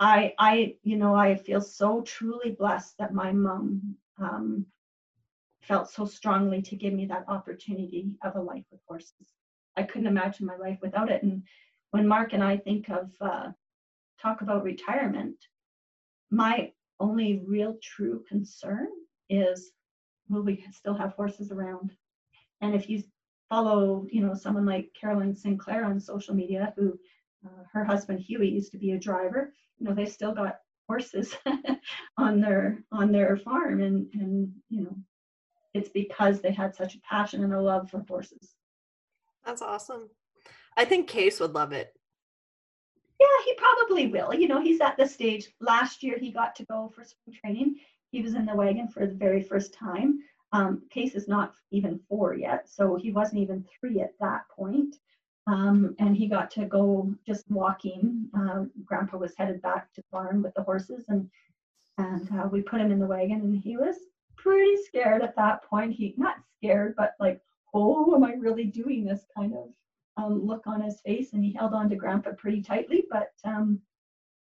i 0.01 0.35
i 0.39 0.75
you 0.83 0.97
know 0.97 1.15
i 1.15 1.35
feel 1.37 1.61
so 1.61 2.03
truly 2.03 2.51
blessed 2.51 2.99
that 2.99 3.15
my 3.15 3.33
mom 3.33 3.97
um, 4.19 4.67
felt 5.63 5.89
so 5.89 6.05
strongly 6.05 6.61
to 6.63 6.77
give 6.77 6.93
me 6.93 7.07
that 7.07 7.25
opportunity 7.29 8.17
of 8.25 8.37
a 8.37 8.41
life 8.41 8.65
with 8.71 8.81
horses 8.89 9.29
i 9.77 9.83
couldn't 9.83 10.09
imagine 10.09 10.47
my 10.47 10.57
life 10.57 10.79
without 10.83 11.11
it. 11.11 11.23
And 11.23 11.43
when 11.93 12.09
mark 12.09 12.33
and 12.33 12.43
i 12.43 12.57
think 12.57 12.89
of 12.89 13.11
uh, 13.21 13.49
talk 14.21 14.41
about 14.43 14.65
retirement 14.65 15.37
my 16.31 16.73
only 16.99 17.43
real 17.47 17.77
true 17.83 18.25
concern 18.29 18.89
is 19.29 19.73
will 20.29 20.43
we 20.43 20.65
still 20.73 20.95
have 20.95 21.13
horses 21.13 21.53
around 21.53 21.93
and 22.61 22.75
if 22.75 22.89
you 22.89 23.03
follow, 23.49 24.07
you 24.11 24.23
know, 24.23 24.35
someone 24.35 24.67
like 24.67 24.95
Carolyn 24.99 25.35
Sinclair 25.35 25.85
on 25.85 26.01
social 26.01 26.35
media, 26.35 26.73
who 26.77 26.99
uh, 27.45 27.63
her 27.73 27.85
husband 27.85 28.21
Huey 28.21 28.49
used 28.49 28.73
to 28.73 28.79
be 28.79 28.93
a 28.93 28.99
driver, 28.99 29.53
you 29.79 29.87
know, 29.87 29.95
they 29.95 30.07
still 30.07 30.33
got 30.33 30.61
horses 30.89 31.37
on 32.19 32.41
their 32.41 32.83
on 32.93 33.13
their 33.13 33.37
farm, 33.37 33.83
and 33.83 34.09
and 34.15 34.53
you 34.69 34.83
know, 34.83 34.97
it's 35.75 35.91
because 35.91 36.41
they 36.41 36.53
had 36.53 36.75
such 36.75 36.95
a 36.95 37.01
passion 37.01 37.45
and 37.45 37.53
a 37.53 37.61
love 37.61 37.91
for 37.91 38.05
horses. 38.09 38.55
That's 39.45 39.63
awesome. 39.63 40.11
I 40.77 40.85
think 40.85 41.09
Case 41.09 41.41
would 41.41 41.55
love 41.55 41.73
it. 41.73 41.93
Yeah, 43.21 43.27
he 43.45 43.55
probably 43.55 44.09
will. 44.09 44.35
You 44.35 44.49
know, 44.49 44.61
he's 44.61 44.81
at 44.81 44.97
the 44.97 45.07
stage. 45.07 45.49
Last 45.61 46.03
year, 46.03 46.19
he 46.19 46.31
got 46.31 46.55
to 46.57 46.65
go 46.65 46.93
for 46.95 47.05
spring 47.05 47.37
training. 47.41 47.77
He 48.11 48.23
was 48.23 48.35
in 48.35 48.47
the 48.47 48.55
wagon 48.55 48.89
for 48.89 49.07
the 49.07 49.15
very 49.15 49.43
first 49.43 49.73
time. 49.73 50.21
Um, 50.53 50.83
Case 50.91 51.15
is 51.15 51.29
not 51.29 51.55
even 51.71 52.01
four 52.09 52.35
yet, 52.35 52.69
so 52.69 52.97
he 52.97 53.11
wasn't 53.11 53.43
even 53.43 53.65
three 53.81 54.01
at 54.01 54.15
that 54.21 54.43
point. 54.55 54.97
Um, 55.47 55.95
and 55.99 56.17
he 56.17 56.27
got 56.27 56.51
to 56.53 56.67
go 56.67 57.15
just 57.27 57.49
walking. 57.51 58.29
Uh, 58.37 58.65
Grandpa 58.85 59.17
was 59.17 59.35
headed 59.37 59.63
back 59.63 59.93
to 59.95 60.01
the 60.01 60.07
barn 60.11 60.43
with 60.43 60.55
the 60.55 60.63
horses, 60.63 61.05
and 61.09 61.29
and 61.99 62.29
uh, 62.39 62.49
we 62.51 62.61
put 62.63 62.81
him 62.81 62.93
in 62.93 62.99
the 62.99 63.07
wagon, 63.07 63.41
and 63.41 63.59
he 63.59 63.77
was 63.77 63.97
pretty 64.37 64.77
scared 64.85 65.23
at 65.23 65.37
that 65.37 65.63
point. 65.65 65.93
He 65.93 66.15
not 66.17 66.37
scared, 66.57 66.95
but 66.97 67.15
like, 67.19 67.41
oh, 67.75 68.15
am 68.15 68.25
I 68.25 68.35
really 68.35 68.65
doing 68.65 69.05
this 69.05 69.25
kind 69.37 69.55
of 69.55 69.69
um, 70.17 70.47
look 70.47 70.67
on 70.67 70.81
his 70.81 71.01
face, 71.01 71.33
and 71.33 71.45
he 71.45 71.53
held 71.53 71.75
on 71.75 71.89
to 71.91 71.97
Grandpa 71.97 72.31
pretty 72.37 72.63
tightly. 72.63 73.05
But 73.11 73.33
um, 73.45 73.81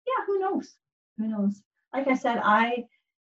yeah, 0.06 0.24
who 0.26 0.38
knows? 0.38 0.76
Who 1.18 1.28
knows? 1.28 1.62
Like 1.92 2.08
I 2.08 2.14
said, 2.14 2.40
I 2.42 2.84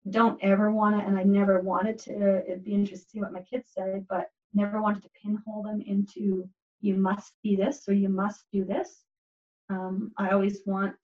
don't 0.08 0.42
ever 0.42 0.70
want 0.70 0.98
to, 0.98 1.06
and 1.06 1.18
I 1.18 1.22
never 1.22 1.60
wanted 1.60 1.98
to, 2.00 2.42
it'd 2.46 2.64
be 2.64 2.74
interesting 2.74 3.06
to 3.06 3.10
see 3.10 3.20
what 3.20 3.32
my 3.32 3.42
kids 3.42 3.70
say, 3.76 4.02
but 4.08 4.30
never 4.54 4.80
wanted 4.80 5.02
to 5.02 5.10
pinhole 5.22 5.62
them 5.62 5.82
into 5.82 6.48
you 6.80 6.96
must 6.96 7.34
be 7.42 7.56
this 7.56 7.88
or 7.88 7.92
you 7.92 8.08
must 8.08 8.44
do 8.52 8.64
this. 8.64 9.04
Um, 9.68 10.12
I 10.16 10.30
always 10.30 10.60
want 10.66 10.96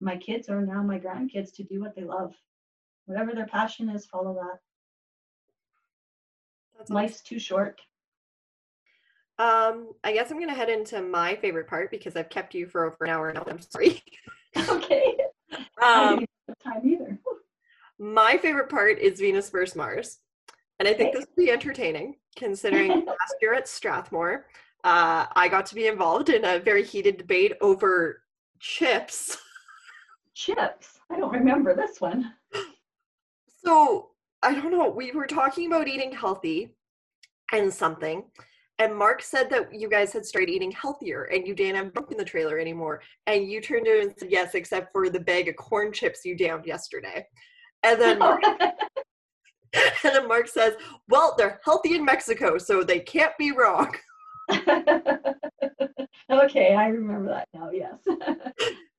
my 0.00 0.16
kids 0.16 0.48
or 0.48 0.62
now 0.62 0.82
my 0.82 0.98
grandkids 0.98 1.52
to 1.56 1.64
do 1.64 1.80
what 1.80 1.94
they 1.94 2.04
love. 2.04 2.34
Whatever 3.06 3.34
their 3.34 3.46
passion 3.46 3.90
is, 3.90 4.06
follow 4.06 4.34
that. 4.34 4.58
That's 6.78 6.90
Life's 6.90 7.16
awesome. 7.16 7.24
too 7.26 7.38
short. 7.38 7.80
Um, 9.40 9.92
I 10.04 10.12
guess 10.12 10.30
I'm 10.30 10.38
gonna 10.38 10.52
head 10.52 10.68
into 10.68 11.00
my 11.00 11.34
favorite 11.34 11.66
part 11.66 11.90
because 11.90 12.14
I've 12.14 12.28
kept 12.28 12.54
you 12.54 12.66
for 12.66 12.84
over 12.84 13.04
an 13.04 13.08
hour 13.08 13.32
now. 13.32 13.42
I'm 13.48 13.58
sorry. 13.58 14.02
okay. 14.68 15.16
um, 15.82 16.26
time 16.62 16.82
either. 16.84 17.18
My 17.98 18.36
favorite 18.36 18.68
part 18.68 18.98
is 18.98 19.18
Venus 19.18 19.48
versus 19.48 19.74
Mars. 19.74 20.18
And 20.78 20.86
I 20.86 20.92
think 20.92 21.14
this 21.14 21.24
will 21.24 21.44
be 21.44 21.50
entertaining 21.50 22.16
considering 22.36 22.90
last 23.06 23.34
year 23.40 23.54
at 23.54 23.66
Strathmore, 23.66 24.46
uh, 24.84 25.24
I 25.34 25.48
got 25.48 25.64
to 25.66 25.74
be 25.74 25.86
involved 25.86 26.28
in 26.28 26.44
a 26.44 26.58
very 26.58 26.84
heated 26.84 27.16
debate 27.16 27.54
over 27.62 28.22
chips. 28.58 29.38
Chips? 30.34 30.98
I 31.10 31.16
don't 31.16 31.32
remember 31.32 31.74
this 31.74 31.98
one. 31.98 32.34
So 33.64 34.10
I 34.42 34.54
don't 34.54 34.70
know. 34.70 34.90
We 34.90 35.12
were 35.12 35.26
talking 35.26 35.66
about 35.66 35.88
eating 35.88 36.12
healthy 36.12 36.76
and 37.52 37.72
something. 37.72 38.24
And 38.80 38.96
Mark 38.96 39.22
said 39.22 39.50
that 39.50 39.74
you 39.74 39.90
guys 39.90 40.10
had 40.10 40.24
started 40.24 40.48
eating 40.48 40.70
healthier 40.70 41.24
and 41.24 41.46
you 41.46 41.54
didn't 41.54 41.76
have 41.76 41.94
milk 41.94 42.10
in 42.12 42.16
the 42.16 42.24
trailer 42.24 42.58
anymore. 42.58 43.02
And 43.26 43.46
you 43.46 43.60
turned 43.60 43.84
to 43.84 44.00
him 44.00 44.08
and 44.08 44.14
said, 44.18 44.30
yes, 44.30 44.54
except 44.54 44.90
for 44.90 45.10
the 45.10 45.20
bag 45.20 45.48
of 45.48 45.56
corn 45.56 45.92
chips 45.92 46.24
you 46.24 46.34
downed 46.34 46.64
yesterday. 46.64 47.26
And 47.82 48.00
then 48.00 48.18
Mark, 48.20 48.42
and 49.74 49.84
then 50.02 50.26
Mark 50.26 50.48
says, 50.48 50.76
well, 51.10 51.34
they're 51.36 51.60
healthy 51.62 51.94
in 51.94 52.06
Mexico, 52.06 52.56
so 52.56 52.82
they 52.82 53.00
can't 53.00 53.36
be 53.38 53.52
wrong. 53.52 53.94
okay, 56.30 56.74
I 56.74 56.88
remember 56.88 57.28
that 57.28 57.48
now, 57.52 57.68
yes. 57.70 57.98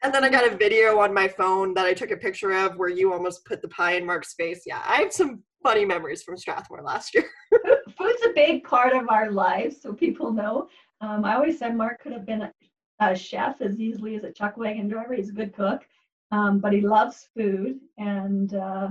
And 0.03 0.14
then 0.14 0.23
I 0.23 0.30
got 0.30 0.52
a 0.52 0.56
video 0.56 0.99
on 0.99 1.14
my 1.14 1.28
phone 1.28 1.76
that 1.76 1.86
I 1.86 1.94
took 1.94 2.10
a 2.10 2.18
picture 2.18 2.52
of 2.53 2.78
where 2.78 2.90
you 2.90 3.14
almost 3.14 3.45
put 3.45 3.61
the 3.61 3.68
pie 3.68 3.94
in 3.94 4.06
Mark's 4.06 4.34
face. 4.34 4.64
Yeah, 4.65 4.82
I 4.84 4.95
have 4.98 5.14
some 5.14 5.44
funny 5.61 5.86
memories 5.86 6.23
from 6.23 6.38
Strathmore 6.38 6.82
last 6.82 7.14
year. 7.14 7.26
Food's 7.98 8.26
a 8.26 8.34
big 8.34 8.64
part 8.64 8.94
of 8.94 9.10
our 9.10 9.32
lives, 9.32 9.80
so 9.80 9.94
people 9.94 10.32
know. 10.32 10.68
Um, 11.02 11.23
I 11.23 11.36
always 11.36 11.60
said 11.60 11.76
Mark 11.76 12.02
could 12.02 12.14
have 12.14 12.26
been 12.26 12.41
a, 12.41 12.53
a, 12.99 13.15
chef 13.15 13.61
as 13.61 13.80
easily 13.80 14.15
as 14.15 14.23
a 14.23 14.32
chuck 14.32 14.57
wagon 14.57 14.88
driver. 14.88 15.14
He's 15.14 15.30
a 15.30 15.34
good 15.34 15.53
cook, 15.53 15.84
um, 16.32 16.60
but 16.60 16.73
he 16.73 16.82
loves 16.82 17.28
food. 17.38 17.80
And 17.99 18.56
uh, 18.56 18.90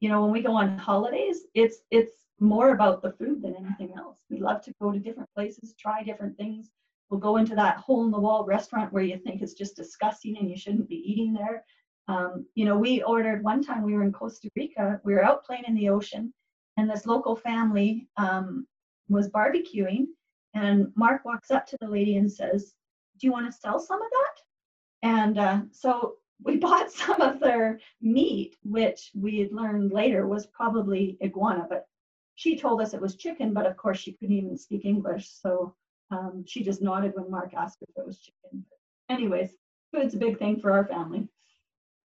you 0.00 0.10
know, 0.10 0.22
when 0.22 0.32
we 0.32 0.42
go 0.42 0.52
on 0.52 0.76
holidays, 0.76 1.46
it's 1.54 1.78
it's 1.90 2.12
more 2.40 2.72
about 2.72 3.00
the 3.00 3.12
food 3.12 3.40
than 3.40 3.56
anything 3.56 3.94
else. 3.96 4.18
We 4.28 4.38
love 4.38 4.62
to 4.62 4.72
go 4.82 4.92
to 4.92 4.98
different 4.98 5.30
places, 5.34 5.74
try 5.78 6.02
different 6.02 6.36
things. 6.36 6.70
We'll 7.10 7.20
go 7.20 7.36
into 7.36 7.54
that 7.54 7.78
hole 7.78 8.04
in 8.04 8.10
the 8.10 8.18
wall 8.18 8.44
restaurant 8.44 8.92
where 8.92 9.02
you 9.02 9.16
think 9.18 9.40
it's 9.40 9.54
just 9.54 9.76
disgusting 9.76 10.36
and 10.38 10.50
you 10.50 10.56
shouldn't 10.56 10.88
be 10.88 10.96
eating 10.96 11.32
there. 11.32 11.64
Um, 12.08 12.46
you 12.54 12.64
know, 12.64 12.76
we 12.76 13.02
ordered 13.02 13.42
one 13.42 13.62
time 13.62 13.82
we 13.82 13.94
were 13.94 14.04
in 14.04 14.12
Costa 14.12 14.48
Rica, 14.56 15.00
we 15.04 15.14
were 15.14 15.24
out 15.24 15.44
playing 15.44 15.64
in 15.66 15.74
the 15.74 15.88
ocean, 15.88 16.32
and 16.76 16.88
this 16.88 17.06
local 17.06 17.36
family 17.36 18.08
um, 18.16 18.66
was 19.08 19.28
barbecuing. 19.28 20.06
And 20.54 20.92
Mark 20.96 21.24
walks 21.24 21.50
up 21.50 21.66
to 21.66 21.76
the 21.80 21.88
lady 21.88 22.16
and 22.16 22.30
says, 22.30 22.74
Do 23.18 23.26
you 23.26 23.32
want 23.32 23.46
to 23.46 23.58
sell 23.58 23.78
some 23.78 24.00
of 24.00 24.08
that? 24.10 25.08
And 25.08 25.38
uh, 25.38 25.60
so 25.70 26.14
we 26.42 26.56
bought 26.66 26.90
some 26.90 27.20
of 27.20 27.40
their 27.40 27.80
meat, 28.00 28.56
which 28.62 29.10
we 29.14 29.38
had 29.38 29.52
learned 29.52 29.92
later 29.92 30.26
was 30.26 30.46
probably 30.46 31.18
iguana, 31.22 31.66
but 31.68 31.86
she 32.34 32.58
told 32.58 32.80
us 32.80 32.94
it 32.94 33.00
was 33.00 33.16
chicken, 33.16 33.54
but 33.54 33.66
of 33.66 33.76
course 33.76 33.98
she 33.98 34.12
couldn't 34.12 34.36
even 34.36 34.58
speak 34.58 34.84
English. 34.84 35.28
So 35.30 35.74
um, 36.10 36.44
she 36.46 36.62
just 36.62 36.82
nodded 36.82 37.12
when 37.14 37.30
Mark 37.30 37.54
asked 37.54 37.78
if 37.82 37.88
it 37.96 38.06
was 38.06 38.18
chicken. 38.18 38.64
But 38.68 39.14
anyways, 39.14 39.50
food's 39.92 40.14
a 40.14 40.18
big 40.18 40.38
thing 40.38 40.60
for 40.60 40.72
our 40.72 40.86
family. 40.86 41.28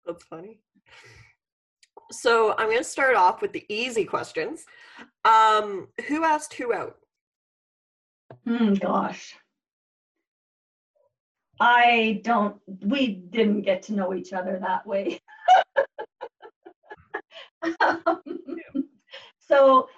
That's 0.06 0.24
funny. 0.24 0.60
So 2.10 2.52
I'm 2.52 2.66
going 2.66 2.78
to 2.78 2.84
start 2.84 3.16
off 3.16 3.40
with 3.40 3.52
the 3.52 3.64
easy 3.68 4.04
questions. 4.04 4.64
Um, 5.24 5.88
who 6.08 6.24
asked 6.24 6.54
who 6.54 6.72
out? 6.72 6.96
Hmm, 8.46 8.74
gosh. 8.74 9.34
I 11.60 12.20
don't, 12.24 12.56
we 12.66 13.08
didn't 13.08 13.62
get 13.62 13.82
to 13.84 13.94
know 13.94 14.14
each 14.14 14.32
other 14.32 14.58
that 14.58 14.86
way. 14.86 15.20
um, 17.80 18.20
so, 19.38 19.88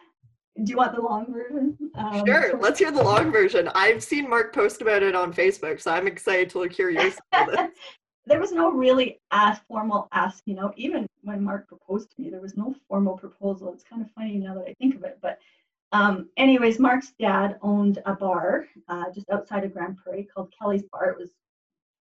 do 0.62 0.70
you 0.70 0.76
want 0.76 0.94
the 0.94 1.02
long 1.02 1.32
version? 1.32 1.76
Um, 1.96 2.24
sure, 2.24 2.56
let's 2.58 2.78
hear 2.78 2.92
the 2.92 3.02
long 3.02 3.32
version. 3.32 3.68
I've 3.74 4.02
seen 4.02 4.28
Mark 4.28 4.54
post 4.54 4.82
about 4.82 5.02
it 5.02 5.14
on 5.14 5.32
Facebook, 5.32 5.80
so 5.80 5.90
I'm 5.90 6.06
excited 6.06 6.50
to 6.50 6.62
hear 6.64 6.90
yours. 6.90 7.18
there 8.26 8.40
was 8.40 8.52
no 8.52 8.70
really 8.70 9.20
as 9.32 9.58
formal 9.66 10.08
ask, 10.12 10.42
you 10.46 10.54
know, 10.54 10.72
even 10.76 11.06
when 11.22 11.42
Mark 11.42 11.66
proposed 11.68 12.10
to 12.10 12.22
me, 12.22 12.30
there 12.30 12.40
was 12.40 12.56
no 12.56 12.74
formal 12.88 13.18
proposal. 13.18 13.72
It's 13.72 13.82
kind 13.82 14.00
of 14.00 14.10
funny 14.12 14.38
now 14.38 14.54
that 14.54 14.68
I 14.68 14.74
think 14.74 14.94
of 14.94 15.02
it. 15.02 15.18
But, 15.20 15.40
um, 15.92 16.28
anyways, 16.36 16.78
Mark's 16.78 17.12
dad 17.18 17.58
owned 17.60 18.00
a 18.06 18.14
bar 18.14 18.66
uh, 18.88 19.10
just 19.12 19.28
outside 19.30 19.64
of 19.64 19.74
Grande 19.74 19.96
Prairie 19.96 20.28
called 20.32 20.54
Kelly's 20.56 20.84
Bar. 20.84 21.10
It 21.10 21.18
was 21.18 21.30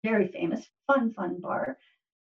very 0.03 0.27
famous, 0.27 0.65
fun, 0.87 1.13
fun 1.13 1.39
bar. 1.41 1.77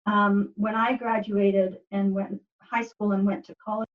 Um, 0.07 0.53
when 0.57 0.75
I 0.75 0.97
graduated 0.97 1.79
and 1.93 2.13
went 2.13 2.41
high 2.61 2.85
school 2.85 3.13
and 3.13 3.25
went 3.25 3.45
to 3.47 3.55
college 3.65 3.89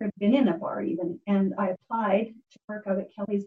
never 0.00 0.12
been 0.18 0.34
in 0.34 0.48
a 0.48 0.58
bar 0.58 0.82
even, 0.82 1.18
and 1.26 1.54
I 1.58 1.70
applied 1.70 2.34
to 2.52 2.58
work 2.68 2.84
out 2.86 2.98
at 2.98 3.14
Kelly's 3.14 3.44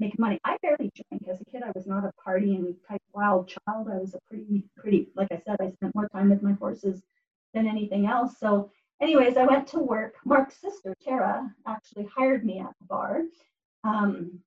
make 0.00 0.18
money. 0.18 0.40
I 0.44 0.56
barely 0.62 0.90
drank 0.94 1.28
as 1.28 1.40
a 1.40 1.44
kid. 1.44 1.62
I 1.62 1.70
was 1.74 1.86
not 1.86 2.04
a 2.04 2.12
partying 2.26 2.74
type 2.88 3.02
wild 3.14 3.48
child. 3.48 3.88
I 3.88 3.98
was 3.98 4.14
a 4.14 4.18
pretty, 4.28 4.64
pretty, 4.76 5.08
like 5.14 5.28
I 5.30 5.40
said, 5.46 5.58
I 5.60 5.70
spent 5.70 5.94
more 5.94 6.08
time 6.08 6.30
with 6.30 6.42
my 6.42 6.52
horses 6.54 7.02
than 7.52 7.66
anything 7.66 8.06
else. 8.06 8.38
So, 8.40 8.70
anyways, 9.00 9.36
I 9.36 9.44
went 9.44 9.66
to 9.68 9.78
work. 9.78 10.14
Mark's 10.24 10.60
sister, 10.60 10.96
Tara, 11.04 11.54
actually 11.66 12.08
hired 12.16 12.44
me 12.44 12.60
at 12.60 12.72
the 12.80 12.86
bar. 12.86 13.22
Um, 13.84 14.40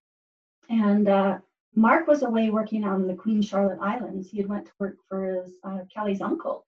and 0.70 1.07
uh, 1.07 1.38
Mark 1.76 2.07
was 2.07 2.24
away 2.24 2.49
working 2.49 2.84
on 2.84 3.07
the 3.07 3.14
Queen 3.14 3.41
Charlotte 3.41 3.80
Islands. 3.82 4.30
He 4.30 4.38
had 4.38 4.49
went 4.49 4.65
to 4.65 4.72
work 4.80 4.98
for 5.07 5.44
his 5.44 5.53
uh, 5.64 5.80
Kelly's 5.94 6.22
uncle. 6.22 6.65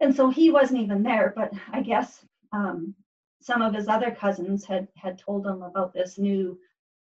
And 0.00 0.14
so 0.14 0.30
he 0.30 0.50
wasn't 0.50 0.80
even 0.80 1.04
there, 1.04 1.32
but 1.36 1.52
I 1.72 1.80
guess 1.80 2.24
um, 2.52 2.94
some 3.42 3.60
of 3.60 3.74
his 3.74 3.88
other 3.88 4.10
cousins 4.10 4.64
had 4.64 4.88
had 4.96 5.18
told 5.18 5.46
him 5.46 5.62
about 5.62 5.92
this 5.92 6.18
new 6.18 6.58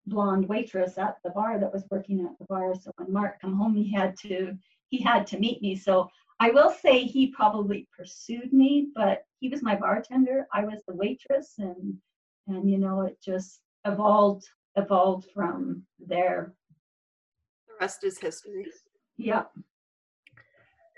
blonde 0.06 0.48
waitress 0.48 0.96
at 0.96 1.16
the 1.22 1.30
bar 1.30 1.58
that 1.58 1.72
was 1.72 1.84
working 1.90 2.20
at 2.20 2.38
the 2.38 2.46
bar. 2.46 2.74
So 2.74 2.90
when 2.96 3.12
Mark 3.12 3.40
come 3.40 3.56
home, 3.56 3.74
he 3.74 3.92
had 3.92 4.16
to 4.20 4.56
he 4.88 5.02
had 5.02 5.26
to 5.28 5.38
meet 5.38 5.60
me. 5.60 5.76
So 5.76 6.08
I 6.40 6.50
will 6.50 6.70
say 6.70 7.04
he 7.04 7.28
probably 7.28 7.88
pursued 7.96 8.52
me, 8.52 8.88
but 8.94 9.24
he 9.40 9.48
was 9.48 9.62
my 9.62 9.74
bartender. 9.74 10.46
I 10.52 10.64
was 10.64 10.82
the 10.86 10.94
waitress, 10.94 11.54
and 11.58 11.96
and 12.46 12.70
you 12.70 12.78
know 12.78 13.02
it 13.02 13.18
just 13.22 13.60
evolved 13.84 14.48
evolved 14.76 15.28
from 15.34 15.82
there. 15.98 16.54
The 17.66 17.74
rest 17.80 18.04
is 18.04 18.18
history. 18.18 18.66
Yep. 19.16 19.50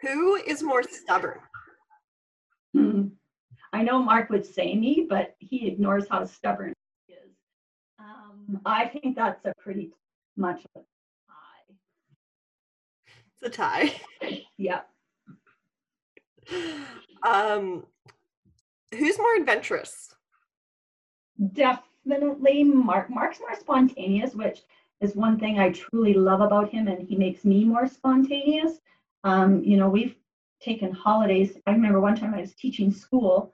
Who 0.03 0.37
is 0.37 0.62
more 0.62 0.83
stubborn? 0.83 1.41
Hmm. 2.75 3.09
I 3.72 3.82
know 3.82 4.02
Mark 4.02 4.30
would 4.30 4.44
say 4.44 4.74
me, 4.74 5.06
but 5.09 5.36
he 5.38 5.68
ignores 5.68 6.09
how 6.09 6.24
stubborn 6.24 6.72
he 7.06 7.14
is. 7.14 7.30
um, 7.98 8.60
I 8.64 8.86
think 8.86 9.16
that's 9.16 9.44
a 9.44 9.52
pretty 9.59 9.92
much 10.36 10.62
a 10.76 10.80
tie. 10.80 11.76
It's 13.40 13.47
a 13.47 13.51
tie. 13.51 14.01
yeah. 14.59 14.80
Um, 17.22 17.86
who's 18.92 19.18
more 19.18 19.36
adventurous? 19.36 20.14
Definitely 21.52 22.64
Mark. 22.64 23.09
Mark's 23.09 23.40
more 23.40 23.55
spontaneous, 23.55 24.34
which 24.34 24.62
is 25.01 25.14
one 25.14 25.38
thing 25.38 25.59
I 25.59 25.70
truly 25.70 26.14
love 26.14 26.40
about 26.40 26.70
him, 26.70 26.88
and 26.88 27.06
he 27.06 27.16
makes 27.16 27.44
me 27.44 27.64
more 27.64 27.86
spontaneous. 27.86 28.80
Um, 29.22 29.62
you 29.62 29.76
know, 29.76 29.88
we've 29.88 30.16
taken 30.60 30.92
holidays. 30.92 31.56
I 31.66 31.72
remember 31.72 32.01
one 32.01 32.16
time 32.16 32.34
I 32.34 32.40
was 32.40 32.55
teaching 32.55 32.90
school 32.90 33.52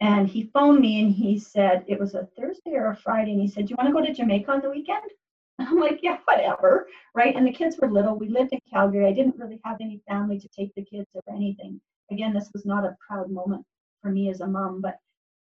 and 0.00 0.28
he 0.28 0.50
phoned 0.52 0.80
me 0.80 1.02
and 1.02 1.12
he 1.12 1.38
said 1.38 1.84
it 1.86 1.98
was 1.98 2.14
a 2.14 2.28
Thursday 2.36 2.72
or 2.72 2.90
a 2.90 2.96
Friday, 2.96 3.32
and 3.32 3.40
he 3.40 3.48
said, 3.48 3.66
"Do 3.66 3.70
you 3.70 3.76
want 3.76 3.88
to 3.88 3.92
go 3.92 4.04
to 4.04 4.12
Jamaica 4.12 4.50
on 4.50 4.60
the 4.60 4.70
weekend?" 4.70 5.10
I'm 5.58 5.78
like, 5.78 6.00
"Yeah, 6.02 6.18
whatever." 6.24 6.88
Right? 7.14 7.34
And 7.36 7.46
the 7.46 7.52
kids 7.52 7.78
were 7.78 7.90
little. 7.90 8.16
We 8.18 8.28
lived 8.28 8.52
in 8.52 8.60
Calgary. 8.72 9.06
I 9.06 9.12
didn't 9.12 9.38
really 9.38 9.60
have 9.64 9.78
any 9.80 10.02
family 10.08 10.38
to 10.40 10.48
take 10.48 10.74
the 10.74 10.84
kids 10.84 11.06
or 11.14 11.22
anything. 11.34 11.80
Again, 12.10 12.34
this 12.34 12.50
was 12.52 12.66
not 12.66 12.84
a 12.84 12.96
proud 13.06 13.30
moment 13.30 13.64
for 14.02 14.10
me 14.10 14.30
as 14.30 14.40
a 14.40 14.46
mom, 14.46 14.80
but 14.80 14.98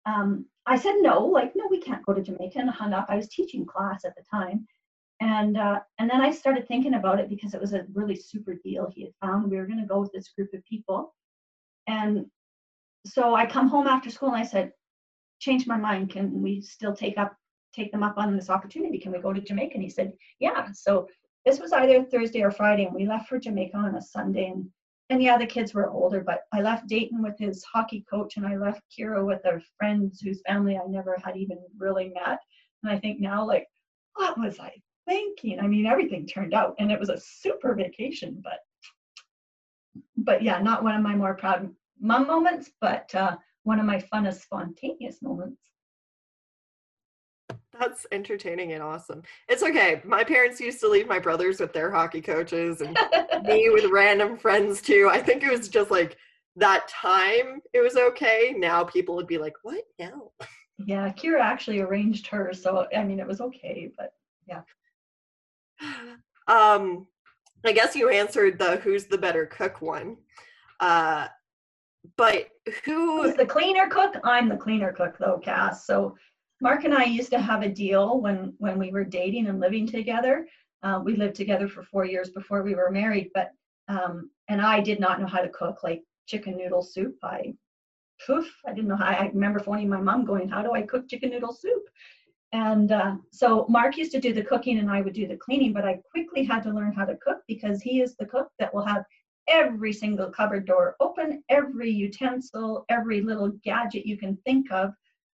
um, 0.06 0.47
I 0.66 0.77
said 0.78 0.97
no. 1.01 1.24
Like, 1.27 1.52
no, 1.55 1.66
we 1.69 1.81
can't 1.81 2.05
go 2.06 2.15
to 2.15 2.23
Jamaica, 2.23 2.59
and 2.59 2.70
hung 2.70 2.93
up. 2.93 3.06
I 3.09 3.16
was 3.16 3.28
teaching 3.28 3.66
class 3.66 4.05
at 4.05 4.15
the 4.16 4.23
time, 4.31 4.66
and 5.20 5.59
uh, 5.59 5.81
and 5.98 6.09
then 6.09 6.20
I 6.20 6.31
started 6.31 6.66
thinking 6.69 6.94
about 6.94 7.20
it 7.20 7.28
because 7.28 7.55
it 7.55 7.60
was 7.60 7.74
a 7.74 7.86
really 7.93 8.16
super 8.16 8.55
deal 8.55 8.90
he 8.94 9.02
had 9.02 9.15
found. 9.20 9.51
We 9.51 9.56
were 9.56 9.66
going 9.66 9.81
to 9.81 9.86
go 9.86 10.01
with 10.01 10.12
this 10.12 10.28
group 10.28 10.55
of 10.55 10.65
people, 10.65 11.15
and 11.86 12.27
so 13.06 13.34
I 13.34 13.46
come 13.46 13.68
home 13.68 13.86
after 13.86 14.10
school 14.10 14.30
and 14.30 14.38
I 14.38 14.44
said, 14.44 14.72
change 15.40 15.66
my 15.66 15.76
mind. 15.76 16.10
Can 16.10 16.42
we 16.42 16.60
still 16.60 16.94
take 16.94 17.18
up 17.18 17.34
take 17.74 17.92
them 17.92 18.02
up 18.02 18.16
on 18.16 18.34
this 18.34 18.50
opportunity? 18.50 18.98
Can 18.98 19.12
we 19.12 19.18
go 19.18 19.32
to 19.32 19.40
Jamaica? 19.40 19.74
And 19.74 19.82
he 19.82 19.90
said, 19.90 20.12
yeah. 20.40 20.68
So 20.72 21.06
this 21.44 21.60
was 21.60 21.72
either 21.72 22.02
Thursday 22.04 22.42
or 22.42 22.50
Friday, 22.50 22.84
and 22.84 22.94
we 22.94 23.06
left 23.06 23.28
for 23.28 23.38
Jamaica 23.38 23.76
on 23.76 23.94
a 23.94 24.02
Sunday. 24.02 24.46
And 24.46 24.68
and 25.10 25.22
yeah, 25.22 25.38
the 25.38 25.46
kids 25.46 25.72
were 25.72 25.88
older, 25.88 26.20
but 26.20 26.40
I 26.52 26.60
left 26.60 26.86
Dayton 26.86 27.22
with 27.22 27.38
his 27.38 27.64
hockey 27.64 28.04
coach, 28.10 28.36
and 28.36 28.46
I 28.46 28.56
left 28.56 28.82
Kira 28.96 29.24
with 29.24 29.40
her 29.44 29.62
friends 29.78 30.20
whose 30.20 30.42
family 30.46 30.76
I 30.76 30.86
never 30.86 31.16
had 31.24 31.36
even 31.36 31.58
really 31.78 32.10
met. 32.10 32.38
And 32.82 32.92
I 32.92 32.98
think 32.98 33.18
now, 33.18 33.46
like, 33.46 33.66
what 34.14 34.38
was 34.38 34.58
I 34.60 34.72
thinking? 35.08 35.60
I 35.60 35.66
mean, 35.66 35.86
everything 35.86 36.26
turned 36.26 36.52
out, 36.52 36.74
and 36.78 36.92
it 36.92 37.00
was 37.00 37.08
a 37.08 37.20
super 37.20 37.74
vacation, 37.74 38.42
but 38.42 38.58
but 40.16 40.42
yeah, 40.42 40.60
not 40.60 40.84
one 40.84 40.94
of 40.94 41.02
my 41.02 41.14
more 41.14 41.34
proud 41.34 41.70
mom 42.00 42.26
moments, 42.26 42.70
but 42.80 43.12
uh, 43.14 43.36
one 43.64 43.78
of 43.78 43.86
my 43.86 44.02
funnest 44.12 44.42
spontaneous 44.42 45.22
moments. 45.22 45.60
That's 47.78 48.06
entertaining 48.12 48.72
and 48.72 48.82
awesome. 48.82 49.22
It's 49.48 49.62
okay. 49.62 50.02
My 50.04 50.24
parents 50.24 50.60
used 50.60 50.80
to 50.80 50.88
leave 50.88 51.06
my 51.06 51.18
brothers 51.18 51.60
with 51.60 51.72
their 51.72 51.90
hockey 51.90 52.20
coaches 52.20 52.80
and 52.80 52.98
me 53.44 53.70
with 53.72 53.90
random 53.90 54.36
friends 54.36 54.80
too. 54.80 55.08
I 55.10 55.20
think 55.20 55.42
it 55.42 55.50
was 55.50 55.68
just 55.68 55.90
like 55.90 56.16
that 56.56 56.88
time 56.88 57.60
it 57.72 57.80
was 57.80 57.96
okay. 57.96 58.54
Now 58.56 58.84
people 58.84 59.14
would 59.14 59.26
be 59.26 59.38
like, 59.38 59.54
"What 59.62 59.84
now?" 59.98 60.32
Yeah, 60.78 61.12
Kira 61.12 61.40
actually 61.40 61.80
arranged 61.80 62.26
her, 62.28 62.52
so 62.52 62.86
I 62.96 63.04
mean, 63.04 63.20
it 63.20 63.26
was 63.26 63.40
okay, 63.40 63.90
but 63.96 64.12
yeah. 64.46 64.62
um, 66.48 67.06
I 67.64 67.72
guess 67.72 67.94
you 67.94 68.08
answered 68.08 68.58
the 68.58 68.76
"Who's 68.76 69.06
the 69.06 69.18
better 69.18 69.46
cook" 69.46 69.82
one. 69.82 70.16
Uh, 70.80 71.28
but 72.16 72.48
who's 72.85 73.35
the 73.35 73.47
cleaner 73.47 73.89
cook? 73.89 74.14
I'm 74.24 74.48
the 74.48 74.56
cleaner 74.56 74.93
cook, 74.93 75.16
though, 75.18 75.39
Cass. 75.39 75.86
So 75.86 76.16
Mark 76.60 76.85
and 76.85 76.94
I 76.94 77.05
used 77.05 77.30
to 77.30 77.39
have 77.39 77.62
a 77.62 77.68
deal 77.68 78.20
when 78.20 78.55
when 78.59 78.78
we 78.78 78.90
were 78.90 79.05
dating 79.05 79.47
and 79.47 79.60
living 79.60 79.86
together. 79.86 80.47
Uh, 80.82 81.01
we 81.05 81.16
lived 81.16 81.35
together 81.35 81.68
for 81.68 81.82
four 81.82 82.05
years 82.05 82.30
before 82.30 82.62
we 82.62 82.74
were 82.74 82.90
married, 82.90 83.30
but 83.35 83.51
um, 83.89 84.30
and 84.48 84.60
I 84.60 84.80
did 84.80 85.01
not 85.01 85.20
know 85.20 85.26
how 85.26 85.40
to 85.40 85.48
cook 85.48 85.82
like 85.82 86.02
chicken 86.26 86.56
noodle 86.56 86.82
soup. 86.82 87.16
I, 87.22 87.55
poof, 88.26 88.52
I 88.66 88.72
didn't 88.74 88.89
know 88.89 88.97
how. 88.97 89.06
I 89.06 89.26
remember 89.26 89.60
phoning 89.60 89.89
my 89.89 90.01
mom, 90.01 90.24
going, 90.24 90.48
"How 90.48 90.62
do 90.62 90.72
I 90.72 90.82
cook 90.82 91.09
chicken 91.09 91.30
noodle 91.30 91.52
soup?" 91.52 91.85
And 92.52 92.93
uh, 92.93 93.16
so 93.30 93.66
Mark 93.68 93.97
used 93.97 94.12
to 94.12 94.20
do 94.20 94.32
the 94.32 94.43
cooking 94.43 94.78
and 94.78 94.90
I 94.90 95.02
would 95.02 95.12
do 95.12 95.28
the 95.28 95.36
cleaning, 95.36 95.72
but 95.72 95.85
I 95.85 96.01
quickly 96.10 96.44
had 96.44 96.62
to 96.62 96.70
learn 96.70 96.94
how 96.94 97.05
to 97.05 97.16
cook 97.16 97.43
because 97.47 97.82
he 97.82 98.01
is 98.01 98.16
the 98.16 98.24
cook 98.24 98.48
that 98.59 98.72
will 98.72 98.86
have 98.86 99.05
every 99.48 99.92
single 99.92 100.30
cupboard 100.30 100.66
door 100.66 100.96
open, 101.00 101.42
every 101.48 101.90
utensil, 101.90 102.84
every 102.88 103.20
little 103.20 103.50
gadget 103.64 104.06
you 104.06 104.16
can 104.16 104.36
think 104.44 104.70
of 104.70 104.92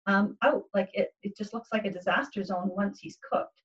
um, 0.07 0.37
out. 0.41 0.63
Like 0.73 0.89
it, 0.93 1.13
it 1.23 1.37
just 1.37 1.53
looks 1.53 1.69
like 1.71 1.85
a 1.85 1.91
disaster 1.91 2.43
zone 2.43 2.69
once 2.73 2.99
he's 2.99 3.17
cooked. 3.29 3.61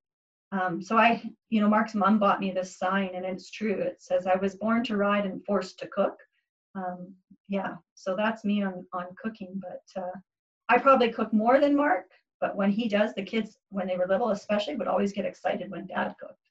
Um, 0.52 0.81
so 0.81 0.97
I, 0.97 1.23
you 1.51 1.60
know, 1.60 1.68
Mark's 1.68 1.94
mom 1.94 2.18
bought 2.18 2.40
me 2.40 2.52
this 2.52 2.78
sign 2.78 3.10
and 3.14 3.24
it's 3.24 3.51
true. 3.51 3.74
It 3.74 3.97
says, 4.01 4.27
I 4.27 4.36
was 4.36 4.55
born 4.55 4.85
to 4.85 4.97
ride 4.97 5.27
and 5.27 5.44
forced 5.44 5.78
to 5.81 5.89
cook. 5.89 6.16
Um, 6.74 7.14
yeah, 7.48 7.74
so 7.94 8.14
that's 8.16 8.44
me 8.44 8.62
on, 8.62 8.86
on 8.93 9.06
cooking, 9.20 9.60
but 9.60 10.02
uh, 10.02 10.16
I 10.68 10.78
probably 10.78 11.10
cook 11.10 11.32
more 11.32 11.60
than 11.60 11.77
Mark 11.77 12.06
but 12.40 12.56
when 12.56 12.70
he 12.70 12.89
does, 12.89 13.14
the 13.14 13.23
kids, 13.23 13.59
when 13.70 13.86
they 13.86 13.97
were 13.97 14.06
little 14.06 14.31
especially, 14.31 14.77
would 14.77 14.89
always 14.89 15.12
get 15.12 15.24
excited 15.24 15.70
when 15.70 15.86
dad 15.86 16.14
cooked. 16.20 16.45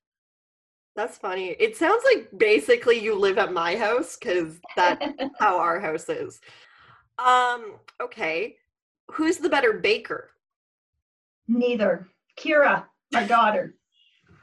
That's 0.95 1.17
funny. 1.17 1.49
It 1.59 1.75
sounds 1.75 2.03
like 2.05 2.29
basically 2.37 2.99
you 2.99 3.15
live 3.15 3.37
at 3.37 3.51
my 3.51 3.75
house 3.75 4.17
because 4.17 4.59
that's 4.75 5.05
how 5.39 5.59
our 5.59 5.79
house 5.79 6.07
is. 6.07 6.39
Um, 7.19 7.75
okay. 8.01 8.55
Who's 9.11 9.37
the 9.37 9.49
better 9.49 9.73
baker? 9.73 10.31
Neither. 11.47 12.07
Kira, 12.37 12.85
our 13.13 13.27
daughter, 13.27 13.75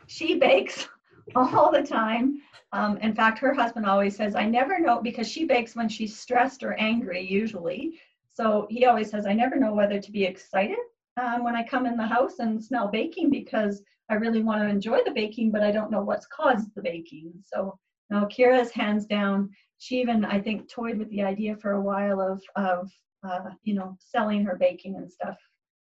she 0.06 0.38
bakes 0.38 0.88
all 1.34 1.70
the 1.72 1.82
time. 1.82 2.40
Um, 2.72 2.96
in 2.98 3.14
fact, 3.14 3.38
her 3.40 3.52
husband 3.52 3.86
always 3.86 4.16
says, 4.16 4.34
I 4.34 4.46
never 4.46 4.78
know 4.78 5.00
because 5.02 5.28
she 5.28 5.44
bakes 5.44 5.74
when 5.74 5.88
she's 5.88 6.18
stressed 6.18 6.62
or 6.62 6.72
angry, 6.74 7.20
usually. 7.20 8.00
So 8.32 8.66
he 8.70 8.86
always 8.86 9.10
says, 9.10 9.26
I 9.26 9.34
never 9.34 9.56
know 9.56 9.74
whether 9.74 10.00
to 10.00 10.12
be 10.12 10.24
excited 10.24 10.78
um, 11.20 11.44
when 11.44 11.54
I 11.54 11.62
come 11.62 11.86
in 11.86 11.96
the 11.96 12.06
house 12.06 12.38
and 12.38 12.62
smell 12.62 12.88
baking 12.88 13.30
because 13.30 13.82
I 14.10 14.14
really 14.14 14.42
want 14.42 14.62
to 14.62 14.68
enjoy 14.68 15.00
the 15.04 15.10
baking, 15.10 15.50
but 15.50 15.62
I 15.62 15.70
don't 15.70 15.90
know 15.90 16.02
what's 16.02 16.26
caused 16.26 16.74
the 16.74 16.82
baking. 16.82 17.32
So 17.44 17.78
now 18.10 18.26
Kira's 18.26 18.70
hands 18.70 19.06
down. 19.06 19.50
She 19.78 20.00
even 20.00 20.24
I 20.24 20.40
think 20.40 20.70
toyed 20.70 20.98
with 20.98 21.10
the 21.10 21.22
idea 21.22 21.56
for 21.56 21.72
a 21.72 21.80
while 21.80 22.20
of 22.20 22.42
of 22.56 22.90
uh, 23.26 23.50
you 23.62 23.74
know 23.74 23.96
selling 23.98 24.44
her 24.44 24.56
baking 24.56 24.96
and 24.96 25.10
stuff. 25.10 25.36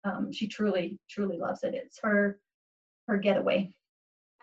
Um, 0.04 0.32
she 0.32 0.48
truly 0.48 1.00
truly 1.10 1.38
loves 1.38 1.64
it. 1.64 1.74
It's 1.74 2.00
her 2.02 2.40
her 3.08 3.18
getaway. 3.18 3.72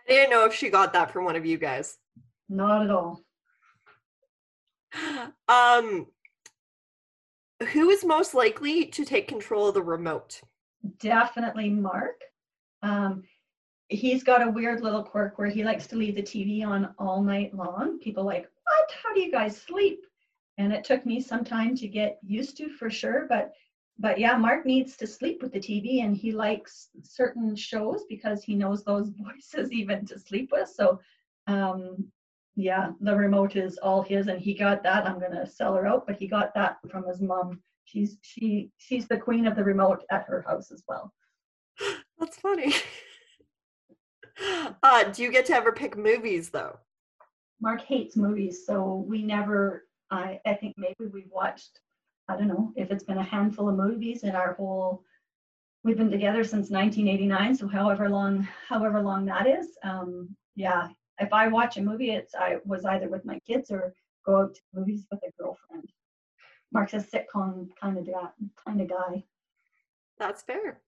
I 0.09 0.12
didn't 0.12 0.31
know 0.31 0.44
if 0.44 0.55
she 0.55 0.70
got 0.70 0.93
that 0.93 1.11
from 1.11 1.24
one 1.24 1.36
of 1.36 1.47
you 1.47 1.59
guys. 1.59 1.98
Not 2.48 2.82
at 2.85 2.90
all. 2.90 3.23
Um, 5.48 6.07
who 7.73 7.90
is 7.90 8.05
most 8.05 8.35
likely 8.35 8.86
to 8.86 9.05
take 9.05 9.28
control 9.28 9.69
of 9.69 9.74
the 9.74 9.82
remote? 9.82 10.40
Definitely 10.98 11.70
Mark. 11.70 12.20
Um, 12.82 13.23
he's 13.89 14.23
got 14.23 14.47
a 14.47 14.51
weird 14.51 14.81
little 14.81 15.02
quirk 15.02 15.39
where 15.39 15.48
he 15.48 15.65
likes 15.65 15.86
to 15.89 15.97
leave 15.97 16.15
the 16.15 16.23
TV 16.23 16.65
on 16.65 16.94
all 16.98 17.23
night 17.23 17.55
long. 17.55 17.98
People 17.98 18.24
like, 18.24 18.48
what? 18.65 18.90
How 19.02 19.12
do 19.12 19.20
you 19.20 19.31
guys 19.31 19.61
sleep? 19.61 20.01
And 20.59 20.73
it 20.73 20.85
took 20.85 21.05
me 21.05 21.20
some 21.20 21.44
time 21.44 21.74
to 21.77 21.89
get 21.89 22.19
used 22.23 22.57
to 22.59 22.69
for 22.69 22.90
sure. 22.90 23.27
But 23.28 23.52
but 23.98 24.19
yeah, 24.19 24.35
Mark 24.35 24.65
needs 24.65 24.97
to 24.97 25.07
sleep 25.07 25.43
with 25.43 25.52
the 25.52 25.61
TV 25.61 26.02
and 26.02 26.16
he 26.16 26.32
likes 26.32 26.89
certain 27.02 27.55
shows 27.55 28.05
because 28.09 28.43
he 28.43 28.55
knows 28.55 28.82
those 28.82 29.11
voices 29.20 29.73
even 29.73 30.07
to 30.07 30.19
sleep 30.19 30.51
with. 30.52 30.69
So 30.69 31.01
um 31.47 32.07
yeah, 32.57 32.93
the 33.01 33.16
remote 33.16 33.57
is 33.57 33.78
all 33.78 34.02
his 34.02 34.28
and 34.28 34.40
he 34.40 34.55
got 34.55 34.82
that. 34.82 35.07
I'm 35.07 35.20
gonna 35.20 35.47
sell 35.47 35.74
her 35.74 35.86
out, 35.86 36.07
but 36.07 36.16
he 36.16 36.27
got 36.27 36.55
that 36.55 36.78
from 36.90 37.07
his 37.07 37.20
mom 37.20 37.61
she's 37.91 38.17
she 38.23 38.71
she's 38.79 39.09
the 39.09 39.17
queen 39.19 39.47
of 39.47 39.57
the 39.57 39.65
remote 39.65 40.05
at 40.11 40.25
her 40.25 40.45
house 40.47 40.71
as 40.71 40.83
well. 40.89 41.12
That's 42.19 42.39
funny. 42.39 42.75
Uh, 44.83 45.05
do 45.05 45.23
you 45.23 45.31
get 45.31 45.45
to 45.45 45.55
ever 45.55 45.71
pick 45.71 45.99
movies 45.99 46.49
though? 46.49 46.79
Mark 47.61 47.83
hates 47.83 48.17
movies, 48.17 48.65
so 48.65 49.05
we 49.07 49.23
never. 49.23 49.85
I 50.11 50.41
I 50.47 50.55
think 50.55 50.77
maybe 50.79 51.11
we've 51.12 51.31
watched. 51.31 51.79
I 52.27 52.37
don't 52.37 52.49
know 52.49 52.73
if 52.75 52.91
it's 52.91 53.05
been 53.05 53.19
a 53.19 53.23
handful 53.23 53.69
of 53.69 53.77
movies 53.77 54.23
in 54.23 54.35
our 54.35 54.55
whole. 54.55 55.05
We've 55.85 55.99
been 55.99 56.11
together 56.11 56.43
since 56.43 56.71
1989, 56.71 57.55
so 57.57 57.69
however 57.69 58.09
long 58.09 58.49
however 58.67 59.03
long 59.03 59.27
that 59.27 59.47
is. 59.47 59.77
Um, 59.83 60.35
yeah, 60.57 60.89
if 61.19 61.35
I 61.35 61.49
watch 61.49 61.77
a 61.77 61.83
movie, 61.83 62.12
it's 62.12 62.35
I 62.35 62.57
was 62.65 62.87
either 62.87 63.11
with 63.11 63.27
my 63.27 63.39
kids 63.41 63.71
or 63.71 63.93
go 64.25 64.41
out 64.41 64.55
to 64.55 64.61
movies 64.73 65.07
with 65.11 65.21
a 65.23 65.31
girlfriend. 65.39 65.91
Mark's 66.72 66.94
a 66.94 66.98
sitcom 66.98 67.68
kind 67.80 67.98
of 67.98 68.06
guy, 68.06 68.28
kind 68.64 68.80
of 68.80 68.88
guy. 68.88 69.24
That's 70.18 70.42
fair. 70.42 70.80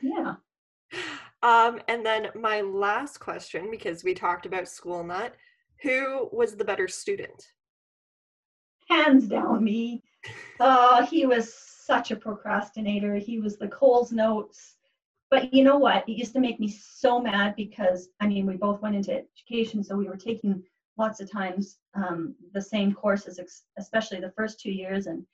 Yeah. 0.00 0.34
Um, 1.42 1.80
and 1.86 2.04
then 2.04 2.28
my 2.34 2.62
last 2.62 3.18
question, 3.18 3.70
because 3.70 4.02
we 4.02 4.14
talked 4.14 4.46
about 4.46 4.68
school 4.68 5.04
nut, 5.04 5.34
who 5.82 6.28
was 6.32 6.56
the 6.56 6.64
better 6.64 6.88
student? 6.88 7.44
Hands 8.90 9.26
down, 9.28 9.62
me. 9.62 10.02
Uh, 10.58 11.06
he 11.06 11.26
was 11.26 11.54
such 11.54 12.10
a 12.10 12.16
procrastinator. 12.16 13.16
He 13.16 13.38
was 13.38 13.56
the 13.56 13.68
Coles 13.68 14.10
notes. 14.10 14.76
But 15.30 15.52
you 15.52 15.62
know 15.62 15.76
what? 15.76 16.08
It 16.08 16.12
used 16.12 16.32
to 16.32 16.40
make 16.40 16.58
me 16.58 16.68
so 16.68 17.20
mad 17.20 17.54
because 17.54 18.08
I 18.18 18.26
mean, 18.26 18.46
we 18.46 18.56
both 18.56 18.80
went 18.80 18.96
into 18.96 19.12
education, 19.12 19.84
so 19.84 19.96
we 19.96 20.08
were 20.08 20.16
taking 20.16 20.64
lots 20.98 21.20
of 21.20 21.30
times 21.30 21.78
um, 21.94 22.34
the 22.52 22.60
same 22.60 22.92
courses, 22.92 23.40
especially 23.78 24.20
the 24.20 24.32
first 24.36 24.60
two 24.60 24.72
years, 24.72 25.06
and 25.06 25.24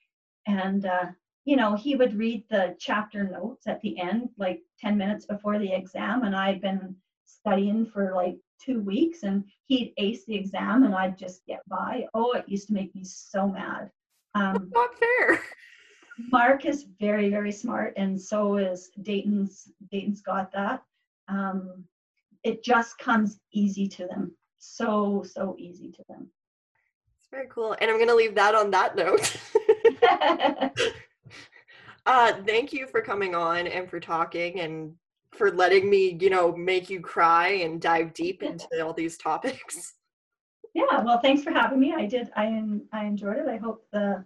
and 0.46 0.86
uh, 0.86 1.06
you 1.44 1.56
know 1.56 1.74
he 1.74 1.96
would 1.96 2.14
read 2.14 2.44
the 2.50 2.76
chapter 2.78 3.24
notes 3.24 3.66
at 3.66 3.80
the 3.80 3.98
end, 3.98 4.28
like 4.38 4.60
ten 4.78 4.96
minutes 4.96 5.26
before 5.26 5.58
the 5.58 5.72
exam, 5.72 6.22
and 6.22 6.36
I'd 6.36 6.60
been 6.60 6.94
studying 7.24 7.86
for 7.86 8.12
like 8.14 8.36
two 8.64 8.80
weeks, 8.80 9.22
and 9.22 9.44
he'd 9.66 9.94
ace 9.98 10.24
the 10.26 10.36
exam, 10.36 10.84
and 10.84 10.94
I'd 10.94 11.18
just 11.18 11.44
get 11.46 11.60
by. 11.68 12.06
Oh, 12.14 12.32
it 12.32 12.48
used 12.48 12.68
to 12.68 12.74
make 12.74 12.94
me 12.94 13.04
so 13.04 13.48
mad. 13.48 13.90
Um, 14.34 14.70
Not 14.72 14.90
fair. 14.94 15.40
Mark 16.30 16.64
is 16.64 16.86
very 17.00 17.30
very 17.30 17.52
smart, 17.52 17.94
and 17.96 18.20
so 18.20 18.56
is 18.56 18.90
Dayton's. 19.02 19.72
Dayton's 19.90 20.20
got 20.20 20.52
that. 20.52 20.82
Um, 21.28 21.84
it 22.42 22.62
just 22.62 22.98
comes 22.98 23.40
easy 23.52 23.88
to 23.88 24.06
them 24.06 24.36
so 24.64 25.22
so 25.22 25.54
easy 25.58 25.90
to 25.92 26.04
them. 26.08 26.28
It's 27.20 27.30
very 27.30 27.46
cool 27.48 27.76
and 27.80 27.90
i'm 27.90 27.96
going 27.96 28.08
to 28.08 28.14
leave 28.14 28.34
that 28.34 28.54
on 28.54 28.70
that 28.70 28.96
note. 28.96 29.36
Uh 32.06 32.34
thank 32.46 32.70
you 32.72 32.86
for 32.86 33.00
coming 33.00 33.34
on 33.34 33.66
and 33.66 33.88
for 33.88 33.98
talking 33.98 34.60
and 34.60 34.94
for 35.32 35.50
letting 35.50 35.88
me 35.88 36.18
you 36.20 36.28
know 36.28 36.54
make 36.54 36.90
you 36.90 37.00
cry 37.00 37.48
and 37.48 37.80
dive 37.80 38.12
deep 38.12 38.42
into 38.42 38.66
all 38.84 38.92
these 38.92 39.16
topics. 39.16 39.94
Yeah 40.74 41.00
well 41.02 41.18
thanks 41.20 41.42
for 41.42 41.50
having 41.50 41.80
me. 41.80 41.94
I 41.96 42.04
did 42.04 42.30
i 42.36 42.62
i 42.92 43.04
enjoyed 43.04 43.38
it. 43.38 43.48
I 43.48 43.56
hope 43.56 43.86
the 43.90 44.22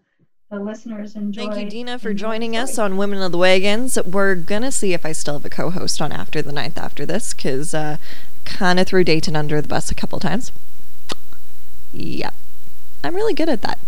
the 0.51 0.59
listeners 0.59 1.15
enjoy. 1.15 1.43
Thank 1.43 1.59
you, 1.59 1.71
Dina, 1.71 1.99
for 1.99 2.15
joining 2.15 2.57
us 2.57 2.79
on 2.79 2.97
Women 2.97 3.21
of 3.21 3.33
the 3.33 3.39
Wagons. 3.39 3.99
We're 4.03 4.35
gonna 4.35 4.73
see 4.73 4.95
if 4.95 5.05
I 5.05 5.13
still 5.13 5.35
have 5.35 5.45
a 5.45 5.51
co-host 5.51 6.01
on 6.01 6.11
after 6.11 6.41
the 6.41 6.53
ninth 6.53 6.79
after 6.79 7.05
this, 7.05 7.35
because 7.35 7.75
uh, 7.75 7.99
kind 8.49 8.81
of 8.81 8.87
threw 8.87 9.05
Dayton 9.05 9.37
under 9.37 9.61
the 9.61 9.69
bus 9.69 9.91
a 9.91 9.95
couple 9.95 10.19
times. 10.19 10.51
Yep. 11.93 12.35
I'm 13.05 13.15
really 13.15 13.35
good 13.35 13.49
at 13.49 13.63
that. 13.63 13.79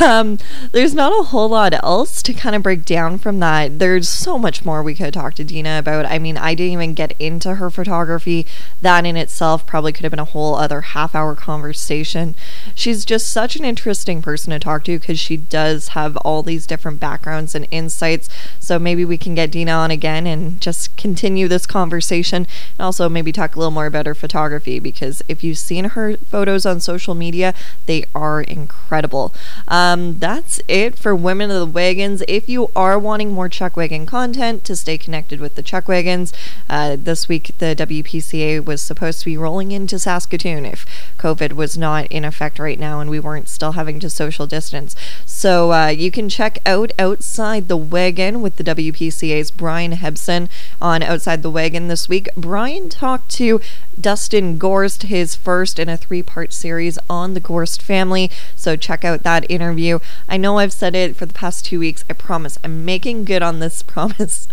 Um, 0.00 0.38
there's 0.70 0.94
not 0.94 1.12
a 1.12 1.24
whole 1.24 1.48
lot 1.48 1.72
else 1.74 2.22
to 2.22 2.32
kind 2.32 2.54
of 2.54 2.62
break 2.62 2.84
down 2.84 3.18
from 3.18 3.40
that. 3.40 3.80
There's 3.80 4.08
so 4.08 4.38
much 4.38 4.64
more 4.64 4.82
we 4.82 4.94
could 4.94 5.12
talk 5.14 5.34
to 5.34 5.44
Dina 5.44 5.78
about. 5.80 6.06
I 6.06 6.18
mean, 6.20 6.36
I 6.36 6.54
didn't 6.54 6.72
even 6.72 6.94
get 6.94 7.14
into 7.18 7.56
her 7.56 7.70
photography 7.70 8.46
that 8.80 9.04
in 9.04 9.16
itself 9.16 9.66
probably 9.66 9.92
could 9.92 10.04
have 10.04 10.10
been 10.10 10.20
a 10.20 10.24
whole 10.24 10.54
other 10.54 10.82
half 10.82 11.14
hour 11.14 11.34
conversation. 11.34 12.36
She's 12.74 13.04
just 13.04 13.32
such 13.32 13.56
an 13.56 13.64
interesting 13.64 14.22
person 14.22 14.52
to 14.52 14.60
talk 14.60 14.84
to 14.84 14.98
because 14.98 15.18
she 15.18 15.36
does 15.36 15.88
have 15.88 16.16
all 16.18 16.42
these 16.42 16.66
different 16.66 17.00
backgrounds 17.00 17.54
and 17.54 17.66
insights. 17.72 18.28
So 18.60 18.78
maybe 18.78 19.04
we 19.04 19.18
can 19.18 19.34
get 19.34 19.50
Dina 19.50 19.72
on 19.72 19.90
again 19.90 20.26
and 20.26 20.60
just 20.60 20.96
continue 20.96 21.48
this 21.48 21.66
conversation 21.66 22.46
and 22.78 22.84
also 22.84 23.08
maybe 23.08 23.32
talk 23.32 23.56
a 23.56 23.58
little 23.58 23.72
more 23.72 23.86
about 23.86 24.06
her 24.06 24.14
photography 24.14 24.78
because 24.78 25.22
if 25.28 25.42
you've 25.42 25.58
seen 25.58 25.86
her 25.86 26.16
photos 26.18 26.64
on 26.64 26.78
social 26.80 27.14
media, 27.14 27.54
they 27.86 28.04
are 28.14 28.43
incredible. 28.48 29.34
Um, 29.68 30.18
that's 30.18 30.60
it 30.68 30.98
for 30.98 31.14
Women 31.14 31.50
of 31.50 31.58
the 31.58 31.66
Wagons. 31.66 32.22
If 32.28 32.48
you 32.48 32.70
are 32.76 32.98
wanting 32.98 33.32
more 33.32 33.48
Chuck 33.48 33.76
Wagon 33.76 34.06
content 34.06 34.64
to 34.64 34.76
stay 34.76 34.98
connected 34.98 35.40
with 35.40 35.54
the 35.54 35.62
Chuck 35.62 35.88
Wagons, 35.88 36.32
uh, 36.68 36.96
this 36.98 37.28
week 37.28 37.52
the 37.58 37.74
WPCA 37.76 38.64
was 38.64 38.80
supposed 38.80 39.20
to 39.20 39.26
be 39.26 39.36
rolling 39.36 39.72
into 39.72 39.98
Saskatoon 39.98 40.66
if 40.66 40.86
COVID 41.18 41.54
was 41.54 41.76
not 41.76 42.06
in 42.06 42.24
effect 42.24 42.58
right 42.58 42.78
now 42.78 43.00
and 43.00 43.10
we 43.10 43.20
weren't 43.20 43.48
still 43.48 43.72
having 43.72 44.00
to 44.00 44.10
social 44.10 44.46
distance. 44.46 44.94
So 45.24 45.72
uh, 45.72 45.88
you 45.88 46.10
can 46.10 46.28
check 46.28 46.58
out 46.66 46.92
Outside 46.98 47.68
the 47.68 47.76
Wagon 47.76 48.42
with 48.42 48.56
the 48.56 48.64
WPCA's 48.64 49.50
Brian 49.50 49.92
Hebson 49.92 50.48
on 50.80 51.02
Outside 51.02 51.42
the 51.42 51.50
Wagon 51.50 51.88
this 51.88 52.08
week. 52.08 52.28
Brian 52.36 52.88
talked 52.88 53.30
to 53.32 53.60
Dustin 54.00 54.58
Gorst, 54.58 55.04
his 55.04 55.34
first 55.34 55.78
in 55.78 55.88
a 55.88 55.96
three 55.96 56.22
part 56.22 56.52
series 56.52 56.98
on 57.08 57.34
the 57.34 57.40
Gorst 57.40 57.82
family. 57.82 58.30
So 58.56 58.76
check 58.76 59.04
out 59.04 59.22
that 59.22 59.50
interview. 59.50 59.98
I 60.28 60.36
know 60.36 60.58
I've 60.58 60.72
said 60.72 60.94
it 60.94 61.16
for 61.16 61.26
the 61.26 61.34
past 61.34 61.64
two 61.64 61.78
weeks. 61.78 62.04
I 62.08 62.14
promise 62.14 62.58
I'm 62.64 62.84
making 62.84 63.24
good 63.24 63.42
on 63.42 63.60
this 63.60 63.82
promise. 63.94 64.48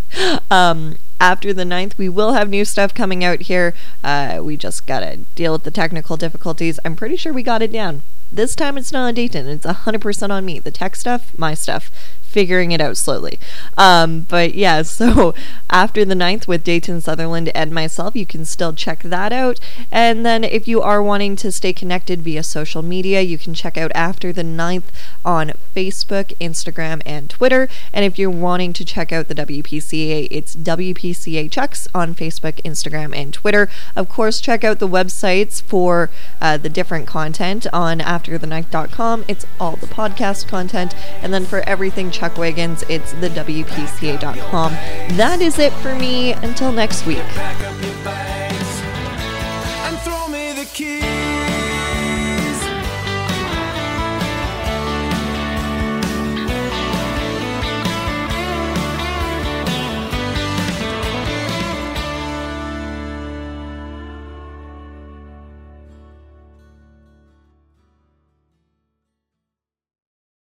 um, 0.50 0.98
after 1.20 1.54
the 1.54 1.64
9th, 1.64 1.98
we 1.98 2.10
will 2.10 2.34
have 2.34 2.50
new 2.50 2.66
stuff 2.66 2.94
coming 2.94 3.24
out 3.24 3.42
here. 3.42 3.74
Uh, 4.04 4.40
we 4.44 4.58
just 4.58 4.88
gotta 4.88 5.18
deal 5.36 5.54
with 5.54 5.64
the 5.64 5.72
technical 5.72 6.18
difficulties. 6.18 6.80
I'm 6.84 6.96
pretty 6.96 7.16
sure 7.16 7.32
we 7.32 7.44
got 7.44 7.62
it 7.62 7.72
down. 7.72 8.02
This 8.32 8.56
time 8.56 8.78
it's 8.78 8.92
not 8.92 9.08
on 9.08 9.14
Dayton. 9.14 9.48
It's 9.48 9.66
100% 9.66 10.30
on 10.32 10.46
me. 10.46 10.58
The 10.60 10.72
tech 10.72 10.96
stuff, 10.96 11.38
my 11.38 11.54
stuff 11.54 11.92
figuring 12.32 12.72
it 12.72 12.82
out 12.82 12.98
slowly. 12.98 13.38
Um, 13.78 14.22
but 14.22 14.56
yeah, 14.56 14.82
so 15.02 15.34
after 15.70 16.06
the 16.06 16.16
9th 16.16 16.48
with 16.48 16.64
Dayton 16.64 17.02
Sutherland 17.02 17.50
and 17.50 17.72
myself, 17.74 18.16
you 18.16 18.26
can 18.26 18.46
still 18.46 18.74
check 18.74 19.04
that 19.04 19.34
out. 19.34 19.60
And 19.92 20.26
then 20.26 20.44
if 20.44 20.68
you 20.68 20.82
are 20.82 21.04
wanting 21.04 21.36
to 21.38 21.52
stay 21.52 21.74
connected 21.74 22.22
via 22.22 22.44
social 22.44 22.82
media, 22.82 23.22
you 23.22 23.38
can 23.38 23.54
check 23.54 23.78
out 23.78 23.92
After 23.94 24.32
the 24.32 24.44
9th 24.44 24.86
on 25.26 25.52
Facebook, 25.76 26.34
Instagram, 26.40 27.02
and 27.06 27.30
Twitter. 27.30 27.68
And 27.94 28.06
if 28.06 28.18
you're 28.18 28.30
wanting 28.30 28.74
to 28.74 28.86
check 28.86 29.12
out 29.12 29.28
the 29.28 29.36
WPCA, 29.36 30.28
it's 30.32 30.56
WPCA 30.56 31.52
Chucks 31.52 31.88
on 31.94 32.16
Facebook, 32.16 32.62
Instagram, 32.64 33.16
and 33.16 33.34
Twitter. 33.34 33.70
Of 33.96 34.10
course, 34.10 34.40
check 34.40 34.64
out 34.64 34.80
the 34.80 34.88
websites 34.88 35.62
for 35.62 36.10
uh, 36.40 36.58
the 36.58 36.70
different 36.70 37.08
content 37.08 37.68
on 37.74 38.00
afterthe9th.com. 38.00 39.26
It's 39.28 39.46
all 39.60 39.76
the 39.76 39.88
podcast 39.88 40.48
content. 40.48 40.96
And 41.22 41.34
then 41.34 41.46
for 41.46 41.60
everything 41.62 42.12
Chuck 42.22 42.38
Wagons, 42.38 42.84
it's 42.88 43.14
the 43.14 43.30
WPCA.com. 43.30 44.74
That 45.18 45.42
is 45.42 45.58
it 45.58 45.74
for 45.74 45.96
me. 45.96 46.34
Until 46.34 46.72
next 46.72 47.08
week. 47.08 47.18